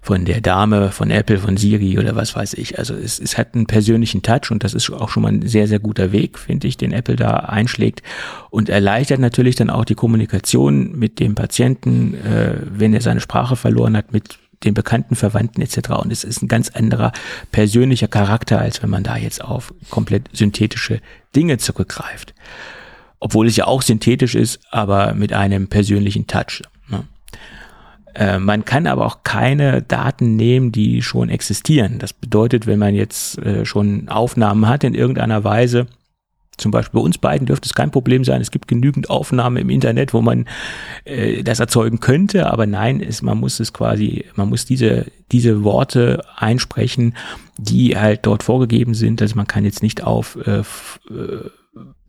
von 0.00 0.24
der 0.24 0.40
Dame, 0.40 0.90
von 0.90 1.10
Apple, 1.10 1.36
von 1.36 1.58
Siri 1.58 1.98
oder 1.98 2.16
was 2.16 2.34
weiß 2.34 2.54
ich. 2.54 2.78
Also 2.78 2.94
es, 2.94 3.18
es 3.18 3.36
hat 3.36 3.54
einen 3.54 3.66
persönlichen 3.66 4.22
Touch 4.22 4.50
und 4.50 4.64
das 4.64 4.72
ist 4.72 4.90
auch 4.90 5.10
schon 5.10 5.22
mal 5.22 5.32
ein 5.32 5.46
sehr, 5.46 5.68
sehr 5.68 5.80
guter 5.80 6.12
Weg, 6.12 6.38
finde 6.38 6.66
ich, 6.66 6.78
den 6.78 6.92
Apple 6.92 7.16
da 7.16 7.34
einschlägt 7.34 8.02
und 8.48 8.70
erleichtert 8.70 9.20
natürlich 9.20 9.56
dann 9.56 9.68
auch 9.68 9.84
die 9.84 9.96
Kommunikation 9.96 10.98
mit 10.98 11.20
dem 11.20 11.34
Patienten, 11.34 12.14
äh, 12.14 12.54
wenn 12.70 12.94
er 12.94 13.02
seine 13.02 13.20
Sprache 13.20 13.54
verloren 13.54 13.98
hat, 13.98 14.10
mit 14.14 14.38
den 14.64 14.74
bekannten 14.74 15.14
Verwandten 15.14 15.62
etc. 15.62 15.90
Und 15.90 16.12
es 16.12 16.24
ist 16.24 16.42
ein 16.42 16.48
ganz 16.48 16.68
anderer 16.70 17.12
persönlicher 17.52 18.08
Charakter, 18.08 18.58
als 18.58 18.82
wenn 18.82 18.90
man 18.90 19.04
da 19.04 19.16
jetzt 19.16 19.42
auf 19.42 19.72
komplett 19.90 20.24
synthetische 20.32 21.00
Dinge 21.34 21.58
zurückgreift. 21.58 22.34
Obwohl 23.20 23.46
es 23.46 23.56
ja 23.56 23.66
auch 23.66 23.82
synthetisch 23.82 24.34
ist, 24.34 24.60
aber 24.70 25.14
mit 25.14 25.32
einem 25.32 25.68
persönlichen 25.68 26.26
Touch. 26.26 26.62
Ne? 26.88 27.04
Äh, 28.14 28.38
man 28.38 28.64
kann 28.64 28.86
aber 28.86 29.06
auch 29.06 29.22
keine 29.24 29.82
Daten 29.82 30.36
nehmen, 30.36 30.72
die 30.72 31.02
schon 31.02 31.28
existieren. 31.28 31.98
Das 31.98 32.12
bedeutet, 32.12 32.66
wenn 32.66 32.78
man 32.78 32.94
jetzt 32.94 33.38
äh, 33.38 33.64
schon 33.64 34.08
Aufnahmen 34.08 34.68
hat 34.68 34.84
in 34.84 34.94
irgendeiner 34.94 35.44
Weise, 35.44 35.86
zum 36.58 36.70
Beispiel 36.70 37.00
bei 37.00 37.04
uns 37.04 37.18
beiden 37.18 37.46
dürfte 37.46 37.66
es 37.66 37.74
kein 37.74 37.90
Problem 37.90 38.24
sein. 38.24 38.40
Es 38.40 38.50
gibt 38.50 38.68
genügend 38.68 39.10
Aufnahmen 39.10 39.56
im 39.56 39.70
Internet, 39.70 40.12
wo 40.12 40.20
man 40.20 40.46
äh, 41.04 41.42
das 41.42 41.60
erzeugen 41.60 42.00
könnte, 42.00 42.50
aber 42.52 42.66
nein, 42.66 43.00
ist, 43.00 43.22
man 43.22 43.38
muss 43.38 43.60
es 43.60 43.72
quasi, 43.72 44.26
man 44.34 44.48
muss 44.48 44.64
diese, 44.64 45.06
diese 45.32 45.64
Worte 45.64 46.24
einsprechen, 46.36 47.14
die 47.56 47.96
halt 47.96 48.26
dort 48.26 48.42
vorgegeben 48.42 48.94
sind. 48.94 49.22
Also 49.22 49.36
man 49.36 49.46
kann 49.46 49.64
jetzt 49.64 49.82
nicht 49.82 50.02
auf 50.02 50.38
äh, 50.44 50.60
äh, 50.60 50.64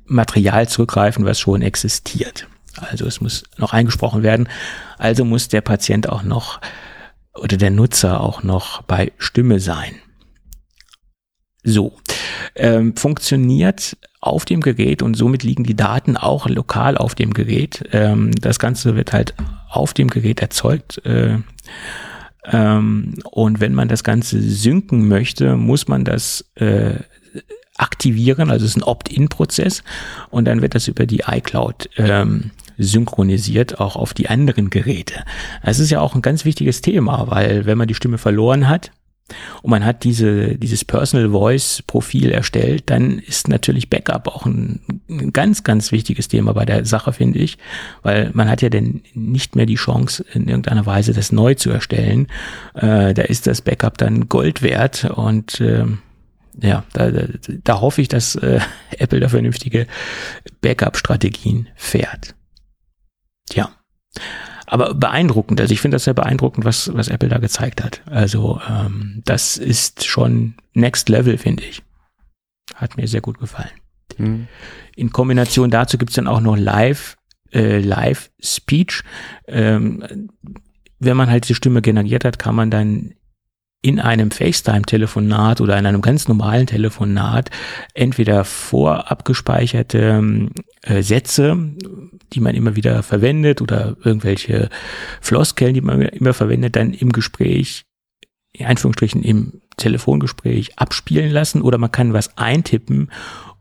Material 0.05 0.67
zurückgreifen, 0.67 1.25
was 1.25 1.39
schon 1.39 1.61
existiert. 1.61 2.47
Also 2.75 3.05
es 3.05 3.21
muss 3.21 3.43
noch 3.57 3.73
eingesprochen 3.73 4.23
werden. 4.23 4.49
Also 4.97 5.25
muss 5.25 5.47
der 5.47 5.61
Patient 5.61 6.09
auch 6.09 6.23
noch 6.23 6.59
oder 7.35 7.57
der 7.57 7.71
Nutzer 7.71 8.21
auch 8.21 8.43
noch 8.43 8.81
bei 8.83 9.11
Stimme 9.17 9.59
sein. 9.59 9.95
So, 11.63 11.93
ähm, 12.55 12.95
funktioniert 12.95 13.97
auf 14.22 14.45
dem 14.45 14.61
Gerät 14.61 15.01
und 15.01 15.15
somit 15.15 15.43
liegen 15.43 15.63
die 15.63 15.76
Daten 15.76 16.17
auch 16.17 16.47
lokal 16.47 16.97
auf 16.97 17.15
dem 17.15 17.34
Gerät. 17.34 17.84
Ähm, 17.91 18.32
das 18.32 18.59
Ganze 18.59 18.95
wird 18.95 19.13
halt 19.13 19.34
auf 19.70 19.93
dem 19.93 20.09
Gerät 20.09 20.41
erzeugt. 20.41 21.03
Äh, 21.05 21.38
ähm, 22.51 23.15
und 23.24 23.59
wenn 23.59 23.74
man 23.74 23.88
das 23.88 24.03
Ganze 24.03 24.41
synken 24.41 25.07
möchte, 25.07 25.55
muss 25.55 25.88
man 25.88 26.03
das 26.03 26.45
äh, 26.55 26.95
aktivieren, 27.78 28.49
also 28.49 28.65
es 28.65 28.72
ist 28.72 28.78
ein 28.78 28.84
Opt-in-Prozess 28.84 29.84
und 30.30 30.45
dann 30.45 30.61
wird 30.61 30.76
das 30.76 30.89
über 30.89 31.05
die 31.05 31.24
iCloud 31.26 31.89
ähm, 31.97 32.51
synchronisiert, 32.78 33.80
auch 33.80 33.95
auf 33.95 34.13
die 34.13 34.30
anderen 34.30 34.70
Geräte. 34.70 35.24
Das 35.63 35.80
ist 35.80 35.89
ja 35.89 36.01
auch 36.01 36.15
ein 36.15 36.22
ganz 36.22 36.43
wichtiges 36.43 36.82
Thema, 36.82 37.28
weil 37.28 37.65
wenn 37.65 37.78
man 37.78 37.88
die 37.88 37.93
Stimme 37.93 38.17
verloren 38.17 38.67
hat, 38.67 38.91
und 39.61 39.71
man 39.71 39.86
hat 39.86 40.03
diese, 40.03 40.55
dieses 40.57 40.86
Personal 40.86 41.30
Voice 41.30 41.84
Profil 41.86 42.32
erstellt, 42.32 42.89
dann 42.89 43.19
ist 43.19 43.47
natürlich 43.47 43.89
Backup 43.89 44.27
auch 44.27 44.45
ein, 44.45 44.80
ein, 45.09 45.34
ganz, 45.34 45.63
ganz 45.63 45.91
wichtiges 45.91 46.27
Thema 46.27 46.53
bei 46.53 46.65
der 46.65 46.86
Sache, 46.86 47.13
finde 47.13 47.39
ich, 47.39 47.57
weil 48.03 48.32
man 48.34 48.49
hat 48.49 48.61
ja 48.61 48.69
dann 48.69 49.01
nicht 49.13 49.55
mehr 49.55 49.65
die 49.65 49.75
Chance, 49.75 50.25
in 50.34 50.47
irgendeiner 50.47 50.86
Weise 50.86 51.13
das 51.13 51.32
neu 51.32 51.55
zu 51.55 51.69
erstellen. 51.69 52.27
Äh, 52.73 53.13
da 53.13 53.23
ist 53.23 53.47
das 53.47 53.61
Backup 53.61 53.97
dann 53.97 54.30
Gold 54.30 54.61
wert 54.61 55.05
und 55.05 55.59
äh, 55.61 55.86
ja, 56.61 56.84
da, 56.93 57.11
da, 57.11 57.23
da 57.63 57.82
hoffe 57.82 58.01
ich, 58.01 58.07
dass 58.07 58.36
äh, 58.36 58.59
Apple 58.97 59.19
da 59.19 59.30
vernünftige 59.30 59.88
Backup-Strategien 60.61 61.69
fährt. 61.75 62.36
Tja 63.49 63.69
aber 64.70 64.93
beeindruckend. 64.93 65.59
Also 65.59 65.74
ich 65.74 65.82
finde 65.82 65.95
das 65.95 66.03
sehr 66.03 66.13
beeindruckend, 66.13 66.63
was, 66.63 66.93
was 66.93 67.07
Apple 67.07 67.30
da 67.30 67.39
gezeigt 67.39 67.84
hat. 67.84 68.01
Also 68.05 68.61
ähm, 68.70 69.24
das 69.26 69.57
ist 69.57 70.05
schon 70.05 70.53
Next 70.74 71.09
Level, 71.09 71.39
finde 71.39 71.63
ich. 71.63 71.82
Hat 72.76 72.95
mir 72.95 73.07
sehr 73.07 73.22
gut 73.22 73.39
gefallen. 73.39 73.72
Mhm. 74.17 74.47
In 74.95 75.11
Kombination 75.11 75.72
dazu 75.72 75.97
gibt's 75.97 76.15
dann 76.15 76.28
auch 76.28 76.39
noch 76.39 76.55
Live, 76.55 77.17
äh, 77.51 77.80
Live 77.80 78.30
Speech. 78.39 79.01
Ähm, 79.47 80.30
wenn 80.99 81.17
man 81.17 81.32
halt 81.32 81.49
die 81.49 81.55
Stimme 81.55 81.82
generiert 81.82 82.24
hat, 82.24 82.38
kann 82.38 82.53
man 82.53 82.70
dann 82.70 83.15
in 83.82 83.99
einem 83.99 84.32
FaceTime-Telefonat 84.32 85.61
oder 85.61 85.77
in 85.77 85.86
einem 85.86 86.01
ganz 86.01 86.27
normalen 86.27 86.67
Telefonat 86.67 87.49
entweder 87.93 88.43
vorab 88.43 89.23
gespeicherte 89.23 90.49
äh, 90.82 91.01
Sätze, 91.01 91.57
die 92.34 92.41
man 92.41 92.55
immer 92.55 92.75
wieder 92.75 93.03
verwendet 93.03 93.61
oder 93.61 93.95
irgendwelche 94.03 94.69
Floskeln, 95.21 95.73
die 95.73 95.82
man 95.82 96.01
immer 96.01 96.34
verwendet, 96.34 96.75
dann 96.75 96.93
im 96.93 97.11
Gespräch, 97.13 97.86
in 98.51 98.65
Anführungsstrichen 98.65 99.23
im 99.23 99.61
Telefongespräch 99.77 100.77
abspielen 100.77 101.32
lassen 101.32 101.61
oder 101.61 101.77
man 101.77 101.91
kann 101.91 102.11
was 102.11 102.38
eintippen 102.38 103.09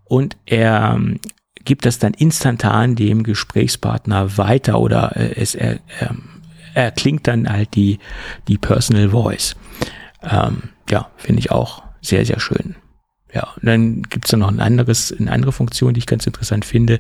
und 0.05 0.37
er 0.47 0.95
ähm, 0.97 1.21
gibt 1.65 1.87
das 1.87 1.99
dann 2.01 2.15
instantan 2.15 2.97
dem 2.97 3.23
Gesprächspartner 3.23 4.37
weiter 4.37 4.81
oder 4.81 5.17
äh, 5.17 5.35
es 5.37 5.55
er, 5.55 5.79
er, 6.01 6.17
er 6.75 6.91
klingt 6.91 7.29
dann 7.29 7.49
halt 7.49 7.75
die, 7.77 7.99
die 8.49 8.59
Personal 8.59 9.11
Voice. 9.11 9.55
Ähm, 10.23 10.71
ja, 10.91 11.11
finde 11.17 11.41
ich 11.41 11.51
auch 11.51 11.83
sehr, 12.01 12.25
sehr 12.25 12.41
schön. 12.41 12.77
Ja, 13.33 13.49
und 13.57 13.67
dann 13.67 14.03
gibt's 14.03 14.31
da 14.31 14.37
noch 14.37 14.49
ein 14.49 14.61
anderes, 14.61 15.15
eine 15.19 15.31
andere 15.31 15.53
Funktion, 15.53 15.93
die 15.93 15.99
ich 15.99 16.07
ganz 16.07 16.27
interessant 16.27 16.65
finde. 16.65 16.99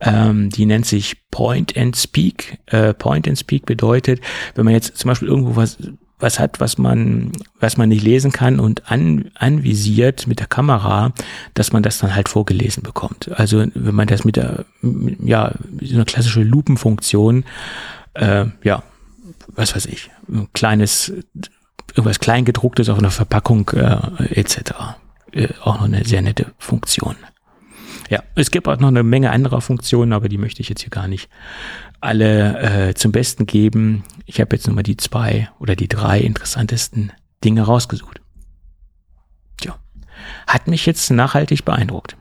Ähm, 0.00 0.50
die 0.50 0.66
nennt 0.66 0.86
sich 0.86 1.28
Point 1.30 1.76
and 1.76 1.96
Speak. 1.96 2.58
Äh, 2.66 2.94
Point 2.94 3.28
and 3.28 3.38
Speak 3.38 3.64
bedeutet, 3.64 4.20
wenn 4.54 4.64
man 4.64 4.74
jetzt 4.74 4.96
zum 4.96 5.08
Beispiel 5.08 5.28
irgendwo 5.28 5.54
was 5.54 5.78
was 6.22 6.38
hat, 6.38 6.60
was 6.60 6.78
man, 6.78 7.32
was 7.58 7.76
man 7.76 7.88
nicht 7.88 8.04
lesen 8.04 8.32
kann 8.32 8.60
und 8.60 8.90
an, 8.90 9.30
anvisiert 9.34 10.26
mit 10.26 10.38
der 10.38 10.46
Kamera, 10.46 11.12
dass 11.54 11.72
man 11.72 11.82
das 11.82 11.98
dann 11.98 12.14
halt 12.14 12.28
vorgelesen 12.28 12.82
bekommt. 12.82 13.30
Also 13.32 13.66
wenn 13.74 13.94
man 13.94 14.06
das 14.06 14.24
mit 14.24 14.36
der, 14.36 14.64
ja, 14.82 15.52
so 15.82 15.94
eine 15.94 16.04
klassische 16.04 16.42
Lupenfunktion, 16.42 17.44
äh, 18.14 18.46
ja, 18.62 18.84
was 19.48 19.74
weiß 19.74 19.86
ich, 19.86 20.10
ein 20.28 20.48
kleines, 20.52 21.12
irgendwas 21.92 22.20
Kleingedrucktes 22.20 22.88
auf 22.88 22.98
einer 22.98 23.10
Verpackung 23.10 23.68
äh, 23.70 24.24
etc. 24.34 24.72
Äh, 25.32 25.48
auch 25.62 25.76
noch 25.76 25.84
eine 25.84 26.04
sehr 26.04 26.22
nette 26.22 26.52
Funktion. 26.58 27.16
Ja, 28.10 28.22
es 28.34 28.50
gibt 28.50 28.68
auch 28.68 28.78
noch 28.78 28.88
eine 28.88 29.02
Menge 29.02 29.30
anderer 29.30 29.60
Funktionen, 29.60 30.12
aber 30.12 30.28
die 30.28 30.38
möchte 30.38 30.60
ich 30.60 30.68
jetzt 30.68 30.82
hier 30.82 30.90
gar 30.90 31.08
nicht 31.08 31.30
alle 32.00 32.88
äh, 32.88 32.94
zum 32.94 33.12
Besten 33.12 33.46
geben. 33.46 34.04
Ich 34.26 34.40
habe 34.40 34.54
jetzt 34.56 34.66
nur 34.66 34.74
mal 34.74 34.82
die 34.82 34.96
zwei 34.96 35.48
oder 35.58 35.76
die 35.76 35.88
drei 35.88 36.20
interessantesten 36.20 37.12
Dinge 37.44 37.62
rausgesucht. 37.62 38.20
Tja, 39.58 39.78
hat 40.46 40.66
mich 40.66 40.84
jetzt 40.84 41.10
nachhaltig 41.10 41.64
beeindruckt. 41.64 42.16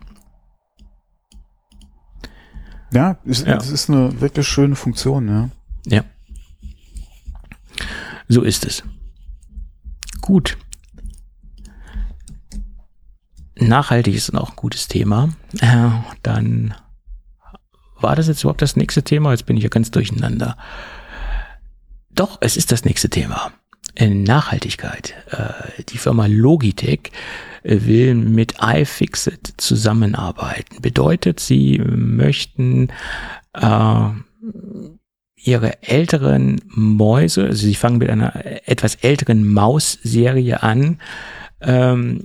Ja, 2.94 3.18
ist, 3.24 3.48
ja. 3.48 3.58
ist 3.58 3.90
eine 3.90 4.20
wirklich 4.20 4.48
schöne 4.48 4.76
Funktion, 4.76 5.28
ja. 5.28 5.50
Ja. 5.86 6.04
So 8.28 8.44
ist 8.44 8.66
es. 8.66 8.84
Gut. 10.22 10.58
Nachhaltig 13.56 14.16
ist 14.16 14.34
auch 14.34 14.52
ein 14.52 14.56
gutes 14.56 14.88
Thema. 14.88 15.30
Äh, 15.60 15.90
dann 16.24 16.74
war 18.00 18.16
das 18.16 18.28
jetzt 18.28 18.44
überhaupt 18.44 18.62
das 18.62 18.76
nächste 18.76 19.04
Thema? 19.04 19.32
Jetzt 19.32 19.46
bin 19.46 19.58
ich 19.58 19.64
ja 19.64 19.70
ganz 19.70 19.92
durcheinander. 19.92 20.58
Doch, 22.14 22.38
es 22.42 22.58
ist 22.58 22.72
das 22.72 22.86
nächste 22.86 23.10
Thema. 23.10 23.52
In 23.94 24.24
Nachhaltigkeit. 24.24 25.14
Äh, 25.30 25.84
die 25.90 25.98
Firma 25.98 26.26
Logitech 26.26 27.12
äh, 27.64 27.78
will 27.82 28.16
mit 28.16 28.56
iFixit 28.62 29.54
zusammenarbeiten. 29.58 30.82
Bedeutet, 30.82 31.40
sie 31.40 31.78
möchten 31.80 32.90
äh, 33.54 34.10
ihre 35.44 35.82
älteren 35.84 36.62
Mäuse, 36.68 37.46
also 37.46 37.66
sie 37.66 37.76
fangen 37.76 37.98
mit 37.98 38.10
einer 38.10 38.34
etwas 38.68 38.96
älteren 38.96 39.48
Maus-Serie 39.48 40.64
an, 40.64 41.00
ähm, 41.62 42.22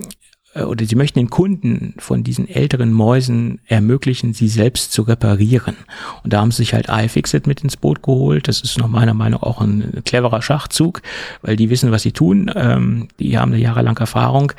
äh, 0.56 0.62
oder 0.62 0.84
sie 0.84 0.96
möchten 0.96 1.18
den 1.18 1.30
Kunden 1.30 1.94
von 1.98 2.24
diesen 2.24 2.48
älteren 2.48 2.92
Mäusen 2.92 3.60
ermöglichen, 3.66 4.32
sie 4.32 4.48
selbst 4.48 4.92
zu 4.92 5.02
reparieren. 5.02 5.76
Und 6.24 6.32
da 6.32 6.40
haben 6.40 6.50
sie 6.50 6.58
sich 6.58 6.74
halt 6.74 6.88
iFixit 6.88 7.46
mit 7.46 7.62
ins 7.62 7.76
Boot 7.76 8.02
geholt. 8.02 8.48
Das 8.48 8.60
ist 8.60 8.78
nach 8.78 8.88
meiner 8.88 9.14
Meinung 9.14 9.42
auch 9.42 9.60
ein 9.60 10.02
cleverer 10.04 10.42
Schachzug, 10.42 11.02
weil 11.42 11.56
die 11.56 11.70
wissen, 11.70 11.90
was 11.90 12.02
sie 12.02 12.12
tun. 12.12 12.50
Ähm, 12.54 13.08
die 13.20 13.38
haben 13.38 13.52
eine 13.52 13.62
jahrelange 13.62 14.00
Erfahrung 14.00 14.52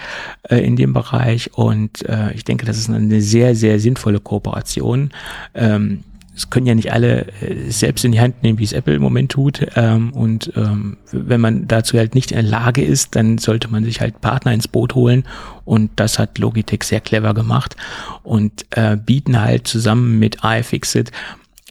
äh, 0.43 0.58
in 0.58 0.76
dem 0.76 0.93
Bereich 0.93 1.53
und 1.53 2.08
äh, 2.08 2.34
ich 2.34 2.43
denke, 2.43 2.66
das 2.66 2.78
ist 2.78 2.89
eine 2.89 3.22
sehr, 3.22 3.55
sehr 3.55 3.80
sinnvolle 3.80 4.20
Kooperation. 4.20 5.12
Ähm, 5.53 6.03
es 6.38 6.52
können 6.52 6.68
ja 6.68 6.76
nicht 6.76 6.94
alle 6.94 7.26
äh, 7.42 7.72
selbst 7.72 8.06
in 8.06 8.12
die 8.12 8.22
Hand 8.22 8.44
nehmen, 8.44 8.60
wie 8.60 8.64
es 8.64 8.72
Apple 8.72 8.94
im 8.94 9.02
Moment 9.02 9.32
tut. 9.32 9.66
Ähm, 9.76 10.14
und 10.14 10.54
ähm, 10.56 10.98
wenn 11.12 11.42
man 11.42 11.68
dazu 11.68 11.98
halt 11.98 12.14
nicht 12.14 12.32
in 12.32 12.38
der 12.38 12.50
Lage 12.50 12.84
ist, 12.84 13.16
dann 13.16 13.40
sollte 13.40 13.70
man 13.70 13.84
sich 13.84 14.02
halt 14.02 14.22
Partner 14.22 14.54
ins 14.54 14.68
Boot 14.68 14.94
holen. 14.94 15.24
Und 15.66 15.90
das 15.96 16.20
hat 16.20 16.38
Logitech 16.38 16.84
sehr 16.84 17.02
clever 17.02 17.34
gemacht 17.34 17.76
und 18.22 18.66
äh, 18.70 18.96
bieten 18.96 19.42
halt 19.42 19.68
zusammen 19.68 20.20
mit 20.20 20.44
iFixit 20.44 21.12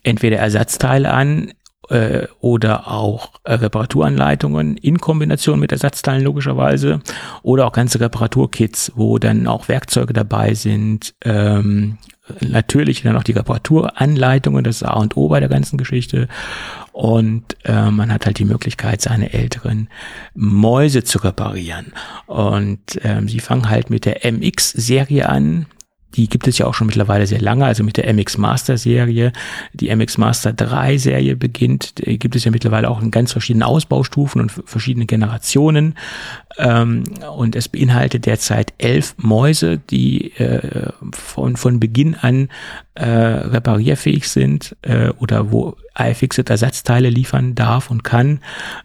entweder 0.02 0.38
Ersatzteile 0.38 1.12
an 1.12 1.52
äh, 1.88 2.26
oder 2.40 2.90
auch 2.90 3.34
äh, 3.44 3.54
Reparaturanleitungen 3.54 4.76
in 4.78 4.98
Kombination 4.98 5.60
mit 5.60 5.70
Ersatzteilen 5.70 6.24
logischerweise 6.24 7.00
oder 7.42 7.66
auch 7.66 7.72
ganze 7.72 8.00
Reparaturkits, 8.00 8.92
wo 8.96 9.18
dann 9.18 9.46
auch 9.46 9.68
Werkzeuge 9.68 10.12
dabei 10.12 10.54
sind, 10.54 11.14
ähm, 11.24 11.98
natürlich 12.40 13.02
dann 13.02 13.16
auch 13.16 13.22
die 13.22 13.32
Reparaturanleitungen, 13.32 14.64
das 14.64 14.76
ist 14.76 14.82
A 14.82 14.94
und 14.94 15.16
O 15.16 15.28
bei 15.28 15.40
der 15.40 15.48
ganzen 15.48 15.76
Geschichte. 15.76 16.28
Und 16.92 17.56
äh, 17.64 17.90
man 17.90 18.12
hat 18.12 18.26
halt 18.26 18.38
die 18.38 18.44
Möglichkeit, 18.44 19.02
seine 19.02 19.32
älteren 19.32 19.88
Mäuse 20.34 21.04
zu 21.04 21.18
reparieren. 21.18 21.92
Und 22.26 22.80
ähm, 23.02 23.28
sie 23.28 23.40
fangen 23.40 23.68
halt 23.68 23.90
mit 23.90 24.04
der 24.04 24.24
MX-Serie 24.30 25.28
an. 25.28 25.66
Die 26.16 26.28
gibt 26.28 26.48
es 26.48 26.58
ja 26.58 26.66
auch 26.66 26.74
schon 26.74 26.86
mittlerweile 26.86 27.26
sehr 27.26 27.40
lange, 27.40 27.66
also 27.66 27.84
mit 27.84 27.96
der 27.96 28.12
MX 28.12 28.38
Master 28.38 28.78
Serie. 28.78 29.32
Die 29.72 29.94
MX 29.94 30.18
Master 30.18 30.52
3 30.52 30.96
Serie 30.98 31.36
beginnt, 31.36 31.98
die 31.98 32.18
gibt 32.18 32.34
es 32.36 32.44
ja 32.44 32.50
mittlerweile 32.50 32.90
auch 32.90 33.02
in 33.02 33.10
ganz 33.10 33.32
verschiedenen 33.32 33.62
Ausbaustufen 33.62 34.40
und 34.40 34.50
verschiedene 34.50 35.06
Generationen. 35.06 35.94
Ähm, 36.58 37.04
und 37.36 37.54
es 37.54 37.68
beinhaltet 37.68 38.26
derzeit 38.26 38.72
elf 38.78 39.14
Mäuse, 39.18 39.78
die 39.78 40.32
äh, 40.38 40.90
von, 41.12 41.56
von 41.56 41.80
Beginn 41.80 42.14
an 42.14 42.48
äh, 42.96 43.08
reparierfähig 43.08 44.28
sind 44.28 44.74
äh, 44.82 45.10
oder 45.18 45.52
wo 45.52 45.76
iFixit 45.98 46.50
Ersatzteile 46.50 47.10
liefern 47.10 47.54
darf 47.54 47.90
und 47.90 48.04
kann. 48.04 48.40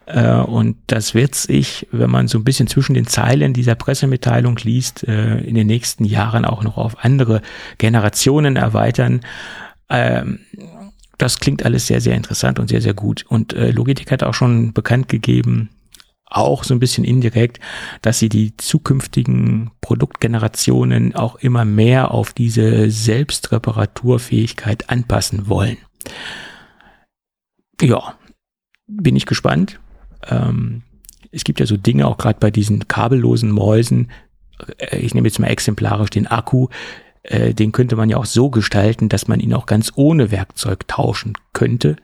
Äh, 0.06 0.34
und 0.34 0.78
das 0.88 1.14
wird 1.14 1.34
sich, 1.36 1.88
wenn 1.92 2.10
man 2.10 2.28
so 2.28 2.38
ein 2.38 2.44
bisschen 2.44 2.68
zwischen 2.68 2.94
den 2.94 3.08
Zeilen 3.08 3.54
dieser 3.54 3.76
Pressemitteilung 3.76 4.58
liest, 4.58 5.08
äh, 5.08 5.40
in 5.40 5.56
den 5.56 5.68
nächsten 5.68 6.06
Jahren 6.06 6.46
auch 6.46 6.64
noch 6.64 6.78
auf 6.78 7.04
andere 7.04 7.42
Generationen 7.78 8.58
erweitern. 8.58 9.22
Ähm, 9.90 10.40
das 11.18 11.40
klingt 11.40 11.64
alles 11.64 11.88
sehr, 11.88 12.02
sehr 12.02 12.16
interessant 12.16 12.60
und 12.60 12.70
sehr, 12.70 12.82
sehr 12.82 12.94
gut. 12.94 13.26
Und 13.28 13.54
äh, 13.54 13.72
Logitech 13.72 14.12
hat 14.12 14.24
auch 14.24 14.34
schon 14.34 14.74
bekannt 14.74 15.08
gegeben, 15.08 15.70
auch 16.32 16.64
so 16.64 16.74
ein 16.74 16.80
bisschen 16.80 17.04
indirekt, 17.04 17.60
dass 18.02 18.20
sie 18.20 18.30
die 18.30 18.56
zukünftigen 18.58 19.72
Produktgenerationen 19.82 21.16
auch 21.16 21.36
immer 21.36 21.66
mehr 21.66 22.12
auf 22.12 22.34
diese 22.34 22.90
Selbstreparaturfähigkeit 22.90 24.90
anpassen 24.90 25.50
wollen. 25.50 25.78
Ja, 27.82 28.16
bin 28.88 29.16
ich 29.16 29.26
gespannt. 29.26 29.80
Ähm, 30.28 30.84
es 31.32 31.44
gibt 31.44 31.60
ja 31.60 31.66
so 31.66 31.78
Dinge, 31.78 32.08
auch 32.08 32.18
gerade 32.18 32.40
bei 32.40 32.52
diesen 32.52 32.88
kabellosen 32.88 33.52
Mäusen, 33.52 34.12
äh, 34.78 34.98
ich 34.98 35.14
nehme 35.14 35.28
jetzt 35.28 35.40
mal 35.40 35.48
exemplarisch 35.48 36.12
den 36.12 36.28
Akku, 36.28 36.68
äh, 37.24 37.54
den 37.54 37.72
könnte 37.72 37.96
man 37.96 38.10
ja 38.10 38.18
auch 38.18 38.26
so 38.26 38.50
gestalten, 38.50 39.10
dass 39.10 39.28
man 39.28 39.40
ihn 39.40 39.54
auch 39.54 39.66
ganz 39.66 39.92
ohne 39.96 40.32
Werkzeug 40.32 40.88
tauschen 40.88 41.34
könnte 41.54 41.98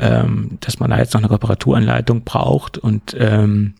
ähm, 0.00 0.58
dass 0.60 0.78
man 0.78 0.90
da 0.90 0.98
jetzt 0.98 1.14
noch 1.14 1.22
eine 1.22 1.30
Reparaturanleitung 1.30 2.24
braucht 2.24 2.78
und 2.78 3.16
ähm, 3.18 3.74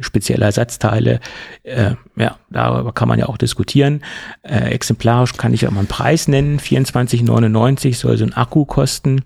spezielle 0.00 0.44
Ersatzteile. 0.44 1.20
Äh, 1.62 1.94
ja, 2.16 2.36
darüber 2.50 2.92
kann 2.92 3.08
man 3.08 3.18
ja 3.18 3.26
auch 3.26 3.38
diskutieren. 3.38 4.02
Äh, 4.42 4.70
exemplarisch 4.70 5.34
kann 5.34 5.52
ich 5.52 5.66
auch 5.66 5.70
mal 5.70 5.80
einen 5.80 5.88
Preis 5.88 6.28
nennen. 6.28 6.58
24,99 6.60 7.94
soll 7.94 8.16
so 8.16 8.24
ein 8.24 8.34
Akku 8.34 8.64
kosten. 8.64 9.22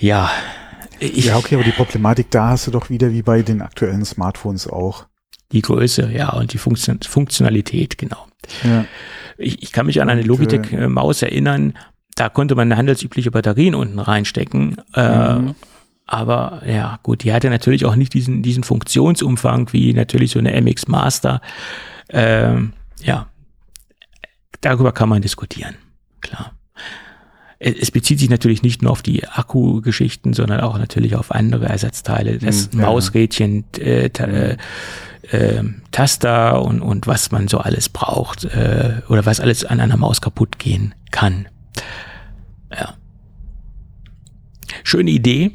Ja. 0.00 0.30
Ich, 1.00 1.26
ja, 1.26 1.36
okay, 1.36 1.56
aber 1.56 1.64
die 1.64 1.72
Problematik 1.72 2.30
da 2.30 2.50
hast 2.50 2.68
du 2.68 2.70
doch 2.70 2.88
wieder 2.88 3.10
wie 3.10 3.22
bei 3.22 3.42
den 3.42 3.60
aktuellen 3.60 4.04
Smartphones 4.04 4.68
auch. 4.68 5.06
Die 5.50 5.62
Größe, 5.62 6.10
ja, 6.12 6.30
und 6.30 6.52
die 6.52 6.58
Funktion 6.58 7.00
Funktionalität, 7.02 7.98
genau. 7.98 8.26
Ja. 8.64 8.84
Ich, 9.36 9.62
ich 9.62 9.72
kann 9.72 9.86
mich 9.86 10.00
an 10.00 10.08
eine 10.08 10.22
Logitech-Maus 10.22 11.22
äh, 11.22 11.26
erinnern, 11.26 11.74
da 12.14 12.28
konnte 12.28 12.54
man 12.54 12.76
handelsübliche 12.76 13.30
Batterien 13.30 13.74
unten 13.74 13.98
reinstecken. 13.98 14.76
Äh, 14.94 15.34
mhm. 15.34 15.54
Aber 16.06 16.62
ja, 16.66 16.98
gut, 17.02 17.24
die 17.24 17.32
hatte 17.32 17.48
natürlich 17.48 17.86
auch 17.86 17.96
nicht 17.96 18.12
diesen, 18.12 18.42
diesen 18.42 18.64
Funktionsumfang 18.64 19.72
wie 19.72 19.94
natürlich 19.94 20.32
so 20.32 20.38
eine 20.38 20.60
MX 20.60 20.88
Master. 20.88 21.40
Ähm, 22.10 22.72
ja, 23.02 23.28
darüber 24.60 24.92
kann 24.92 25.08
man 25.08 25.22
diskutieren, 25.22 25.74
klar. 26.20 26.52
Es 27.64 27.92
bezieht 27.92 28.18
sich 28.18 28.28
natürlich 28.28 28.64
nicht 28.64 28.82
nur 28.82 28.90
auf 28.90 29.02
die 29.02 29.26
Akkugeschichten, 29.28 30.32
sondern 30.32 30.60
auch 30.62 30.76
natürlich 30.78 31.14
auf 31.14 31.30
andere 31.30 31.66
Ersatzteile, 31.66 32.38
das 32.38 32.72
mhm, 32.72 32.80
Mausrädchen, 32.80 33.64
äh, 33.78 34.06
äh, 34.06 34.56
äh, 35.30 35.62
Taster 35.92 36.60
und, 36.62 36.80
und 36.80 37.06
was 37.06 37.30
man 37.30 37.46
so 37.46 37.58
alles 37.58 37.88
braucht 37.88 38.44
äh, 38.46 39.02
oder 39.08 39.24
was 39.26 39.38
alles 39.38 39.64
an 39.64 39.78
einer 39.78 39.96
Maus 39.96 40.20
kaputt 40.20 40.58
gehen 40.58 40.94
kann. 41.12 41.46
Ja. 42.72 42.94
Schöne 44.84 45.10
Idee. 45.10 45.52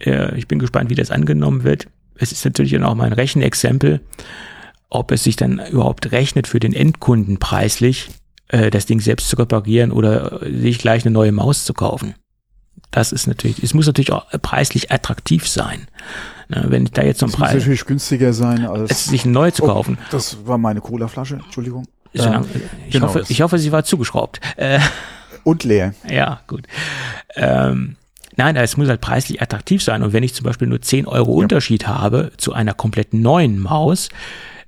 Äh, 0.00 0.36
ich 0.36 0.48
bin 0.48 0.58
gespannt, 0.58 0.90
wie 0.90 0.94
das 0.94 1.10
angenommen 1.10 1.64
wird. 1.64 1.88
Es 2.14 2.32
ist 2.32 2.44
natürlich 2.44 2.78
auch 2.78 2.94
mal 2.94 3.06
ein 3.06 3.12
Rechenexempel, 3.12 4.00
ob 4.90 5.10
es 5.12 5.24
sich 5.24 5.36
dann 5.36 5.60
überhaupt 5.70 6.12
rechnet 6.12 6.46
für 6.46 6.60
den 6.60 6.72
Endkunden 6.72 7.38
preislich, 7.38 8.10
äh, 8.48 8.70
das 8.70 8.86
Ding 8.86 9.00
selbst 9.00 9.28
zu 9.28 9.36
reparieren 9.36 9.92
oder 9.92 10.40
sich 10.42 10.78
gleich 10.78 11.04
eine 11.04 11.12
neue 11.12 11.32
Maus 11.32 11.64
zu 11.64 11.74
kaufen. 11.74 12.14
Das 12.90 13.10
ist 13.10 13.26
natürlich, 13.26 13.62
es 13.62 13.72
muss 13.72 13.86
natürlich 13.86 14.12
auch 14.12 14.26
preislich 14.42 14.92
attraktiv 14.92 15.48
sein. 15.48 15.86
Ne, 16.48 16.66
wenn 16.68 16.84
da 16.84 17.02
jetzt 17.02 17.20
so 17.20 17.26
ein 17.26 17.32
Preis. 17.32 17.54
muss 17.54 17.62
natürlich 17.62 17.86
günstiger 17.86 18.34
sein, 18.34 18.66
als 18.66 19.06
sich 19.06 19.24
neu 19.24 19.50
zu 19.50 19.62
oh, 19.62 19.68
kaufen. 19.68 19.96
Oh, 19.98 20.06
das 20.10 20.46
war 20.46 20.58
meine 20.58 20.82
Colaflasche, 20.82 21.36
Entschuldigung. 21.36 21.86
Ja, 22.12 22.44
ich, 22.86 22.92
genau. 22.92 23.06
hoffe, 23.06 23.24
ich 23.26 23.40
hoffe, 23.40 23.58
sie 23.58 23.72
war 23.72 23.84
zugeschraubt. 23.84 24.40
Äh, 24.56 24.78
und 25.44 25.64
leer. 25.64 25.94
Ja, 26.08 26.40
gut. 26.46 26.66
Ähm, 27.34 27.96
Nein, 28.36 28.56
es 28.56 28.76
muss 28.76 28.88
halt 28.88 29.00
preislich 29.00 29.42
attraktiv 29.42 29.82
sein. 29.82 30.02
Und 30.02 30.12
wenn 30.12 30.22
ich 30.22 30.34
zum 30.34 30.44
Beispiel 30.44 30.68
nur 30.68 30.80
10 30.80 31.06
Euro 31.06 31.36
ja. 31.36 31.42
Unterschied 31.42 31.86
habe 31.86 32.32
zu 32.38 32.54
einer 32.54 32.72
komplett 32.72 33.12
neuen 33.12 33.58
Maus, 33.58 34.08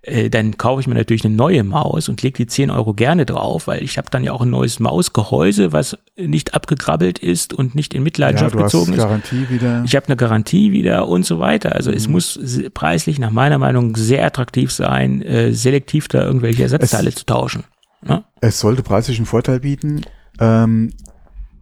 äh, 0.03 0.29
dann 0.29 0.59
kaufe 0.59 0.81
ich 0.81 0.87
mir 0.87 0.95
natürlich 0.95 1.25
eine 1.25 1.35
neue 1.35 1.65
Maus 1.65 2.09
und 2.09 2.21
lege 2.23 2.37
die 2.37 2.47
10 2.47 2.71
Euro 2.71 2.93
gerne 2.93 3.25
drauf, 3.25 3.67
weil 3.67 3.83
ich 3.83 3.97
habe 3.97 4.09
dann 4.11 4.23
ja 4.23 4.33
auch 4.33 4.43
ein 4.43 4.51
neues 4.51 4.81
Mausgehäuse, 4.81 5.73
was 5.73 5.97
nicht 6.17 6.53
abgegrabbelt 6.55 7.19
ist 7.19 7.55
und 7.55 7.75
nicht 7.75 7.95
in 7.95 8.03
Mitleidenschaft 8.03 8.55
ja, 8.55 8.59
du 8.59 8.65
gezogen 8.65 8.93
hast 8.93 8.99
ist. 8.99 9.03
Garantie 9.03 9.49
wieder. 9.49 9.83
Ich 9.87 9.97
habe 9.97 10.07
eine 10.07 10.17
Garantie 10.17 10.73
wieder 10.73 11.09
und 11.09 11.25
so 11.25 11.39
weiter. 11.39 11.75
Also 11.75 11.91
mhm. 11.91 11.97
es 11.97 12.09
muss 12.09 12.39
preislich 12.75 13.19
nach 13.19 13.31
meiner 13.31 13.59
Meinung 13.59 13.97
sehr 13.97 14.25
attraktiv 14.27 14.73
sein, 14.73 15.23
äh, 15.23 15.53
selektiv 15.53 16.09
da 16.09 16.23
irgendwelche 16.23 16.65
Ersatzteile 16.65 17.09
es, 17.09 17.15
zu 17.15 17.25
tauschen. 17.25 17.65
Ja? 18.07 18.17
Ne? 18.17 18.25
Es 18.43 18.61
sollte 18.61 18.83
preislich 18.83 19.17
einen 19.17 19.27
Vorteil 19.27 19.61
bieten, 19.61 20.03
ähm, 20.41 20.93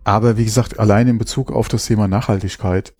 aber 0.05 0.37
wie 0.37 0.45
gesagt, 0.45 0.79
allein 0.79 1.09
in 1.09 1.18
Bezug 1.18 1.53
auf 1.53 1.68
das 1.68 1.87
Thema 1.87 2.09
Nachhaltigkeit. 2.09 2.95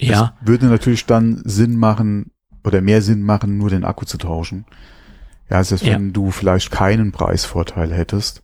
Ja. 0.00 0.34
würde 0.40 0.66
natürlich 0.66 1.06
dann 1.06 1.42
Sinn 1.44 1.76
machen, 1.76 2.32
oder 2.64 2.80
mehr 2.80 3.02
Sinn 3.02 3.22
machen, 3.22 3.58
nur 3.58 3.70
den 3.70 3.84
Akku 3.84 4.04
zu 4.04 4.18
tauschen. 4.18 4.64
Ja, 5.50 5.58
also 5.58 5.80
wenn 5.82 6.06
ja. 6.06 6.12
du 6.12 6.30
vielleicht 6.30 6.70
keinen 6.70 7.12
Preisvorteil 7.12 7.92
hättest. 7.92 8.42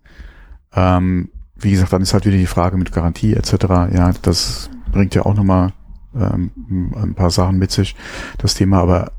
Ähm, 0.75 1.31
wie 1.57 1.73
gesagt, 1.73 1.93
dann 1.93 2.03
ist 2.03 2.13
halt 2.13 2.27
wieder 2.27 2.37
die 2.37 2.47
Frage 2.47 2.77
mit 2.77 2.93
Garantie 2.93 3.35
etc. 3.35 3.53
Ja, 3.93 4.13
das 4.23 4.71
bringt 4.93 5.15
ja 5.15 5.25
auch 5.25 5.35
nochmal 5.35 5.73
ähm, 6.15 6.51
ein 6.95 7.15
paar 7.15 7.31
Sachen 7.31 7.59
mit 7.59 7.71
sich, 7.71 7.97
das 8.39 8.55
Thema. 8.55 8.81
Aber 8.81 9.13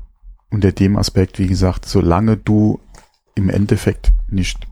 unter 0.50 0.72
dem 0.72 0.96
Aspekt, 0.96 1.38
wie 1.38 1.46
gesagt, 1.46 1.86
solange 1.86 2.36
du 2.36 2.80
im 3.34 3.48
Endeffekt 3.48 4.12
nicht 4.28 4.66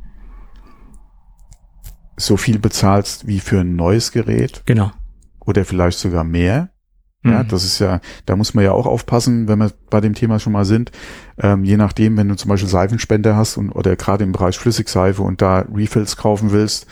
so 2.20 2.36
viel 2.36 2.58
bezahlst 2.58 3.26
wie 3.26 3.40
für 3.40 3.60
ein 3.60 3.76
neues 3.76 4.12
Gerät. 4.12 4.62
Genau. 4.66 4.92
Oder 5.40 5.64
vielleicht 5.64 5.98
sogar 5.98 6.24
mehr, 6.24 6.70
ja, 7.22 7.42
mhm. 7.42 7.48
das 7.48 7.64
ist 7.64 7.78
ja, 7.80 8.00
da 8.24 8.34
muss 8.34 8.54
man 8.54 8.64
ja 8.64 8.72
auch 8.72 8.86
aufpassen, 8.86 9.46
wenn 9.46 9.58
wir 9.58 9.70
bei 9.90 10.00
dem 10.00 10.14
Thema 10.14 10.38
schon 10.38 10.54
mal 10.54 10.64
sind. 10.64 10.90
Ähm, 11.38 11.64
je 11.64 11.76
nachdem, 11.76 12.16
wenn 12.16 12.28
du 12.28 12.36
zum 12.36 12.48
Beispiel 12.48 12.68
Seifenspender 12.68 13.36
hast 13.36 13.58
und 13.58 13.70
oder 13.72 13.94
gerade 13.96 14.24
im 14.24 14.32
Bereich 14.32 14.58
Flüssigseife 14.58 15.22
und 15.22 15.42
da 15.42 15.66
Refills 15.72 16.16
kaufen 16.16 16.50
willst, 16.50 16.86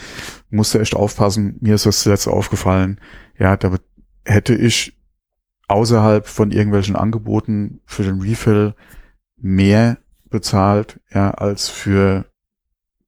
musst 0.51 0.75
du 0.75 0.81
echt 0.81 0.95
aufpassen. 0.95 1.57
Mir 1.61 1.77
ist 1.77 1.87
das 1.87 2.03
zuletzt 2.03 2.29
aufgefallen. 2.29 3.01
Ja, 3.39 3.57
da 3.57 3.75
hätte 4.27 4.55
ich 4.55 4.99
außerhalb 5.69 6.27
von 6.27 6.51
irgendwelchen 6.51 6.97
Angeboten 6.97 7.81
für 7.87 8.03
den 8.03 8.21
Refill 8.21 8.75
mehr 9.39 9.97
bezahlt, 10.29 11.01
ja, 11.11 11.31
als 11.31 11.71
für 11.71 12.27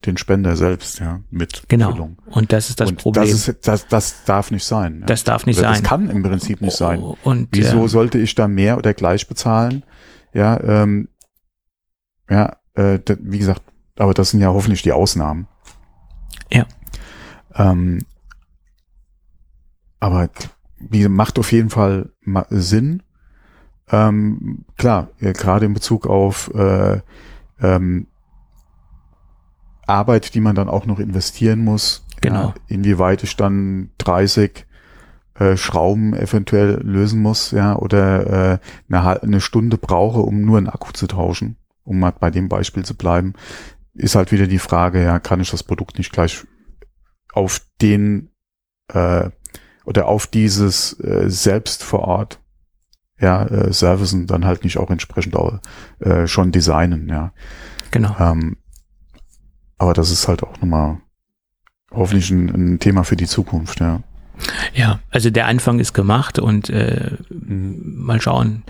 den 0.06 0.16
Spender 0.16 0.56
selbst, 0.56 0.98
ja, 1.00 1.20
mit 1.30 1.64
genau. 1.68 1.92
Füllung. 1.92 2.16
Und 2.26 2.52
das 2.52 2.70
ist 2.70 2.80
das 2.80 2.90
und 2.90 2.96
Problem. 2.96 3.24
Das, 3.24 3.48
ist, 3.48 3.68
das, 3.68 3.86
das 3.86 4.24
darf 4.24 4.50
nicht 4.50 4.64
sein. 4.64 5.00
Ja. 5.00 5.06
Das 5.06 5.24
darf 5.24 5.44
nicht 5.44 5.58
oder 5.58 5.68
sein. 5.68 5.82
Das 5.82 5.88
kann 5.88 6.10
im 6.10 6.22
Prinzip 6.22 6.62
nicht 6.62 6.76
sein. 6.76 7.00
Oh, 7.00 7.18
und 7.22 7.48
wieso 7.52 7.84
äh, 7.84 7.88
sollte 7.88 8.18
ich 8.18 8.34
da 8.34 8.48
mehr 8.48 8.78
oder 8.78 8.94
gleich 8.94 9.28
bezahlen? 9.28 9.82
Ja, 10.32 10.58
ähm, 10.62 11.08
ja, 12.30 12.56
äh, 12.74 12.98
wie 13.20 13.38
gesagt, 13.38 13.62
aber 13.98 14.14
das 14.14 14.30
sind 14.30 14.40
ja 14.40 14.48
hoffentlich 14.48 14.82
die 14.82 14.92
Ausnahmen. 14.92 15.48
Ja. 16.50 16.66
Ähm, 17.54 18.06
aber 19.98 20.30
wie 20.78 21.06
macht 21.08 21.38
auf 21.38 21.52
jeden 21.52 21.68
Fall 21.68 22.10
Sinn. 22.48 23.02
Ähm, 23.92 24.64
klar, 24.78 25.08
ja, 25.20 25.32
gerade 25.32 25.66
in 25.66 25.74
Bezug 25.74 26.06
auf 26.06 26.50
äh, 26.54 27.00
ähm, 27.60 28.06
Arbeit, 29.90 30.34
die 30.34 30.40
man 30.40 30.54
dann 30.54 30.68
auch 30.68 30.86
noch 30.86 30.98
investieren 30.98 31.64
muss. 31.64 32.04
Genau. 32.20 32.48
Ja, 32.48 32.54
inwieweit 32.68 33.22
ich 33.22 33.36
dann 33.36 33.90
30 33.98 34.66
äh, 35.34 35.56
Schrauben 35.56 36.14
eventuell 36.14 36.80
lösen 36.82 37.22
muss, 37.22 37.50
ja, 37.50 37.76
oder 37.76 38.52
äh, 38.52 38.58
eine, 38.88 39.22
eine 39.22 39.40
Stunde 39.40 39.78
brauche, 39.78 40.20
um 40.20 40.42
nur 40.42 40.58
einen 40.58 40.68
Akku 40.68 40.92
zu 40.92 41.06
tauschen, 41.06 41.56
um 41.84 41.98
mal 41.98 42.12
bei 42.12 42.30
dem 42.30 42.48
Beispiel 42.48 42.84
zu 42.84 42.94
bleiben, 42.94 43.34
ist 43.94 44.14
halt 44.14 44.32
wieder 44.32 44.46
die 44.46 44.58
Frage, 44.58 45.02
ja, 45.02 45.18
kann 45.18 45.40
ich 45.40 45.50
das 45.50 45.62
Produkt 45.62 45.98
nicht 45.98 46.12
gleich 46.12 46.44
auf 47.32 47.62
den 47.80 48.30
äh, 48.88 49.30
oder 49.84 50.06
auf 50.06 50.26
dieses 50.26 50.98
äh, 51.00 51.30
selbst 51.30 51.82
vor 51.82 52.00
Ort 52.00 52.40
ja, 53.20 53.44
äh, 53.44 53.72
Servicen 53.72 54.26
dann 54.26 54.44
halt 54.44 54.64
nicht 54.64 54.78
auch 54.78 54.90
entsprechend 54.90 55.36
auch, 55.36 55.60
äh, 56.00 56.26
schon 56.26 56.52
designen, 56.52 57.08
ja. 57.08 57.32
Genau. 57.90 58.16
Ähm, 58.18 58.56
aber 59.80 59.94
das 59.94 60.10
ist 60.10 60.28
halt 60.28 60.42
auch 60.42 60.52
nochmal 60.60 60.98
hoffentlich 61.90 62.30
ein, 62.30 62.48
ein 62.74 62.78
Thema 62.78 63.02
für 63.02 63.16
die 63.16 63.26
Zukunft, 63.26 63.80
ja. 63.80 64.00
Ja, 64.74 65.00
also 65.10 65.30
der 65.30 65.46
Anfang 65.46 65.80
ist 65.80 65.94
gemacht 65.94 66.38
und 66.38 66.68
äh, 66.70 67.16
mal 67.30 68.20
schauen. 68.20 68.62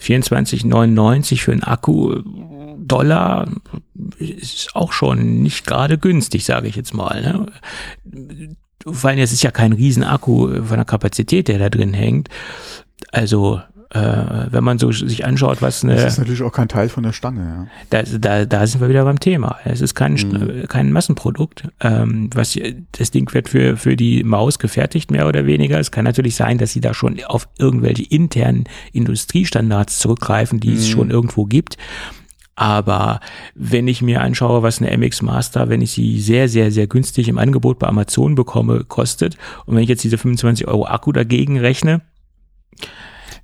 24,99 0.00 1.40
für 1.40 1.52
einen 1.52 1.62
Akku 1.62 2.20
Dollar 2.78 3.48
ist 4.18 4.74
auch 4.74 4.92
schon 4.92 5.42
nicht 5.42 5.66
gerade 5.66 5.98
günstig, 5.98 6.44
sage 6.44 6.68
ich 6.68 6.76
jetzt 6.76 6.94
mal. 6.94 7.22
Ne? 7.22 7.46
Vor 8.84 9.10
allem, 9.10 9.18
es 9.18 9.32
ist 9.32 9.42
ja 9.42 9.50
kein 9.50 9.72
Riesenakku 9.72 10.64
von 10.64 10.76
der 10.76 10.84
Kapazität, 10.84 11.48
der 11.48 11.58
da 11.58 11.68
drin 11.68 11.94
hängt. 11.94 12.28
Also 13.12 13.56
äh, 13.58 13.73
wenn 13.94 14.64
man 14.64 14.78
so 14.78 14.90
sich 14.90 15.24
anschaut, 15.24 15.62
was 15.62 15.84
eine. 15.84 15.94
Das 15.94 16.14
ist 16.14 16.18
natürlich 16.18 16.42
auch 16.42 16.52
kein 16.52 16.66
Teil 16.68 16.88
von 16.88 17.04
der 17.04 17.12
Stange, 17.12 17.40
ja. 17.40 17.66
Da, 17.90 18.02
da, 18.02 18.44
da 18.44 18.66
sind 18.66 18.80
wir 18.80 18.88
wieder 18.88 19.04
beim 19.04 19.20
Thema. 19.20 19.58
Es 19.64 19.80
ist 19.80 19.94
kein, 19.94 20.14
mhm. 20.14 20.66
kein 20.68 20.90
Massenprodukt. 20.90 21.68
Ähm, 21.80 22.28
was, 22.34 22.58
das 22.92 23.10
Ding 23.12 23.32
wird 23.32 23.48
für, 23.48 23.76
für 23.76 23.94
die 23.94 24.24
Maus 24.24 24.58
gefertigt, 24.58 25.12
mehr 25.12 25.28
oder 25.28 25.46
weniger. 25.46 25.78
Es 25.78 25.92
kann 25.92 26.04
natürlich 26.04 26.34
sein, 26.34 26.58
dass 26.58 26.72
sie 26.72 26.80
da 26.80 26.92
schon 26.92 27.22
auf 27.24 27.48
irgendwelche 27.56 28.02
internen 28.02 28.64
Industriestandards 28.92 29.98
zurückgreifen, 29.98 30.58
die 30.58 30.70
mhm. 30.70 30.76
es 30.76 30.88
schon 30.88 31.10
irgendwo 31.10 31.44
gibt. 31.44 31.76
Aber 32.56 33.20
wenn 33.54 33.88
ich 33.88 34.02
mir 34.02 34.20
anschaue, 34.20 34.62
was 34.62 34.80
eine 34.80 34.96
MX 34.96 35.22
Master, 35.22 35.68
wenn 35.68 35.82
ich 35.82 35.92
sie 35.92 36.20
sehr, 36.20 36.48
sehr, 36.48 36.70
sehr 36.70 36.86
günstig 36.86 37.28
im 37.28 37.38
Angebot 37.38 37.78
bei 37.78 37.88
Amazon 37.88 38.34
bekomme, 38.34 38.84
kostet, 38.84 39.36
und 39.66 39.74
wenn 39.74 39.82
ich 39.82 39.88
jetzt 39.88 40.04
diese 40.04 40.18
25 40.18 40.66
Euro 40.68 40.86
Akku 40.86 41.12
dagegen 41.12 41.58
rechne, 41.58 42.02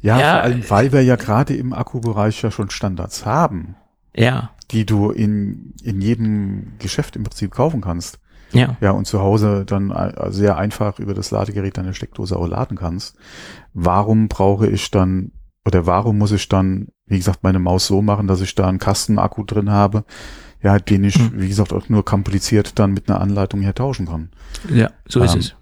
ja, 0.03 0.19
ja, 0.19 0.33
vor 0.33 0.43
allem, 0.43 0.71
weil 0.71 0.93
wir 0.93 1.03
ja 1.03 1.17
gerade 1.17 1.55
im 1.55 1.73
Akkubereich 1.73 2.43
ja 2.43 2.51
schon 2.51 2.71
Standards 2.71 3.27
haben. 3.27 3.77
Ja. 4.15 4.51
Die 4.71 4.87
du 4.87 5.11
in, 5.11 5.75
in 5.83 6.01
jedem 6.01 6.73
Geschäft 6.79 7.17
im 7.17 7.25
Prinzip 7.25 7.51
kaufen 7.51 7.81
kannst. 7.81 8.19
Ja. 8.53 8.77
Ja, 8.81 8.91
und 8.93 9.07
zu 9.07 9.21
Hause 9.21 9.65
dann 9.65 9.91
äh, 9.91 10.33
sehr 10.33 10.57
einfach 10.57 10.99
über 10.99 11.15
das 11.15 11.31
Ladegerät 11.31 11.77
deine 11.77 11.95
Steckdose 11.95 12.37
auch 12.37 12.47
laden 12.47 12.77
kannst. 12.77 13.17
Warum 13.75 14.29
brauche 14.29 14.67
ich 14.67 14.91
dann, 14.91 15.33
oder 15.65 15.87
warum 15.87 16.19
muss 16.19 16.33
ich 16.33 16.49
dann, 16.49 16.89
wie 17.07 17.19
gesagt, 17.19 17.43
meine 17.43 17.59
Maus 17.59 17.87
so 17.87 18.03
machen, 18.03 18.27
dass 18.27 18.41
ich 18.41 18.55
da 18.55 18.67
einen 18.67 18.79
Kastenakku 18.79 19.45
drin 19.45 19.71
habe, 19.71 20.05
ja, 20.63 20.79
den 20.79 21.05
ich, 21.05 21.15
hm. 21.15 21.33
wie 21.35 21.49
gesagt, 21.49 21.73
auch 21.73 21.89
nur 21.89 22.05
kompliziert 22.05 22.79
dann 22.79 22.93
mit 22.93 23.09
einer 23.09 23.21
Anleitung 23.21 23.63
her 23.63 23.75
tauschen 23.75 24.07
kann. 24.07 24.31
Ja, 24.69 24.91
so 25.07 25.23
ist 25.23 25.35
ähm, 25.35 25.41
es. 25.41 25.55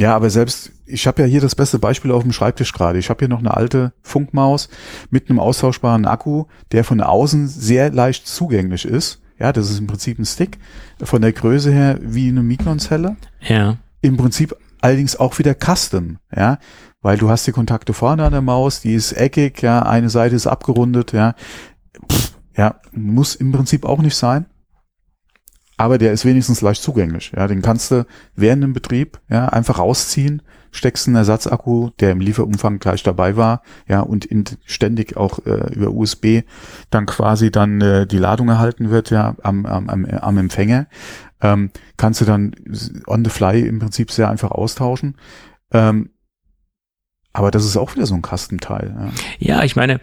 Ja, 0.00 0.16
aber 0.16 0.30
selbst, 0.30 0.72
ich 0.86 1.06
habe 1.06 1.20
ja 1.20 1.28
hier 1.28 1.42
das 1.42 1.54
beste 1.54 1.78
Beispiel 1.78 2.10
auf 2.10 2.22
dem 2.22 2.32
Schreibtisch 2.32 2.72
gerade. 2.72 2.98
Ich 2.98 3.10
habe 3.10 3.18
hier 3.18 3.28
noch 3.28 3.40
eine 3.40 3.54
alte 3.54 3.92
Funkmaus 4.02 4.70
mit 5.10 5.28
einem 5.28 5.38
austauschbaren 5.38 6.06
Akku, 6.06 6.46
der 6.72 6.84
von 6.84 7.02
außen 7.02 7.48
sehr 7.48 7.90
leicht 7.90 8.26
zugänglich 8.26 8.86
ist. 8.86 9.20
Ja, 9.38 9.52
das 9.52 9.70
ist 9.70 9.78
im 9.78 9.86
Prinzip 9.86 10.18
ein 10.18 10.24
Stick 10.24 10.58
von 11.02 11.20
der 11.20 11.32
Größe 11.32 11.70
her 11.70 11.98
wie 12.00 12.28
eine 12.28 12.42
Mikronzelle. 12.42 13.16
Ja. 13.42 13.76
Im 14.00 14.16
Prinzip 14.16 14.56
allerdings 14.80 15.16
auch 15.16 15.38
wieder 15.38 15.54
Custom, 15.54 16.16
ja, 16.34 16.58
weil 17.02 17.18
du 17.18 17.28
hast 17.28 17.46
die 17.46 17.52
Kontakte 17.52 17.92
vorne 17.92 18.24
an 18.24 18.32
der 18.32 18.40
Maus, 18.40 18.80
die 18.80 18.94
ist 18.94 19.12
eckig, 19.12 19.60
ja, 19.60 19.82
eine 19.82 20.08
Seite 20.08 20.34
ist 20.34 20.46
abgerundet, 20.46 21.12
ja. 21.12 21.34
Pff, 22.10 22.32
ja, 22.56 22.80
muss 22.92 23.34
im 23.34 23.52
Prinzip 23.52 23.84
auch 23.84 24.00
nicht 24.00 24.16
sein 24.16 24.46
aber 25.80 25.96
der 25.96 26.12
ist 26.12 26.26
wenigstens 26.26 26.60
leicht 26.60 26.82
zugänglich. 26.82 27.32
Ja, 27.34 27.48
den 27.48 27.62
kannst 27.62 27.90
du 27.90 28.04
während 28.36 28.62
dem 28.62 28.74
Betrieb 28.74 29.18
ja 29.30 29.46
einfach 29.46 29.78
rausziehen, 29.78 30.42
steckst 30.72 31.06
einen 31.06 31.16
Ersatzakku, 31.16 31.88
der 32.00 32.10
im 32.10 32.20
Lieferumfang 32.20 32.80
gleich 32.80 33.02
dabei 33.02 33.38
war, 33.38 33.62
ja 33.88 34.00
und 34.00 34.26
in, 34.26 34.44
ständig 34.66 35.16
auch 35.16 35.38
äh, 35.46 35.72
über 35.72 35.90
USB 35.92 36.42
dann 36.90 37.06
quasi 37.06 37.50
dann 37.50 37.80
äh, 37.80 38.06
die 38.06 38.18
Ladung 38.18 38.50
erhalten 38.50 38.90
wird 38.90 39.08
ja 39.08 39.36
am, 39.42 39.64
am, 39.64 39.88
am, 39.88 40.04
am 40.04 40.36
Empfänger, 40.36 40.86
ähm, 41.40 41.70
kannst 41.96 42.20
du 42.20 42.26
dann 42.26 42.54
on 43.06 43.24
the 43.24 43.30
fly 43.30 43.66
im 43.66 43.78
Prinzip 43.78 44.10
sehr 44.10 44.28
einfach 44.28 44.50
austauschen. 44.50 45.16
Ähm, 45.72 46.10
aber 47.32 47.50
das 47.50 47.64
ist 47.64 47.78
auch 47.78 47.94
wieder 47.94 48.04
so 48.04 48.14
ein 48.14 48.20
Kastenteil. 48.22 48.94
Ja, 49.38 49.56
ja 49.56 49.64
ich 49.64 49.76
meine, 49.76 49.98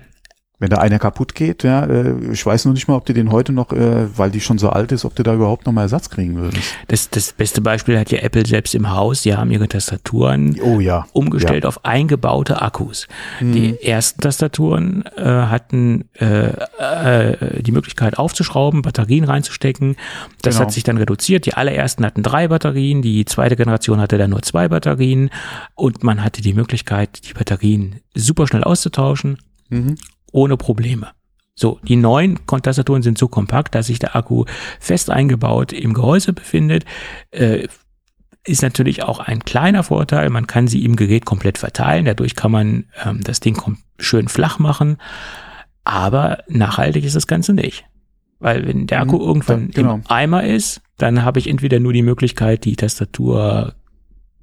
Wenn 0.60 0.72
da 0.72 0.78
einer 0.78 0.98
kaputt 0.98 1.36
geht, 1.36 1.62
ja, 1.64 1.86
äh, 1.86 2.32
ich 2.32 2.44
weiß 2.44 2.66
nur 2.66 2.74
nicht 2.74 2.88
mal, 2.88 2.96
ob 2.96 3.06
du 3.06 3.14
den 3.14 3.32
heute 3.32 3.54
noch, 3.54 3.72
äh, 3.74 4.08
weil 4.18 4.32
die 4.32 4.42
schon 4.42 4.58
so 4.58 4.70
alt 4.70 4.92
ist, 4.92 5.06
ob 5.06 5.14
du 5.14 5.22
da 5.22 5.36
überhaupt 5.36 5.68
noch 5.68 5.74
mal 5.74 5.84
Ersatz 5.84 6.10
kriegen 6.10 6.36
würdest. 6.36 6.64
Das, 6.88 7.12
das 7.12 7.32
beste 7.34 7.62
Beispiel 7.62 8.00
hat 8.00 8.10
ja 8.12 8.18
Apple 8.20 8.44
selbst 8.44 8.74
im 8.74 8.90
Haus. 8.90 9.22
Die 9.22 9.36
haben 9.36 9.52
ihre 9.52 9.68
Tastaturen 9.68 10.60
Oh 10.62 10.80
ja. 10.80 11.06
umgestellt 11.14 11.64
auf 11.64 11.86
eingebaute 11.86 12.60
Akkus. 12.60 13.08
Mhm. 13.40 13.52
Die 13.54 13.84
ersten 13.84 14.20
Tastaturen 14.22 15.04
äh, 15.16 15.24
hatten 15.24 16.06
äh, 16.20 16.48
äh, 16.80 17.62
die 17.62 17.72
Möglichkeit 17.72 18.18
aufzuschrauben, 18.18 18.82
Batterien 18.82 19.26
reinzustecken. 19.26 19.96
Das 20.42 20.56
Genau. 20.56 20.66
hat 20.66 20.74
sich 20.74 20.84
dann 20.84 20.98
reduziert. 20.98 21.46
Die 21.46 21.54
allerersten 21.54 22.04
hatten 22.04 22.24
drei 22.24 22.48
Batterien, 22.48 23.04
die 23.04 23.26
zweite 23.26 23.56
Generation 23.58 24.00
hatte 24.00 24.18
dann 24.18 24.32
nur 24.32 24.42
zwei 24.42 24.68
Batterien 24.70 25.30
und 25.76 26.04
man 26.04 26.24
hatte 26.24 26.42
die 26.42 26.54
Möglichkeit, 26.56 27.28
die 27.30 27.34
Batterien 27.34 27.98
super 28.16 28.48
schnell 28.48 28.64
auszutauschen, 28.64 29.38
Mhm. 29.70 29.98
Ohne 30.38 30.56
Probleme. 30.58 31.08
So, 31.56 31.80
die 31.84 31.96
neuen 31.96 32.38
Tastaturen 32.46 33.02
sind 33.02 33.18
so 33.18 33.28
kompakt, 33.28 33.74
dass 33.74 33.88
sich 33.88 33.98
der 33.98 34.16
Akku 34.16 34.46
fest 34.80 35.10
eingebaut 35.10 35.74
im 35.74 35.94
Gehäuse 35.96 36.32
befindet. 36.32 36.86
Äh, 37.32 37.68
ist 38.46 38.62
natürlich 38.62 39.04
auch 39.04 39.20
ein 39.20 39.40
kleiner 39.40 39.82
Vorteil. 39.84 40.30
Man 40.30 40.46
kann 40.46 40.68
sie 40.68 40.86
im 40.86 40.96
Gerät 40.96 41.26
komplett 41.26 41.58
verteilen. 41.58 42.06
Dadurch 42.06 42.36
kann 42.36 42.52
man 42.52 42.86
ähm, 43.04 43.22
das 43.24 43.40
Ding 43.40 43.60
schön 43.98 44.28
flach 44.28 44.60
machen. 44.60 44.98
Aber 45.84 46.44
nachhaltig 46.48 47.04
ist 47.04 47.16
das 47.16 47.28
Ganze 47.28 47.54
nicht. 47.54 47.86
Weil 48.40 48.68
wenn 48.68 48.86
der 48.86 49.02
Akku 49.02 49.16
Mhm, 49.18 49.22
irgendwann 49.24 49.68
da- 49.72 49.82
genau. 49.82 49.96
im 49.96 50.04
Eimer 50.10 50.44
ist, 50.44 50.82
dann 50.98 51.24
habe 51.24 51.40
ich 51.40 51.50
entweder 51.50 51.80
nur 51.80 51.92
die 51.94 52.04
Möglichkeit, 52.04 52.66
die 52.66 52.76
Tastatur 52.76 53.74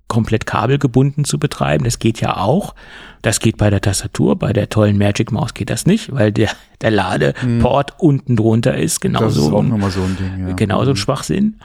komplett 0.08 0.46
kabelgebunden 0.46 1.24
zu 1.24 1.38
betreiben. 1.38 1.84
Das 1.84 1.98
geht 1.98 2.20
ja 2.20 2.36
auch. 2.36 2.74
Das 3.22 3.40
geht 3.40 3.56
bei 3.56 3.70
der 3.70 3.80
Tastatur. 3.80 4.38
Bei 4.38 4.52
der 4.52 4.68
tollen 4.68 4.98
Magic 4.98 5.32
Maus 5.32 5.54
geht 5.54 5.70
das 5.70 5.86
nicht, 5.86 6.12
weil 6.12 6.30
der, 6.30 6.50
der 6.82 6.90
Ladeport 6.90 7.94
unten 7.98 8.36
drunter 8.36 8.76
ist. 8.76 9.02
Mhm. 9.02 9.14
Das 9.14 9.22
ist 9.22 9.36
Genauso 9.38 9.56
auch 9.56 9.62
nochmal 9.62 9.90
so 9.90 10.02
ein 10.02 10.16
Ding, 10.16 10.48
ja. 10.48 10.54
genauso 10.54 10.90
ein 10.90 10.96
Schwachsinn. 10.96 11.56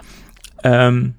Ähm, 0.63 1.15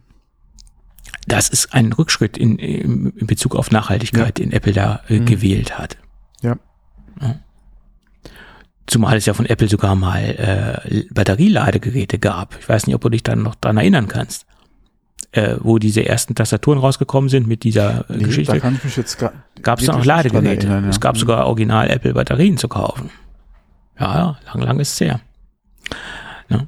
das 1.27 1.49
ist 1.51 1.75
ein 1.75 1.93
Rückschritt 1.93 2.37
in, 2.39 2.57
in, 2.59 3.11
in 3.11 3.27
Bezug 3.27 3.55
auf 3.55 3.71
Nachhaltigkeit, 3.71 4.39
den 4.39 4.53
Apple 4.53 4.73
da 4.73 5.01
äh, 5.09 5.21
Mhm. 5.21 5.27
gewählt 5.27 5.79
hat. 5.79 5.99
Ja. 6.43 6.57
Zumal 8.87 9.17
es 9.19 9.27
ja 9.27 9.35
von 9.35 9.47
Apple 9.47 9.69
sogar 9.69 9.95
mal 9.95 10.83
äh, 10.91 11.05
Batterieladegeräte 11.15 12.19
gab. 12.19 12.57
Ich 12.59 12.69
weiß 12.69 12.87
nicht, 12.87 12.97
ob 12.97 13.03
du 13.03 13.09
dich 13.11 13.23
dann 13.23 13.43
noch 13.43 13.55
dran 13.55 13.77
erinnern 13.77 14.09
kannst. 14.09 14.47
Äh, 15.33 15.57
wo 15.61 15.79
diese 15.79 16.05
ersten 16.05 16.35
Tastaturen 16.35 16.81
rausgekommen 16.81 17.31
sind 17.31 17.47
mit 17.47 17.63
dieser 17.63 18.01
äh, 18.11 18.15
Nee, 18.15 18.19
da 18.19 18.27
Geschichte, 18.27 18.61
kann 18.61 18.75
ich 18.75 18.83
mich 18.83 18.97
jetzt 18.97 19.17
gar 19.17 19.33
gab 19.63 19.79
es 19.79 19.87
dann 19.87 19.95
auch 19.95 20.05
wirklich 20.05 20.25
nicht 20.25 20.33
dran 20.35 20.45
Ladegeräte. 20.45 20.67
erinnern, 20.67 20.85
ja. 20.85 20.91
Es 20.91 21.01
gab 21.01 21.17
sogar 21.17 21.47
original 21.47 21.89
Apple 21.89 22.15
Batterien 22.15 22.57
zu 22.59 22.67
kaufen. 22.67 23.11
Ja, 23.99 24.15
ja, 24.15 24.39
lang, 24.47 24.63
lang 24.63 24.81
ist 24.81 24.95
es 24.95 25.01
her. 25.01 25.21
Ne? 26.49 26.67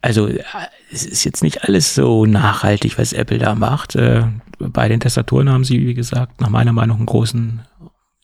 Also 0.00 0.26
äh, 0.26 0.42
es 0.90 1.04
ist 1.04 1.24
jetzt 1.24 1.42
nicht 1.42 1.64
alles 1.64 1.94
so 1.94 2.24
nachhaltig, 2.24 2.98
was 2.98 3.12
Apple 3.12 3.38
da 3.38 3.54
macht. 3.54 3.94
Äh, 3.94 4.24
bei 4.58 4.88
den 4.88 5.00
Tastaturen 5.00 5.50
haben 5.50 5.64
sie, 5.64 5.86
wie 5.86 5.94
gesagt, 5.94 6.40
nach 6.40 6.48
meiner 6.48 6.72
Meinung 6.72 6.96
einen 6.96 7.06
großen, 7.06 7.60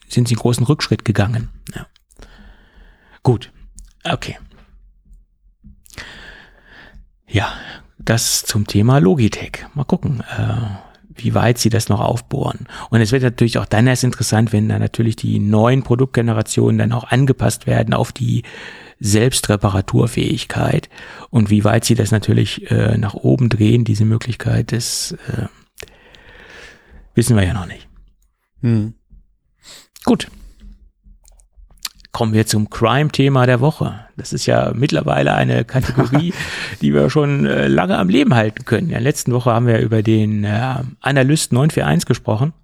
sind 0.09 0.29
sie 0.29 0.35
einen 0.35 0.41
großen 0.41 0.65
Rückschritt 0.65 1.05
gegangen. 1.05 1.51
Ja. 1.75 1.87
Gut, 3.23 3.53
okay. 4.05 4.39
Ja, 7.27 7.53
das 8.09 8.45
zum 8.45 8.67
Thema 8.67 8.99
Logitech. 8.99 9.67
Mal 9.75 9.85
gucken, 9.85 10.23
äh, 10.37 10.55
wie 11.15 11.35
weit 11.35 11.59
sie 11.59 11.69
das 11.69 11.89
noch 11.89 12.01
aufbohren. 12.01 12.67
Und 12.91 13.01
es 13.01 13.13
wird 13.13 13.23
natürlich 13.23 13.59
auch 13.59 13.67
dann 13.67 13.87
erst 13.87 14.05
interessant, 14.05 14.53
wenn 14.53 14.69
dann 14.69 14.81
natürlich 14.81 15.17
die 15.17 15.39
neuen 15.39 15.83
Produktgenerationen 15.83 16.79
dann 16.79 16.93
auch 16.93 17.05
angepasst 17.05 17.67
werden 17.67 17.93
auf 17.93 18.13
die 18.13 18.45
Selbstreparaturfähigkeit 19.01 20.89
und 21.31 21.51
wie 21.51 21.65
weit 21.65 21.85
sie 21.85 21.95
das 21.95 22.11
natürlich 22.11 22.71
äh, 22.71 22.97
nach 22.99 23.15
oben 23.15 23.49
drehen, 23.49 23.85
diese 23.85 24.05
Möglichkeit, 24.05 24.73
das 24.73 25.13
äh, 25.29 25.47
wissen 27.15 27.37
wir 27.37 27.45
ja 27.45 27.53
noch 27.53 27.67
nicht. 27.67 27.89
Mhm. 28.61 28.95
Gut. 30.05 30.29
Kommen 32.19 32.35
wir 32.35 32.49
zum 32.49 32.69
Crime-Thema 32.69 33.47
der 33.47 33.61
Woche. 33.61 34.01
Das 34.17 34.33
ist 34.33 34.45
ja 34.47 34.73
mittlerweile 34.75 35.35
eine 35.35 35.65
Kategorie, 35.65 36.35
die 36.83 36.93
wir 36.93 37.11
schon 37.11 37.47
äh, 37.47 37.69
lange 37.69 37.97
am 37.97 38.09
Leben 38.09 38.35
halten 38.35 38.65
können. 38.65 38.89
In 38.89 38.93
der 38.93 39.01
letzten 39.01 39.31
Woche 39.31 39.53
haben 39.53 39.69
wir 39.69 39.79
über 39.79 40.03
den 40.03 40.43
äh, 40.43 40.83
Analyst 41.01 41.53
941 41.53 42.07
gesprochen. 42.07 42.55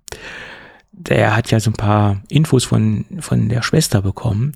Der 0.91 1.37
hat 1.37 1.53
ja 1.53 1.61
so 1.61 1.71
ein 1.71 1.75
paar 1.75 2.21
Infos 2.29 2.65
von, 2.65 3.05
von 3.21 3.49
der 3.49 3.63
Schwester 3.63 4.03
bekommen. 4.03 4.55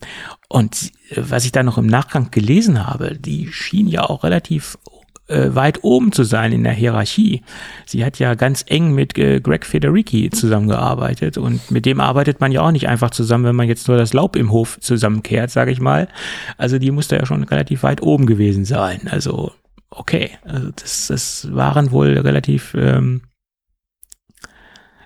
Und 0.48 0.90
äh, 1.10 1.22
was 1.28 1.44
ich 1.44 1.52
da 1.52 1.62
noch 1.62 1.78
im 1.78 1.86
Nachgang 1.86 2.32
gelesen 2.32 2.84
habe, 2.84 3.16
die 3.16 3.52
schien 3.52 3.86
ja 3.86 4.02
auch 4.02 4.24
relativ 4.24 4.78
äh, 5.28 5.54
weit 5.54 5.84
oben 5.84 6.12
zu 6.12 6.24
sein 6.24 6.52
in 6.52 6.64
der 6.64 6.72
Hierarchie. 6.72 7.42
Sie 7.86 8.04
hat 8.04 8.18
ja 8.18 8.34
ganz 8.34 8.64
eng 8.66 8.92
mit 8.94 9.16
äh, 9.18 9.40
Greg 9.40 9.66
Federici 9.66 10.30
zusammengearbeitet 10.30 11.38
und 11.38 11.70
mit 11.70 11.86
dem 11.86 12.00
arbeitet 12.00 12.40
man 12.40 12.52
ja 12.52 12.62
auch 12.62 12.70
nicht 12.70 12.88
einfach 12.88 13.10
zusammen, 13.10 13.44
wenn 13.44 13.56
man 13.56 13.68
jetzt 13.68 13.88
nur 13.88 13.96
das 13.96 14.12
Laub 14.12 14.36
im 14.36 14.50
Hof 14.52 14.78
zusammenkehrt, 14.80 15.50
sage 15.50 15.70
ich 15.70 15.80
mal. 15.80 16.08
Also 16.56 16.78
die 16.78 16.90
musste 16.90 17.16
ja 17.16 17.26
schon 17.26 17.44
relativ 17.44 17.82
weit 17.82 18.02
oben 18.02 18.26
gewesen 18.26 18.64
sein. 18.64 19.02
Also 19.10 19.52
okay, 19.90 20.30
also 20.44 20.70
das, 20.70 21.08
das 21.08 21.54
waren 21.54 21.90
wohl 21.90 22.18
relativ, 22.18 22.74
ähm, 22.74 23.22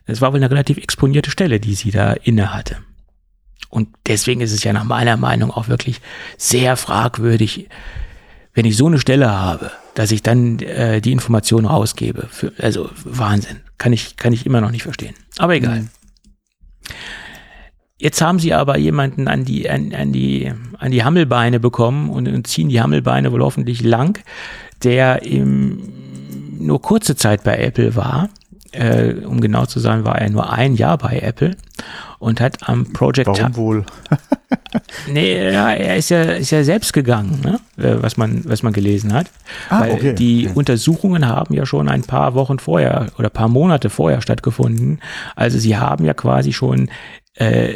es 0.06 0.20
war 0.20 0.32
wohl 0.32 0.38
eine 0.38 0.50
relativ 0.50 0.78
exponierte 0.78 1.30
Stelle, 1.30 1.60
die 1.60 1.74
sie 1.74 1.90
da 1.90 2.12
inne 2.12 2.54
hatte. 2.54 2.78
Und 3.70 3.88
deswegen 4.06 4.42
ist 4.42 4.52
es 4.52 4.64
ja 4.64 4.72
nach 4.72 4.84
meiner 4.84 5.16
Meinung 5.16 5.50
auch 5.50 5.68
wirklich 5.68 6.00
sehr 6.36 6.76
fragwürdig, 6.76 7.68
wenn 8.52 8.66
ich 8.66 8.76
so 8.76 8.86
eine 8.86 8.98
Stelle 8.98 9.30
habe, 9.30 9.70
dass 9.94 10.10
ich 10.10 10.22
dann 10.22 10.58
äh, 10.60 11.00
die 11.00 11.12
Informationen 11.12 11.66
rausgebe. 11.66 12.26
Für, 12.30 12.52
also 12.58 12.90
Wahnsinn. 13.04 13.60
Kann 13.78 13.92
ich, 13.92 14.16
kann 14.16 14.32
ich 14.32 14.46
immer 14.46 14.60
noch 14.60 14.70
nicht 14.70 14.82
verstehen. 14.84 15.14
Aber 15.38 15.54
egal. 15.54 15.88
Jetzt 17.98 18.20
haben 18.20 18.38
sie 18.38 18.52
aber 18.52 18.78
jemanden 18.78 19.28
an 19.28 19.44
die, 19.44 19.70
an, 19.70 19.94
an 19.94 20.12
die, 20.12 20.52
an 20.78 20.90
die 20.90 21.04
Hammelbeine 21.04 21.60
bekommen 21.60 22.10
und, 22.10 22.26
und 22.26 22.46
ziehen 22.46 22.68
die 22.68 22.80
Hammelbeine 22.80 23.30
wohl 23.30 23.42
hoffentlich 23.42 23.82
lang, 23.82 24.18
der 24.82 25.22
im, 25.22 25.78
nur 26.58 26.82
kurze 26.82 27.14
Zeit 27.14 27.44
bei 27.44 27.58
Apple 27.58 27.94
war. 27.94 28.28
Äh, 28.72 29.24
um 29.26 29.40
genau 29.40 29.66
zu 29.66 29.80
sein, 29.80 30.04
war 30.04 30.18
er 30.18 30.30
nur 30.30 30.50
ein 30.50 30.74
Jahr 30.74 30.96
bei 30.98 31.18
Apple 31.18 31.56
und 32.18 32.40
hat 32.40 32.68
am 32.68 32.92
Project 32.92 33.26
Warum 33.26 33.56
wohl? 33.56 33.86
Nee, 35.06 35.52
ja, 35.52 35.72
er 35.72 35.96
ist 35.96 36.10
ja, 36.10 36.22
ist 36.22 36.50
ja 36.50 36.64
selbst 36.64 36.92
gegangen, 36.92 37.40
ne? 37.42 37.60
äh, 37.76 38.02
was, 38.02 38.16
man, 38.16 38.42
was 38.46 38.62
man 38.62 38.72
gelesen 38.72 39.12
hat. 39.12 39.30
Ah, 39.68 39.80
Weil 39.80 39.92
okay, 39.92 40.14
die 40.14 40.46
okay. 40.46 40.58
Untersuchungen 40.58 41.26
haben 41.26 41.54
ja 41.54 41.66
schon 41.66 41.88
ein 41.88 42.02
paar 42.02 42.34
Wochen 42.34 42.58
vorher 42.58 43.08
oder 43.18 43.28
paar 43.28 43.48
Monate 43.48 43.90
vorher 43.90 44.22
stattgefunden. 44.22 45.00
Also 45.36 45.58
sie 45.58 45.76
haben 45.76 46.04
ja 46.04 46.14
quasi 46.14 46.52
schon 46.52 46.90
äh, 47.34 47.74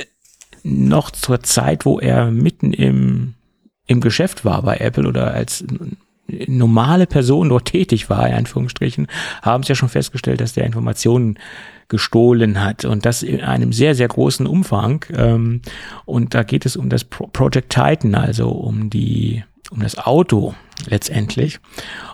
noch 0.62 1.10
zur 1.10 1.42
Zeit, 1.42 1.84
wo 1.84 1.98
er 1.98 2.30
mitten 2.30 2.72
im, 2.72 3.34
im 3.86 4.00
Geschäft 4.00 4.44
war 4.44 4.62
bei 4.62 4.78
Apple 4.78 5.06
oder 5.06 5.32
als 5.32 5.64
normale 6.46 7.06
Person 7.06 7.48
dort 7.48 7.66
tätig 7.66 8.10
war, 8.10 8.28
in 8.28 8.34
Anführungsstrichen, 8.34 9.06
haben 9.42 9.62
sie 9.62 9.70
ja 9.70 9.74
schon 9.74 9.88
festgestellt, 9.88 10.40
dass 10.40 10.54
der 10.54 10.64
Informationen 10.64 11.38
gestohlen 11.88 12.62
hat 12.62 12.84
und 12.84 13.06
das 13.06 13.22
in 13.22 13.40
einem 13.40 13.72
sehr, 13.72 13.94
sehr 13.94 14.08
großen 14.08 14.46
Umfang. 14.46 15.04
Ähm, 15.14 15.62
und 16.04 16.34
da 16.34 16.42
geht 16.42 16.66
es 16.66 16.76
um 16.76 16.88
das 16.88 17.04
Pro 17.04 17.28
Project 17.28 17.72
Titan, 17.72 18.14
also 18.14 18.48
um 18.50 18.90
die, 18.90 19.44
um 19.70 19.80
das 19.80 19.98
Auto 19.98 20.54
letztendlich. 20.88 21.58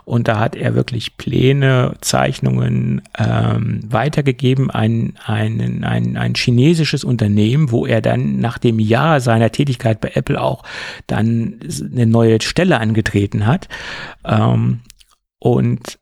Und 0.04 0.28
da 0.28 0.38
hat 0.38 0.56
er 0.56 0.74
wirklich 0.74 1.16
Pläne, 1.16 1.94
Zeichnungen 2.00 3.02
ähm, 3.18 3.80
weitergegeben 3.88 4.70
an 4.70 5.14
ein, 5.24 5.84
ein, 5.84 6.16
ein 6.16 6.34
chinesisches 6.34 7.04
Unternehmen, 7.04 7.70
wo 7.70 7.86
er 7.86 8.00
dann 8.00 8.38
nach 8.38 8.58
dem 8.58 8.78
Jahr 8.78 9.20
seiner 9.20 9.50
Tätigkeit 9.50 10.00
bei 10.00 10.12
Apple 10.14 10.40
auch 10.40 10.62
dann 11.06 11.60
eine 11.92 12.06
neue 12.06 12.40
Stelle 12.40 12.78
angetreten 12.78 13.46
hat. 13.46 13.68
Ähm, 14.24 14.80
und 15.38 15.98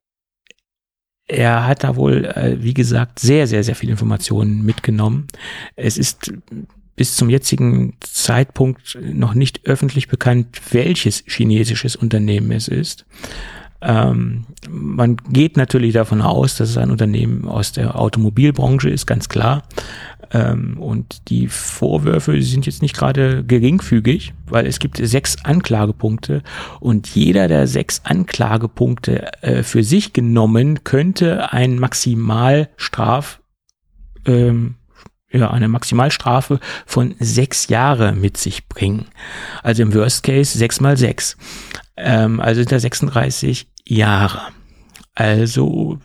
er 1.27 1.67
hat 1.67 1.85
da 1.85 1.97
wohl, 1.97 2.25
äh, 2.25 2.57
wie 2.61 2.75
gesagt, 2.75 3.21
sehr, 3.21 3.47
sehr, 3.47 3.63
sehr 3.63 3.77
viele 3.77 3.93
Informationen 3.93 4.65
mitgenommen. 4.65 5.29
Es 5.77 5.97
ist 5.97 6.33
bis 7.01 7.17
zum 7.17 7.31
jetzigen 7.31 7.95
Zeitpunkt 8.01 8.99
noch 9.03 9.33
nicht 9.33 9.65
öffentlich 9.65 10.09
bekannt, 10.09 10.61
welches 10.71 11.25
chinesisches 11.27 11.97
Unternehmen 11.97 12.53
es 12.53 12.69
ist. 12.69 13.07
Ähm, 13.81 14.45
man 14.69 15.17
geht 15.31 15.57
natürlich 15.57 15.95
davon 15.95 16.21
aus, 16.21 16.57
dass 16.57 16.69
es 16.69 16.77
ein 16.77 16.91
Unternehmen 16.91 17.49
aus 17.49 17.73
der 17.73 17.99
Automobilbranche 17.99 18.91
ist, 18.91 19.07
ganz 19.07 19.31
klar. 19.31 19.63
Ähm, 20.31 20.77
und 20.77 21.31
die 21.31 21.49
Vorwürfe 21.49 22.43
sind 22.43 22.67
jetzt 22.67 22.83
nicht 22.83 22.95
gerade 22.95 23.45
geringfügig, 23.45 24.35
weil 24.47 24.67
es 24.67 24.79
gibt 24.79 24.99
sechs 24.99 25.43
Anklagepunkte 25.43 26.43
und 26.81 27.09
jeder 27.09 27.49
der 27.49 27.67
sechs 27.67 28.03
Anklagepunkte 28.05 29.43
äh, 29.43 29.63
für 29.63 29.85
sich 29.85 30.13
genommen 30.13 30.85
könnte 30.85 31.51
ein 31.51 31.79
Maximalstraf 31.79 33.41
ähm, 34.27 34.75
ja, 35.32 35.51
eine 35.51 35.69
Maximalstrafe 35.69 36.61
von 36.86 37.15
sechs 37.20 37.69
Jahre 37.69 38.12
mit 38.12 38.36
sich 38.36 38.69
bringen. 38.69 39.07
Also 39.62 39.82
im 39.82 39.94
Worst 39.94 40.23
Case 40.23 40.59
sechs 40.59 40.81
mal 40.81 40.97
sechs. 40.97 41.36
Ähm, 41.97 42.40
also 42.40 42.61
sind 42.61 42.73
da 42.73 42.81
36 42.81 43.69
Jahre. 43.86 44.40
Also 45.15 45.98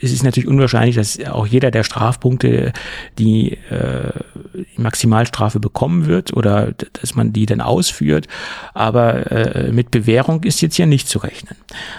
es 0.00 0.12
ist 0.12 0.22
natürlich 0.22 0.48
unwahrscheinlich, 0.48 0.96
dass 0.96 1.22
auch 1.26 1.46
jeder 1.46 1.70
der 1.70 1.82
Strafpunkte 1.82 2.72
die, 3.18 3.52
äh, 3.52 4.12
die 4.54 4.80
Maximalstrafe 4.80 5.60
bekommen 5.60 6.06
wird 6.06 6.32
oder 6.32 6.72
dass 6.94 7.14
man 7.14 7.34
die 7.34 7.44
dann 7.44 7.60
ausführt. 7.60 8.28
Aber 8.72 9.30
äh, 9.30 9.70
mit 9.70 9.90
Bewährung 9.90 10.42
ist 10.44 10.62
jetzt 10.62 10.76
hier 10.76 10.86
nicht 10.86 11.06
zu 11.06 11.18
rechnen. 11.18 11.56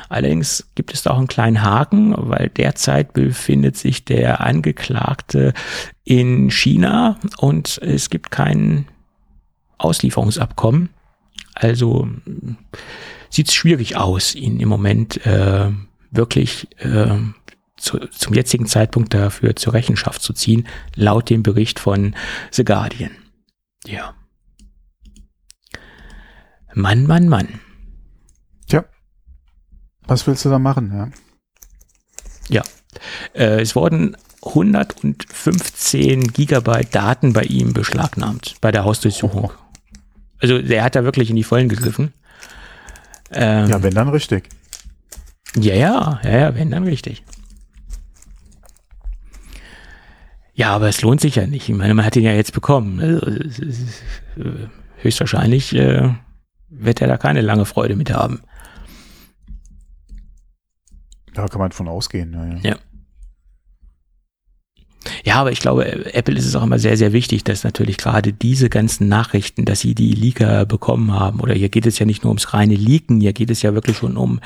Allerdings 0.09 0.67
gibt 0.73 0.93
es 0.93 1.03
da 1.03 1.11
auch 1.11 1.19
einen 1.19 1.27
kleinen 1.27 1.61
Haken, 1.61 2.15
weil 2.17 2.49
derzeit 2.49 3.13
befindet 3.13 3.77
sich 3.77 4.03
der 4.03 4.41
Angeklagte 4.41 5.53
in 6.03 6.49
China 6.49 7.19
und 7.37 7.79
es 7.83 8.09
gibt 8.09 8.31
kein 8.31 8.87
Auslieferungsabkommen. 9.77 10.89
Also 11.53 12.07
sieht 13.29 13.49
es 13.49 13.53
schwierig 13.53 13.95
aus, 13.95 14.33
ihn 14.33 14.59
im 14.59 14.69
Moment 14.69 15.23
äh, 15.27 15.69
wirklich 16.11 16.67
äh, 16.79 17.17
zu, 17.79 17.99
zum 17.99 18.33
jetzigen 18.33 18.65
Zeitpunkt 18.65 19.13
dafür 19.13 19.55
zur 19.55 19.73
Rechenschaft 19.73 20.21
zu 20.21 20.33
ziehen, 20.33 20.67
laut 20.95 21.29
dem 21.29 21.43
Bericht 21.43 21.79
von 21.79 22.15
The 22.51 22.63
Guardian. 22.63 23.11
Ja. 23.85 24.13
Mann, 26.73 27.07
Mann, 27.07 27.27
Mann. 27.29 27.59
Tja. 28.67 28.85
Was 30.07 30.27
willst 30.27 30.45
du 30.45 30.49
da 30.49 30.59
machen, 30.59 30.91
ja? 30.93 31.09
Ja. 32.49 32.63
Äh, 33.33 33.61
es 33.61 33.75
wurden 33.75 34.15
115 34.43 36.31
Gigabyte 36.33 36.93
Daten 36.93 37.33
bei 37.33 37.43
ihm 37.43 37.73
beschlagnahmt, 37.73 38.55
bei 38.61 38.71
der 38.71 38.85
Hausdurchsuchung. 38.85 39.51
Also 40.39 40.61
der 40.61 40.83
hat 40.83 40.95
da 40.95 41.03
wirklich 41.03 41.29
in 41.29 41.35
die 41.35 41.43
Vollen 41.43 41.69
gegriffen. 41.69 42.13
Ähm, 43.31 43.69
ja, 43.69 43.83
wenn 43.83 43.93
dann 43.93 44.09
richtig. 44.09 44.49
Ja, 45.55 45.75
ja, 45.75 46.19
ja, 46.23 46.37
ja, 46.37 46.55
wenn 46.55 46.71
dann 46.71 46.83
richtig. 46.83 47.23
Ja, 50.59 50.75
aber 50.75 50.89
es 50.89 51.01
lohnt 51.01 51.21
sich 51.21 51.35
ja 51.35 51.47
nicht. 51.47 51.69
Ich 51.69 51.75
meine, 51.75 51.93
man 51.93 52.03
hat 52.03 52.17
ihn 52.17 52.25
ja 52.25 52.33
jetzt 52.33 52.51
bekommen. 52.51 52.99
Also, 52.99 53.27
äh, 53.27 54.67
höchstwahrscheinlich 54.97 55.73
äh, 55.73 56.13
wird 56.67 57.01
er 57.01 57.07
da 57.07 57.15
keine 57.15 57.39
lange 57.39 57.63
Freude 57.63 57.95
mit 57.95 58.11
haben. 58.11 58.41
Da 61.33 61.47
kann 61.47 61.59
man 61.59 61.71
von 61.71 61.87
ausgehen. 61.87 62.33
Ja, 62.33 62.45
ja. 62.45 62.71
ja. 62.71 62.75
Ja, 65.25 65.35
aber 65.35 65.51
ich 65.51 65.59
glaube, 65.59 66.13
Apple 66.13 66.35
ist 66.35 66.45
es 66.45 66.55
auch 66.55 66.63
immer 66.63 66.79
sehr, 66.79 66.97
sehr 66.97 67.13
wichtig, 67.13 67.43
dass 67.43 67.63
natürlich 67.63 67.97
gerade 67.97 68.33
diese 68.33 68.69
ganzen 68.69 69.07
Nachrichten, 69.07 69.65
dass 69.65 69.81
sie 69.81 69.95
die 69.95 70.13
Leaker 70.13 70.65
bekommen 70.65 71.13
haben, 71.13 71.39
oder 71.39 71.53
hier 71.53 71.69
geht 71.69 71.85
es 71.85 71.99
ja 71.99 72.05
nicht 72.05 72.23
nur 72.23 72.31
ums 72.31 72.53
reine 72.53 72.75
Leaken, 72.75 73.21
hier 73.21 73.33
geht 73.33 73.49
es 73.49 73.61
ja 73.61 73.73
wirklich 73.73 73.97
schon 73.97 74.17
um, 74.17 74.39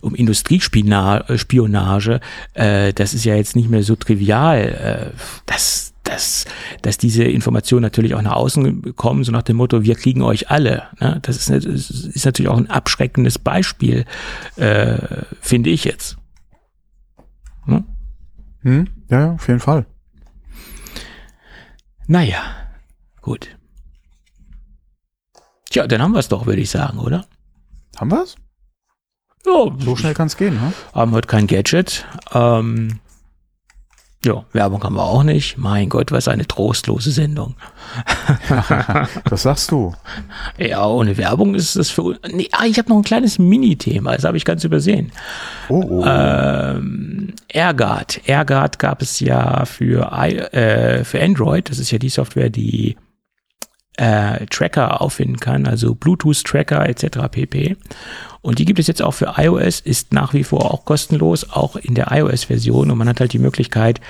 um 0.00 0.14
Industriespionage. 0.14 2.20
Äh, 2.54 2.92
das 2.92 3.14
ist 3.14 3.24
ja 3.24 3.34
jetzt 3.34 3.56
nicht 3.56 3.70
mehr 3.70 3.82
so 3.82 3.96
trivial, 3.96 5.12
äh, 5.14 5.16
dass, 5.46 5.94
dass, 6.04 6.44
dass 6.82 6.98
diese 6.98 7.24
Informationen 7.24 7.82
natürlich 7.82 8.14
auch 8.14 8.22
nach 8.22 8.36
außen 8.36 8.94
kommen, 8.96 9.24
so 9.24 9.32
nach 9.32 9.42
dem 9.42 9.56
Motto, 9.56 9.82
wir 9.82 9.94
kriegen 9.94 10.22
euch 10.22 10.50
alle. 10.50 10.84
Ne? 11.00 11.18
Das, 11.22 11.36
ist, 11.36 11.50
das 11.50 11.90
ist 11.90 12.24
natürlich 12.24 12.50
auch 12.50 12.58
ein 12.58 12.70
abschreckendes 12.70 13.38
Beispiel, 13.38 14.04
äh, 14.56 14.98
finde 15.40 15.70
ich 15.70 15.84
jetzt. 15.84 16.16
Hm? 17.66 17.84
Hm, 18.62 18.88
ja, 19.10 19.32
auf 19.32 19.48
jeden 19.48 19.60
Fall. 19.60 19.86
Naja, 22.06 22.42
gut. 23.20 23.56
Tja, 25.70 25.86
dann 25.86 26.02
haben 26.02 26.12
wir 26.12 26.18
es 26.18 26.28
doch, 26.28 26.46
würde 26.46 26.60
ich 26.60 26.70
sagen, 26.70 26.98
oder? 26.98 27.26
Haben 27.96 28.10
wir 28.10 28.22
es? 28.22 28.36
Ja, 29.46 29.66
so 29.78 29.96
schnell 29.96 30.14
kann 30.14 30.26
es 30.26 30.36
gehen, 30.36 30.54
ne? 30.54 30.72
Haben 30.94 31.12
heute 31.12 31.26
kein 31.28 31.46
Gadget. 31.46 32.06
Ähm, 32.32 33.00
ja, 34.24 34.44
Werbung 34.52 34.82
haben 34.84 34.94
wir 34.94 35.02
auch 35.02 35.24
nicht. 35.24 35.58
Mein 35.58 35.88
Gott, 35.88 36.12
was 36.12 36.28
eine 36.28 36.46
trostlose 36.46 37.10
Sendung. 37.10 37.54
das 39.24 39.42
sagst 39.42 39.70
du. 39.70 39.94
Ja, 40.58 40.86
ohne 40.86 41.16
Werbung 41.16 41.54
ist 41.54 41.76
es 41.76 41.90
für. 41.90 42.18
Nee, 42.32 42.48
ah, 42.52 42.64
ich 42.64 42.78
habe 42.78 42.88
noch 42.88 42.98
ein 42.98 43.02
kleines 43.02 43.38
Mini-Thema, 43.38 44.14
das 44.14 44.24
habe 44.24 44.36
ich 44.36 44.44
ganz 44.44 44.62
übersehen. 44.64 45.10
Oh, 45.68 45.82
oh. 45.88 46.04
Ähm, 46.06 47.34
AirGuard. 47.48 48.20
AirGuard 48.28 48.78
gab 48.78 49.02
es 49.02 49.18
ja 49.20 49.64
für, 49.64 50.12
äh, 50.12 51.04
für 51.04 51.20
Android. 51.20 51.68
Das 51.68 51.78
ist 51.78 51.90
ja 51.90 51.98
die 51.98 52.08
Software, 52.08 52.50
die 52.50 52.96
äh, 53.96 54.46
Tracker 54.46 55.00
auffinden 55.02 55.38
kann, 55.38 55.66
also 55.66 55.94
Bluetooth-Tracker 55.94 56.88
etc. 56.88 57.28
pp. 57.30 57.76
Und 58.42 58.58
die 58.58 58.64
gibt 58.64 58.80
es 58.80 58.88
jetzt 58.88 59.02
auch 59.02 59.12
für 59.12 59.34
iOS, 59.36 59.80
ist 59.80 60.12
nach 60.12 60.34
wie 60.34 60.42
vor 60.44 60.72
auch 60.72 60.84
kostenlos, 60.84 61.50
auch 61.50 61.76
in 61.76 61.94
der 61.94 62.10
iOS-Version. 62.10 62.90
Und 62.90 62.98
man 62.98 63.08
hat 63.08 63.20
halt 63.20 63.32
die 63.32 63.38
Möglichkeit, 63.38 64.00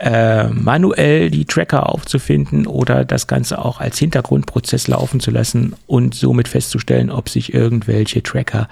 äh, 0.00 0.48
manuell 0.48 1.30
die 1.30 1.44
Tracker 1.44 1.88
aufzufinden 1.88 2.66
oder 2.66 3.04
das 3.04 3.26
Ganze 3.26 3.64
auch 3.64 3.80
als 3.80 3.98
Hintergrundprozess 3.98 4.88
laufen 4.88 5.20
zu 5.20 5.30
lassen 5.30 5.76
und 5.86 6.14
somit 6.14 6.48
festzustellen, 6.48 7.10
ob 7.10 7.28
sich 7.28 7.54
irgendwelche 7.54 8.22
Tracker 8.22 8.68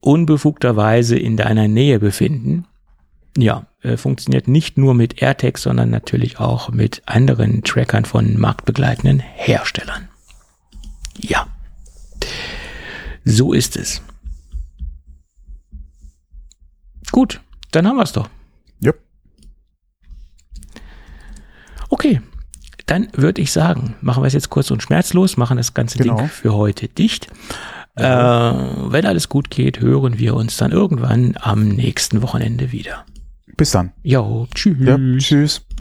unbefugterweise 0.00 1.18
in 1.18 1.36
deiner 1.36 1.68
Nähe 1.68 1.98
befinden. 1.98 2.64
Ja, 3.36 3.66
äh, 3.82 3.96
funktioniert 3.96 4.48
nicht 4.48 4.78
nur 4.78 4.94
mit 4.94 5.20
AirTags, 5.20 5.62
sondern 5.62 5.90
natürlich 5.90 6.40
auch 6.40 6.70
mit 6.70 7.02
anderen 7.06 7.62
Trackern 7.62 8.04
von 8.04 8.38
marktbegleitenden 8.38 9.20
Herstellern. 9.20 10.08
Ja. 11.18 11.46
So 13.24 13.52
ist 13.52 13.76
es. 13.76 14.02
Gut, 17.10 17.40
dann 17.70 17.86
haben 17.86 17.96
wir 17.96 18.02
es 18.02 18.12
doch. 18.12 18.28
Yep. 18.84 19.00
Okay, 21.88 22.20
dann 22.86 23.08
würde 23.12 23.40
ich 23.40 23.52
sagen, 23.52 23.96
machen 24.00 24.22
wir 24.22 24.26
es 24.26 24.32
jetzt 24.32 24.50
kurz 24.50 24.70
und 24.70 24.82
schmerzlos, 24.82 25.36
machen 25.36 25.56
das 25.56 25.74
ganze 25.74 25.98
genau. 25.98 26.16
Ding 26.16 26.28
für 26.28 26.54
heute 26.54 26.88
dicht. 26.88 27.28
Ja. 27.96 28.50
Äh, 28.50 28.92
wenn 28.92 29.06
alles 29.06 29.28
gut 29.28 29.50
geht, 29.50 29.80
hören 29.80 30.18
wir 30.18 30.34
uns 30.34 30.56
dann 30.56 30.72
irgendwann 30.72 31.36
am 31.40 31.68
nächsten 31.68 32.22
Wochenende 32.22 32.72
wieder. 32.72 33.04
Bis 33.56 33.70
dann. 33.70 33.92
Jo, 34.02 34.48
tschüss. 34.54 34.76
Ja, 34.80 34.98
tschüss. 35.18 35.64